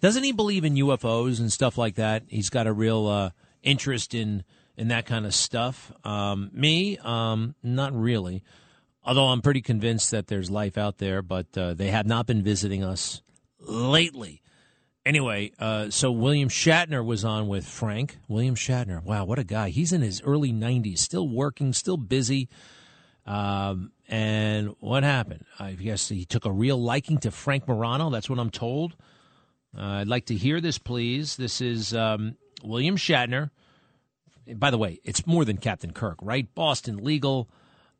Doesn't 0.00 0.22
he 0.22 0.30
believe 0.30 0.64
in 0.64 0.74
UFOs 0.76 1.40
and 1.40 1.50
stuff 1.50 1.76
like 1.76 1.96
that? 1.96 2.22
He's 2.28 2.48
got 2.48 2.68
a 2.68 2.72
real 2.72 3.08
uh, 3.08 3.30
interest 3.64 4.14
in 4.14 4.44
in 4.80 4.88
that 4.88 5.04
kind 5.04 5.26
of 5.26 5.34
stuff. 5.34 5.92
Um, 6.04 6.50
me, 6.54 6.96
um, 7.04 7.54
not 7.62 7.92
really. 7.92 8.42
Although 9.04 9.26
I'm 9.26 9.42
pretty 9.42 9.60
convinced 9.60 10.10
that 10.10 10.28
there's 10.28 10.50
life 10.50 10.78
out 10.78 10.96
there, 10.96 11.20
but 11.20 11.46
uh, 11.56 11.74
they 11.74 11.88
have 11.90 12.06
not 12.06 12.26
been 12.26 12.42
visiting 12.42 12.82
us 12.82 13.20
lately. 13.58 14.40
Anyway, 15.04 15.52
uh, 15.58 15.90
so 15.90 16.10
William 16.10 16.48
Shatner 16.48 17.04
was 17.04 17.26
on 17.26 17.46
with 17.46 17.66
Frank. 17.66 18.16
William 18.26 18.54
Shatner, 18.54 19.04
wow, 19.04 19.26
what 19.26 19.38
a 19.38 19.44
guy! 19.44 19.68
He's 19.68 19.92
in 19.92 20.00
his 20.00 20.22
early 20.22 20.50
90s, 20.50 20.98
still 20.98 21.28
working, 21.28 21.74
still 21.74 21.98
busy. 21.98 22.48
Um, 23.26 23.92
and 24.08 24.74
what 24.80 25.02
happened? 25.02 25.44
I 25.58 25.72
guess 25.72 26.08
he 26.08 26.24
took 26.24 26.46
a 26.46 26.52
real 26.52 26.82
liking 26.82 27.18
to 27.18 27.30
Frank 27.30 27.68
Morano. 27.68 28.08
That's 28.08 28.30
what 28.30 28.38
I'm 28.38 28.50
told. 28.50 28.96
Uh, 29.76 30.00
I'd 30.00 30.08
like 30.08 30.26
to 30.26 30.34
hear 30.34 30.58
this, 30.58 30.78
please. 30.78 31.36
This 31.36 31.60
is 31.60 31.94
um, 31.94 32.36
William 32.62 32.96
Shatner. 32.96 33.50
By 34.54 34.70
the 34.70 34.78
way, 34.78 35.00
it's 35.04 35.26
more 35.26 35.44
than 35.44 35.56
Captain 35.56 35.92
Kirk, 35.92 36.18
right? 36.22 36.52
Boston 36.54 37.04
Legal, 37.04 37.48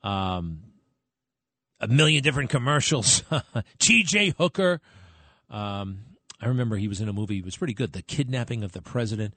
um, 0.02 0.60
a 1.80 1.88
million 1.88 2.22
different 2.22 2.50
commercials. 2.50 3.22
T.J. 3.78 4.34
Hooker. 4.38 4.80
Um, 5.48 6.00
I 6.40 6.46
remember 6.46 6.76
he 6.76 6.88
was 6.88 7.00
in 7.00 7.08
a 7.08 7.12
movie. 7.12 7.38
It 7.38 7.44
was 7.44 7.56
pretty 7.56 7.74
good. 7.74 7.92
The 7.92 8.02
Kidnapping 8.02 8.62
of 8.62 8.72
the 8.72 8.82
President. 8.82 9.34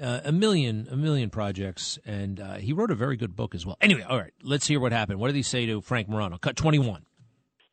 Uh, 0.00 0.20
a 0.24 0.32
million, 0.32 0.88
a 0.90 0.96
million 0.96 1.30
projects, 1.30 2.00
and 2.04 2.40
uh, 2.40 2.54
he 2.54 2.72
wrote 2.72 2.90
a 2.90 2.96
very 2.96 3.16
good 3.16 3.36
book 3.36 3.54
as 3.54 3.64
well. 3.64 3.76
Anyway, 3.80 4.02
all 4.02 4.18
right, 4.18 4.32
let's 4.42 4.66
hear 4.66 4.80
what 4.80 4.90
happened. 4.90 5.20
What 5.20 5.28
did 5.28 5.36
he 5.36 5.42
say 5.42 5.66
to 5.66 5.80
Frank 5.80 6.08
Morano? 6.08 6.36
Cut 6.36 6.56
twenty-one. 6.56 7.06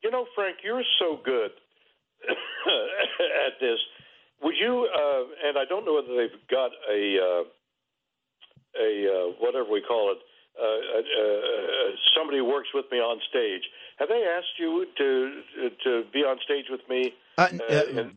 You 0.04 0.10
know, 0.12 0.26
Frank, 0.36 0.58
you're 0.62 0.84
so 1.00 1.18
good 1.24 1.50
at 2.28 3.58
this. 3.60 3.78
Would 4.40 4.54
you? 4.56 4.88
Uh, 4.94 5.48
and 5.48 5.58
I 5.58 5.64
don't 5.68 5.84
know 5.84 5.94
whether 5.94 6.16
they've 6.16 6.48
got 6.48 6.70
a 6.88 7.16
uh, 7.18 7.44
a 8.78 9.06
uh, 9.06 9.32
whatever 9.38 9.70
we 9.70 9.82
call 9.82 10.12
it. 10.12 10.18
Uh, 10.52 10.64
uh, 10.64 10.98
uh, 11.00 11.96
somebody 12.14 12.42
works 12.42 12.68
with 12.74 12.84
me 12.92 12.98
on 12.98 13.18
stage. 13.30 13.62
Have 13.98 14.08
they 14.08 14.24
asked 14.24 14.58
you 14.58 14.86
to 14.98 15.40
to 15.84 16.02
be 16.12 16.20
on 16.20 16.38
stage 16.44 16.66
with 16.70 16.86
me? 16.88 17.14
Uh, 17.38 17.48
and 17.70 18.16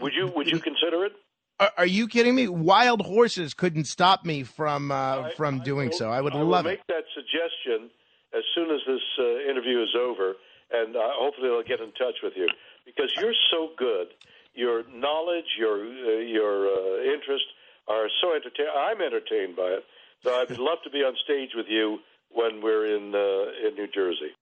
would 0.00 0.12
you 0.14 0.30
would 0.34 0.46
you 0.46 0.60
consider 0.60 1.04
it? 1.04 1.12
Are, 1.60 1.70
are, 1.78 1.86
you 1.86 2.08
kidding 2.08 2.34
me? 2.34 2.48
Wild 2.48 3.00
horses 3.00 3.54
couldn't 3.54 3.84
stop 3.84 4.24
me 4.24 4.42
from 4.42 4.90
uh, 4.90 5.30
from 5.36 5.60
I, 5.60 5.64
doing 5.64 5.88
will, 5.90 5.98
so. 5.98 6.10
I 6.10 6.20
would 6.20 6.32
I 6.34 6.40
love 6.40 6.64
will 6.64 6.72
it. 6.72 6.78
make 6.78 6.86
that 6.88 7.04
suggestion 7.14 7.90
as 8.34 8.42
soon 8.54 8.70
as 8.70 8.80
this 8.86 9.02
uh, 9.18 9.50
interview 9.50 9.80
is 9.82 9.94
over, 9.96 10.34
and 10.72 10.96
uh, 10.96 11.00
hopefully 11.14 11.48
they'll 11.48 11.62
get 11.62 11.80
in 11.80 11.92
touch 11.92 12.16
with 12.22 12.32
you 12.36 12.48
because 12.84 13.10
you're 13.20 13.34
so 13.50 13.70
good. 13.78 14.08
Your 14.54 14.82
knowledge, 14.92 15.46
your 15.58 15.82
uh, 15.82 16.18
your 16.22 16.66
uh, 16.66 17.14
interest 17.14 17.46
are 17.88 18.08
so 18.20 18.34
entertaining. 18.34 18.72
I'm 18.76 19.00
entertained 19.00 19.56
by 19.56 19.68
it. 19.78 19.84
So 20.22 20.34
I'd 20.34 20.50
love 20.58 20.78
to 20.84 20.90
be 20.90 20.98
on 20.98 21.14
stage 21.24 21.50
with 21.54 21.66
you 21.68 21.98
when 22.30 22.62
we're 22.62 22.96
in 22.96 23.14
uh, 23.14 23.68
in 23.68 23.74
New 23.74 23.88
Jersey. 23.94 24.32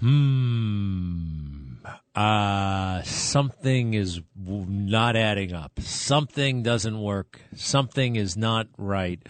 Hmm. 0.00 0.42
Uh, 2.14 3.02
something 3.02 3.94
is 3.94 4.20
not 4.36 5.16
adding 5.16 5.52
up. 5.52 5.80
Something 5.80 6.62
doesn't 6.62 7.00
work. 7.00 7.40
Something 7.56 8.16
is 8.16 8.36
not 8.36 8.68
right. 8.76 9.20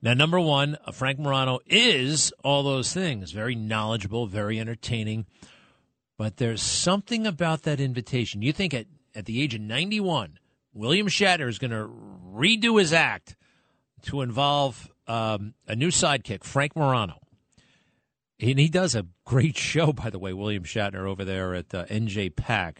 Now, 0.00 0.14
number 0.14 0.38
one, 0.38 0.76
uh, 0.84 0.92
Frank 0.92 1.18
Morano 1.18 1.60
is 1.66 2.32
all 2.44 2.62
those 2.62 2.92
things 2.92 3.32
very 3.32 3.54
knowledgeable, 3.54 4.26
very 4.26 4.60
entertaining. 4.60 5.26
But 6.16 6.36
there's 6.36 6.62
something 6.62 7.26
about 7.26 7.62
that 7.62 7.80
invitation. 7.80 8.42
You 8.42 8.52
think 8.52 8.72
at, 8.74 8.86
at 9.14 9.24
the 9.24 9.42
age 9.42 9.54
of 9.54 9.62
91, 9.62 10.38
William 10.74 11.06
Shatner 11.08 11.48
is 11.48 11.58
going 11.58 11.70
to 11.70 11.88
redo 12.34 12.78
his 12.78 12.92
act 12.92 13.36
to 14.02 14.20
involve 14.20 14.90
um, 15.06 15.54
a 15.66 15.76
new 15.76 15.88
sidekick, 15.88 16.44
Frank 16.44 16.76
Morano. 16.76 17.20
And 18.40 18.58
he 18.58 18.68
does 18.68 18.94
a 18.94 19.06
great 19.24 19.56
show, 19.72 19.92
by 19.92 20.10
the 20.10 20.18
way, 20.18 20.32
William 20.32 20.64
Shatner 20.64 21.08
over 21.08 21.24
there 21.24 21.54
at 21.54 21.72
uh, 21.74 21.86
NJPAC. 21.86 22.78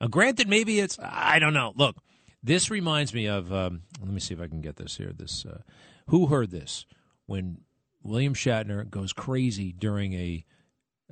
Now, 0.00 0.08
granted, 0.08 0.48
maybe 0.48 0.80
it's, 0.80 0.98
I 1.00 1.38
don't 1.38 1.54
know. 1.54 1.72
Look, 1.74 1.96
this 2.42 2.70
reminds 2.70 3.14
me 3.14 3.26
of, 3.26 3.52
um, 3.52 3.82
let 4.00 4.10
me 4.10 4.20
see 4.20 4.34
if 4.34 4.40
I 4.40 4.46
can 4.46 4.60
get 4.60 4.76
this 4.76 4.98
here. 4.98 5.12
This, 5.16 5.46
uh, 5.46 5.62
who 6.08 6.26
heard 6.26 6.50
this? 6.50 6.84
When 7.26 7.62
William 8.02 8.34
Shatner 8.34 8.88
goes 8.88 9.14
crazy 9.14 9.72
during 9.72 10.12
a 10.12 10.44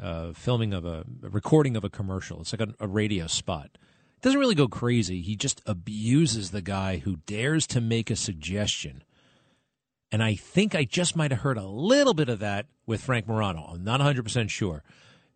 uh, 0.00 0.32
filming 0.34 0.72
of 0.74 0.84
a, 0.84 1.04
a, 1.22 1.28
recording 1.28 1.76
of 1.76 1.84
a 1.84 1.90
commercial. 1.90 2.40
It's 2.40 2.52
like 2.52 2.68
a, 2.68 2.74
a 2.80 2.86
radio 2.86 3.26
spot. 3.26 3.78
Doesn't 4.22 4.40
really 4.40 4.54
go 4.54 4.68
crazy. 4.68 5.20
He 5.20 5.36
just 5.36 5.60
abuses 5.66 6.50
the 6.50 6.62
guy 6.62 6.98
who 6.98 7.16
dares 7.26 7.66
to 7.68 7.80
make 7.80 8.10
a 8.10 8.16
suggestion 8.16 9.02
and 10.12 10.22
I 10.22 10.34
think 10.34 10.74
I 10.74 10.84
just 10.84 11.16
might 11.16 11.30
have 11.30 11.40
heard 11.40 11.56
a 11.56 11.66
little 11.66 12.12
bit 12.12 12.28
of 12.28 12.40
that 12.40 12.66
with 12.86 13.00
Frank 13.00 13.26
Morano. 13.26 13.62
I'm 13.72 13.82
not 13.82 14.00
100% 14.00 14.50
sure. 14.50 14.84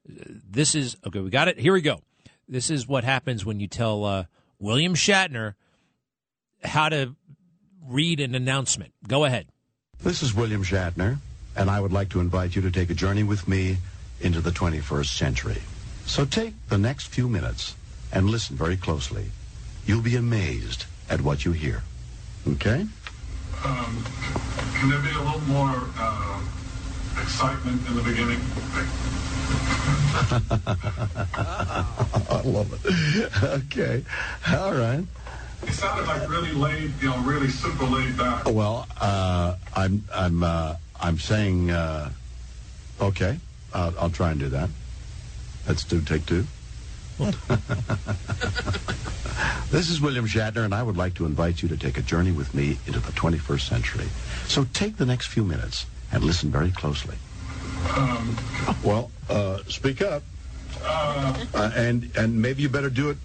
This 0.07 0.75
is, 0.75 0.99
okay, 1.07 1.21
we 1.21 1.31
got 1.31 1.49
it. 1.49 1.59
Here 1.59 1.73
we 1.73 1.81
go. 1.81 2.03
This 2.47 2.71
is 2.71 2.87
what 2.87 3.03
happens 3.03 3.45
when 3.45 3.59
you 3.59 3.67
tell 3.67 4.05
uh, 4.05 4.25
William 4.59 4.95
Shatner 4.95 5.55
how 6.63 6.91
to 6.91 7.17
read 7.89 8.21
an 8.21 8.35
announcement. 8.35 8.93
Go 9.09 9.25
ahead. 9.25 9.47
This 10.03 10.23
is 10.23 10.35
William 10.35 10.63
Shatner, 10.63 11.17
and 11.57 11.71
I 11.71 11.81
would 11.81 11.93
like 11.93 12.11
to 12.11 12.21
invite 12.21 12.55
you 12.55 12.61
to 12.63 12.71
take 12.71 12.91
a 12.91 12.95
journey 12.95 13.23
with 13.23 13.49
me 13.49 13.79
into 14.21 14.43
the 14.43 14.51
21st 14.51 15.17
century. 15.17 15.63
So 16.05 16.27
take 16.27 16.53
the 16.69 16.79
next 16.79 17.09
few 17.09 17.29
minutes 17.29 17.75
and 18.13 18.31
listen 18.31 18.57
very 18.57 18.77
closely. 18.77 19.31
You'll 19.85 20.03
be 20.03 20.17
amazed 20.17 20.87
at 21.09 21.21
what 21.21 21.45
you 21.45 21.53
hear. 21.53 21.83
Okay? 22.49 22.87
Um, 23.65 24.05
can 24.75 24.91
there 24.91 25.01
be 25.01 25.11
a 25.11 25.23
little 25.23 25.41
more 25.43 25.83
uh, 25.99 26.41
excitement 27.21 27.87
in 27.89 27.97
the 27.97 28.03
beginning? 28.03 28.41
I 31.39 32.43
love 32.45 32.73
it. 32.73 32.81
Okay. 33.45 34.05
All 34.53 34.73
right. 34.73 35.05
It 35.63 35.73
sounded 35.73 36.07
like 36.07 36.29
really 36.29 36.53
laid, 36.53 36.93
you 37.01 37.11
know, 37.11 37.19
really 37.23 37.49
super 37.49 37.85
laid 37.85 38.17
back. 38.17 38.45
Well, 38.47 38.87
uh, 39.01 39.57
I'm 39.75 40.05
I'm 40.15 40.43
uh, 40.43 40.77
I'm 41.01 41.19
saying 41.19 41.71
uh, 41.71 42.11
okay. 43.01 43.39
I'll, 43.75 43.95
I'll 43.99 44.11
try 44.11 44.31
and 44.31 44.41
do 44.41 44.49
that. 44.51 44.71
Let's 45.67 45.85
do 45.85 46.01
take 46.01 46.27
two. 46.27 46.47
this 49.71 49.89
is 49.89 50.03
William 50.03 50.27
Shatner, 50.27 50.65
and 50.65 50.75
I 50.75 50.83
would 50.83 50.99
like 50.99 51.15
to 51.15 51.25
invite 51.25 51.63
you 51.63 51.69
to 51.69 51.77
take 51.77 51.97
a 51.97 52.03
journey 52.03 52.31
with 52.31 52.55
me 52.55 52.77
into 52.87 53.01
the 53.01 53.13
21st 53.13 53.69
century. 53.69 54.05
So 54.47 54.67
take 54.75 54.99
the 54.99 55.07
next 55.07 55.29
few 55.29 55.43
minutes 55.43 55.87
and 56.13 56.23
listen 56.23 56.51
very 56.51 56.71
closely. 56.71 57.17
Um, 57.97 58.37
well, 58.85 59.11
uh, 59.31 59.61
speak 59.69 60.03
up, 60.03 60.23
uh, 60.85 61.45
uh, 61.55 61.71
and 61.75 62.11
and 62.17 62.41
maybe 62.41 62.63
you 62.63 62.69
better 62.69 62.91
do 62.91 63.11
it 63.11 63.17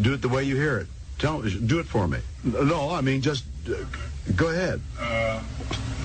do 0.00 0.14
it 0.14 0.22
the 0.22 0.28
way 0.28 0.44
you 0.44 0.56
hear 0.56 0.78
it. 0.78 0.86
Tell 1.18 1.42
do 1.42 1.78
it 1.78 1.86
for 1.86 2.08
me. 2.08 2.18
No, 2.44 2.90
I 2.90 3.02
mean 3.02 3.20
just 3.20 3.44
uh, 3.68 3.74
go 4.34 4.48
ahead. 4.48 4.80
Uh, 4.98 5.42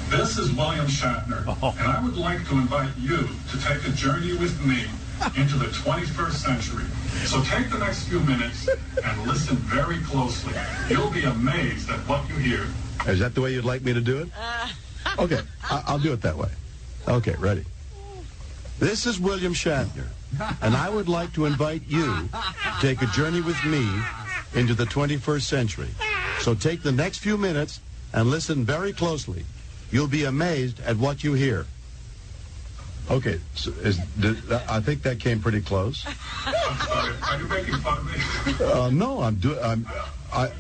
this 0.10 0.38
is 0.38 0.52
William 0.52 0.88
Shatner, 0.88 1.46
and 1.80 1.88
I 1.88 2.04
would 2.04 2.18
like 2.18 2.46
to 2.50 2.56
invite 2.56 2.92
you 2.98 3.30
to 3.52 3.62
take 3.62 3.88
a 3.88 3.92
journey 3.92 4.34
with 4.34 4.66
me 4.66 4.86
into 5.38 5.58
the 5.58 5.68
21st 5.68 6.34
century. 6.34 6.84
So 7.26 7.42
take 7.44 7.70
the 7.70 7.78
next 7.78 8.04
few 8.08 8.20
minutes 8.22 8.68
and 9.04 9.28
listen 9.28 9.56
very 9.58 10.00
closely. 10.00 10.54
You'll 10.90 11.12
be 11.12 11.24
amazed 11.24 11.90
at 11.90 12.00
what 12.08 12.28
you 12.30 12.36
hear. 12.36 12.68
Is 13.08 13.20
that 13.20 13.36
the 13.36 13.42
way 13.42 13.54
you'd 13.54 13.66
like 13.66 13.82
me 13.84 13.94
to 13.94 14.02
do 14.02 14.20
it? 14.20 14.30
Uh. 14.40 14.68
Okay, 15.20 15.42
I- 15.64 15.84
I'll 15.88 16.00
do 16.00 16.14
it 16.14 16.22
that 16.22 16.38
way. 16.38 16.50
Okay, 17.08 17.36
ready. 17.40 17.66
This 18.80 19.06
is 19.06 19.20
William 19.20 19.54
Shatner, 19.54 20.08
and 20.62 20.76
I 20.76 20.90
would 20.90 21.08
like 21.10 21.34
to 21.34 21.46
invite 21.46 21.84
you 21.88 22.30
to 22.32 22.42
take 22.80 23.02
a 23.02 23.08
journey 23.08 23.42
with 23.42 23.64
me 23.66 23.88
into 24.56 24.74
the 24.74 24.86
21st 24.86 25.42
century. 25.48 25.90
So 26.40 26.56
take 26.56 26.82
the 26.82 26.92
next 26.92 27.20
few 27.20 27.38
minutes 27.38 27.80
and 28.14 28.30
listen 28.30 28.66
very 28.66 28.94
closely. 28.94 29.46
You'll 29.92 30.08
be 30.08 30.24
amazed 30.26 30.80
at 30.82 30.98
what 30.98 31.24
you 31.24 31.34
hear. 31.34 31.66
Okay, 33.10 33.40
so 33.56 33.72
is, 33.82 33.98
did, 34.20 34.38
I 34.52 34.80
think 34.80 35.04
that 35.04 35.20
came 35.20 35.42
pretty 35.42 35.62
close. 35.62 36.06
I'm 36.46 36.78
sorry. 36.88 37.14
Are 37.24 37.40
you 37.40 37.48
making 37.48 37.74
fun 37.80 37.98
of 37.98 38.60
me? 38.60 38.66
Uh, 38.66 38.90
no, 38.90 39.22
I'm 39.22 39.36
doing. 39.36 39.60
I'm. 39.64 39.88
I. 40.32 40.52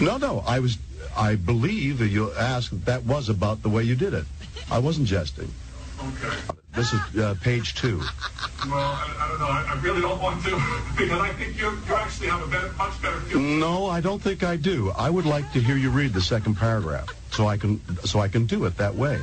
No, 0.00 0.18
no. 0.18 0.40
I 0.46 0.58
was. 0.58 0.78
I 1.16 1.36
believe 1.36 1.98
that 1.98 2.08
you 2.08 2.32
asked 2.34 2.70
that 2.70 2.84
that 2.86 3.04
was 3.04 3.28
about 3.28 3.62
the 3.62 3.68
way 3.68 3.82
you 3.84 3.96
did 3.96 4.12
it. 4.12 4.24
I 4.70 4.78
wasn't 4.78 5.06
jesting. 5.06 5.50
Okay. 5.98 6.36
This 6.74 6.92
is 6.92 7.00
uh, 7.18 7.34
page 7.42 7.74
two. 7.74 7.98
Well, 7.98 8.74
I, 8.74 9.16
I 9.18 9.28
don't 9.28 9.40
know. 9.40 9.46
I, 9.46 9.66
I 9.70 9.80
really 9.80 10.00
don't 10.00 10.20
want 10.22 10.42
to 10.44 10.50
because 10.96 11.20
I 11.20 11.32
think 11.32 11.58
you 11.58 11.70
you 11.70 11.94
actually 11.94 12.28
have 12.28 12.42
a 12.42 12.46
better, 12.46 12.72
much 12.74 13.00
better 13.02 13.20
feel. 13.20 13.40
No, 13.40 13.86
I 13.86 14.00
don't 14.00 14.20
think 14.22 14.42
I 14.44 14.56
do. 14.56 14.90
I 14.90 15.10
would 15.10 15.26
like 15.26 15.50
to 15.52 15.60
hear 15.60 15.76
you 15.76 15.90
read 15.90 16.12
the 16.12 16.20
second 16.20 16.56
paragraph, 16.56 17.08
so 17.32 17.48
I 17.48 17.56
can 17.56 17.80
so 18.04 18.20
I 18.20 18.28
can 18.28 18.46
do 18.46 18.66
it 18.66 18.76
that 18.76 18.94
way. 18.94 19.18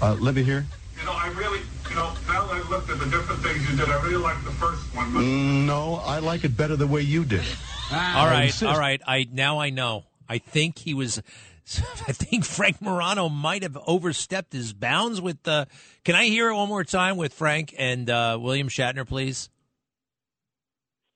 Uh, 0.00 0.14
let 0.20 0.34
me 0.34 0.42
hear. 0.42 0.66
You 1.06 1.12
know, 1.12 1.18
I 1.18 1.28
really, 1.38 1.60
you 1.88 1.94
know, 1.94 2.12
now 2.26 2.46
that 2.48 2.54
I 2.64 2.68
looked 2.68 2.90
at 2.90 2.98
the 2.98 3.04
different 3.06 3.40
things 3.40 3.70
you 3.70 3.76
did, 3.76 3.88
I 3.88 4.02
really 4.02 4.16
like 4.16 4.42
the 4.44 4.50
first 4.50 4.92
one. 4.92 5.12
But 5.12 5.20
Mm, 5.20 5.64
No, 5.64 6.02
I 6.04 6.18
like 6.18 6.42
it 6.42 6.56
better 6.56 6.74
the 6.74 6.88
way 6.88 7.02
you 7.02 7.24
did 7.24 7.42
it. 7.42 7.56
All 7.92 7.96
I 8.26 8.28
right, 8.32 8.44
insist. 8.46 8.64
all 8.64 8.76
right. 8.76 9.00
I 9.06 9.28
now 9.30 9.60
I 9.60 9.70
know. 9.70 10.02
I 10.28 10.38
think 10.38 10.78
he 10.78 10.94
was. 10.94 11.18
I 12.08 12.12
think 12.12 12.44
Frank 12.44 12.82
Morano 12.82 13.28
might 13.28 13.62
have 13.62 13.78
overstepped 13.86 14.52
his 14.52 14.72
bounds 14.72 15.20
with 15.20 15.40
the. 15.44 15.68
Can 16.04 16.16
I 16.16 16.24
hear 16.24 16.48
it 16.50 16.56
one 16.56 16.68
more 16.68 16.82
time 16.82 17.16
with 17.16 17.32
Frank 17.32 17.72
and 17.78 18.10
uh, 18.10 18.36
William 18.40 18.68
Shatner, 18.68 19.06
please? 19.06 19.48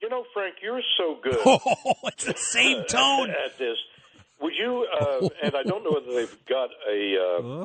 You 0.01 0.09
know, 0.09 0.23
Frank, 0.33 0.55
you're 0.63 0.81
so 0.99 1.19
good. 1.23 1.37
Oh, 1.45 1.95
it's 2.05 2.27
the 2.27 2.37
same 2.37 2.85
tone. 2.89 3.31
at, 3.31 3.59
this. 3.59 3.77
Would 4.41 4.53
you? 4.57 4.87
Uh, 5.01 5.29
and 5.43 5.57
I 5.57 5.65
don't 5.65 5.83
know 5.83 5.91
whether 6.01 6.15
they've 6.15 6.47
got 6.47 6.71
a 6.89 7.17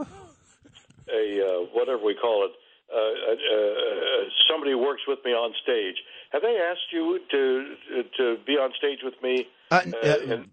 uh, 0.01 0.05
a 1.11 1.41
uh, 1.41 1.65
whatever 1.73 2.03
we 2.03 2.15
call 2.15 2.45
it. 2.45 2.51
Uh, 2.85 2.97
uh, 2.97 3.33
uh, 3.33 4.29
somebody 4.47 4.71
who 4.71 4.77
works 4.77 5.01
with 5.07 5.17
me 5.25 5.31
on 5.31 5.51
stage. 5.63 5.95
Have 6.31 6.43
they 6.43 6.57
asked 6.57 6.93
you 6.93 7.19
to 7.31 7.75
to 8.17 8.37
be 8.45 8.53
on 8.53 8.71
stage 8.77 8.99
with 9.03 9.15
me? 9.23 9.47
Uh, 9.71 9.81
uh, 10.03 10.33
and 10.33 10.49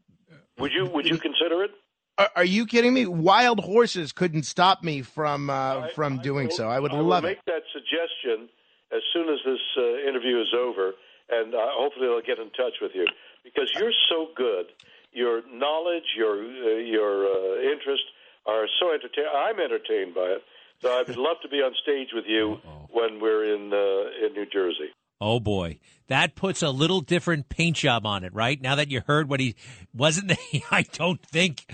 would 0.59 0.73
you 0.73 0.87
would 0.87 1.07
you 1.07 1.19
consider 1.19 1.65
it? 1.65 1.73
Are, 2.19 2.31
are 2.37 2.45
you 2.45 2.67
kidding 2.67 2.95
me? 2.95 3.07
Wild 3.07 3.61
horses 3.61 4.13
couldn't 4.13 4.45
stop 4.45 4.83
me 4.83 5.03
from 5.03 5.51
uh, 5.51 5.89
from 5.89 6.19
doing 6.19 6.51
so. 6.51 6.69
I 6.69 6.81
would 6.81 6.93
I 6.93 6.97
will 6.97 7.05
love 7.05 7.25
make 7.25 7.39
it. 7.39 7.45
that 7.47 7.63
suggestion 7.73 8.49
as 8.93 9.03
soon 9.13 9.29
as 9.29 9.39
this 9.45 9.61
uh, 9.77 10.09
interview 10.09 10.41
is 10.41 10.55
over, 10.57 10.93
and 11.31 11.55
uh, 11.55 11.59
hopefully 11.73 12.07
they'll 12.07 12.21
get 12.21 12.39
in 12.39 12.51
touch 12.51 12.75
with 12.81 12.93
you 12.95 13.07
because 13.45 13.71
you're 13.79 13.93
so 14.09 14.29
good. 14.37 14.67
Your 15.13 15.43
knowledge, 15.51 16.15
your 16.17 16.41
uh, 16.41 16.79
your 16.81 17.27
uh, 17.27 17.73
interest 17.73 18.05
are 18.47 18.67
so 18.81 18.93
entertaining. 18.93 19.31
I'm 19.35 19.59
entertained 19.61 20.15
by 20.15 20.37
it. 20.37 20.43
So 20.81 20.93
I'd 20.93 21.09
love 21.17 21.37
to 21.43 21.49
be 21.49 21.59
on 21.59 21.73
stage 21.83 22.09
with 22.15 22.25
you 22.27 22.59
when 22.91 23.21
we're 23.21 23.55
in 23.55 23.73
uh, 23.73 24.27
in 24.27 24.33
New 24.35 24.47
Jersey. 24.53 24.91
Oh 25.25 25.39
boy, 25.39 25.79
that 26.09 26.35
puts 26.35 26.63
a 26.63 26.71
little 26.71 27.01
different 27.01 27.49
paint 27.49 27.77
job 27.77 28.07
on 28.07 28.25
it, 28.25 28.35
right? 28.35 28.61
Now 28.61 28.75
that 28.75 28.91
you 28.91 29.03
heard 29.07 29.29
what 29.29 29.39
he 29.39 29.55
wasn't, 29.95 30.33
I 30.73 30.83
don't 30.83 31.25
think, 31.25 31.65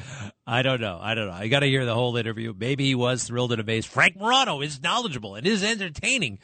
I 0.46 0.60
don't 0.60 0.82
know, 0.82 0.98
I 1.00 1.14
don't 1.14 1.28
know. 1.28 1.32
I 1.32 1.48
got 1.48 1.60
to 1.60 1.66
hear 1.66 1.86
the 1.86 1.94
whole 1.94 2.14
interview. 2.18 2.52
Maybe 2.54 2.84
he 2.84 2.94
was 2.94 3.24
thrilled 3.24 3.52
and 3.52 3.60
amazed. 3.60 3.88
Frank 3.88 4.16
Morano 4.16 4.60
is 4.60 4.82
knowledgeable 4.82 5.34
and 5.34 5.46
is 5.46 5.64
entertaining, 5.64 6.40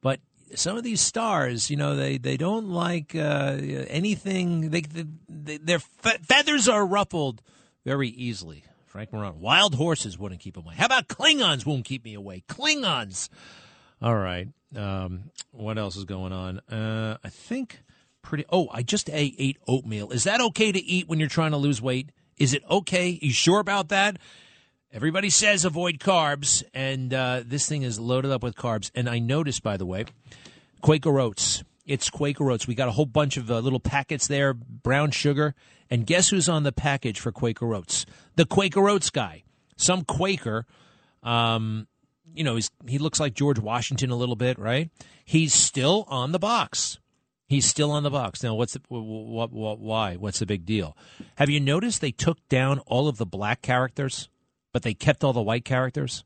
but 0.00 0.20
some 0.54 0.78
of 0.78 0.82
these 0.82 1.02
stars, 1.02 1.70
you 1.70 1.76
know, 1.76 1.94
they 1.94 2.16
they 2.16 2.38
don't 2.38 2.70
like 2.70 3.14
uh, 3.14 3.58
anything. 3.88 4.70
They, 4.70 4.80
they 5.28 5.58
their 5.58 5.80
fe- 5.80 6.18
feathers 6.22 6.68
are 6.68 6.86
ruffled 6.86 7.42
very 7.84 8.08
easily. 8.08 8.64
Frank 8.96 9.12
Morano, 9.12 9.36
wild 9.38 9.74
horses 9.74 10.18
wouldn't 10.18 10.40
keep 10.40 10.56
him 10.56 10.64
away. 10.64 10.74
How 10.74 10.86
about 10.86 11.06
Klingons 11.06 11.66
won't 11.66 11.84
keep 11.84 12.02
me 12.02 12.14
away? 12.14 12.44
Klingons. 12.48 13.28
All 14.00 14.16
right. 14.16 14.48
Um, 14.74 15.32
what 15.50 15.76
else 15.76 15.96
is 15.96 16.06
going 16.06 16.32
on? 16.32 16.60
Uh, 16.60 17.18
I 17.22 17.28
think 17.28 17.82
pretty. 18.22 18.46
Oh, 18.48 18.70
I 18.72 18.82
just 18.82 19.10
ate, 19.10 19.34
ate 19.36 19.58
oatmeal. 19.68 20.12
Is 20.12 20.24
that 20.24 20.40
okay 20.40 20.72
to 20.72 20.82
eat 20.82 21.08
when 21.08 21.20
you're 21.20 21.28
trying 21.28 21.50
to 21.50 21.58
lose 21.58 21.82
weight? 21.82 22.08
Is 22.38 22.54
it 22.54 22.62
okay? 22.70 23.18
You 23.20 23.32
sure 23.32 23.60
about 23.60 23.90
that? 23.90 24.16
Everybody 24.90 25.28
says 25.28 25.66
avoid 25.66 25.98
carbs, 25.98 26.62
and 26.72 27.12
uh, 27.12 27.42
this 27.44 27.68
thing 27.68 27.82
is 27.82 28.00
loaded 28.00 28.30
up 28.30 28.42
with 28.42 28.54
carbs. 28.54 28.90
And 28.94 29.10
I 29.10 29.18
noticed, 29.18 29.62
by 29.62 29.76
the 29.76 29.84
way, 29.84 30.06
Quaker 30.80 31.20
Oats. 31.20 31.64
It's 31.84 32.08
Quaker 32.08 32.50
Oats. 32.50 32.66
We 32.66 32.74
got 32.74 32.88
a 32.88 32.92
whole 32.92 33.04
bunch 33.04 33.36
of 33.36 33.50
uh, 33.50 33.58
little 33.58 33.78
packets 33.78 34.26
there, 34.26 34.54
brown 34.54 35.10
sugar. 35.10 35.54
And 35.90 36.06
guess 36.06 36.30
who's 36.30 36.48
on 36.48 36.62
the 36.62 36.72
package 36.72 37.20
for 37.20 37.32
Quaker 37.32 37.74
Oats? 37.74 38.06
The 38.36 38.46
Quaker 38.46 38.88
Oats 38.88 39.10
guy. 39.10 39.44
Some 39.76 40.04
Quaker. 40.04 40.66
Um, 41.22 41.86
you 42.34 42.44
know, 42.44 42.58
he 42.86 42.98
looks 42.98 43.20
like 43.20 43.34
George 43.34 43.58
Washington 43.58 44.10
a 44.10 44.16
little 44.16 44.36
bit, 44.36 44.58
right? 44.58 44.90
He's 45.24 45.54
still 45.54 46.04
on 46.08 46.32
the 46.32 46.38
box. 46.38 46.98
He's 47.48 47.66
still 47.66 47.92
on 47.92 48.02
the 48.02 48.10
box. 48.10 48.42
Now, 48.42 48.54
what's 48.54 48.72
the, 48.72 48.82
what, 48.88 49.52
what, 49.52 49.78
why? 49.78 50.16
What's 50.16 50.40
the 50.40 50.46
big 50.46 50.66
deal? 50.66 50.96
Have 51.36 51.48
you 51.48 51.60
noticed 51.60 52.00
they 52.00 52.10
took 52.10 52.38
down 52.48 52.80
all 52.80 53.06
of 53.06 53.18
the 53.18 53.26
black 53.26 53.62
characters, 53.62 54.28
but 54.72 54.82
they 54.82 54.94
kept 54.94 55.22
all 55.22 55.32
the 55.32 55.42
white 55.42 55.64
characters? 55.64 56.24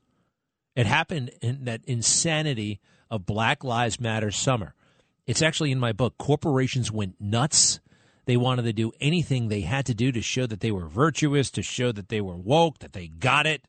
It 0.75 0.87
happened 0.87 1.31
in 1.41 1.65
that 1.65 1.81
insanity 1.85 2.79
of 3.09 3.25
Black 3.25 3.63
Lives 3.63 3.99
Matter 3.99 4.31
summer. 4.31 4.73
It's 5.27 5.41
actually 5.41 5.71
in 5.71 5.79
my 5.79 5.91
book. 5.91 6.17
Corporations 6.17 6.91
went 6.91 7.15
nuts. 7.19 7.79
They 8.25 8.37
wanted 8.37 8.63
to 8.63 8.73
do 8.73 8.91
anything 8.99 9.47
they 9.47 9.61
had 9.61 9.85
to 9.87 9.93
do 9.93 10.11
to 10.11 10.21
show 10.21 10.45
that 10.45 10.59
they 10.59 10.71
were 10.71 10.87
virtuous, 10.87 11.49
to 11.51 11.61
show 11.61 11.91
that 11.91 12.09
they 12.09 12.21
were 12.21 12.37
woke, 12.37 12.79
that 12.79 12.93
they 12.93 13.07
got 13.07 13.47
it. 13.47 13.65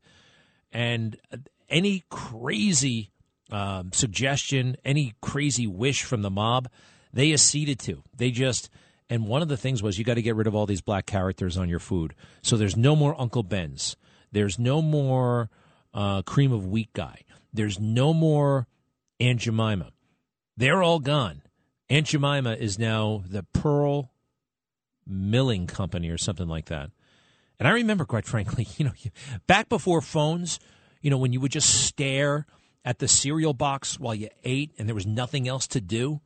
And 0.71 1.17
any 1.69 2.05
crazy 2.11 3.11
um, 3.51 3.93
suggestion, 3.93 4.77
any 4.85 5.15
crazy 5.21 5.67
wish 5.67 6.03
from 6.03 6.23
the 6.23 6.31
mob, 6.31 6.69
they 7.13 7.33
acceded 7.33 7.79
to. 7.81 8.03
They 8.17 8.31
just, 8.31 8.71
and 9.11 9.27
one 9.27 9.43
of 9.43 9.49
the 9.49 9.57
things 9.57 9.83
was 9.83 9.99
you 9.99 10.05
got 10.05 10.15
to 10.15 10.23
get 10.23 10.37
rid 10.37 10.47
of 10.47 10.55
all 10.55 10.67
these 10.67 10.81
black 10.81 11.07
characters 11.07 11.57
on 11.57 11.69
your 11.69 11.79
food. 11.79 12.15
So 12.43 12.57
there's 12.57 12.77
no 12.77 12.95
more 12.97 13.19
Uncle 13.21 13.43
Ben's. 13.43 13.97
There's 14.31 14.59
no 14.59 14.81
more 14.81 15.51
uh, 15.93 16.23
cream 16.23 16.53
of 16.53 16.67
wheat 16.67 16.93
guy. 16.95 17.23
There's 17.53 17.79
no 17.79 18.15
more 18.15 18.67
Aunt 19.21 19.41
Jemima. 19.41 19.91
They're 20.57 20.83
all 20.83 21.01
gone. 21.01 21.43
Aunt 21.91 22.07
Jemima 22.07 22.55
is 22.55 22.79
now 22.79 23.23
the 23.29 23.43
Pearl 23.43 24.12
Milling 25.07 25.67
Company 25.67 26.11
or 26.11 26.19
something 26.19 26.49
like 26.49 26.67
that. 26.67 26.91
And 27.59 27.69
I 27.69 27.73
remember, 27.73 28.05
quite 28.05 28.27
frankly, 28.27 28.67
you 28.77 28.85
know, 28.85 28.93
back 29.47 29.69
before 29.69 30.01
phones, 30.01 30.59
you 31.01 31.11
know, 31.11 31.19
when 31.19 31.33
you 31.33 31.41
would 31.41 31.53
just 31.53 31.85
stare 31.85 32.47
at 32.85 32.99
the 32.99 33.09
cereal 33.09 33.55
box 33.55 33.99
while 33.99 34.15
you 34.15 34.29
ate 34.45 34.73
and 34.79 34.89
there 34.89 34.95
was 34.95 35.07
nothing 35.07 35.47
else 35.49 35.67
to 35.69 35.81
do. 35.81 36.21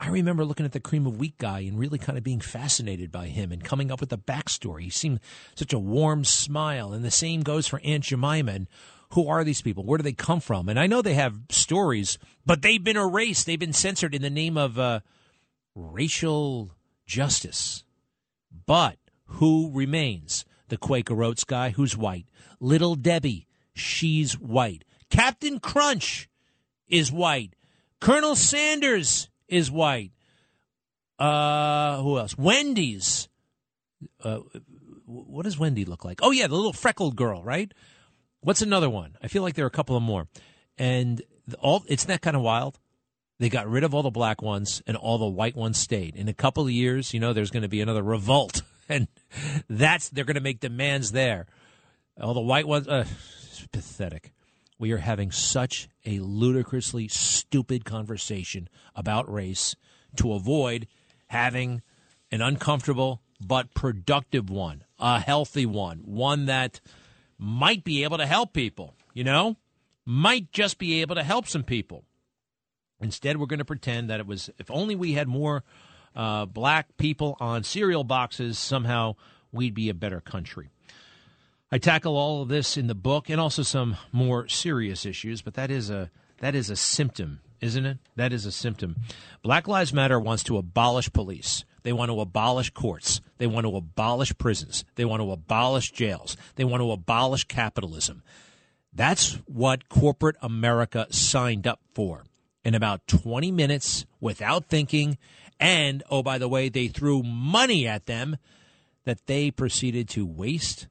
I 0.00 0.08
remember 0.08 0.44
looking 0.44 0.64
at 0.64 0.72
the 0.72 0.80
cream 0.80 1.06
of 1.06 1.18
wheat 1.18 1.38
guy 1.38 1.60
and 1.60 1.78
really 1.78 1.98
kind 1.98 2.16
of 2.16 2.22
being 2.22 2.40
fascinated 2.40 3.10
by 3.10 3.26
him 3.26 3.50
and 3.50 3.64
coming 3.64 3.90
up 3.90 4.00
with 4.00 4.12
a 4.12 4.16
backstory. 4.16 4.82
He 4.82 4.90
seemed 4.90 5.20
such 5.56 5.72
a 5.72 5.78
warm 5.78 6.24
smile. 6.24 6.92
And 6.92 7.04
the 7.04 7.10
same 7.10 7.42
goes 7.42 7.66
for 7.66 7.80
Aunt 7.82 8.04
Jemima. 8.04 8.52
And 8.52 8.68
who 9.10 9.28
are 9.28 9.42
these 9.42 9.60
people? 9.60 9.84
Where 9.84 9.98
do 9.98 10.04
they 10.04 10.12
come 10.12 10.40
from? 10.40 10.68
And 10.68 10.78
I 10.78 10.86
know 10.86 11.02
they 11.02 11.14
have 11.14 11.40
stories, 11.50 12.16
but 12.46 12.62
they've 12.62 12.82
been 12.82 12.96
erased. 12.96 13.44
They've 13.46 13.58
been 13.58 13.72
censored 13.72 14.14
in 14.14 14.22
the 14.22 14.30
name 14.30 14.56
of 14.56 14.78
uh, 14.78 15.00
racial 15.74 16.70
justice. 17.08 17.82
But 18.66 18.98
who 19.24 19.72
remains? 19.72 20.44
The 20.68 20.76
Quaker 20.76 21.24
Oats 21.24 21.44
guy 21.44 21.70
who's 21.70 21.96
white. 21.96 22.26
Little 22.60 22.94
Debbie, 22.94 23.48
she's 23.74 24.38
white. 24.38 24.84
Captain 25.10 25.58
Crunch 25.58 26.28
is 26.86 27.10
white. 27.10 27.54
Colonel 28.00 28.36
Sanders 28.36 29.30
is 29.48 29.70
white. 29.70 30.12
Uh, 31.18 32.00
who 32.02 32.18
else? 32.18 32.36
Wendy's. 32.36 33.28
Uh, 34.22 34.40
what 35.06 35.44
does 35.44 35.58
Wendy 35.58 35.84
look 35.84 36.04
like? 36.04 36.20
Oh 36.22 36.30
yeah, 36.30 36.46
the 36.46 36.54
little 36.54 36.74
freckled 36.74 37.16
girl, 37.16 37.42
right? 37.42 37.72
What's 38.40 38.62
another 38.62 38.90
one? 38.90 39.16
I 39.22 39.28
feel 39.28 39.42
like 39.42 39.54
there 39.54 39.64
are 39.64 39.68
a 39.68 39.70
couple 39.70 39.96
of 39.96 40.02
more, 40.02 40.28
and 40.76 41.22
all 41.58 41.82
it's 41.88 42.04
that 42.04 42.20
kind 42.20 42.36
of 42.36 42.42
wild. 42.42 42.78
They 43.38 43.48
got 43.48 43.68
rid 43.68 43.84
of 43.84 43.94
all 43.94 44.02
the 44.02 44.10
black 44.10 44.42
ones, 44.42 44.82
and 44.86 44.96
all 44.96 45.18
the 45.18 45.26
white 45.26 45.54
ones 45.54 45.78
stayed. 45.78 46.16
In 46.16 46.28
a 46.28 46.34
couple 46.34 46.64
of 46.64 46.70
years, 46.70 47.14
you 47.14 47.20
know, 47.20 47.32
there's 47.32 47.50
going 47.50 47.62
to 47.62 47.68
be 47.68 47.80
another 47.80 48.02
revolt, 48.02 48.62
and 48.88 49.06
that's 49.68 50.08
they're 50.08 50.24
going 50.24 50.34
to 50.34 50.40
make 50.40 50.60
demands 50.60 51.12
there. 51.12 51.46
All 52.20 52.34
the 52.34 52.40
white 52.40 52.66
ones, 52.66 52.88
uh, 52.88 53.04
pathetic. 53.70 54.32
We 54.78 54.92
are 54.92 54.98
having 54.98 55.32
such 55.32 55.88
a 56.06 56.20
ludicrously 56.20 57.08
stupid 57.08 57.84
conversation 57.84 58.68
about 58.94 59.32
race 59.32 59.74
to 60.16 60.32
avoid 60.32 60.86
having 61.28 61.82
an 62.30 62.42
uncomfortable 62.42 63.22
but 63.40 63.74
productive 63.74 64.50
one, 64.50 64.84
a 64.98 65.20
healthy 65.20 65.66
one, 65.66 65.98
one 65.98 66.46
that 66.46 66.80
might 67.38 67.84
be 67.84 68.04
able 68.04 68.18
to 68.18 68.26
help 68.26 68.52
people, 68.52 68.94
you 69.14 69.24
know, 69.24 69.56
might 70.04 70.50
just 70.52 70.78
be 70.78 71.00
able 71.00 71.14
to 71.14 71.22
help 71.22 71.46
some 71.46 71.62
people. 71.62 72.04
Instead, 73.00 73.36
we're 73.36 73.46
going 73.46 73.58
to 73.58 73.64
pretend 73.64 74.10
that 74.10 74.20
it 74.20 74.26
was, 74.26 74.50
if 74.58 74.70
only 74.70 74.96
we 74.96 75.12
had 75.12 75.28
more 75.28 75.62
uh, 76.16 76.46
black 76.46 76.96
people 76.96 77.36
on 77.40 77.62
cereal 77.62 78.04
boxes, 78.04 78.58
somehow 78.58 79.14
we'd 79.52 79.74
be 79.74 79.88
a 79.88 79.94
better 79.94 80.20
country. 80.20 80.68
I 81.70 81.78
tackle 81.78 82.16
all 82.16 82.42
of 82.42 82.48
this 82.48 82.76
in 82.76 82.86
the 82.86 82.94
book 82.94 83.28
and 83.28 83.40
also 83.40 83.62
some 83.62 83.96
more 84.10 84.48
serious 84.48 85.04
issues, 85.04 85.42
but 85.42 85.54
that 85.54 85.70
is 85.70 85.90
a 85.90 86.10
that 86.40 86.54
is 86.54 86.70
a 86.70 86.76
symptom, 86.76 87.40
isn't 87.60 87.84
it? 87.84 87.98
That 88.16 88.32
is 88.32 88.46
a 88.46 88.52
symptom. 88.52 88.96
Black 89.42 89.68
Lives 89.68 89.92
Matter 89.92 90.18
wants 90.18 90.42
to 90.44 90.56
abolish 90.56 91.12
police. 91.12 91.64
They 91.82 91.92
want 91.92 92.10
to 92.10 92.20
abolish 92.20 92.70
courts. 92.70 93.20
They 93.38 93.46
want 93.46 93.66
to 93.66 93.76
abolish 93.76 94.36
prisons. 94.38 94.84
They 94.94 95.04
want 95.04 95.20
to 95.20 95.30
abolish 95.30 95.92
jails. 95.92 96.36
They 96.56 96.64
want 96.64 96.80
to 96.80 96.92
abolish 96.92 97.44
capitalism. 97.44 98.22
That's 98.92 99.34
what 99.46 99.88
corporate 99.88 100.36
America 100.40 101.06
signed 101.10 101.66
up 101.66 101.80
for. 101.92 102.24
In 102.68 102.74
about 102.74 103.06
20 103.06 103.50
minutes, 103.50 104.04
without 104.20 104.66
thinking, 104.66 105.16
and 105.58 106.02
oh, 106.10 106.22
by 106.22 106.36
the 106.36 106.50
way, 106.50 106.68
they 106.68 106.88
threw 106.88 107.22
money 107.22 107.88
at 107.88 108.04
them 108.04 108.36
that 109.06 109.24
they 109.24 109.50
proceeded 109.50 110.06
to 110.10 110.26
waste. 110.26 110.86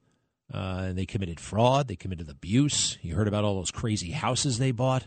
Uh, 0.52 0.92
they 0.94 1.06
committed 1.06 1.40
fraud. 1.40 1.88
They 1.88 1.96
committed 1.96 2.32
abuse. 2.32 2.98
You 3.04 3.14
heard 3.14 3.28
about 3.28 3.44
all 3.44 3.54
those 3.54 3.70
crazy 3.70 4.10
houses 4.10 4.58
they 4.58 4.72
bought. 4.72 5.06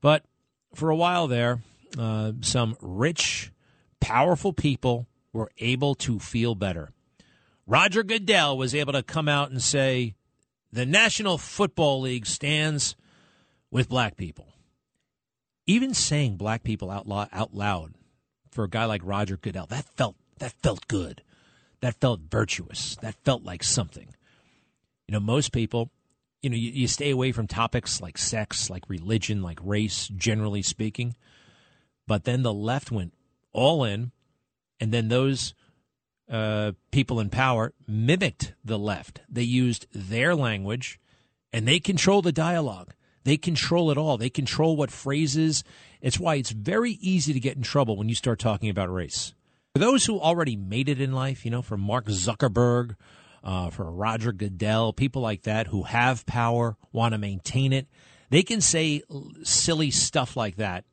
But 0.00 0.24
for 0.72 0.88
a 0.88 0.94
while 0.94 1.26
there, 1.26 1.58
uh, 1.98 2.30
some 2.42 2.76
rich, 2.80 3.50
powerful 3.98 4.52
people 4.52 5.08
were 5.32 5.50
able 5.58 5.96
to 5.96 6.20
feel 6.20 6.54
better. 6.54 6.92
Roger 7.66 8.04
Goodell 8.04 8.56
was 8.56 8.72
able 8.72 8.92
to 8.92 9.02
come 9.02 9.26
out 9.26 9.50
and 9.50 9.60
say, 9.60 10.14
the 10.72 10.86
National 10.86 11.38
Football 11.38 12.02
League 12.02 12.26
stands 12.26 12.94
with 13.72 13.88
black 13.88 14.16
people. 14.16 14.51
Even 15.66 15.94
saying 15.94 16.36
black 16.36 16.64
people 16.64 16.90
out 16.90 17.06
loud, 17.06 17.28
out 17.32 17.54
loud 17.54 17.94
for 18.50 18.64
a 18.64 18.70
guy 18.70 18.84
like 18.84 19.02
Roger 19.04 19.36
Goodell, 19.36 19.66
that 19.66 19.84
felt 19.96 20.16
that 20.38 20.52
felt 20.62 20.88
good. 20.88 21.22
That 21.80 22.00
felt 22.00 22.20
virtuous. 22.30 22.96
That 22.96 23.14
felt 23.24 23.44
like 23.44 23.62
something. 23.62 24.14
You 25.06 25.12
know, 25.12 25.20
most 25.20 25.52
people, 25.52 25.90
you 26.40 26.50
know, 26.50 26.56
you, 26.56 26.70
you 26.70 26.88
stay 26.88 27.10
away 27.10 27.32
from 27.32 27.46
topics 27.46 28.00
like 28.00 28.18
sex, 28.18 28.70
like 28.70 28.88
religion, 28.88 29.42
like 29.42 29.58
race, 29.62 30.08
generally 30.08 30.62
speaking. 30.62 31.14
But 32.06 32.24
then 32.24 32.42
the 32.42 32.52
left 32.52 32.90
went 32.90 33.14
all 33.52 33.84
in, 33.84 34.12
and 34.80 34.92
then 34.92 35.08
those 35.08 35.54
uh, 36.30 36.72
people 36.90 37.20
in 37.20 37.30
power 37.30 37.72
mimicked 37.86 38.54
the 38.64 38.78
left. 38.78 39.20
They 39.28 39.42
used 39.42 39.86
their 39.92 40.34
language 40.34 40.98
and 41.52 41.68
they 41.68 41.78
control 41.78 42.22
the 42.22 42.32
dialogue. 42.32 42.94
They 43.24 43.36
control 43.36 43.90
it 43.90 43.98
all. 43.98 44.18
They 44.18 44.30
control 44.30 44.76
what 44.76 44.90
phrases. 44.90 45.62
It's 46.00 46.18
why 46.18 46.36
it's 46.36 46.50
very 46.50 46.92
easy 47.00 47.32
to 47.32 47.40
get 47.40 47.56
in 47.56 47.62
trouble 47.62 47.96
when 47.96 48.08
you 48.08 48.14
start 48.14 48.38
talking 48.38 48.68
about 48.68 48.92
race. 48.92 49.34
For 49.74 49.78
those 49.78 50.04
who 50.04 50.20
already 50.20 50.56
made 50.56 50.88
it 50.88 51.00
in 51.00 51.12
life, 51.12 51.44
you 51.44 51.50
know, 51.50 51.62
for 51.62 51.76
Mark 51.76 52.06
Zuckerberg, 52.06 52.96
uh, 53.44 53.70
for 53.70 53.90
Roger 53.90 54.32
Goodell, 54.32 54.92
people 54.92 55.22
like 55.22 55.42
that 55.42 55.68
who 55.68 55.84
have 55.84 56.26
power, 56.26 56.76
want 56.92 57.12
to 57.12 57.18
maintain 57.18 57.72
it, 57.72 57.86
they 58.30 58.42
can 58.42 58.60
say 58.60 59.02
silly 59.42 59.90
stuff 59.90 60.36
like 60.36 60.56
that. 60.56 60.84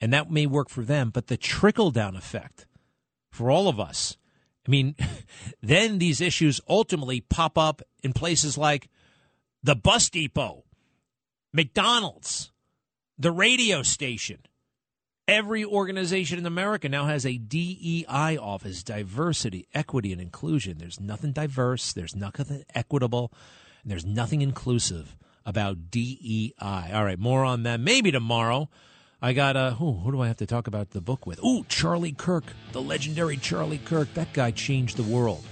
And 0.00 0.12
that 0.12 0.30
may 0.30 0.46
work 0.46 0.70
for 0.70 0.84
them, 0.84 1.10
but 1.10 1.26
the 1.26 1.36
trickle 1.36 1.90
down 1.90 2.16
effect 2.16 2.66
for 3.30 3.50
all 3.50 3.68
of 3.68 3.78
us. 3.78 4.16
I 4.66 4.70
mean, 4.70 4.96
then 5.62 5.98
these 5.98 6.20
issues 6.20 6.60
ultimately 6.68 7.20
pop 7.20 7.58
up 7.58 7.82
in 8.02 8.12
places 8.12 8.56
like 8.56 8.88
the 9.62 9.76
bus 9.76 10.08
depot, 10.08 10.64
McDonald's, 11.52 12.52
the 13.18 13.32
radio 13.32 13.82
station. 13.82 14.38
Every 15.26 15.64
organization 15.64 16.38
in 16.38 16.46
America 16.46 16.88
now 16.88 17.06
has 17.06 17.26
a 17.26 17.38
DEI 17.38 18.36
office, 18.36 18.82
diversity, 18.84 19.66
equity, 19.74 20.12
and 20.12 20.20
inclusion. 20.20 20.78
There's 20.78 21.00
nothing 21.00 21.32
diverse, 21.32 21.92
there's 21.92 22.14
nothing 22.14 22.64
equitable, 22.74 23.32
and 23.82 23.90
there's 23.90 24.04
nothing 24.04 24.42
inclusive 24.42 25.16
about 25.44 25.90
DEI. 25.90 26.54
All 26.60 27.04
right, 27.04 27.18
more 27.18 27.44
on 27.44 27.64
that 27.64 27.80
maybe 27.80 28.12
tomorrow. 28.12 28.68
I 29.22 29.32
got 29.32 29.56
uh, 29.56 29.72
who, 29.72 29.92
who 29.92 30.12
do 30.12 30.20
I 30.20 30.28
have 30.28 30.38
to 30.38 30.46
talk 30.46 30.66
about 30.66 30.90
the 30.90 31.00
book 31.00 31.26
with? 31.26 31.42
Ooh, 31.44 31.64
Charlie 31.68 32.12
Kirk, 32.12 32.44
the 32.72 32.80
legendary 32.80 33.36
Charlie 33.36 33.78
Kirk. 33.78 34.12
That 34.14 34.32
guy 34.32 34.52
changed 34.52 34.96
the 34.96 35.02
world. 35.02 35.44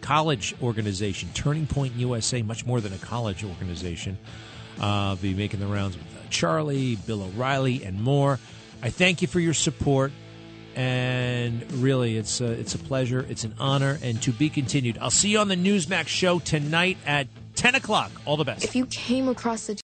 College 0.00 0.54
organization, 0.62 1.28
Turning 1.34 1.66
Point 1.66 1.94
USA, 1.94 2.40
much 2.42 2.64
more 2.64 2.80
than 2.80 2.92
a 2.92 2.98
college 2.98 3.44
organization. 3.44 4.16
Uh, 4.80 4.84
I'll 4.84 5.16
be 5.16 5.34
making 5.34 5.60
the 5.60 5.66
rounds 5.66 5.96
with 5.96 6.06
uh, 6.06 6.28
Charlie, 6.30 6.96
Bill 6.96 7.22
O'Reilly, 7.22 7.84
and 7.84 8.02
more. 8.02 8.38
I 8.82 8.90
thank 8.90 9.22
you 9.22 9.28
for 9.28 9.40
your 9.40 9.54
support, 9.54 10.12
and 10.74 11.70
really, 11.74 12.16
it's 12.16 12.40
a, 12.40 12.50
it's 12.52 12.74
a 12.74 12.78
pleasure, 12.78 13.24
it's 13.28 13.44
an 13.44 13.54
honor, 13.58 13.98
and 14.02 14.20
to 14.22 14.32
be 14.32 14.50
continued. 14.50 14.98
I'll 15.00 15.10
see 15.10 15.30
you 15.30 15.38
on 15.38 15.48
the 15.48 15.56
Newsmax 15.56 16.08
show 16.08 16.38
tonight 16.40 16.98
at 17.06 17.28
10 17.54 17.76
o'clock. 17.76 18.10
All 18.24 18.36
the 18.36 18.44
best. 18.44 18.64
If 18.64 18.74
you 18.74 18.86
came 18.86 19.28
across 19.28 19.66
the 19.66 19.74